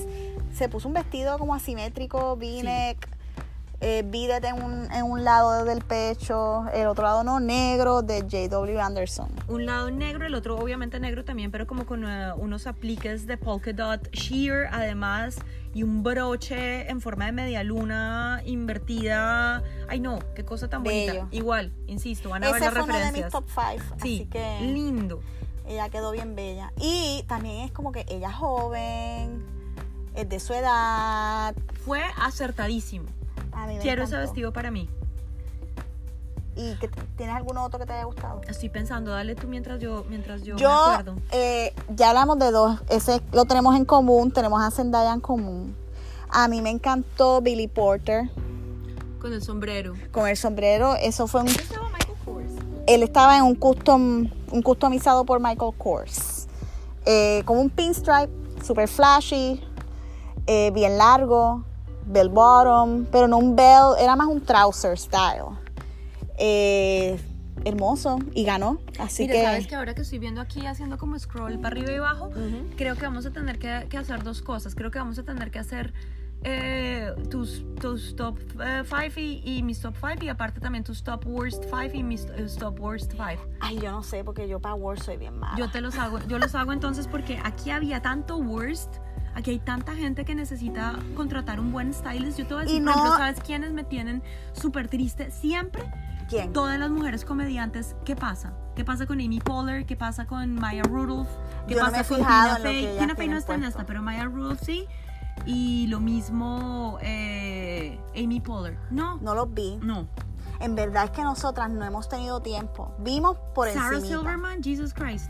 Se 0.53 0.69
puso 0.69 0.87
un 0.87 0.93
vestido 0.93 1.39
como 1.39 1.55
asimétrico, 1.55 2.35
v-neck, 2.35 3.09
eh, 3.81 4.03
beaded 4.05 4.45
en 4.45 4.63
un, 4.63 4.91
en 4.93 5.03
un 5.03 5.23
lado 5.25 5.65
del 5.65 5.81
pecho, 5.81 6.65
el 6.73 6.87
otro 6.87 7.03
lado 7.03 7.23
no, 7.23 7.39
negro, 7.39 8.01
de 8.01 8.21
J.W. 8.21 8.79
Anderson. 8.79 9.29
Un 9.47 9.65
lado 9.65 9.91
negro, 9.91 10.25
el 10.25 10.35
otro 10.35 10.57
obviamente 10.57 10.99
negro 10.99 11.25
también, 11.25 11.51
pero 11.51 11.67
como 11.67 11.85
con 11.85 12.05
eh, 12.05 12.31
unos 12.37 12.67
apliques 12.67 13.25
de 13.27 13.35
polka 13.37 13.73
dot 13.73 14.09
sheer 14.11 14.67
además 14.71 15.39
y 15.73 15.81
un 15.83 16.03
broche 16.03 16.87
en 16.89 17.01
forma 17.01 17.25
de 17.25 17.31
media 17.33 17.63
luna 17.63 18.41
invertida. 18.45 19.63
Ay 19.89 19.99
no, 19.99 20.19
qué 20.35 20.45
cosa 20.45 20.69
tan 20.69 20.83
bonita. 20.83 21.11
Bello. 21.13 21.27
Igual, 21.31 21.73
insisto, 21.87 22.29
van 22.29 22.43
a 22.43 22.51
ver 22.51 22.57
Ese 22.61 22.65
las 22.65 22.73
fue 22.75 22.83
uno 22.83 22.93
de 22.93 23.11
mis 23.11 23.23
referencias. 23.23 23.31
top 23.31 23.45
5. 23.49 23.95
sí, 24.01 24.15
Así 24.21 24.25
que 24.27 24.59
lindo. 24.61 25.19
Ella 25.67 25.89
quedó 25.89 26.11
bien 26.11 26.35
bella. 26.35 26.71
Y 26.77 27.23
también 27.27 27.65
es 27.65 27.71
como 27.71 27.91
que 27.91 28.05
ella 28.07 28.29
es 28.29 28.35
joven, 28.35 29.45
es 30.15 30.29
de 30.29 30.39
su 30.39 30.53
edad. 30.53 31.55
Fue 31.85 32.01
acertadísimo. 32.17 33.05
A 33.51 33.67
mí 33.67 33.75
me 33.75 33.81
Quiero 33.81 34.03
ese 34.03 34.17
vestido 34.17 34.51
para 34.53 34.71
mí. 34.71 34.89
¿Y 36.55 36.75
que, 36.75 36.87
tienes 37.17 37.35
alguno 37.35 37.63
otro 37.63 37.79
que 37.79 37.85
te 37.87 37.93
haya 37.93 38.03
gustado? 38.03 38.41
Estoy 38.47 38.69
pensando, 38.69 39.11
dale 39.11 39.33
tú 39.33 39.47
mientras 39.47 39.79
yo, 39.79 40.05
mientras 40.07 40.43
yo, 40.43 40.55
Yo, 40.55 40.69
me 40.69 40.93
acuerdo. 40.93 41.15
eh, 41.31 41.73
ya 41.95 42.09
hablamos 42.09 42.37
de 42.37 42.51
dos, 42.51 42.79
ese 42.89 43.21
lo 43.31 43.45
tenemos 43.45 43.75
en 43.75 43.85
común, 43.85 44.31
tenemos 44.31 44.61
a 44.61 44.69
Zendaya 44.69 45.13
en 45.13 45.19
común. 45.19 45.75
A 46.29 46.47
mí 46.47 46.61
me 46.61 46.69
encantó 46.69 47.41
Billy 47.41 47.67
Porter 47.67 48.29
Con 49.19 49.33
el 49.33 49.41
sombrero. 49.41 49.95
con 50.11 50.27
el 50.27 50.37
sombrero, 50.37 50.95
eso 50.95 51.25
fue 51.25 51.41
un. 51.41 51.47
Él 52.87 53.03
estaba 53.03 53.37
en 53.37 53.43
un 53.43 53.55
custom, 53.55 54.29
un 54.51 54.61
customizado 54.61 55.25
por 55.25 55.39
Michael 55.39 55.73
Kors, 55.77 56.47
eh, 57.05 57.41
con 57.45 57.57
un 57.57 57.69
pinstripe, 57.69 58.29
super 58.63 58.87
flashy, 58.87 59.61
eh, 60.47 60.71
bien 60.71 60.97
largo, 60.97 61.63
bell 62.05 62.29
bottom, 62.29 63.05
pero 63.11 63.27
no 63.27 63.37
un 63.37 63.55
bell, 63.55 63.95
era 63.99 64.15
más 64.15 64.27
un 64.27 64.41
trouser 64.41 64.97
style. 64.97 65.57
Eh, 66.37 67.19
hermoso 67.65 68.19
y 68.33 68.43
ganó, 68.43 68.79
así 68.99 69.23
Mira, 69.23 69.33
que 69.33 69.43
sabes 69.43 69.67
que 69.67 69.75
ahora 69.75 69.93
que 69.93 70.01
estoy 70.01 70.19
viendo 70.19 70.41
aquí 70.41 70.65
haciendo 70.65 70.97
como 70.97 71.17
scroll 71.17 71.59
para 71.59 71.75
arriba 71.75 71.91
y 71.93 71.95
abajo, 71.95 72.31
creo 72.75 72.95
que 72.95 73.03
vamos 73.03 73.25
a 73.25 73.31
tener 73.31 73.59
que, 73.59 73.87
que 73.89 73.97
hacer 73.97 74.23
dos 74.23 74.41
cosas. 74.41 74.75
Creo 74.75 74.91
que 74.91 74.99
vamos 74.99 75.17
a 75.19 75.23
tener 75.23 75.51
que 75.51 75.59
hacer 75.59 75.93
eh, 76.43 77.13
tus, 77.29 77.63
tus 77.79 78.15
top 78.15 78.37
5 78.57 79.19
y, 79.19 79.41
y 79.45 79.63
mis 79.63 79.79
top 79.81 79.95
5 79.99 80.25
y 80.25 80.29
aparte 80.29 80.59
también 80.59 80.83
tus 80.83 81.03
top 81.03 81.25
worst 81.25 81.63
5 81.65 81.91
y 81.93 82.03
mis 82.03 82.25
eh, 82.25 82.47
top 82.59 82.79
worst 82.79 83.11
5. 83.11 83.23
Ay, 83.61 83.79
yo 83.79 83.91
no 83.91 84.03
sé, 84.03 84.23
porque 84.23 84.47
yo 84.47 84.59
para 84.59 84.75
Word 84.75 84.99
soy 85.01 85.17
bien 85.17 85.37
mala. 85.37 85.57
Yo 85.57 85.69
te 85.71 85.81
los 85.81 85.95
hago, 85.97 86.19
yo 86.27 86.39
los 86.39 86.53
hago 86.55 86.73
entonces 86.73 87.07
porque 87.07 87.39
aquí 87.43 87.69
había 87.71 88.01
tanto 88.01 88.37
worst. 88.37 88.95
Aquí 89.35 89.49
hay 89.49 89.59
tanta 89.59 89.95
gente 89.95 90.25
que 90.25 90.35
necesita 90.35 90.99
contratar 91.15 91.59
un 91.59 91.71
buen 91.71 91.91
stylist. 91.91 92.37
Yo 92.37 92.45
te 92.45 92.53
voy 92.53 92.61
a 92.61 92.65
decir, 92.65 92.81
Y 92.81 92.83
por 92.85 92.91
ejemplo, 92.91 93.11
no- 93.13 93.17
¿sabes 93.17 93.39
quiénes 93.39 93.71
me 93.73 93.83
tienen 93.83 94.21
súper 94.51 94.87
triste? 94.89 95.31
Siempre 95.31 95.81
¿Quién? 96.29 96.53
todas 96.53 96.77
las 96.79 96.91
mujeres 96.91 97.25
comediantes, 97.25 97.95
¿qué 98.05 98.15
pasa? 98.15 98.53
¿Qué 98.75 98.85
pasa 98.85 99.07
con 99.07 99.19
Amy 99.19 99.39
Poehler? 99.39 99.85
¿Qué 99.87 99.95
pasa 99.95 100.25
con 100.27 100.53
Maya 100.53 100.83
Rudolph? 100.83 101.27
¿Qué 101.67 101.73
Yo 101.73 101.79
no 101.79 101.85
pasa 101.87 102.01
he 102.01 102.05
con 102.05 102.17
Tina 102.17 102.57
Fey? 102.61 102.97
Tina 102.99 103.15
Fey 103.15 103.27
no 103.27 103.37
está 103.37 103.55
en 103.55 103.63
esta, 103.63 103.85
pero 103.87 104.01
Maya 104.03 104.25
Rudolph 104.25 104.59
sí. 104.61 104.85
Y 105.45 105.87
lo 105.87 105.99
mismo 105.99 106.97
eh, 107.01 107.99
Amy 108.15 108.39
Poehler. 108.39 108.77
No, 108.91 109.17
No 109.17 109.35
los 109.35 109.53
vi. 109.53 109.77
no. 109.81 110.07
En 110.59 110.75
verdad 110.75 111.05
es 111.05 111.11
que 111.11 111.23
nosotras 111.23 111.69
no 111.69 111.83
hemos 111.83 112.07
tenido 112.07 112.41
tiempo. 112.41 112.93
Vimos 112.99 113.37
por 113.53 113.67
Sarah 113.69 113.97
encima. 113.97 114.19
Silverman, 114.19 114.63
Jesus 114.63 114.93
Christ. 114.93 115.29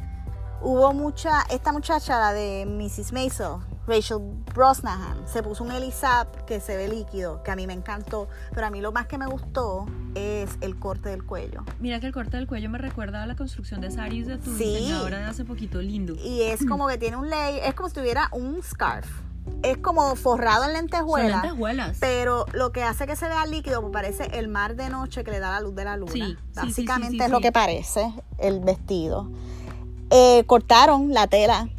Hubo 0.62 0.94
mucha, 0.94 1.42
esta 1.50 1.72
muchacha, 1.74 2.20
la 2.20 2.34
de 2.34 2.66
Mrs. 2.68 3.12
Maisel, 3.14 3.56
Rachel 3.88 4.20
Brosnahan, 4.54 5.28
se 5.28 5.42
puso 5.44 5.64
un 5.64 5.72
Elisab 5.72 6.46
que 6.46 6.60
se 6.62 6.78
ve 6.78 6.88
líquido, 6.88 7.42
que 7.44 7.52
a 7.52 7.56
mí 7.56 7.66
me 7.68 7.74
encantó, 7.74 8.28
pero 8.54 8.68
a 8.68 8.70
mí 8.70 8.80
lo 8.80 8.92
más 8.94 9.08
que 9.08 9.18
me 9.18 9.26
gustó 9.26 9.88
es 10.16 10.52
el 10.62 10.78
corte 10.80 11.10
del 11.10 11.26
cuello. 11.26 11.64
Mira 11.80 12.00
que 12.00 12.06
el 12.06 12.14
corte 12.14 12.38
del 12.38 12.46
cuello 12.48 12.70
me 12.70 12.78
recuerda 12.78 13.24
a 13.24 13.26
la 13.28 13.36
construcción 13.36 13.82
de 13.82 13.90
Saris 13.92 14.28
de 14.28 14.38
tu 14.38 14.56
Sí. 14.56 14.64
diseñadora 14.66 15.18
de 15.18 15.24
hace 15.26 15.44
poquito. 15.46 15.82
Lindo. 15.82 16.14
Y 16.24 16.44
es 16.44 16.64
como 16.66 16.88
que 16.88 16.98
tiene 16.98 17.18
un 17.18 17.30
ley, 17.30 17.60
es 17.64 17.74
como 17.74 17.90
si 17.90 17.96
tuviera 17.96 18.30
un 18.32 18.62
scarf. 18.64 19.10
Es 19.64 19.78
como 19.78 20.16
forrado 20.16 20.64
en 20.64 20.72
Son 20.72 20.74
lentejuela. 20.82 21.42
lentejuelas. 21.42 21.98
Pero 22.00 22.46
lo 22.54 22.72
que 22.72 22.84
hace 22.84 23.08
que 23.08 23.16
se 23.16 23.28
vea 23.28 23.46
líquido 23.46 23.82
pues 23.82 23.94
parece 23.94 24.26
el 24.38 24.48
mar 24.50 24.76
de 24.76 24.90
noche 24.90 25.24
que 25.24 25.32
le 25.32 25.40
da 25.40 25.52
la 25.52 25.62
luz 25.62 25.74
de 25.76 25.86
la 25.86 25.96
luna. 25.98 26.12
Sí, 26.12 26.38
Básicamente 26.54 27.12
sí, 27.12 27.18
sí, 27.20 27.24
es 27.24 27.30
lo 27.32 27.40
que 27.40 27.52
parece 27.52 28.14
el 28.40 28.60
vestido. 28.60 29.30
Eh, 30.10 30.44
cortaron 30.48 31.14
la 31.14 31.28
tela. 31.28 31.70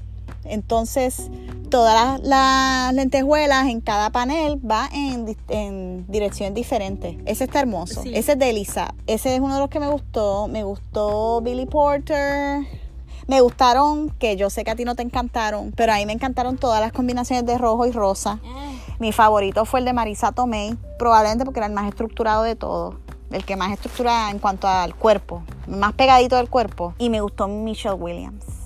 Entonces, 0.44 1.30
todas 1.70 1.94
las, 1.94 2.22
las 2.22 2.92
lentejuelas 2.94 3.66
en 3.68 3.80
cada 3.80 4.10
panel 4.10 4.60
va 4.68 4.88
en, 4.92 5.24
di- 5.26 5.36
en 5.48 6.06
direcciones 6.08 6.54
diferentes. 6.54 7.16
Ese 7.24 7.44
está 7.44 7.60
hermoso. 7.60 8.02
Ese 8.04 8.32
es 8.32 8.38
de 8.38 8.50
Elisa. 8.50 8.94
Ese 9.06 9.34
es 9.34 9.40
uno 9.40 9.54
de 9.54 9.60
los 9.60 9.70
que 9.70 9.80
me 9.80 9.88
gustó. 9.88 10.48
Me 10.48 10.62
gustó 10.64 11.40
Billy 11.40 11.64
Porter. 11.66 12.66
Me 13.26 13.40
gustaron, 13.40 14.10
que 14.10 14.36
yo 14.36 14.50
sé 14.50 14.64
que 14.64 14.70
a 14.70 14.76
ti 14.76 14.84
no 14.84 14.94
te 14.94 15.02
encantaron, 15.02 15.72
pero 15.72 15.92
a 15.92 15.96
mí 15.96 16.06
me 16.06 16.12
encantaron 16.12 16.58
todas 16.58 16.80
las 16.80 16.92
combinaciones 16.92 17.46
de 17.46 17.56
rojo 17.56 17.86
y 17.86 17.92
rosa. 17.92 18.38
Mi 18.98 19.12
favorito 19.12 19.64
fue 19.64 19.80
el 19.80 19.86
de 19.86 19.92
Marisa 19.92 20.32
Tomei, 20.32 20.76
probablemente 20.98 21.44
porque 21.44 21.60
era 21.60 21.66
el 21.66 21.72
más 21.72 21.88
estructurado 21.88 22.42
de 22.42 22.56
todos. 22.56 22.96
el 23.30 23.44
que 23.44 23.56
más 23.56 23.72
estructura 23.72 24.30
en 24.30 24.38
cuanto 24.38 24.68
al 24.68 24.94
cuerpo, 24.94 25.42
más 25.66 25.94
pegadito 25.94 26.36
del 26.36 26.48
cuerpo. 26.48 26.94
Y 26.98 27.10
me 27.10 27.20
gustó 27.20 27.48
Michelle 27.48 27.96
Williams. 27.96 28.63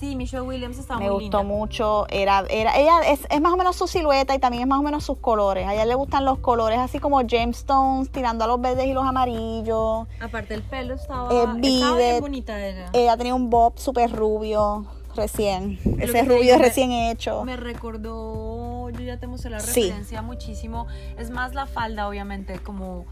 Sí, 0.00 0.16
Michelle 0.16 0.40
Williams 0.42 0.78
está 0.78 0.96
me 0.96 1.10
muy 1.10 1.24
gustó 1.24 1.40
linda. 1.40 1.42
mucho. 1.54 2.06
Era, 2.08 2.42
era, 2.48 2.74
ella 2.78 3.00
es, 3.06 3.20
es 3.28 3.40
más 3.42 3.52
o 3.52 3.56
menos 3.58 3.76
su 3.76 3.86
silueta 3.86 4.34
y 4.34 4.38
también 4.38 4.62
es 4.62 4.66
más 4.68 4.80
o 4.80 4.82
menos 4.82 5.04
sus 5.04 5.18
colores. 5.18 5.66
A 5.68 5.74
ella 5.74 5.84
le 5.84 5.94
gustan 5.94 6.24
los 6.24 6.38
colores 6.38 6.78
así 6.78 6.98
como 6.98 7.20
Jamestones, 7.26 8.10
tirando 8.10 8.44
a 8.44 8.46
los 8.46 8.58
verdes 8.60 8.86
y 8.86 8.94
los 8.94 9.04
amarillos. 9.04 10.06
Aparte 10.20 10.54
el 10.54 10.62
pelo 10.62 10.94
estaba, 10.94 11.30
Eh, 11.30 11.44
estaba 11.62 11.96
bien 11.98 12.20
bonita 12.20 12.66
ella. 12.66 12.88
Ella 12.94 13.16
tenía 13.18 13.34
un 13.34 13.50
bob 13.50 13.74
súper 13.78 14.10
rubio, 14.10 14.86
recién. 15.14 15.78
Ese 15.98 16.22
rubio 16.22 16.54
es 16.54 16.58
me- 16.58 16.64
recién 16.64 16.92
hecho. 16.92 17.44
Me 17.44 17.58
recordó, 17.58 18.88
yo 18.90 19.00
ya 19.00 19.18
te 19.18 19.26
mostré 19.26 19.50
la 19.50 19.60
Sí. 19.60 19.82
referencia 19.82 20.22
muchísimo. 20.22 20.86
Es 21.18 21.30
más 21.30 21.54
la 21.54 21.66
falda, 21.66 22.08
obviamente, 22.08 22.58
como 22.58 23.04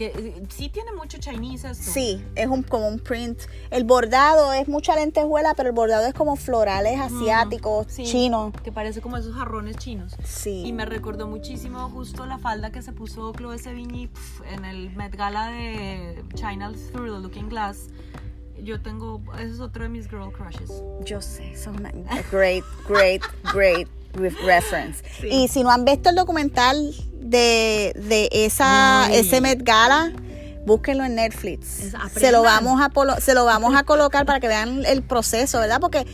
que 0.00 0.06
eh, 0.06 0.42
sí 0.48 0.70
tiene 0.70 0.92
mucho 0.94 1.18
Chinese 1.18 1.72
esto. 1.72 1.90
Sí, 1.90 2.24
es 2.34 2.46
un, 2.46 2.62
como 2.62 2.88
un 2.88 2.98
print. 3.00 3.38
El 3.70 3.84
bordado 3.84 4.54
es 4.54 4.66
mucha 4.66 4.94
lentejuela, 4.96 5.52
pero 5.54 5.68
el 5.68 5.74
bordado 5.74 6.06
es 6.06 6.14
como 6.14 6.36
florales 6.36 6.98
asiáticos, 6.98 7.86
Sí, 7.90 8.04
chinos. 8.04 8.54
Que 8.64 8.72
parece 8.72 9.02
como 9.02 9.18
esos 9.18 9.34
jarrones 9.34 9.76
chinos. 9.76 10.16
Sí. 10.24 10.62
Y 10.64 10.72
me 10.72 10.86
recordó 10.86 11.26
muchísimo 11.28 11.90
justo 11.90 12.24
la 12.24 12.38
falda 12.38 12.70
que 12.72 12.80
se 12.80 12.92
puso 12.92 13.32
Chloe 13.34 13.58
Sevigny 13.58 14.06
pf, 14.06 14.42
en 14.54 14.64
el 14.64 14.90
Met 14.96 15.14
Gala 15.14 15.48
de 15.50 16.24
China 16.34 16.72
Through 16.92 17.16
the 17.16 17.20
Looking 17.20 17.50
Glass. 17.50 17.88
Yo 18.62 18.80
tengo, 18.80 19.20
ese 19.34 19.50
es 19.52 19.60
otro 19.60 19.82
de 19.82 19.90
mis 19.90 20.08
girl 20.08 20.32
crushes. 20.32 20.82
Yo 21.04 21.20
sé, 21.20 21.54
son 21.58 21.76
una 21.76 21.90
great, 22.30 22.64
great, 22.88 23.22
great 23.52 23.86
re- 24.14 24.30
reference. 24.30 25.04
Sí. 25.20 25.26
Y 25.28 25.48
si 25.48 25.62
no 25.62 25.70
han 25.70 25.84
visto 25.84 26.08
el 26.08 26.16
documental 26.16 26.94
de, 27.20 27.92
de 27.96 28.28
esa, 28.32 29.04
Ay. 29.04 29.16
ese 29.16 29.40
Met 29.40 29.62
Gala, 29.62 30.12
búsquenlo 30.66 31.04
en 31.04 31.14
Netflix. 31.14 31.92
Se 32.18 32.32
lo, 32.32 32.42
vamos 32.42 32.80
a 32.82 32.88
polo- 32.90 33.20
se 33.20 33.34
lo 33.34 33.44
vamos 33.44 33.74
a 33.76 33.84
colocar 33.84 34.26
para 34.26 34.40
que 34.40 34.48
vean 34.48 34.84
el 34.86 35.02
proceso, 35.02 35.58
¿verdad? 35.60 35.80
Porque 35.80 36.06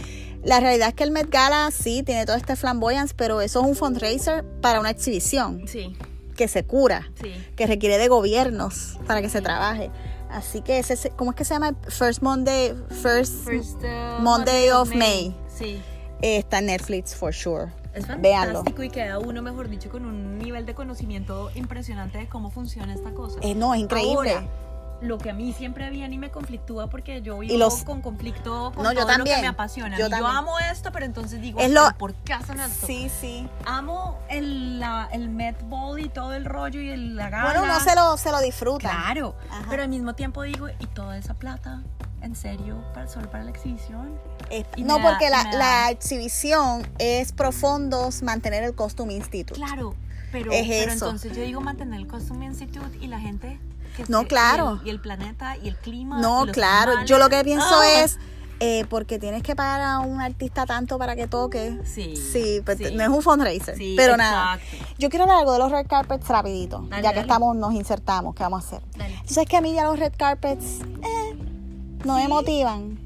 la 0.44 0.60
realidad 0.60 0.88
es 0.88 0.94
que 0.94 1.04
el 1.04 1.10
Met 1.10 1.30
Gala 1.30 1.70
sí 1.70 2.02
tiene 2.02 2.26
todo 2.26 2.36
este 2.36 2.56
flamboyance, 2.56 3.14
pero 3.16 3.40
eso 3.40 3.60
es 3.60 3.66
un 3.66 3.74
fundraiser 3.76 4.44
para 4.60 4.80
una 4.80 4.90
exhibición 4.90 5.62
Sí, 5.66 5.96
que 6.36 6.48
se 6.48 6.64
cura. 6.64 7.10
sí. 7.20 7.32
que 7.56 7.66
requiere 7.66 7.98
de 7.98 8.08
gobiernos 8.08 8.98
para 9.06 9.22
que 9.22 9.28
se 9.28 9.40
trabaje. 9.40 9.90
Así 10.30 10.60
que 10.60 10.78
ese, 10.80 11.10
¿cómo 11.10 11.30
es 11.30 11.36
que 11.36 11.44
se 11.44 11.54
llama? 11.54 11.74
First 11.88 12.20
Monday, 12.20 12.74
First, 13.02 13.44
First, 13.44 13.76
uh, 13.82 14.20
Monday 14.22 14.70
of 14.70 14.92
May. 14.94 15.34
Sí. 15.56 15.80
eh, 16.20 16.38
está 16.38 16.58
en 16.58 16.66
Netflix 16.66 17.14
for 17.14 17.32
sure. 17.32 17.72
Es 17.96 18.06
Véanlo. 18.20 18.54
fantástico 18.58 18.82
y 18.82 18.90
queda 18.90 19.18
uno, 19.18 19.42
mejor 19.42 19.68
dicho, 19.68 19.90
con 19.90 20.04
un 20.04 20.38
nivel 20.38 20.66
de 20.66 20.74
conocimiento 20.74 21.50
impresionante 21.54 22.18
de 22.18 22.28
cómo 22.28 22.50
funciona 22.50 22.94
esta 22.94 23.10
cosa. 23.12 23.38
Eh, 23.42 23.54
no, 23.54 23.74
es 23.74 23.80
increíble. 23.80 24.32
Ahora, 24.34 24.46
lo 25.02 25.18
que 25.18 25.28
a 25.30 25.34
mí 25.34 25.52
siempre 25.52 25.90
viene 25.90 26.14
y 26.14 26.18
me 26.18 26.30
conflictúa 26.30 26.88
porque 26.88 27.20
yo 27.20 27.38
vivo 27.38 27.56
los- 27.58 27.84
con 27.84 28.00
conflicto 28.00 28.72
con 28.74 28.82
No, 28.82 28.92
yo 28.92 29.00
todo 29.00 29.08
lo 29.10 29.16
también. 29.16 29.36
que 29.36 29.42
me 29.42 29.48
apasiona. 29.48 29.98
Yo 29.98 30.06
Y 30.06 30.10
también. 30.10 30.30
amo 30.34 30.58
esto, 30.58 30.90
pero 30.92 31.04
entonces 31.04 31.40
digo, 31.42 31.58
Es 31.60 31.68
"¿Pero 31.68 31.82
lo- 31.88 31.98
¿por 31.98 32.14
qué 32.14 32.32
hacen 32.32 32.58
esto? 32.60 32.86
sí, 32.86 33.10
sí. 33.20 33.46
Amo 33.66 34.18
el, 34.30 34.80
la, 34.80 35.08
el 35.12 35.28
Met 35.28 35.56
Ball 35.68 36.00
y 36.00 36.08
todo 36.08 36.32
el 36.32 36.44
rollo 36.46 36.80
y 36.80 36.88
el, 36.90 37.14
la 37.16 37.28
gala. 37.28 37.44
Bueno, 37.44 37.64
uno 37.64 37.80
se 37.80 37.94
lo, 37.94 38.16
se 38.16 38.30
lo 38.30 38.40
disfruta. 38.40 38.88
Claro, 38.90 39.34
Ajá. 39.50 39.66
pero 39.68 39.82
al 39.82 39.88
mismo 39.90 40.14
tiempo 40.14 40.42
digo, 40.42 40.68
¿y 40.78 40.86
toda 40.86 41.18
esa 41.18 41.34
plata? 41.34 41.82
¿En 42.26 42.34
serio? 42.34 42.82
¿Para, 42.92 43.06
¿Solo 43.06 43.30
para 43.30 43.44
la 43.44 43.50
exhibición? 43.50 44.18
Eh, 44.50 44.64
Y 44.76 44.82
no, 44.82 44.98
da- 44.98 45.02
porque 45.10 45.30
la, 45.30 45.44
me 45.44 45.50
da- 45.52 45.58
la 45.58 45.90
exhibición 45.90 46.86
es 46.98 47.30
profundos 47.32 48.22
mantener 48.22 48.64
el 48.64 48.74
Costume 48.74 49.14
Institute. 49.14 49.54
Claro, 49.60 49.94
pero, 50.32 50.50
Es 50.50 50.66
pero 50.66 50.92
eso. 50.92 51.04
entonces 51.06 51.36
yo 51.36 51.42
digo 51.44 51.60
mantener 51.60 52.00
el 52.00 52.08
Costume 52.08 52.46
Institute 52.46 52.98
y 53.00 53.06
la 53.06 53.20
gente 53.20 53.60
que 53.96 54.04
No, 54.08 54.22
se- 54.22 54.26
claro. 54.26 54.76
Y 54.78 54.80
el, 54.80 54.86
y 54.86 54.90
el 54.90 55.00
planeta 55.00 55.56
y 55.56 55.68
el 55.68 55.76
clima. 55.76 56.18
No, 56.20 56.46
claro. 56.46 56.90
animales. 56.92 57.08
Yo 57.08 57.18
lo 57.18 57.28
que 57.28 57.44
pienso 57.44 57.64
¡Ah! 57.80 58.02
es, 58.02 58.18
eh, 58.58 58.84
porque 58.90 59.18
tienes 59.20 59.42
que 59.44 59.54
pagar 59.54 59.80
a 59.82 59.98
un 60.00 60.20
artista 60.20 60.66
tanto 60.66 60.98
para 60.98 61.14
que 61.14 61.28
toque. 61.28 61.78
Sí, 61.84 62.16
Sí, 62.16 62.60
pues 62.64 62.78
sí. 62.78 62.86
no 62.94 63.02
es 63.04 63.08
un 63.08 63.22
fundraiser. 63.22 63.76
Sí, 63.76 63.94
pero 63.96 64.16
nada. 64.16 64.58
Yo 64.98 65.10
quiero 65.10 65.24
hablar 65.24 65.38
algo 65.38 65.52
de 65.52 65.58
los 65.60 65.70
red 65.70 65.86
carpets 65.86 66.26
rapidito, 66.26 66.80
Dale, 66.88 67.02
ya 67.02 67.10
que 67.10 67.16
dale. 67.16 67.20
estamos, 67.20 67.54
nos 67.54 67.72
insertamos, 67.72 68.34
¿qué 68.34 68.42
vamos 68.42 68.64
a 68.64 68.66
hacer? 68.66 68.80
Dale. 68.96 69.14
Tú 69.28 69.32
sabes 69.34 69.48
que 69.48 69.56
a 69.56 69.60
mí 69.60 69.74
ya 69.74 69.84
los 69.84 69.98
red 69.98 70.12
carpets 70.16 70.80
eh, 70.80 71.38
no 72.06 72.16
me 72.16 72.28
motivan. 72.28 72.98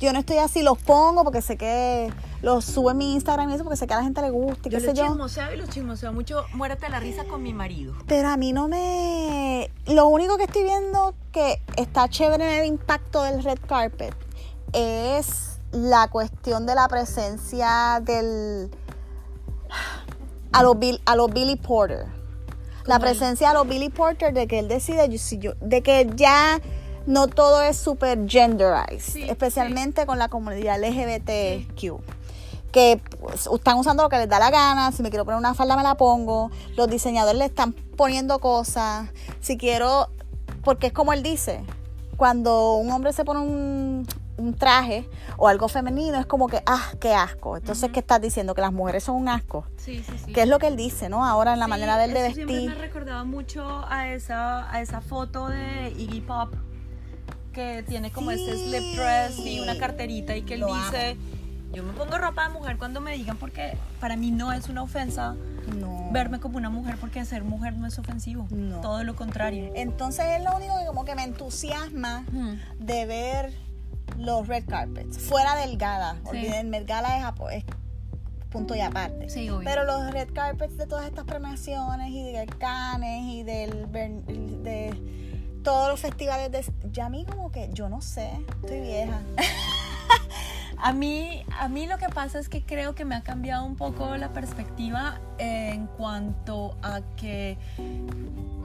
Yo 0.00 0.12
no 0.12 0.18
estoy 0.18 0.38
así, 0.38 0.62
los 0.62 0.76
pongo 0.78 1.22
porque 1.24 1.40
sé 1.40 1.56
que 1.56 2.12
los 2.42 2.64
subo 2.64 2.90
en 2.90 2.98
mi 2.98 3.14
Instagram 3.14 3.48
y 3.50 3.54
eso 3.54 3.62
porque 3.64 3.76
sé 3.76 3.86
que 3.86 3.94
a 3.94 3.98
la 3.98 4.02
gente 4.02 4.20
le 4.20 4.30
gusta 4.30 4.68
y 4.68 4.72
Yo 4.72 4.78
qué 4.78 4.86
los 4.86 4.94
sé 4.96 5.00
yo. 5.02 5.06
chismoseo 5.08 5.54
y 5.54 5.56
los 5.56 5.68
chismoseo 5.70 6.12
mucho. 6.12 6.44
Muérete 6.52 6.88
la 6.88 7.00
risa 7.00 7.24
con 7.24 7.42
mi 7.42 7.54
marido. 7.54 7.94
Pero 8.06 8.28
a 8.28 8.36
mí 8.36 8.52
no 8.52 8.68
me... 8.68 9.70
Lo 9.86 10.08
único 10.08 10.36
que 10.36 10.44
estoy 10.44 10.64
viendo 10.64 11.14
que 11.32 11.62
está 11.76 12.08
chévere 12.08 12.44
en 12.56 12.62
el 12.62 12.66
impacto 12.66 13.22
del 13.22 13.42
red 13.42 13.58
carpet 13.66 14.14
es 14.72 15.58
la 15.70 16.08
cuestión 16.08 16.66
de 16.66 16.74
la 16.74 16.88
presencia 16.88 18.00
del... 18.02 18.70
A 20.52 20.62
los, 20.62 20.78
Bill- 20.78 21.00
a 21.06 21.16
los 21.16 21.32
Billy 21.32 21.56
Porter. 21.56 22.06
La 22.84 22.98
presencia 22.98 23.50
a 23.50 23.54
los 23.54 23.66
Billy 23.66 23.88
Porter 23.88 24.34
de 24.34 24.46
que 24.46 24.58
él 24.58 24.68
decide, 24.68 25.08
yo- 25.08 25.18
si 25.18 25.38
yo- 25.38 25.54
de 25.60 25.82
que 25.82 26.10
ya 26.14 26.60
no 27.06 27.26
todo 27.28 27.62
es 27.62 27.76
super 27.76 28.18
genderized, 28.28 29.00
Sí, 29.00 29.22
especialmente 29.28 30.06
con 30.06 30.18
la 30.18 30.28
comunidad 30.28 30.78
LGBTQ 30.82 32.00
que 32.72 33.00
pues, 33.20 33.46
están 33.46 33.78
usando 33.78 34.02
lo 34.02 34.08
que 34.08 34.16
les 34.18 34.28
da 34.28 34.40
la 34.40 34.50
gana. 34.50 34.90
Si 34.90 35.02
me 35.04 35.08
quiero 35.10 35.24
poner 35.24 35.38
una 35.38 35.54
falda, 35.54 35.76
me 35.76 35.84
la 35.84 35.94
pongo. 35.94 36.50
Los 36.76 36.88
diseñadores 36.88 37.38
le 37.38 37.44
están 37.44 37.72
poniendo 37.72 38.40
cosas. 38.40 39.10
Si 39.40 39.56
quiero, 39.56 40.08
porque 40.64 40.88
es 40.88 40.92
como 40.92 41.12
él 41.12 41.22
dice, 41.22 41.64
cuando 42.16 42.74
un 42.74 42.90
hombre 42.90 43.12
se 43.12 43.24
pone 43.24 43.38
un, 43.38 44.08
un 44.38 44.54
traje 44.54 45.08
o 45.36 45.46
algo 45.46 45.68
femenino, 45.68 46.18
es 46.18 46.26
como 46.26 46.48
que, 46.48 46.64
ah, 46.66 46.90
qué 46.98 47.14
asco. 47.14 47.56
Entonces, 47.56 47.92
¿qué 47.92 48.00
estás 48.00 48.20
diciendo? 48.20 48.56
Que 48.56 48.62
las 48.62 48.72
mujeres 48.72 49.04
son 49.04 49.14
un 49.14 49.28
asco. 49.28 49.64
Sí, 49.76 50.02
sí, 50.02 50.12
sí. 50.26 50.32
Que 50.32 50.42
es 50.42 50.48
lo 50.48 50.58
que 50.58 50.66
él 50.66 50.76
dice, 50.76 51.08
¿no? 51.08 51.24
Ahora 51.24 51.52
en 51.52 51.60
la 51.60 51.66
Sí, 51.66 51.70
manera 51.70 51.96
de 51.96 52.06
él 52.06 52.12
de 52.14 52.26
eso 52.26 52.34
Siempre 52.34 52.56
me 52.56 52.62
vestir. 52.66 52.80
recordaba 52.80 53.22
mucho 53.22 53.84
a 53.88 54.08
esa, 54.08 54.68
a 54.68 54.80
esa 54.80 55.00
foto 55.00 55.46
de 55.46 55.94
Iggy 55.96 56.22
Pop 56.22 56.52
que 57.54 57.82
tiene 57.88 58.10
como 58.10 58.30
Sí. 58.32 58.36
este 58.40 58.64
slip 58.64 58.96
dress 58.96 59.38
y 59.38 59.60
una 59.60 59.78
carterita 59.78 60.36
y 60.36 60.42
que 60.42 60.54
él 60.54 60.60
Lo 60.60 60.74
dice, 60.74 61.16
yo 61.72 61.82
me 61.82 61.92
pongo 61.94 62.18
ropa 62.18 62.48
de 62.48 62.54
mujer 62.54 62.76
cuando 62.76 63.00
me 63.00 63.12
digan 63.16 63.36
porque 63.38 63.76
para 64.00 64.16
mí 64.16 64.30
no 64.30 64.52
es 64.52 64.68
una 64.68 64.82
ofensa 64.82 65.34
No. 65.74 66.10
verme 66.12 66.38
como 66.40 66.58
una 66.58 66.68
mujer 66.68 66.96
porque 67.00 67.24
ser 67.24 67.42
mujer 67.44 67.72
no 67.74 67.86
es 67.86 67.98
ofensivo, 67.98 68.46
No. 68.50 68.80
todo 68.82 69.02
lo 69.04 69.16
contrario. 69.16 69.72
Entonces 69.74 70.26
es 70.36 70.44
lo 70.44 70.54
único 70.56 70.78
que 70.78 70.84
como 70.86 71.04
que 71.06 71.14
me 71.14 71.22
entusiasma 71.24 72.24
de 72.78 73.06
ver 73.06 73.52
los 74.18 74.46
red 74.46 74.64
carpets. 74.68 75.18
Fuera 75.18 75.56
del 75.56 75.78
gala. 75.78 76.16
Sí. 76.24 76.28
Olviden, 76.28 76.74
el 76.74 76.84
gala 76.84 77.32
es, 77.50 77.64
punto 78.50 78.74
y 78.76 78.80
aparte. 78.80 79.28
Sí. 79.30 79.48
Pero 79.64 79.84
los 79.84 80.12
red 80.12 80.28
carpets 80.32 80.76
de 80.76 80.86
todas 80.86 81.06
estas 81.06 81.24
premiaciones 81.24 82.10
y 82.10 82.22
de 82.32 82.46
Cannes 82.46 83.24
y 83.24 83.42
del 83.42 83.90
de 84.62 84.94
todos 85.64 85.88
los 85.88 85.98
festivales 85.98 86.52
de 86.52 86.64
ya 86.92 87.06
a 87.06 87.08
mí 87.08 87.24
como 87.24 87.50
que 87.50 87.70
yo 87.72 87.88
no 87.88 88.00
sé, 88.00 88.30
estoy 88.62 88.80
vieja. 88.80 89.20
A 90.76 90.92
mí, 90.92 91.46
a 91.58 91.68
mí 91.68 91.86
lo 91.86 91.96
que 91.96 92.10
pasa 92.10 92.38
es 92.38 92.50
que 92.50 92.62
creo 92.62 92.94
que 92.94 93.06
me 93.06 93.14
ha 93.14 93.22
cambiado 93.22 93.64
un 93.64 93.74
poco 93.74 94.18
la 94.18 94.34
perspectiva 94.34 95.18
en 95.38 95.86
cuanto 95.86 96.76
a 96.82 97.00
que, 97.16 97.56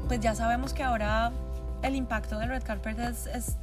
pues 0.10 0.19
ya 0.19 0.36
sabemos 0.36 0.74
que 0.74 0.84
ahora 0.84 1.32
el 1.82 1.95
impacto 1.95 2.38
del 2.38 2.49
red 2.49 2.64
carpet 2.64 2.99
es, 2.99 3.26
es 3.28 3.56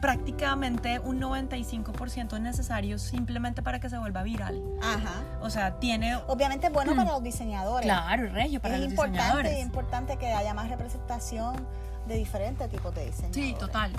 prácticamente 0.00 1.00
un 1.00 1.20
95% 1.20 2.40
necesario 2.40 2.98
simplemente 2.98 3.62
para 3.62 3.80
que 3.80 3.90
se 3.90 3.98
vuelva 3.98 4.22
viral. 4.22 4.62
Ajá. 4.80 5.24
O 5.40 5.50
sea, 5.50 5.80
tiene... 5.80 6.16
Obviamente 6.28 6.68
es 6.68 6.72
bueno 6.72 6.94
para 6.94 7.12
los 7.12 7.22
diseñadores. 7.22 7.84
Claro, 7.84 8.30
regio 8.32 8.60
para 8.60 8.76
es 8.76 8.82
los 8.82 8.90
importante, 8.90 9.18
diseñadores. 9.18 9.52
es 9.54 9.64
importante 9.64 10.16
que 10.18 10.32
haya 10.32 10.54
más 10.54 10.68
representación 10.68 11.66
de 12.10 12.16
diferentes 12.18 12.68
tipos 12.68 12.94
de 12.94 13.06
diseñadores. 13.06 13.34
Sí, 13.44 13.54
total. 13.58 13.92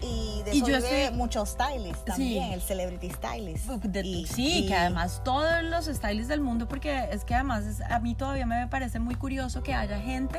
Y 0.00 0.42
de 0.44 0.54
Y 0.54 0.60
yo 0.62 1.12
muchos 1.14 1.48
stylists 1.50 2.04
también, 2.04 2.48
Sí. 2.48 2.52
el 2.54 2.60
celebrity 2.62 3.10
stylist. 3.10 3.66
De- 3.66 4.06
Y- 4.06 4.26
sí, 4.26 4.58
y- 4.64 4.66
que 4.68 4.74
además 4.74 5.22
todos 5.24 5.62
los 5.64 5.86
stylists 5.86 6.28
del 6.28 6.40
mundo, 6.40 6.68
porque 6.68 7.08
es 7.10 7.24
que 7.24 7.34
además 7.34 7.64
es- 7.64 7.80
a 7.80 7.98
mí 7.98 8.14
todavía 8.14 8.46
me 8.46 8.66
parece 8.68 8.98
muy 9.00 9.14
curioso 9.14 9.62
que 9.62 9.74
haya 9.74 9.98
gente, 10.00 10.38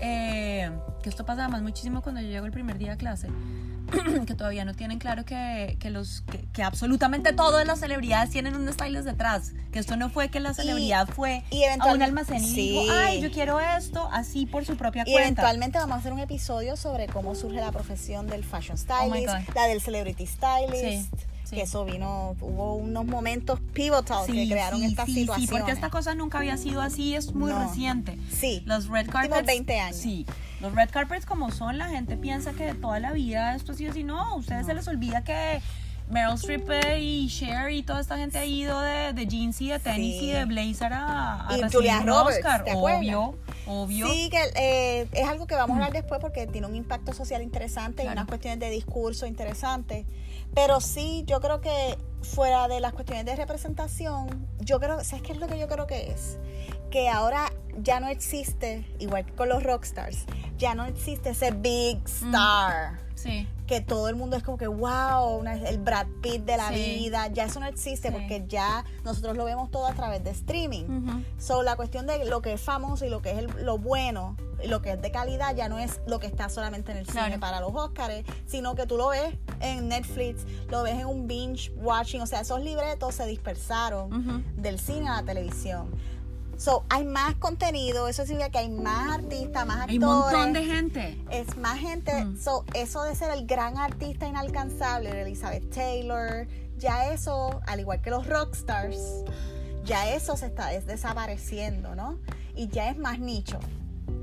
eh, 0.00 0.70
que 1.02 1.08
esto 1.08 1.24
pasa 1.24 1.42
además 1.42 1.62
muchísimo 1.62 2.02
cuando 2.02 2.20
yo 2.20 2.28
llego 2.28 2.46
el 2.46 2.52
primer 2.52 2.78
día 2.78 2.92
a 2.92 2.96
clase, 2.96 3.28
que 4.26 4.34
todavía 4.34 4.64
no 4.64 4.74
tienen 4.74 4.98
claro 4.98 5.24
que, 5.24 5.76
que 5.80 5.90
los, 5.90 6.22
que, 6.22 6.44
que 6.52 6.62
absolutamente 6.62 7.32
todas 7.32 7.66
las 7.66 7.80
celebridades 7.80 8.30
tienen 8.30 8.54
un 8.56 8.72
stylist 8.72 9.04
detrás, 9.04 9.52
que 9.72 9.78
esto 9.78 9.96
no 9.96 10.08
fue 10.10 10.28
que 10.28 10.40
la 10.40 10.54
celebridad 10.54 11.08
fue 11.08 11.42
y 11.50 11.64
a 11.64 11.92
un 11.92 12.02
almacén 12.02 12.42
y 12.42 12.48
Sí. 12.48 12.70
dijo, 12.80 12.92
ay, 12.92 13.20
yo 13.20 13.30
quiero 13.30 13.60
esto, 13.60 14.08
así 14.12 14.46
por 14.46 14.64
su 14.64 14.76
propia 14.76 15.02
Y 15.06 15.12
cuenta. 15.12 15.22
eventualmente 15.42 15.78
vamos 15.78 15.96
a 15.96 15.98
hacer 16.00 16.12
un 16.12 16.20
episodio 16.20 16.76
sobre 16.76 17.06
cómo 17.06 17.34
surge 17.34 17.60
la 17.60 17.72
profesión 17.72 18.26
del 18.26 18.44
fashion 18.44 18.76
Oh 18.78 18.80
stylist, 19.10 19.54
la 19.54 19.66
del 19.66 19.80
celebrity 19.80 20.26
stylist. 20.26 20.74
Sí. 21.14 21.26
Sí. 21.44 21.56
Que 21.56 21.62
eso 21.62 21.84
vino, 21.84 22.34
hubo 22.40 22.74
unos 22.76 23.04
momentos 23.04 23.60
pivotal 23.72 24.26
que 24.26 24.48
crearon 24.48 24.82
esta 24.82 25.04
situación. 25.06 25.40
Sí, 25.40 25.46
porque 25.46 25.72
esta 25.72 25.90
cosa 25.90 26.14
nunca 26.14 26.38
había 26.38 26.56
sido 26.56 26.80
así, 26.80 27.14
es 27.14 27.34
muy 27.34 27.52
No. 27.52 27.66
reciente. 27.66 28.18
Sí. 28.32 28.62
Los 28.64 28.88
red 28.88 29.08
carpets. 29.10 29.46
20 29.46 29.78
años. 29.78 29.96
Sí. 29.96 30.26
Los 30.60 30.74
red 30.74 30.88
carpets 30.90 31.26
como 31.26 31.50
son, 31.50 31.76
la 31.78 31.88
gente 31.88 32.16
piensa 32.16 32.52
que 32.52 32.64
de 32.64 32.74
toda 32.74 32.98
la 32.98 33.12
vida 33.12 33.54
esto 33.54 33.72
ha 33.72 33.74
sido 33.74 33.90
así. 33.90 34.04
No, 34.04 34.18
a 34.20 34.34
ustedes 34.36 34.64
se 34.66 34.72
les 34.74 34.88
olvida 34.88 35.22
que 35.22 35.60
Meryl 36.10 36.34
Streep 36.34 36.68
eh, 36.70 37.00
y 37.00 37.28
Cher 37.28 37.70
y 37.70 37.82
toda 37.82 38.00
esta 38.00 38.16
gente 38.18 38.38
ha 38.38 38.44
ido 38.44 38.80
de, 38.80 39.12
de 39.14 39.26
jeans 39.26 39.60
y 39.60 39.68
de 39.68 39.78
tenis 39.78 40.18
Sí. 40.20 40.26
y 40.26 40.32
de 40.32 40.44
blazer 40.46 40.92
a, 40.92 41.48
a 41.48 41.58
Y 41.58 41.62
Julia 41.70 42.00
Roberts, 42.00 42.38
Oscar. 42.38 42.64
Obvio, 42.74 43.34
obvio. 43.66 44.08
Sí, 44.10 44.28
que 44.30 44.38
eh, 44.54 45.08
es 45.12 45.28
algo 45.28 45.46
que 45.46 45.54
vamos 45.54 45.70
a 45.74 45.74
hablar 45.76 45.92
después 45.92 46.20
porque 46.20 46.46
tiene 46.46 46.66
un 46.66 46.74
impacto 46.76 47.12
social 47.12 47.42
interesante 47.42 48.04
y 48.04 48.06
unas 48.06 48.26
cuestiones 48.26 48.60
de 48.60 48.70
discurso 48.70 49.26
interesantes. 49.26 50.06
Pero 50.54 50.80
sí, 50.80 51.24
yo 51.26 51.40
creo 51.40 51.60
que 51.60 51.98
fuera 52.22 52.68
de 52.68 52.80
las 52.80 52.92
cuestiones 52.92 53.24
de 53.26 53.36
representación, 53.36 54.46
yo 54.60 54.80
creo, 54.80 55.02
¿sabes 55.04 55.22
qué 55.22 55.32
es 55.32 55.38
lo 55.38 55.46
que 55.46 55.58
yo 55.58 55.68
creo 55.68 55.86
que 55.86 56.10
es? 56.10 56.38
Que 56.90 57.08
ahora 57.08 57.52
ya 57.78 58.00
no 58.00 58.08
existe, 58.08 58.86
igual 58.98 59.26
que 59.26 59.32
con 59.32 59.48
los 59.48 59.62
rockstars, 59.62 60.24
ya 60.56 60.74
no 60.74 60.84
existe 60.84 61.30
ese 61.30 61.50
big 61.50 61.98
Mm. 62.22 62.30
Sí. 63.24 63.48
que 63.66 63.80
todo 63.80 64.08
el 64.10 64.14
mundo 64.16 64.36
es 64.36 64.42
como 64.42 64.58
que 64.58 64.66
wow, 64.66 65.38
una- 65.38 65.54
el 65.54 65.78
Brad 65.78 66.06
Pitt 66.22 66.44
de 66.44 66.58
la 66.58 66.68
Sí. 66.68 66.96
vida, 66.98 67.28
ya 67.28 67.44
eso 67.44 67.60
no 67.60 67.66
existe 67.66 68.08
Sí. 68.08 68.12
porque 68.14 68.44
ya 68.46 68.84
nosotros 69.04 69.36
lo 69.38 69.46
vemos 69.46 69.70
todo 69.70 69.86
a 69.86 69.94
través 69.94 70.22
de 70.22 70.30
streaming. 70.30 70.84
Ujú. 70.84 71.22
So, 71.38 71.62
la 71.62 71.74
cuestión 71.74 72.06
de 72.06 72.26
lo 72.26 72.42
que 72.42 72.52
es 72.52 72.60
famoso 72.60 73.06
y 73.06 73.08
lo 73.08 73.22
que 73.22 73.30
es 73.32 73.38
el- 73.38 73.64
lo 73.64 73.78
bueno 73.78 74.36
y 74.62 74.68
lo 74.68 74.82
que 74.82 74.92
es 74.92 75.00
de 75.00 75.10
calidad 75.10 75.56
ya 75.56 75.70
no 75.70 75.78
es 75.78 76.00
lo 76.06 76.20
que 76.20 76.26
está 76.26 76.50
solamente 76.50 76.92
en 76.92 76.98
el 76.98 77.06
Claro. 77.06 77.26
cine 77.28 77.38
para 77.38 77.60
los 77.60 77.74
Oscars, 77.74 78.22
sino 78.46 78.74
que 78.74 78.86
tú 78.86 78.98
lo 78.98 79.08
ves 79.08 79.34
en 79.60 79.88
Netflix, 79.88 80.44
lo 80.68 80.82
ves 80.82 80.94
en 81.00 81.06
un 81.06 81.26
binge 81.26 81.72
watching, 81.76 82.20
o 82.20 82.26
sea, 82.26 82.40
esos 82.40 82.60
libretos 82.60 83.14
se 83.14 83.24
dispersaron 83.26 84.44
del 84.56 84.78
cine 84.78 85.08
a 85.08 85.16
la 85.16 85.22
televisión. 85.24 85.90
So, 86.58 86.84
hay 86.88 87.04
más 87.04 87.34
contenido, 87.36 88.08
eso 88.08 88.24
significa 88.24 88.50
que 88.50 88.58
hay 88.58 88.68
más 88.70 89.12
artistas, 89.12 89.66
más 89.66 89.80
actores 89.80 89.90
Hay 89.90 89.98
un 89.98 90.04
montón 90.04 90.52
de 90.52 90.64
gente. 90.64 91.18
es 91.30 91.56
más 91.56 91.78
gente. 91.78 92.24
Mm. 92.24 92.38
So, 92.38 92.64
eso 92.74 93.02
de 93.04 93.14
ser 93.14 93.30
el 93.32 93.46
gran 93.46 93.76
artista 93.78 94.26
inalcanzable 94.26 95.10
de 95.12 95.22
Elizabeth 95.22 95.68
Taylor, 95.74 96.46
ya 96.78 97.10
eso, 97.12 97.60
al 97.66 97.80
igual 97.80 98.00
que 98.00 98.10
los 98.10 98.26
rockstars, 98.26 99.24
ya 99.84 100.10
eso 100.14 100.36
se 100.36 100.46
está 100.46 100.72
es 100.72 100.86
desapareciendo, 100.86 101.94
¿no? 101.94 102.18
Y 102.56 102.68
ya 102.68 102.88
es 102.90 102.96
más 102.98 103.18
nicho. 103.18 103.58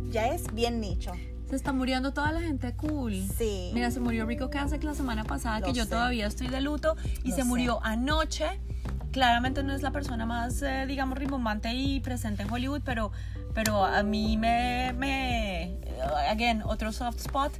Ya 0.09 0.27
es 0.27 0.53
bien 0.53 0.79
nicho. 0.81 1.11
Se 1.49 1.55
está 1.55 1.73
muriendo 1.73 2.13
toda 2.13 2.31
la 2.31 2.39
gente 2.41 2.73
cool. 2.75 3.13
Sí. 3.37 3.71
Mira, 3.73 3.91
se 3.91 3.99
murió 3.99 4.25
Rico 4.25 4.49
Kasek 4.49 4.83
la 4.83 4.93
semana 4.93 5.25
pasada, 5.25 5.59
Lo 5.59 5.65
que 5.67 5.73
yo 5.73 5.83
sé. 5.83 5.89
todavía 5.89 6.27
estoy 6.27 6.47
de 6.47 6.61
luto, 6.61 6.95
y 7.23 7.29
Lo 7.29 7.35
se 7.35 7.41
sé. 7.41 7.47
murió 7.47 7.79
anoche. 7.83 8.59
Claramente 9.11 9.61
no 9.63 9.73
es 9.73 9.81
la 9.81 9.91
persona 9.91 10.25
más, 10.25 10.61
eh, 10.61 10.85
digamos, 10.87 11.17
rimbombante 11.17 11.73
y 11.73 11.99
presente 11.99 12.43
en 12.43 12.51
Hollywood, 12.51 12.81
pero, 12.85 13.11
pero 13.53 13.83
a 13.85 14.03
mí 14.03 14.37
me, 14.37 14.93
me, 14.93 15.77
again, 16.29 16.61
otro 16.63 16.91
soft 16.91 17.19
spot. 17.19 17.51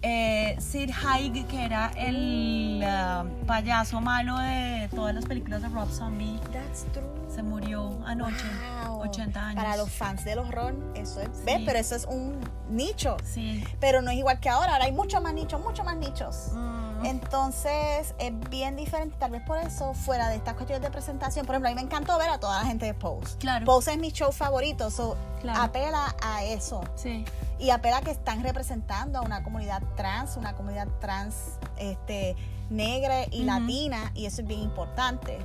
Eh, 0.00 0.54
Sid 0.60 0.90
Haig, 0.92 1.44
que 1.48 1.64
era 1.64 1.90
el 1.96 2.80
ah, 2.86 3.24
payaso 3.48 4.00
malo 4.00 4.38
de 4.38 4.88
todas 4.94 5.12
las 5.12 5.24
películas 5.24 5.60
de 5.62 5.68
Rob 5.70 5.90
Zombie, 5.90 6.38
That's 6.52 6.84
true. 6.92 7.02
se 7.28 7.42
murió 7.42 7.98
anoche, 8.06 8.44
Wow. 8.86 9.00
80 9.00 9.44
años. 9.48 9.64
Para 9.64 9.76
los 9.76 9.90
fans 9.90 10.24
del 10.24 10.38
horror, 10.38 10.74
eso 10.94 11.20
es. 11.20 11.30
¿Ves? 11.44 11.56
Sí. 11.58 11.62
Pero 11.66 11.78
eso 11.80 11.96
es 11.96 12.04
un 12.04 12.38
nicho. 12.70 13.16
Sí. 13.24 13.64
Pero 13.80 14.00
no 14.00 14.10
es 14.12 14.18
igual 14.18 14.38
que 14.38 14.48
ahora. 14.48 14.74
Ahora 14.74 14.84
hay 14.84 14.92
muchos 14.92 15.20
más 15.20 15.34
nichos, 15.34 15.60
muchos 15.60 15.84
más 15.84 15.96
nichos. 15.96 16.50
Mm. 16.54 16.87
Entonces 17.04 18.14
es 18.18 18.32
bien 18.50 18.76
diferente, 18.76 19.16
tal 19.18 19.30
vez 19.32 19.42
por 19.42 19.58
eso, 19.58 19.94
fuera 19.94 20.28
de 20.28 20.36
estas 20.36 20.54
cuestiones 20.54 20.82
de 20.82 20.90
presentación. 20.90 21.46
Por 21.46 21.54
ejemplo, 21.54 21.68
a 21.68 21.72
mí 21.72 21.76
me 21.76 21.82
encantó 21.82 22.18
ver 22.18 22.28
a 22.30 22.38
toda 22.40 22.60
la 22.60 22.66
gente 22.66 22.86
de 22.86 22.94
Pose. 22.94 23.36
Claro. 23.38 23.64
Pose 23.66 23.92
es 23.92 23.98
mi 23.98 24.10
show 24.10 24.32
favorito, 24.32 24.90
so 24.90 25.16
Claro. 25.40 25.62
apela 25.62 26.14
a 26.22 26.44
eso. 26.44 26.80
Sí. 26.96 27.24
Y 27.58 27.70
apela 27.70 27.98
a 27.98 28.00
que 28.02 28.10
están 28.10 28.42
representando 28.42 29.18
a 29.18 29.22
una 29.22 29.42
comunidad 29.42 29.82
trans, 29.96 30.36
una 30.36 30.54
comunidad 30.54 30.88
trans 31.00 31.34
este, 31.76 32.36
negra 32.70 33.24
y 33.30 33.38
Ujú. 33.38 33.46
latina, 33.46 34.12
y 34.14 34.26
eso 34.26 34.42
es 34.42 34.46
bien 34.48 34.60
importante. 34.60 35.38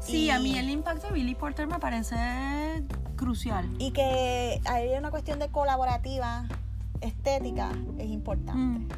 Sí, 0.00 0.24
Y- 0.26 0.30
a 0.30 0.38
mí 0.38 0.58
el 0.58 0.68
impacto 0.70 1.06
de 1.08 1.12
Billy 1.14 1.34
Porter 1.34 1.66
me 1.66 1.78
parece 1.78 2.16
crucial. 3.16 3.68
Y 3.78 3.92
que 3.92 4.60
hay 4.66 4.92
una 4.94 5.10
cuestión 5.10 5.38
de 5.38 5.48
colaborativa 5.48 6.44
estética 7.00 7.70
es 7.98 8.06
importante. 8.10 8.52
Mm. 8.58 8.88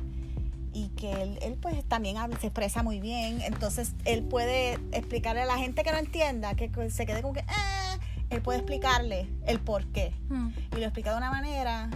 Y 0.73 0.89
que 0.91 1.11
él, 1.13 1.39
él, 1.43 1.55
pues 1.61 1.85
también 1.85 2.17
habla- 2.17 2.39
se 2.39 2.47
expresa 2.49 2.83
muy 2.83 3.01
bien, 3.01 3.41
entonces 3.43 3.93
él 4.05 4.23
puede 4.23 4.75
explicarle 4.93 5.43
a 5.43 5.47
la 5.47 5.57
gente 5.59 5.83
que 5.83 5.91
no 5.93 5.99
entienda, 5.99 6.55
que 6.55 6.71
se 6.91 7.07
quede 7.07 7.23
como 7.23 7.35
que, 7.35 7.45
ah, 7.49 7.99
él 8.31 8.43
puede 8.43 8.59
explicarle 8.59 9.27
el 9.47 9.59
por 9.61 9.87
qué 9.87 10.13
Mm. 10.29 10.49
y 10.73 10.77
lo 10.77 10.83
explica 10.85 11.11
de 11.13 11.17
una 11.17 11.31
manera 11.31 11.89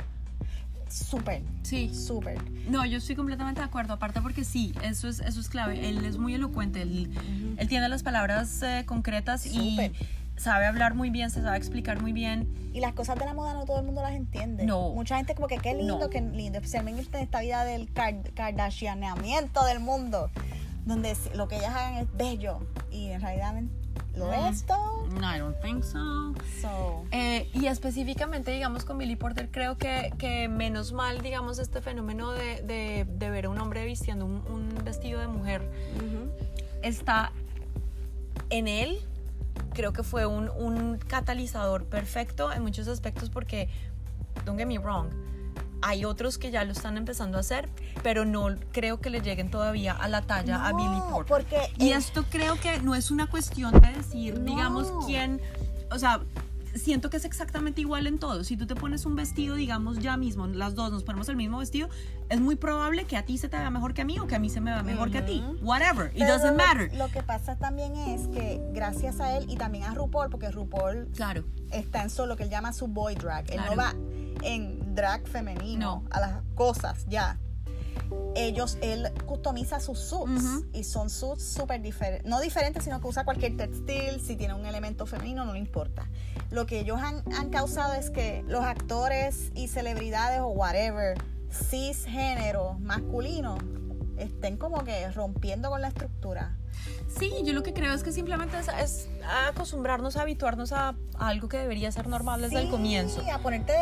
súper, 0.89 1.43
Sí. 1.62 1.94
súper. 1.94 2.39
No, 2.69 2.85
yo 2.85 2.99
estoy 2.99 3.16
completamente 3.16 3.61
de 3.61 3.66
acuerdo, 3.66 3.94
aparte 3.94 4.20
porque 4.20 4.44
sí, 4.44 4.74
eso 4.82 5.09
es, 5.09 5.20
eso 5.20 5.40
es 5.40 5.49
clave. 5.49 5.89
Él 5.89 6.05
es 6.05 6.19
muy 6.19 6.35
elocuente, 6.35 6.82
él, 6.82 7.11
él 7.57 7.69
tiene 7.69 7.89
las 7.89 8.03
palabras 8.03 8.62
eh, 8.62 8.85
concretas 8.86 9.47
y 9.47 9.90
sabe 10.36 10.66
hablar 10.66 10.94
muy 10.94 11.10
bien, 11.10 11.30
se 11.30 11.42
sabe 11.42 11.56
explicar 11.56 12.00
muy 12.00 12.12
bien. 12.12 12.48
Y 12.72 12.80
las 12.80 12.92
cosas 12.94 13.18
de 13.18 13.24
la 13.26 13.34
moda 13.34 13.52
no 13.54 13.64
todo 13.64 13.78
el 13.78 13.84
mundo 13.84 14.02
las 14.02 14.12
entiende. 14.12 14.64
No. 14.64 14.90
Mucha 14.90 15.16
gente 15.16 15.34
como 15.34 15.46
que 15.46 15.59
qué 15.59 15.74
lindo, 15.74 15.98
No. 15.98 16.10
qué 16.10 16.20
lindo, 16.20 16.59
especialmente 16.59 17.16
en 17.18 17.22
esta 17.24 17.40
vida 17.40 17.64
del 17.64 17.92
kardashianeamiento 17.92 19.64
del 19.64 19.80
mundo, 19.80 20.30
donde 20.86 21.14
lo 21.34 21.48
que 21.48 21.56
ellas 21.56 21.74
hagan 21.74 21.94
es 21.98 22.06
bello 22.16 22.60
y 22.90 23.09
en 23.09 23.20
realidad 23.20 23.54
lo 24.16 24.26
Mm. 24.28 24.44
es 24.52 24.64
todo. 24.64 25.06
No, 25.09 25.34
I 25.36 25.38
don't 25.38 25.56
think 25.60 25.84
so. 25.84 26.34
So, 26.60 27.04
Eh, 27.12 27.50
y 27.52 27.66
específicamente, 27.66 28.50
digamos, 28.50 28.84
con 28.84 28.96
Billy 28.98 29.16
Porter, 29.16 29.50
creo 29.50 29.76
que, 29.76 30.12
que 30.18 30.48
menos 30.48 30.92
mal, 30.92 31.20
digamos, 31.20 31.59
este 31.59 31.82
fenómeno 31.82 32.32
de, 32.32 32.62
de- 32.62 33.04
de 33.06 33.30
ver 33.30 33.44
a 33.46 33.48
un 33.50 33.59
hombre 33.60 33.84
vistiendo 33.84 34.24
un, 34.24 34.42
un 34.50 34.82
vestido 34.84 35.20
de 35.20 35.28
mujer 35.28 35.62
está 36.82 37.32
en 38.50 38.68
él. 38.68 38.98
Creo 39.74 39.93
que 39.93 40.03
fue 40.03 40.27
un, 40.27 40.49
un 40.51 40.99
catalizador 40.99 41.85
perfecto 41.87 42.53
en 42.53 42.62
muchos 42.62 42.89
aspectos 42.89 43.31
porque, 43.31 43.69
don't 44.45 44.59
get 44.59 44.66
me 44.66 44.79
wrong, 44.79 45.09
hay 45.85 46.05
otros 46.05 46.39
que 46.39 46.51
ya 46.51 46.62
lo 46.65 46.73
están 46.73 46.97
empezando 46.97 47.39
a 47.39 47.41
hacer, 47.41 47.69
pero 48.03 48.24
no 48.24 48.55
creo 48.70 49.01
que 49.01 49.11
le 49.11 49.20
lleguen 49.20 49.51
todavía 49.51 49.93
a 49.95 50.07
la 50.09 50.23
talla 50.23 50.66
a 50.66 50.73
Billy 50.73 51.01
Porter. 51.11 51.27
porque 51.27 51.73
y 51.79 51.91
esto 51.91 52.24
creo 52.31 52.55
que 52.61 52.81
no 52.81 52.95
es 52.95 53.11
una 53.11 53.27
cuestión 53.27 53.73
de 53.81 53.93
decir, 53.93 54.39
No. 54.39 54.45
digamos, 54.45 54.93
quién, 55.07 55.41
o 55.91 55.99
sea, 55.99 56.20
siento 56.74 57.11
que 57.11 57.16
es 57.16 57.24
exactamente 57.24 57.81
igual 57.81 58.07
en 58.07 58.19
todo. 58.19 58.44
Si 58.44 58.57
tú 58.57 58.66
te 58.66 58.74
pones 58.74 59.05
un 59.07 59.15
vestido, 59.16 59.55
digamos, 59.57 59.99
ya 59.99 60.16
mismo, 60.16 60.47
las 60.47 60.74
dos 60.74 60.90
nos 60.93 61.05
ponemos 61.05 61.28
el 61.28 61.36
mismo 61.36 61.59
vestido, 61.59 61.89
es 62.28 62.40
muy 62.40 62.57
probable 62.57 63.05
que 63.05 63.16
a 63.16 63.24
ti 63.24 63.39
se 63.39 63.49
te 63.49 63.59
vea 63.59 63.70
mejor 63.70 63.94
que 63.94 64.03
a 64.03 64.05
mí 64.05 64.19
o 64.19 64.27
que 64.27 64.35
a 64.35 64.39
mí 64.39 64.49
se 64.51 64.61
me 64.61 64.70
vea 64.73 64.82
mejor 64.82 65.11
que 65.11 65.19
a 65.19 65.24
ti. 65.24 65.43
Whatever, 65.62 66.07
it 66.15 66.19
Pero 66.20 66.32
doesn't 66.32 66.57
lo- 66.59 66.65
matter. 66.66 66.94
Lo 66.97 67.09
que 67.09 67.23
pasa 67.23 67.57
también 67.57 67.94
es 67.97 68.28
que 68.28 68.61
gracias 68.73 69.20
a 69.20 69.36
él 69.36 69.47
y 69.49 69.57
también 69.57 69.85
a 69.85 69.94
RuPaul, 69.94 70.31
porque 70.31 70.51
RuPaul 70.51 71.09
Claro. 71.15 71.44
está 71.70 72.03
en 72.03 72.11
solo 72.11 72.28
lo 72.31 72.36
que 72.36 72.44
él 72.44 72.51
llama 72.51 72.73
su 72.73 72.86
boy 72.89 73.15
drag. 73.15 73.51
Él 73.51 73.59
no 73.66 73.73
Claro. 73.73 73.77
va 73.77 73.94
en 74.47 74.94
drag 74.94 75.27
femenino 75.28 76.03
No. 76.03 76.09
a 76.11 76.20
las 76.20 76.43
cosas 76.55 77.07
ya. 77.09 77.39
Ellos, 78.34 78.78
él 78.80 79.12
customiza 79.26 79.78
sus 79.78 79.98
suits 79.98 80.64
y 80.72 80.84
son 80.84 81.10
suits 81.10 81.44
súper 81.44 81.82
diferentes. 81.82 82.28
No 82.28 82.40
diferentes, 82.40 82.84
sino 82.84 83.01
que 83.01 83.06
usa 83.06 83.24
cualquier 83.24 83.56
textil. 83.56 84.20
Si 84.24 84.36
tiene 84.36 84.55
un 84.55 84.64
elemento 84.64 85.05
femenino, 85.06 85.44
no 85.44 85.52
le 85.52 85.59
importa. 85.59 86.09
Lo 86.51 86.66
que 86.66 86.80
ellos 86.80 86.98
han, 87.01 87.22
han 87.34 87.51
causado 87.51 87.94
es 87.94 88.10
que 88.10 88.44
los 88.48 88.64
actores 88.64 89.52
y 89.55 89.68
celebridades 89.68 90.40
o 90.40 90.48
whatever, 90.48 91.18
cisgénero, 91.51 92.78
masculino, 92.80 93.59
estén 94.16 94.56
como 94.56 94.84
que 94.84 95.10
rompiendo 95.10 95.68
con 95.70 95.80
la 95.80 95.89
estructura. 95.89 96.56
Sí, 97.19 97.31
yo 97.44 97.53
lo 97.53 97.62
que 97.62 97.74
creo 97.74 97.93
es 97.93 98.03
que 98.03 98.11
simplemente 98.12 98.59
es, 98.59 98.69
es 98.69 99.09
acostumbrarnos, 99.49 100.16
a 100.16 100.23
habituarnos 100.23 100.73
a, 100.73 100.94
a 101.19 101.28
algo 101.28 101.49
que 101.49 101.59
debería 101.59 101.93
ser 101.93 102.07
normal 102.09 102.40
desde 102.40 102.57
el 102.59 102.65
Sí, 102.66 102.70
comienzo. 102.70 103.23
a 103.32 103.39
ponerte 103.39 103.74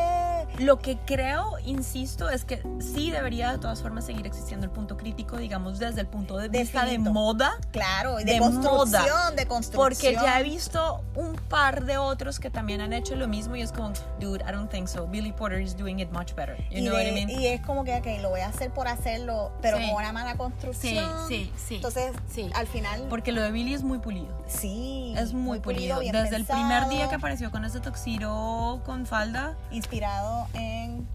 Lo 0.58 0.78
que 0.80 0.98
creo, 1.06 1.52
insisto, 1.64 2.28
es 2.28 2.44
que 2.44 2.62
sí 2.80 3.10
debería 3.10 3.52
de 3.52 3.58
todas 3.58 3.82
formas 3.82 4.04
seguir 4.04 4.26
existiendo 4.26 4.66
el 4.66 4.72
punto 4.72 4.96
crítico, 4.96 5.36
digamos, 5.36 5.78
desde 5.78 6.00
el 6.00 6.06
punto 6.08 6.36
de 6.38 6.48
vista 6.48 6.84
de 6.84 6.98
moda. 6.98 7.52
Claro, 7.72 8.16
de, 8.16 8.24
de 8.24 8.38
construcción, 8.38 9.04
moda. 9.04 9.30
de 9.30 9.46
construcción. 9.46 9.80
Porque 9.82 10.12
ya 10.14 10.40
he 10.40 10.42
visto 10.42 11.04
un 11.14 11.36
par 11.36 11.84
de 11.84 11.98
otros 11.98 12.40
que 12.40 12.50
también 12.50 12.80
han 12.80 12.92
hecho 12.92 13.14
lo 13.14 13.28
mismo 13.28 13.54
y 13.56 13.62
es 13.62 13.70
como, 13.72 13.92
dude, 14.18 14.42
I 14.46 14.52
don't 14.52 14.70
think 14.70 14.88
so. 14.88 15.06
Billy 15.06 15.32
Porter 15.32 15.60
is 15.60 15.76
doing 15.76 16.00
it 16.00 16.10
much 16.10 16.34
better. 16.34 16.56
You 16.70 16.78
y, 16.78 16.80
know 16.82 16.96
de- 16.96 17.04
what 17.04 17.08
I 17.10 17.12
mean? 17.26 17.30
y 17.30 17.46
es 17.46 17.60
como 17.64 17.84
que, 17.84 17.94
ok, 17.94 18.20
lo 18.20 18.30
voy 18.30 18.40
a 18.40 18.48
hacer 18.48 18.70
por 18.72 18.88
hacerlo, 18.88 19.52
pero 19.62 19.78
Sí. 19.78 19.86
con 19.86 19.96
una 20.02 20.12
mala 20.12 20.36
construcción. 20.36 21.08
Sí, 21.28 21.44
sí, 21.44 21.52
sí. 21.68 21.74
Entonces, 21.76 22.12
Sí. 22.28 22.50
al 22.54 22.66
final, 22.66 22.79
Porque 23.08 23.32
lo 23.32 23.42
de 23.42 23.50
Billy 23.52 23.74
es 23.74 23.82
muy 23.82 23.98
pulido. 23.98 24.28
sí. 24.46 25.14
Es 25.16 25.32
muy, 25.34 25.58
pulido. 25.60 25.98
Desde 26.00 26.36
el 26.36 26.44
primer 26.44 26.88
día 26.88 27.08
que 27.08 27.16
apareció 27.16 27.50
con 27.50 27.64
ese 27.64 27.80
toxiro 27.80 28.80
con 28.86 29.06
falda. 29.06 29.56
Inspirado 29.70 30.46
en 30.54 31.06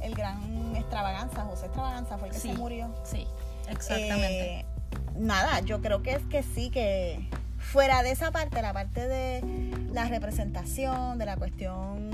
el 0.00 0.14
gran 0.14 0.76
extravaganza, 0.76 1.42
José 1.44 1.66
Extravaganza 1.66 2.18
fue 2.18 2.28
el 2.28 2.34
que 2.34 2.40
Sí. 2.40 2.48
se 2.52 2.54
murió. 2.58 2.94
Sí, 3.04 3.26
exactamente. 3.68 4.60
Eh, 4.60 4.66
nada, 5.16 5.60
yo 5.60 5.80
creo 5.80 6.02
que 6.02 6.12
es 6.12 6.22
que 6.24 6.42
sí, 6.42 6.70
que 6.70 7.28
fuera 7.58 8.02
de 8.02 8.10
esa 8.12 8.30
parte, 8.30 8.60
la 8.62 8.72
parte 8.72 9.08
de 9.08 9.42
la 9.92 10.04
representación, 10.04 11.18
de 11.18 11.24
la 11.26 11.36
cuestión 11.36 12.10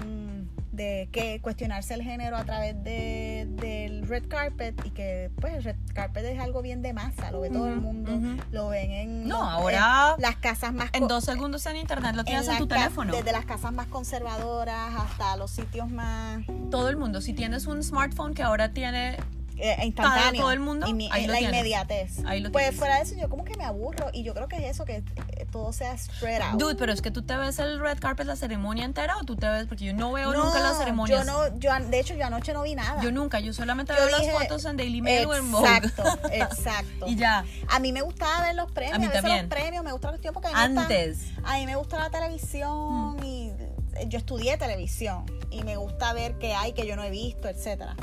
de 0.76 1.08
que 1.12 1.40
cuestionarse 1.40 1.94
el 1.94 2.02
género 2.02 2.36
a 2.36 2.44
través 2.44 2.82
de, 2.84 3.46
del 3.50 4.06
red 4.08 4.26
carpet 4.28 4.74
y 4.84 4.90
que 4.90 5.30
pues 5.40 5.54
el 5.54 5.64
red 5.64 5.76
carpet 5.94 6.24
es 6.24 6.40
algo 6.40 6.62
bien 6.62 6.82
de 6.82 6.92
masa, 6.92 7.30
lo 7.30 7.40
ve 7.40 7.50
todo 7.50 7.68
el 7.68 7.76
mundo, 7.80 8.10
lo 8.50 8.68
ven 8.68 8.90
en, 8.90 9.28
No, 9.28 9.38
los- 9.38 9.48
ahora 9.48 10.14
en 10.16 10.22
las 10.22 10.36
casas 10.36 10.72
más 10.72 10.90
En 10.92 11.06
dos 11.08 11.24
segundos 11.24 11.64
en 11.66 11.76
internet 11.76 12.14
lo 12.14 12.24
tienes 12.24 12.48
en, 12.48 12.58
tu 12.58 12.66
teléfono. 12.66 13.12
Desde 13.14 13.32
las 13.32 13.44
casas 13.44 13.72
más 13.72 13.86
conservadoras 13.86 14.94
hasta 14.96 15.36
los 15.36 15.50
sitios 15.50 15.90
más 15.90 16.42
Todo 16.70 16.88
el 16.88 16.96
mundo. 16.96 17.20
Si 17.20 17.32
tienes 17.32 17.66
un 17.66 17.82
smartphone 17.82 18.34
que 18.34 18.42
ahora 18.42 18.72
tiene 18.72 19.16
eh, 19.56 19.76
instantáneo. 19.84 20.40
todo 20.42 20.52
el 20.52 20.60
mundo, 20.60 20.86
ahí 20.86 20.92
eh, 21.24 21.26
lo 21.26 21.32
la 21.32 21.38
tienes. 21.38 21.42
inmediatez. 21.56 22.18
Ahí 22.26 22.40
lo 22.40 22.50
pues 22.52 22.64
tienes. 22.64 22.78
fuera 22.78 22.96
de 22.96 23.02
eso, 23.02 23.14
yo 23.16 23.28
como 23.28 23.44
que 23.44 23.56
me 23.56 23.64
aburro 23.64 24.10
y 24.12 24.22
yo 24.22 24.34
creo 24.34 24.48
que 24.48 24.56
es 24.56 24.64
eso, 24.64 24.84
que 24.84 24.96
eh, 24.96 25.46
todo 25.50 25.72
sea 25.72 25.96
spread 25.96 26.40
out. 26.42 26.60
Dude, 26.60 26.74
pero 26.76 26.92
es 26.92 27.00
que 27.02 27.10
tú 27.10 27.22
te 27.22 27.36
ves 27.36 27.58
el 27.58 27.78
red 27.80 27.98
carpet, 27.98 28.26
la 28.26 28.36
ceremonia 28.36 28.84
entera, 28.84 29.16
o 29.18 29.24
tú 29.24 29.36
te 29.36 29.48
ves, 29.48 29.66
porque 29.66 29.84
yo 29.84 29.92
no 29.94 30.12
veo 30.12 30.32
No, 30.32 30.44
nunca 30.46 30.60
las 30.60 30.78
ceremonias. 30.78 31.24
Yo 31.26 31.32
no, 31.32 31.58
yo, 31.58 31.70
de 31.88 32.00
hecho, 32.00 32.14
yo 32.14 32.26
anoche 32.26 32.52
no 32.52 32.62
vi 32.62 32.74
nada. 32.74 33.00
Yo 33.02 33.12
nunca, 33.12 33.40
yo 33.40 33.52
solamente 33.52 33.92
Yo 33.96 34.06
veo 34.06 34.18
dije- 34.18 34.32
las 34.32 34.42
fotos 34.42 34.64
en 34.64 34.76
Daily 34.76 35.00
Mail 35.02 35.26
o 35.26 35.34
en 35.34 35.50
Vogue. 35.52 35.68
Exacto, 35.76 36.02
exacto. 36.32 37.06
y 37.06 37.16
ya, 37.16 37.44
A 37.68 37.78
mí 37.78 37.92
me 37.92 38.02
gustaba 38.02 38.42
ver 38.46 38.54
los 38.54 38.70
premios. 38.72 38.96
A 38.96 38.98
mí 38.98 39.06
veces 39.06 39.22
también. 39.22 39.48
los 39.48 39.56
premios, 39.58 39.84
me 39.84 39.92
gusta 39.92 40.08
la 40.08 40.12
cuestión 40.12 40.34
porque 40.34 40.48
a 40.48 40.50
mí 40.68 40.74
me 40.74 40.80
gusta- 40.80 40.94
antes. 40.94 41.18
a 41.44 41.54
mí 41.58 41.66
me 41.66 41.76
gusta 41.76 41.98
la 41.98 42.10
televisión 42.10 43.16
Mm. 43.16 43.24
y 43.24 43.52
yo 44.08 44.18
estudié 44.18 44.56
televisión 44.56 45.24
y 45.50 45.62
me 45.62 45.76
gusta 45.76 46.12
ver 46.12 46.36
qué 46.38 46.54
hay 46.54 46.72
que 46.72 46.86
yo 46.86 46.96
no 46.96 47.04
he 47.04 47.10
visto, 47.10 47.48
etcétera. 47.48 47.94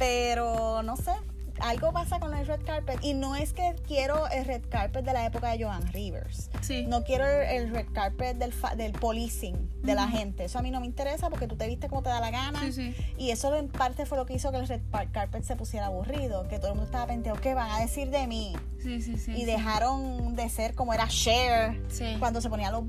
Pero 0.00 0.82
no 0.82 0.96
sé, 0.96 1.12
algo 1.60 1.92
pasa 1.92 2.18
con 2.20 2.32
el 2.34 2.46
red 2.46 2.60
carpet 2.64 2.98
y 3.02 3.12
no 3.12 3.36
es 3.36 3.52
que 3.52 3.76
quiero 3.86 4.26
el 4.28 4.46
red 4.46 4.62
carpet 4.70 5.04
de 5.04 5.12
la 5.12 5.26
época 5.26 5.50
de 5.54 5.62
Joan 5.62 5.86
Rivers. 5.92 6.48
Sí. 6.62 6.86
No 6.88 7.04
quiero 7.04 7.26
el 7.26 7.68
red 7.70 7.84
carpet 7.92 8.38
del, 8.38 8.54
fa- 8.54 8.74
del 8.76 8.92
policing 8.92 9.70
de 9.82 9.94
la 9.94 10.08
gente. 10.08 10.44
Eso 10.46 10.58
a 10.58 10.62
mí 10.62 10.70
no 10.70 10.80
me 10.80 10.86
interesa 10.86 11.28
porque 11.28 11.46
tú 11.46 11.56
te 11.56 11.66
viste 11.66 11.88
como 11.88 12.02
te 12.02 12.08
da 12.08 12.18
la 12.18 12.30
gana. 12.30 12.60
Sí, 12.62 12.72
sí. 12.72 12.94
Y 13.18 13.30
eso 13.30 13.54
en 13.54 13.68
parte 13.68 14.06
fue 14.06 14.16
lo 14.16 14.24
que 14.24 14.32
hizo 14.32 14.50
que 14.52 14.56
el 14.56 14.66
red 14.66 14.80
carpet 15.12 15.44
se 15.44 15.54
pusiera 15.54 15.86
aburrido, 15.86 16.48
que 16.48 16.56
todo 16.58 16.68
el 16.68 16.74
mundo 16.76 16.86
estaba 16.86 17.06
pendiente, 17.08 17.38
¿qué 17.42 17.52
van 17.52 17.70
a 17.70 17.78
decir 17.80 18.08
de 18.10 18.26
mí? 18.26 18.56
Sí, 18.82 19.02
sí, 19.02 19.18
sí. 19.18 19.32
y 19.32 19.44
dejaron 19.44 20.34
de 20.36 20.48
ser 20.48 20.74
como 20.74 20.94
era 20.94 21.06
Cher 21.08 21.78
Sí. 21.90 22.16
cuando 22.18 22.40
se 22.40 22.48
ponían 22.48 22.72
los. 22.72 22.82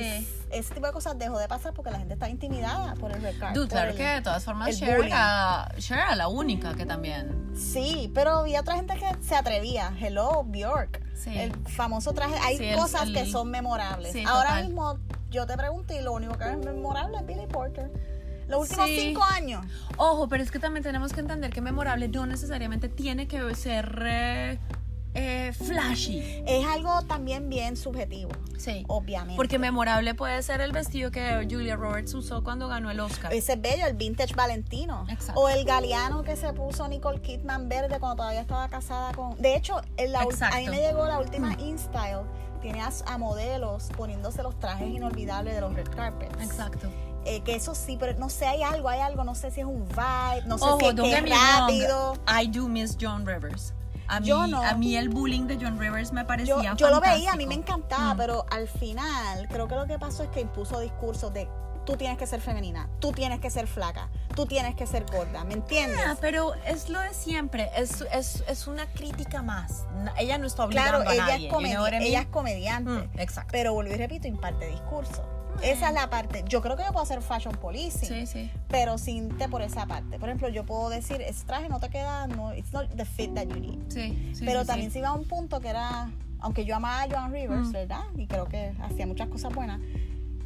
Sí. 0.00 0.26
Ese 0.50 0.74
tipo 0.74 0.86
de 0.86 0.92
cosas 0.92 1.18
dejó 1.18 1.38
de 1.38 1.48
pasar 1.48 1.72
porque 1.74 1.90
la 1.90 1.98
gente 1.98 2.14
está 2.14 2.28
intimidada 2.28 2.94
por 2.94 3.10
el 3.12 3.20
carpet. 3.20 3.52
Dude, 3.54 3.68
claro 3.68 3.94
que 3.96 4.04
de 4.06 4.20
todas 4.22 4.44
formas 4.44 4.78
Cher 4.78 5.04
era, 5.04 5.68
Cher 5.78 5.98
era 5.98 6.14
la 6.14 6.28
única 6.28 6.74
que 6.74 6.86
también. 6.86 7.50
Sí, 7.56 8.10
pero 8.14 8.38
había 8.38 8.60
otra 8.60 8.76
gente 8.76 8.94
que 8.96 9.06
se 9.26 9.34
atrevía. 9.34 9.92
Hello, 10.00 10.44
Bjork. 10.44 11.02
Sí. 11.14 11.36
El 11.36 11.52
famoso 11.68 12.12
traje. 12.12 12.36
Hay 12.42 12.58
Sí, 12.58 12.64
el- 12.66 12.76
cosas 12.78 13.08
el- 13.08 13.14
que 13.14 13.26
son 13.26 13.50
memorables. 13.50 14.12
Sí, 14.12 14.22
Ahora 14.26 14.50
total. 14.50 14.64
mismo 14.66 14.98
yo 15.30 15.46
te 15.46 15.56
pregunto 15.56 15.92
y 15.94 16.00
lo 16.00 16.12
único 16.12 16.38
que 16.38 16.48
es 16.50 16.56
memorable 16.58 17.16
es 17.18 17.26
Billy 17.26 17.46
Porter. 17.46 17.90
Los 18.48 18.60
últimos 18.60 18.86
Sí. 18.86 19.00
cinco 19.00 19.24
años. 19.24 19.66
Ojo, 19.96 20.28
pero 20.28 20.42
es 20.44 20.52
que 20.52 20.60
también 20.60 20.84
tenemos 20.84 21.12
que 21.12 21.18
entender 21.20 21.50
que 21.52 21.60
memorable 21.60 22.06
no 22.06 22.26
necesariamente 22.26 22.88
tiene 22.88 23.26
que 23.26 23.52
ser 23.56 24.00
eh, 24.06 24.58
eh, 25.16 25.52
flashy. 25.52 26.42
Es 26.46 26.66
algo 26.66 27.02
también 27.02 27.48
bien 27.48 27.76
subjetivo, 27.76 28.30
Sí. 28.58 28.84
obviamente. 28.88 29.36
Porque 29.36 29.58
memorable 29.58 30.14
puede 30.14 30.42
ser 30.42 30.60
el 30.60 30.72
vestido 30.72 31.10
que 31.10 31.46
Julia 31.50 31.76
Roberts 31.76 32.12
usó 32.14 32.44
cuando 32.44 32.68
ganó 32.68 32.90
el 32.90 33.00
Oscar. 33.00 33.32
Ese 33.32 33.54
es 33.54 33.60
bello, 33.60 33.86
el 33.86 33.94
vintage 33.94 34.34
Valentino. 34.34 35.06
Exacto. 35.08 35.40
O 35.40 35.48
el 35.48 35.64
galeano 35.64 36.22
que 36.22 36.36
se 36.36 36.52
puso 36.52 36.86
Nicole 36.88 37.20
Kidman 37.20 37.68
verde 37.68 37.98
cuando 37.98 38.16
todavía 38.16 38.40
estaba 38.40 38.68
casada 38.68 39.12
con. 39.12 39.40
De 39.40 39.56
hecho, 39.56 39.80
en 39.96 40.12
la 40.12 40.20
a 40.20 40.58
mí 40.58 40.68
me 40.68 40.78
llegó 40.80 41.06
la 41.06 41.18
última 41.18 41.50
Mm. 41.56 41.60
InStyle. 41.60 42.20
Tiene 42.60 42.80
a, 42.82 43.18
modelos 43.18 43.90
poniéndose 43.96 44.42
los 44.42 44.58
trajes 44.58 44.88
inolvidables 44.88 45.54
de 45.54 45.60
los 45.60 45.74
red 45.74 45.88
carpets. 45.94 46.34
Exacto. 46.42 46.88
Eh, 47.24 47.40
que 47.42 47.54
eso 47.56 47.74
sí, 47.74 47.96
pero 47.98 48.18
no 48.18 48.28
sé, 48.28 48.46
hay 48.46 48.62
algo, 48.62 48.88
hay 48.88 49.00
algo, 49.00 49.24
no 49.24 49.34
sé 49.34 49.50
si 49.50 49.60
es 49.60 49.66
un 49.66 49.86
vibe, 49.88 50.46
no 50.46 50.58
sé 50.58 50.64
Ojo, 50.64 50.78
si 50.78 50.86
es 50.86 50.94
que 50.94 51.20
rápido. 51.34 52.14
I 52.28 52.46
do 52.48 52.68
miss 52.68 52.96
John 53.00 53.26
Rivers. 53.26 53.72
A 54.08 54.20
mí, 54.20 54.26
Yo 54.26 54.46
no. 54.46 54.62
a 54.62 54.74
mí 54.74 54.96
el 54.96 55.08
bullying 55.08 55.46
de 55.46 55.56
John 55.60 55.78
Rivers 55.78 56.12
me 56.12 56.20
Yo, 56.22 56.26
parecía 56.26 56.74
yo 56.74 56.90
lo 56.90 57.00
veía, 57.00 57.32
a 57.32 57.36
mí 57.36 57.46
me 57.46 57.54
encantaba, 57.54 58.14
Mm. 58.14 58.16
pero 58.16 58.46
al 58.50 58.68
final 58.68 59.48
creo 59.48 59.66
que 59.68 59.74
lo 59.74 59.86
que 59.86 59.98
pasó 59.98 60.22
es 60.22 60.28
que 60.30 60.40
impuso 60.40 60.80
discursos 60.80 61.32
de 61.32 61.48
tú 61.84 61.96
tienes 61.96 62.18
que 62.18 62.26
ser 62.26 62.40
femenina, 62.40 62.88
tú 62.98 63.12
tienes 63.12 63.38
que 63.38 63.48
ser 63.48 63.68
flaca, 63.68 64.08
tú 64.34 64.44
tienes 64.46 64.74
que 64.74 64.88
ser 64.88 65.06
gorda, 65.06 65.44
¿me 65.44 65.54
entiendes? 65.54 66.00
Ah, 66.04 66.16
pero 66.20 66.52
es 66.66 66.88
lo 66.88 66.98
de 67.00 67.14
siempre, 67.14 67.70
es, 67.76 68.04
es, 68.12 68.42
es 68.48 68.66
una 68.66 68.86
crítica 68.86 69.40
más. 69.42 69.84
Ella 70.18 70.36
no 70.38 70.46
está 70.48 70.64
obligando 70.64 71.04
Claro, 71.04 71.08
a 71.10 71.14
ella, 71.14 71.26
nadie. 71.26 71.34
es 71.36 71.42
you 71.42 71.48
know 71.48 71.60
comedi- 71.60 71.80
what 71.80 71.88
I 71.88 71.90
mean? 71.92 72.02
ella 72.02 72.20
es 72.22 72.26
comediante, 72.26 72.90
Mm, 72.90 73.20
exacto. 73.20 73.50
pero 73.52 73.72
vuelvo 73.74 73.92
y 73.94 73.96
repito, 73.98 74.26
imparte 74.26 74.66
discurso. 74.66 75.22
Esa 75.62 75.88
es 75.88 75.94
la 75.94 76.08
parte. 76.10 76.44
Yo 76.48 76.60
creo 76.62 76.76
que 76.76 76.84
yo 76.84 76.92
puedo 76.92 77.02
hacer 77.02 77.22
fashion 77.22 77.54
policing, 77.56 78.08
Sí, 78.08 78.26
sí. 78.26 78.50
pero 78.68 78.98
sin 78.98 79.36
te 79.38 79.48
por 79.48 79.62
esa 79.62 79.86
parte. 79.86 80.18
Por 80.18 80.28
ejemplo, 80.28 80.48
yo 80.48 80.64
puedo 80.64 80.88
decir, 80.90 81.20
ese 81.22 81.44
traje 81.44 81.68
no 81.68 81.80
te 81.80 81.88
queda, 81.88 82.26
no, 82.26 82.54
it's 82.54 82.72
not 82.72 82.88
the 82.96 83.04
fit 83.04 83.34
that 83.34 83.46
you 83.46 83.56
need. 83.58 83.78
Sí, 83.88 84.32
sí, 84.34 84.44
pero 84.44 84.64
también 84.64 84.90
se 84.90 84.98
iba 84.98 85.08
a 85.08 85.12
un 85.14 85.24
punto 85.26 85.60
que 85.60 85.68
era, 85.68 86.10
aunque 86.40 86.64
yo 86.64 86.76
amaba 86.76 87.02
a 87.02 87.08
Joan 87.10 87.32
Rivers, 87.32 87.68
Mm. 87.68 87.72
¿verdad? 87.72 88.02
Y 88.16 88.26
creo 88.26 88.46
que 88.46 88.72
hacía 88.82 89.06
muchas 89.06 89.28
cosas 89.28 89.52
buenas, 89.54 89.80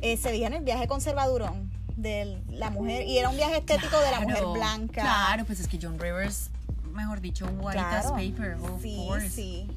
eh, 0.00 0.16
se 0.16 0.30
veía 0.30 0.46
en 0.46 0.54
el 0.54 0.64
viaje 0.64 0.86
conservadurón 0.88 1.70
de 1.96 2.40
la 2.48 2.70
mujer, 2.70 3.06
y 3.06 3.18
era 3.18 3.28
un 3.28 3.36
viaje 3.36 3.58
estético 3.58 3.98
de 4.00 4.10
la 4.10 4.20
mujer 4.20 4.44
blanca. 4.54 5.02
Claro, 5.02 5.44
pues 5.44 5.60
es 5.60 5.68
que 5.68 5.78
John 5.80 5.98
Rivers, 5.98 6.50
mejor 6.94 7.20
dicho, 7.20 7.46
white 7.60 7.78
as 7.78 8.06
Claro. 8.06 8.16
paper, 8.16 8.54
of 8.54 8.80
sí, 8.80 9.04
course. 9.06 9.28
sí. 9.28 9.68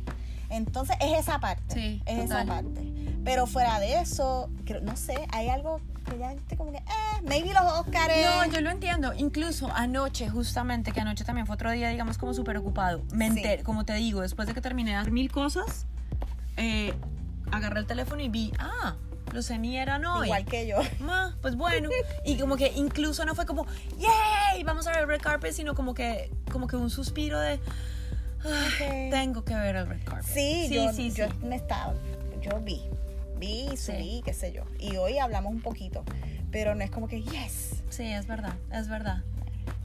Entonces 0.54 0.96
es 1.02 1.20
esa 1.20 1.40
parte. 1.40 1.74
Sí, 1.74 2.02
es 2.06 2.24
total. 2.24 2.44
esa 2.44 2.46
parte. 2.46 2.94
Pero 3.24 3.48
fuera 3.48 3.80
de 3.80 4.00
eso, 4.00 4.50
creo- 4.66 4.82
no 4.82 4.96
sé, 4.98 5.16
hay 5.32 5.50
algo 5.50 5.80
que 6.10 6.18
ya 6.18 6.34
estoy 6.34 6.58
como 6.58 6.72
que, 6.72 6.78
eh, 6.80 7.22
maybe 7.24 7.54
los 7.54 7.64
Oscars. 7.64 8.14
No, 8.24 8.46
yo 8.52 8.62
lo 8.62 8.70
entiendo. 8.70 9.14
Incluso 9.14 9.70
anoche, 9.74 10.30
justamente, 10.30 10.92
que 10.92 11.00
anoche 11.02 11.24
también 11.24 11.48
fue 11.48 11.56
otro 11.56 11.72
día, 11.72 11.90
digamos, 11.90 12.18
como 12.18 12.34
súper 12.34 12.58
ocupado. 12.58 13.02
Me 13.14 13.30
Sí. 13.32 13.38
enteré, 13.38 13.64
como 13.64 13.86
te 13.86 13.94
digo, 13.94 14.22
después 14.22 14.48
de 14.48 14.54
que 14.54 14.60
terminé 14.62 14.92
de 14.92 14.98
hacer 14.98 15.12
mil 15.14 15.32
cosas, 15.32 15.86
eh, 16.58 16.94
agarré 17.52 17.80
el 17.80 17.86
teléfono 17.86 18.22
y 18.22 18.30
vi, 18.30 18.52
ah, 18.60 18.96
los 19.32 19.50
Emmy 19.50 19.78
eran 19.78 20.06
hoy. 20.06 20.28
Igual 20.28 20.46
que 20.46 20.68
yo. 20.68 20.78
Ma, 21.00 21.36
pues 21.42 21.56
bueno. 21.56 21.90
Y 22.26 22.38
como 22.38 22.58
que 22.58 22.74
incluso 22.76 23.24
no 23.26 23.34
fue 23.36 23.46
como, 23.46 23.66
¡yay! 23.98 24.64
Vamos 24.64 24.86
a 24.88 24.92
ver 24.92 25.08
red 25.08 25.22
carpet, 25.22 25.54
sino 25.54 25.74
como 25.76 25.94
que, 25.94 26.30
como 26.52 26.68
que 26.68 26.76
un 26.76 26.90
suspiro 26.90 27.40
de, 27.40 27.60
"Ay, 28.46 29.08
Ok. 29.08 29.12
tengo 29.12 29.44
que 29.44 29.56
ver 29.56 29.76
el 29.76 29.88
red 29.88 30.04
carpet. 30.06 30.26
Sí, 30.34 30.66
sí, 30.68 30.76
yo, 30.76 30.94
sí, 30.94 31.12
yo 31.12 31.28
sí. 31.28 31.34
me 31.46 31.56
estaba, 31.56 31.94
yo 32.42 32.60
vi, 32.62 32.82
vi, 33.38 33.76
subí, 33.78 34.22
qué 34.26 34.34
sé 34.34 34.52
yo. 34.52 34.64
Y 34.80 34.96
hoy 34.98 35.18
hablamos 35.18 35.52
un 35.54 35.62
poquito, 35.62 36.04
pero 36.52 36.76
no 36.76 36.84
es 36.84 36.92
como 36.92 37.08
que, 37.08 37.22
yes. 37.24 37.82
Sí, 37.90 38.04
es 38.06 38.28
verdad, 38.28 38.56
es 38.72 38.88
verdad. 38.90 39.24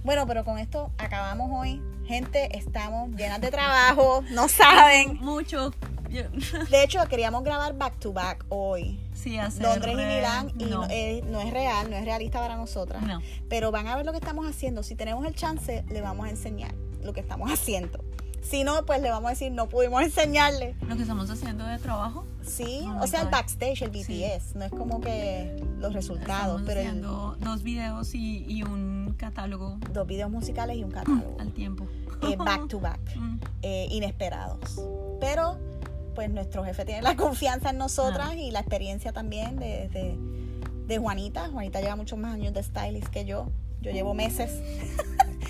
Bueno, 0.04 0.26
pero 0.26 0.44
con 0.44 0.58
esto 0.58 0.90
acabamos 0.98 1.50
hoy. 1.52 1.82
Gente, 2.06 2.56
estamos 2.56 3.10
llenas 3.10 3.40
de 3.40 3.50
trabajo, 3.50 4.22
no 4.30 4.48
saben. 4.48 5.16
Mucho. 5.20 5.72
De 6.70 6.82
hecho, 6.82 7.04
queríamos 7.06 7.44
grabar 7.44 7.76
back 7.76 7.98
to 7.98 8.14
back 8.14 8.42
hoy. 8.48 8.98
sí, 9.12 9.36
hacer. 9.38 9.60
Londres 9.62 9.92
y 9.92 9.96
Milán 9.96 10.52
y 10.58 10.64
no. 10.64 10.80
no, 10.80 10.86
eh, 10.88 11.22
no 11.26 11.38
es 11.42 11.52
real, 11.52 11.90
no 11.90 11.96
es 11.96 12.04
realista 12.06 12.38
para 12.40 12.56
nosotras. 12.56 13.02
No. 13.02 13.20
Pero 13.50 13.70
van 13.70 13.86
a 13.88 13.94
ver 13.96 14.06
lo 14.06 14.12
que 14.12 14.18
estamos 14.18 14.46
haciendo. 14.48 14.82
Si 14.82 14.94
tenemos 14.94 15.26
el 15.26 15.34
chance, 15.34 15.84
le 15.90 16.00
vamos 16.00 16.26
a 16.26 16.30
enseñar 16.30 16.74
lo 17.02 17.12
que 17.12 17.20
estamos 17.20 17.50
haciendo. 17.52 18.02
Si 18.42 18.64
no, 18.64 18.84
pues 18.86 19.02
le 19.02 19.10
vamos 19.10 19.26
a 19.26 19.30
decir, 19.30 19.52
no 19.52 19.68
pudimos 19.68 20.02
enseñarle. 20.10 20.74
Lo 20.86 20.96
que 20.96 21.02
estamos 21.02 21.28
haciendo 21.30 21.64
de 21.66 21.78
trabajo. 21.78 22.24
Sí, 22.46 22.82
Oh 22.86 23.04
o 23.04 23.06
sea, 23.06 23.22
el 23.22 23.28
backstage, 23.28 23.82
el 23.82 23.92
Sí. 24.04 24.22
BTS. 24.24 24.54
No 24.56 24.64
es 24.64 24.70
como 24.70 25.00
que 25.00 25.62
los 25.78 25.92
resultados, 25.92 26.60
Estamos 26.60 26.62
pero 26.66 26.80
el- 26.80 26.86
haciendo 26.86 27.36
dos 27.40 27.62
videos 27.62 28.14
y, 28.14 28.44
y 28.48 28.62
un 28.62 29.14
catálogo 29.18 29.78
dos 29.92 30.06
videos 30.06 30.30
musicales 30.30 30.76
y 30.78 30.84
un 30.84 30.90
catálogo. 30.90 31.36
al 31.38 31.52
tiempo. 31.52 31.86
eh, 32.22 32.36
back 32.36 32.68
to 32.68 32.80
back. 32.80 33.00
Mm. 33.16 33.38
eh, 33.62 33.86
inesperados. 33.90 34.80
Pero, 35.20 35.58
pues 36.14 36.30
nuestro 36.30 36.64
jefe 36.64 36.84
tiene 36.84 37.02
la 37.02 37.16
confianza 37.16 37.70
en 37.70 37.78
nosotras 37.78 38.30
Ah. 38.30 38.34
y 38.36 38.50
la 38.50 38.60
experiencia 38.60 39.12
también 39.12 39.56
de, 39.56 39.88
de, 39.88 40.16
de 40.86 40.98
Juanita. 40.98 41.48
Juanita 41.50 41.80
lleva 41.80 41.96
muchos 41.96 42.18
más 42.18 42.34
años 42.34 42.52
de 42.54 42.62
stylist 42.62 43.08
que 43.08 43.24
yo. 43.24 43.48
Yo 43.80 43.90
llevo 43.90 44.14
meses, 44.14 44.50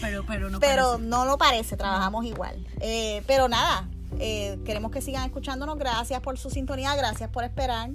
Pero, 0.01 0.25
pero 0.27 0.51
no 0.51 0.61
pero 0.61 0.93
parece. 0.93 1.05
no 1.09 1.25
lo 1.25 1.39
parece, 1.39 1.77
trabajamos 1.77 2.25
igual. 2.25 2.67
Eh, 2.81 3.23
pero 3.27 3.49
nada, 3.49 3.89
eh, 4.21 4.59
queremos 4.65 4.91
que 4.93 5.01
sigan 5.01 5.25
escuchándonos. 5.25 5.79
Gracias 5.79 6.21
por 6.21 6.39
su 6.39 6.51
sintonía, 6.51 6.95
gracias 6.95 7.31
por 7.31 7.45
esperar. 7.45 7.91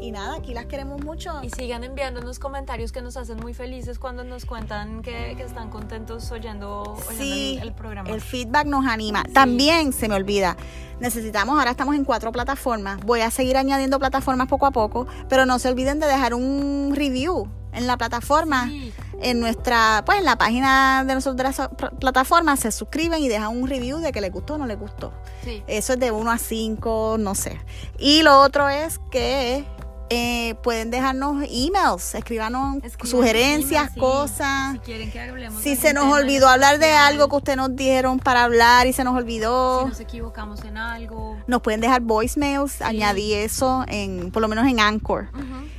Y 0.00 0.10
nada, 0.10 0.36
aquí 0.36 0.54
las 0.54 0.66
queremos 0.66 1.02
mucho. 1.04 1.32
Y 1.42 1.50
sigan 1.50 1.84
enviándonos 1.84 2.38
comentarios 2.38 2.90
que 2.92 3.00
nos 3.00 3.16
hacen 3.16 3.38
muy 3.38 3.54
felices 3.54 3.98
cuando 3.98 4.24
nos 4.24 4.44
cuentan 4.44 5.02
que, 5.02 5.34
que 5.36 5.42
están 5.44 5.70
contentos 5.70 6.30
oyendo, 6.32 6.82
oyendo 6.82 7.12
Sí, 7.16 7.58
el, 7.60 7.68
el 7.68 7.74
programa. 7.74 8.10
El 8.10 8.20
feedback 8.20 8.66
nos 8.66 8.86
anima. 8.86 9.22
También 9.32 9.92
se 9.92 10.08
me 10.08 10.14
olvida. 10.16 10.56
Necesitamos, 11.00 11.58
ahora 11.58 11.70
estamos 11.70 11.94
en 11.94 12.04
cuatro 12.04 12.32
plataformas. 12.32 13.00
Voy 13.04 13.20
a 13.20 13.30
seguir 13.30 13.56
añadiendo 13.56 13.98
plataformas 13.98 14.48
poco 14.48 14.66
a 14.66 14.70
poco, 14.72 15.06
pero 15.28 15.46
no 15.46 15.58
se 15.58 15.68
olviden 15.68 16.00
de 16.00 16.06
dejar 16.06 16.34
un 16.34 16.92
review 16.94 17.48
en 17.74 17.86
la 17.86 17.96
plataforma. 17.96 18.66
Sí, 18.68 18.92
en 19.20 19.40
nuestra, 19.40 20.02
pues 20.04 20.18
en 20.18 20.24
la 20.24 20.36
página 20.36 21.04
de 21.06 21.14
nosotros 21.14 21.56
de 21.56 21.62
la 21.62 21.90
plataforma 21.98 22.56
se 22.56 22.70
suscriben 22.72 23.22
y 23.22 23.28
dejan 23.28 23.56
un 23.56 23.68
review 23.68 23.98
de 23.98 24.12
que 24.12 24.20
les 24.20 24.30
gustó 24.32 24.54
o 24.54 24.58
no 24.58 24.66
les 24.66 24.78
gustó. 24.78 25.12
Sí. 25.44 25.62
Eso 25.66 25.94
es 25.94 26.00
de 26.00 26.10
1 26.10 26.30
a 26.30 26.36
5, 26.38 27.16
no 27.18 27.34
sé. 27.34 27.58
Y 27.98 28.22
lo 28.22 28.40
otro 28.40 28.68
es 28.68 29.00
que 29.10 29.64
eh, 30.10 30.54
pueden 30.62 30.90
dejarnos 30.90 31.42
emails, 31.48 32.14
escribanos 32.14 32.76
Escriban 32.82 33.10
sugerencias, 33.10 33.92
sí. 33.94 34.00
cosas. 34.00 34.72
Si 34.72 34.78
quieren 34.80 35.10
que 35.10 35.20
hablemos 35.20 35.62
Si 35.62 35.70
de 35.70 35.76
se 35.76 35.94
nos 35.94 36.12
olvidó 36.12 36.48
hablar 36.48 36.78
de 36.78 36.92
algo 36.92 37.28
que 37.28 37.36
ustedes 37.36 37.56
nos 37.56 37.74
dieron 37.74 38.18
para 38.18 38.44
hablar 38.44 38.86
y 38.86 38.92
se 38.92 39.04
nos 39.04 39.14
Si 39.14 39.18
olvidó, 39.18 39.86
nos 39.88 40.00
equivocamos 40.00 40.62
en 40.64 40.76
algo. 40.76 41.38
nos 41.46 41.62
pueden 41.62 41.80
dejar 41.80 42.02
voicemails, 42.02 42.82
añadí 42.82 43.32
eso 43.32 43.84
en, 43.88 44.30
por 44.30 44.42
lo 44.42 44.48
menos 44.48 44.66
en 44.66 44.80
Anchor. 44.80 45.28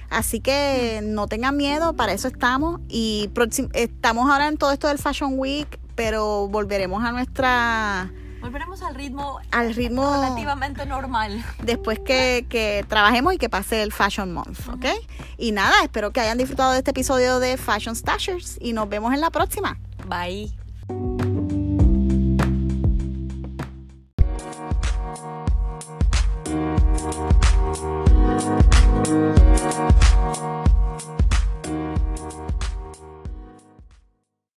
Así 0.09 0.39
que 0.39 1.01
no 1.03 1.27
tengan 1.27 1.57
miedo, 1.57 1.93
para 1.93 2.13
eso 2.13 2.27
estamos. 2.27 2.79
Y 2.87 3.29
estamos 3.73 4.29
ahora 4.29 4.47
en 4.47 4.57
todo 4.57 4.71
esto 4.71 4.87
del 4.87 4.97
Fashion 4.97 5.33
Week, 5.37 5.79
pero 5.95 6.47
volveremos 6.47 7.03
a 7.03 7.11
nuestra 7.11 8.11
Volveremos 8.41 8.83
al 8.83 8.93
ritmo 8.93 9.39
al 9.51 9.73
ritmo 9.73 10.11
relativamente 10.13 10.85
normal. 10.85 11.43
después 11.63 11.97
que, 11.97 12.45
que 12.47 12.85
trabajemos 12.87 13.33
y 13.33 13.39
que 13.39 13.49
pase 13.49 13.81
el 13.81 13.91
Fashion 13.91 14.31
Month, 14.31 14.69
¿ok? 14.69 14.85
Y 15.39 15.51
nada, 15.51 15.73
espero 15.81 16.11
que 16.11 16.19
hayan 16.19 16.37
disfrutado 16.37 16.71
de 16.73 16.77
este 16.77 16.91
episodio 16.91 17.39
de 17.39 17.57
Fashion 17.57 17.95
Stashers 17.95 18.59
y 18.61 18.73
nos 18.73 18.87
vemos 18.87 19.13
en 19.15 19.21
la 19.21 19.31
próxima. 19.31 19.79
Bye. 20.07 21.34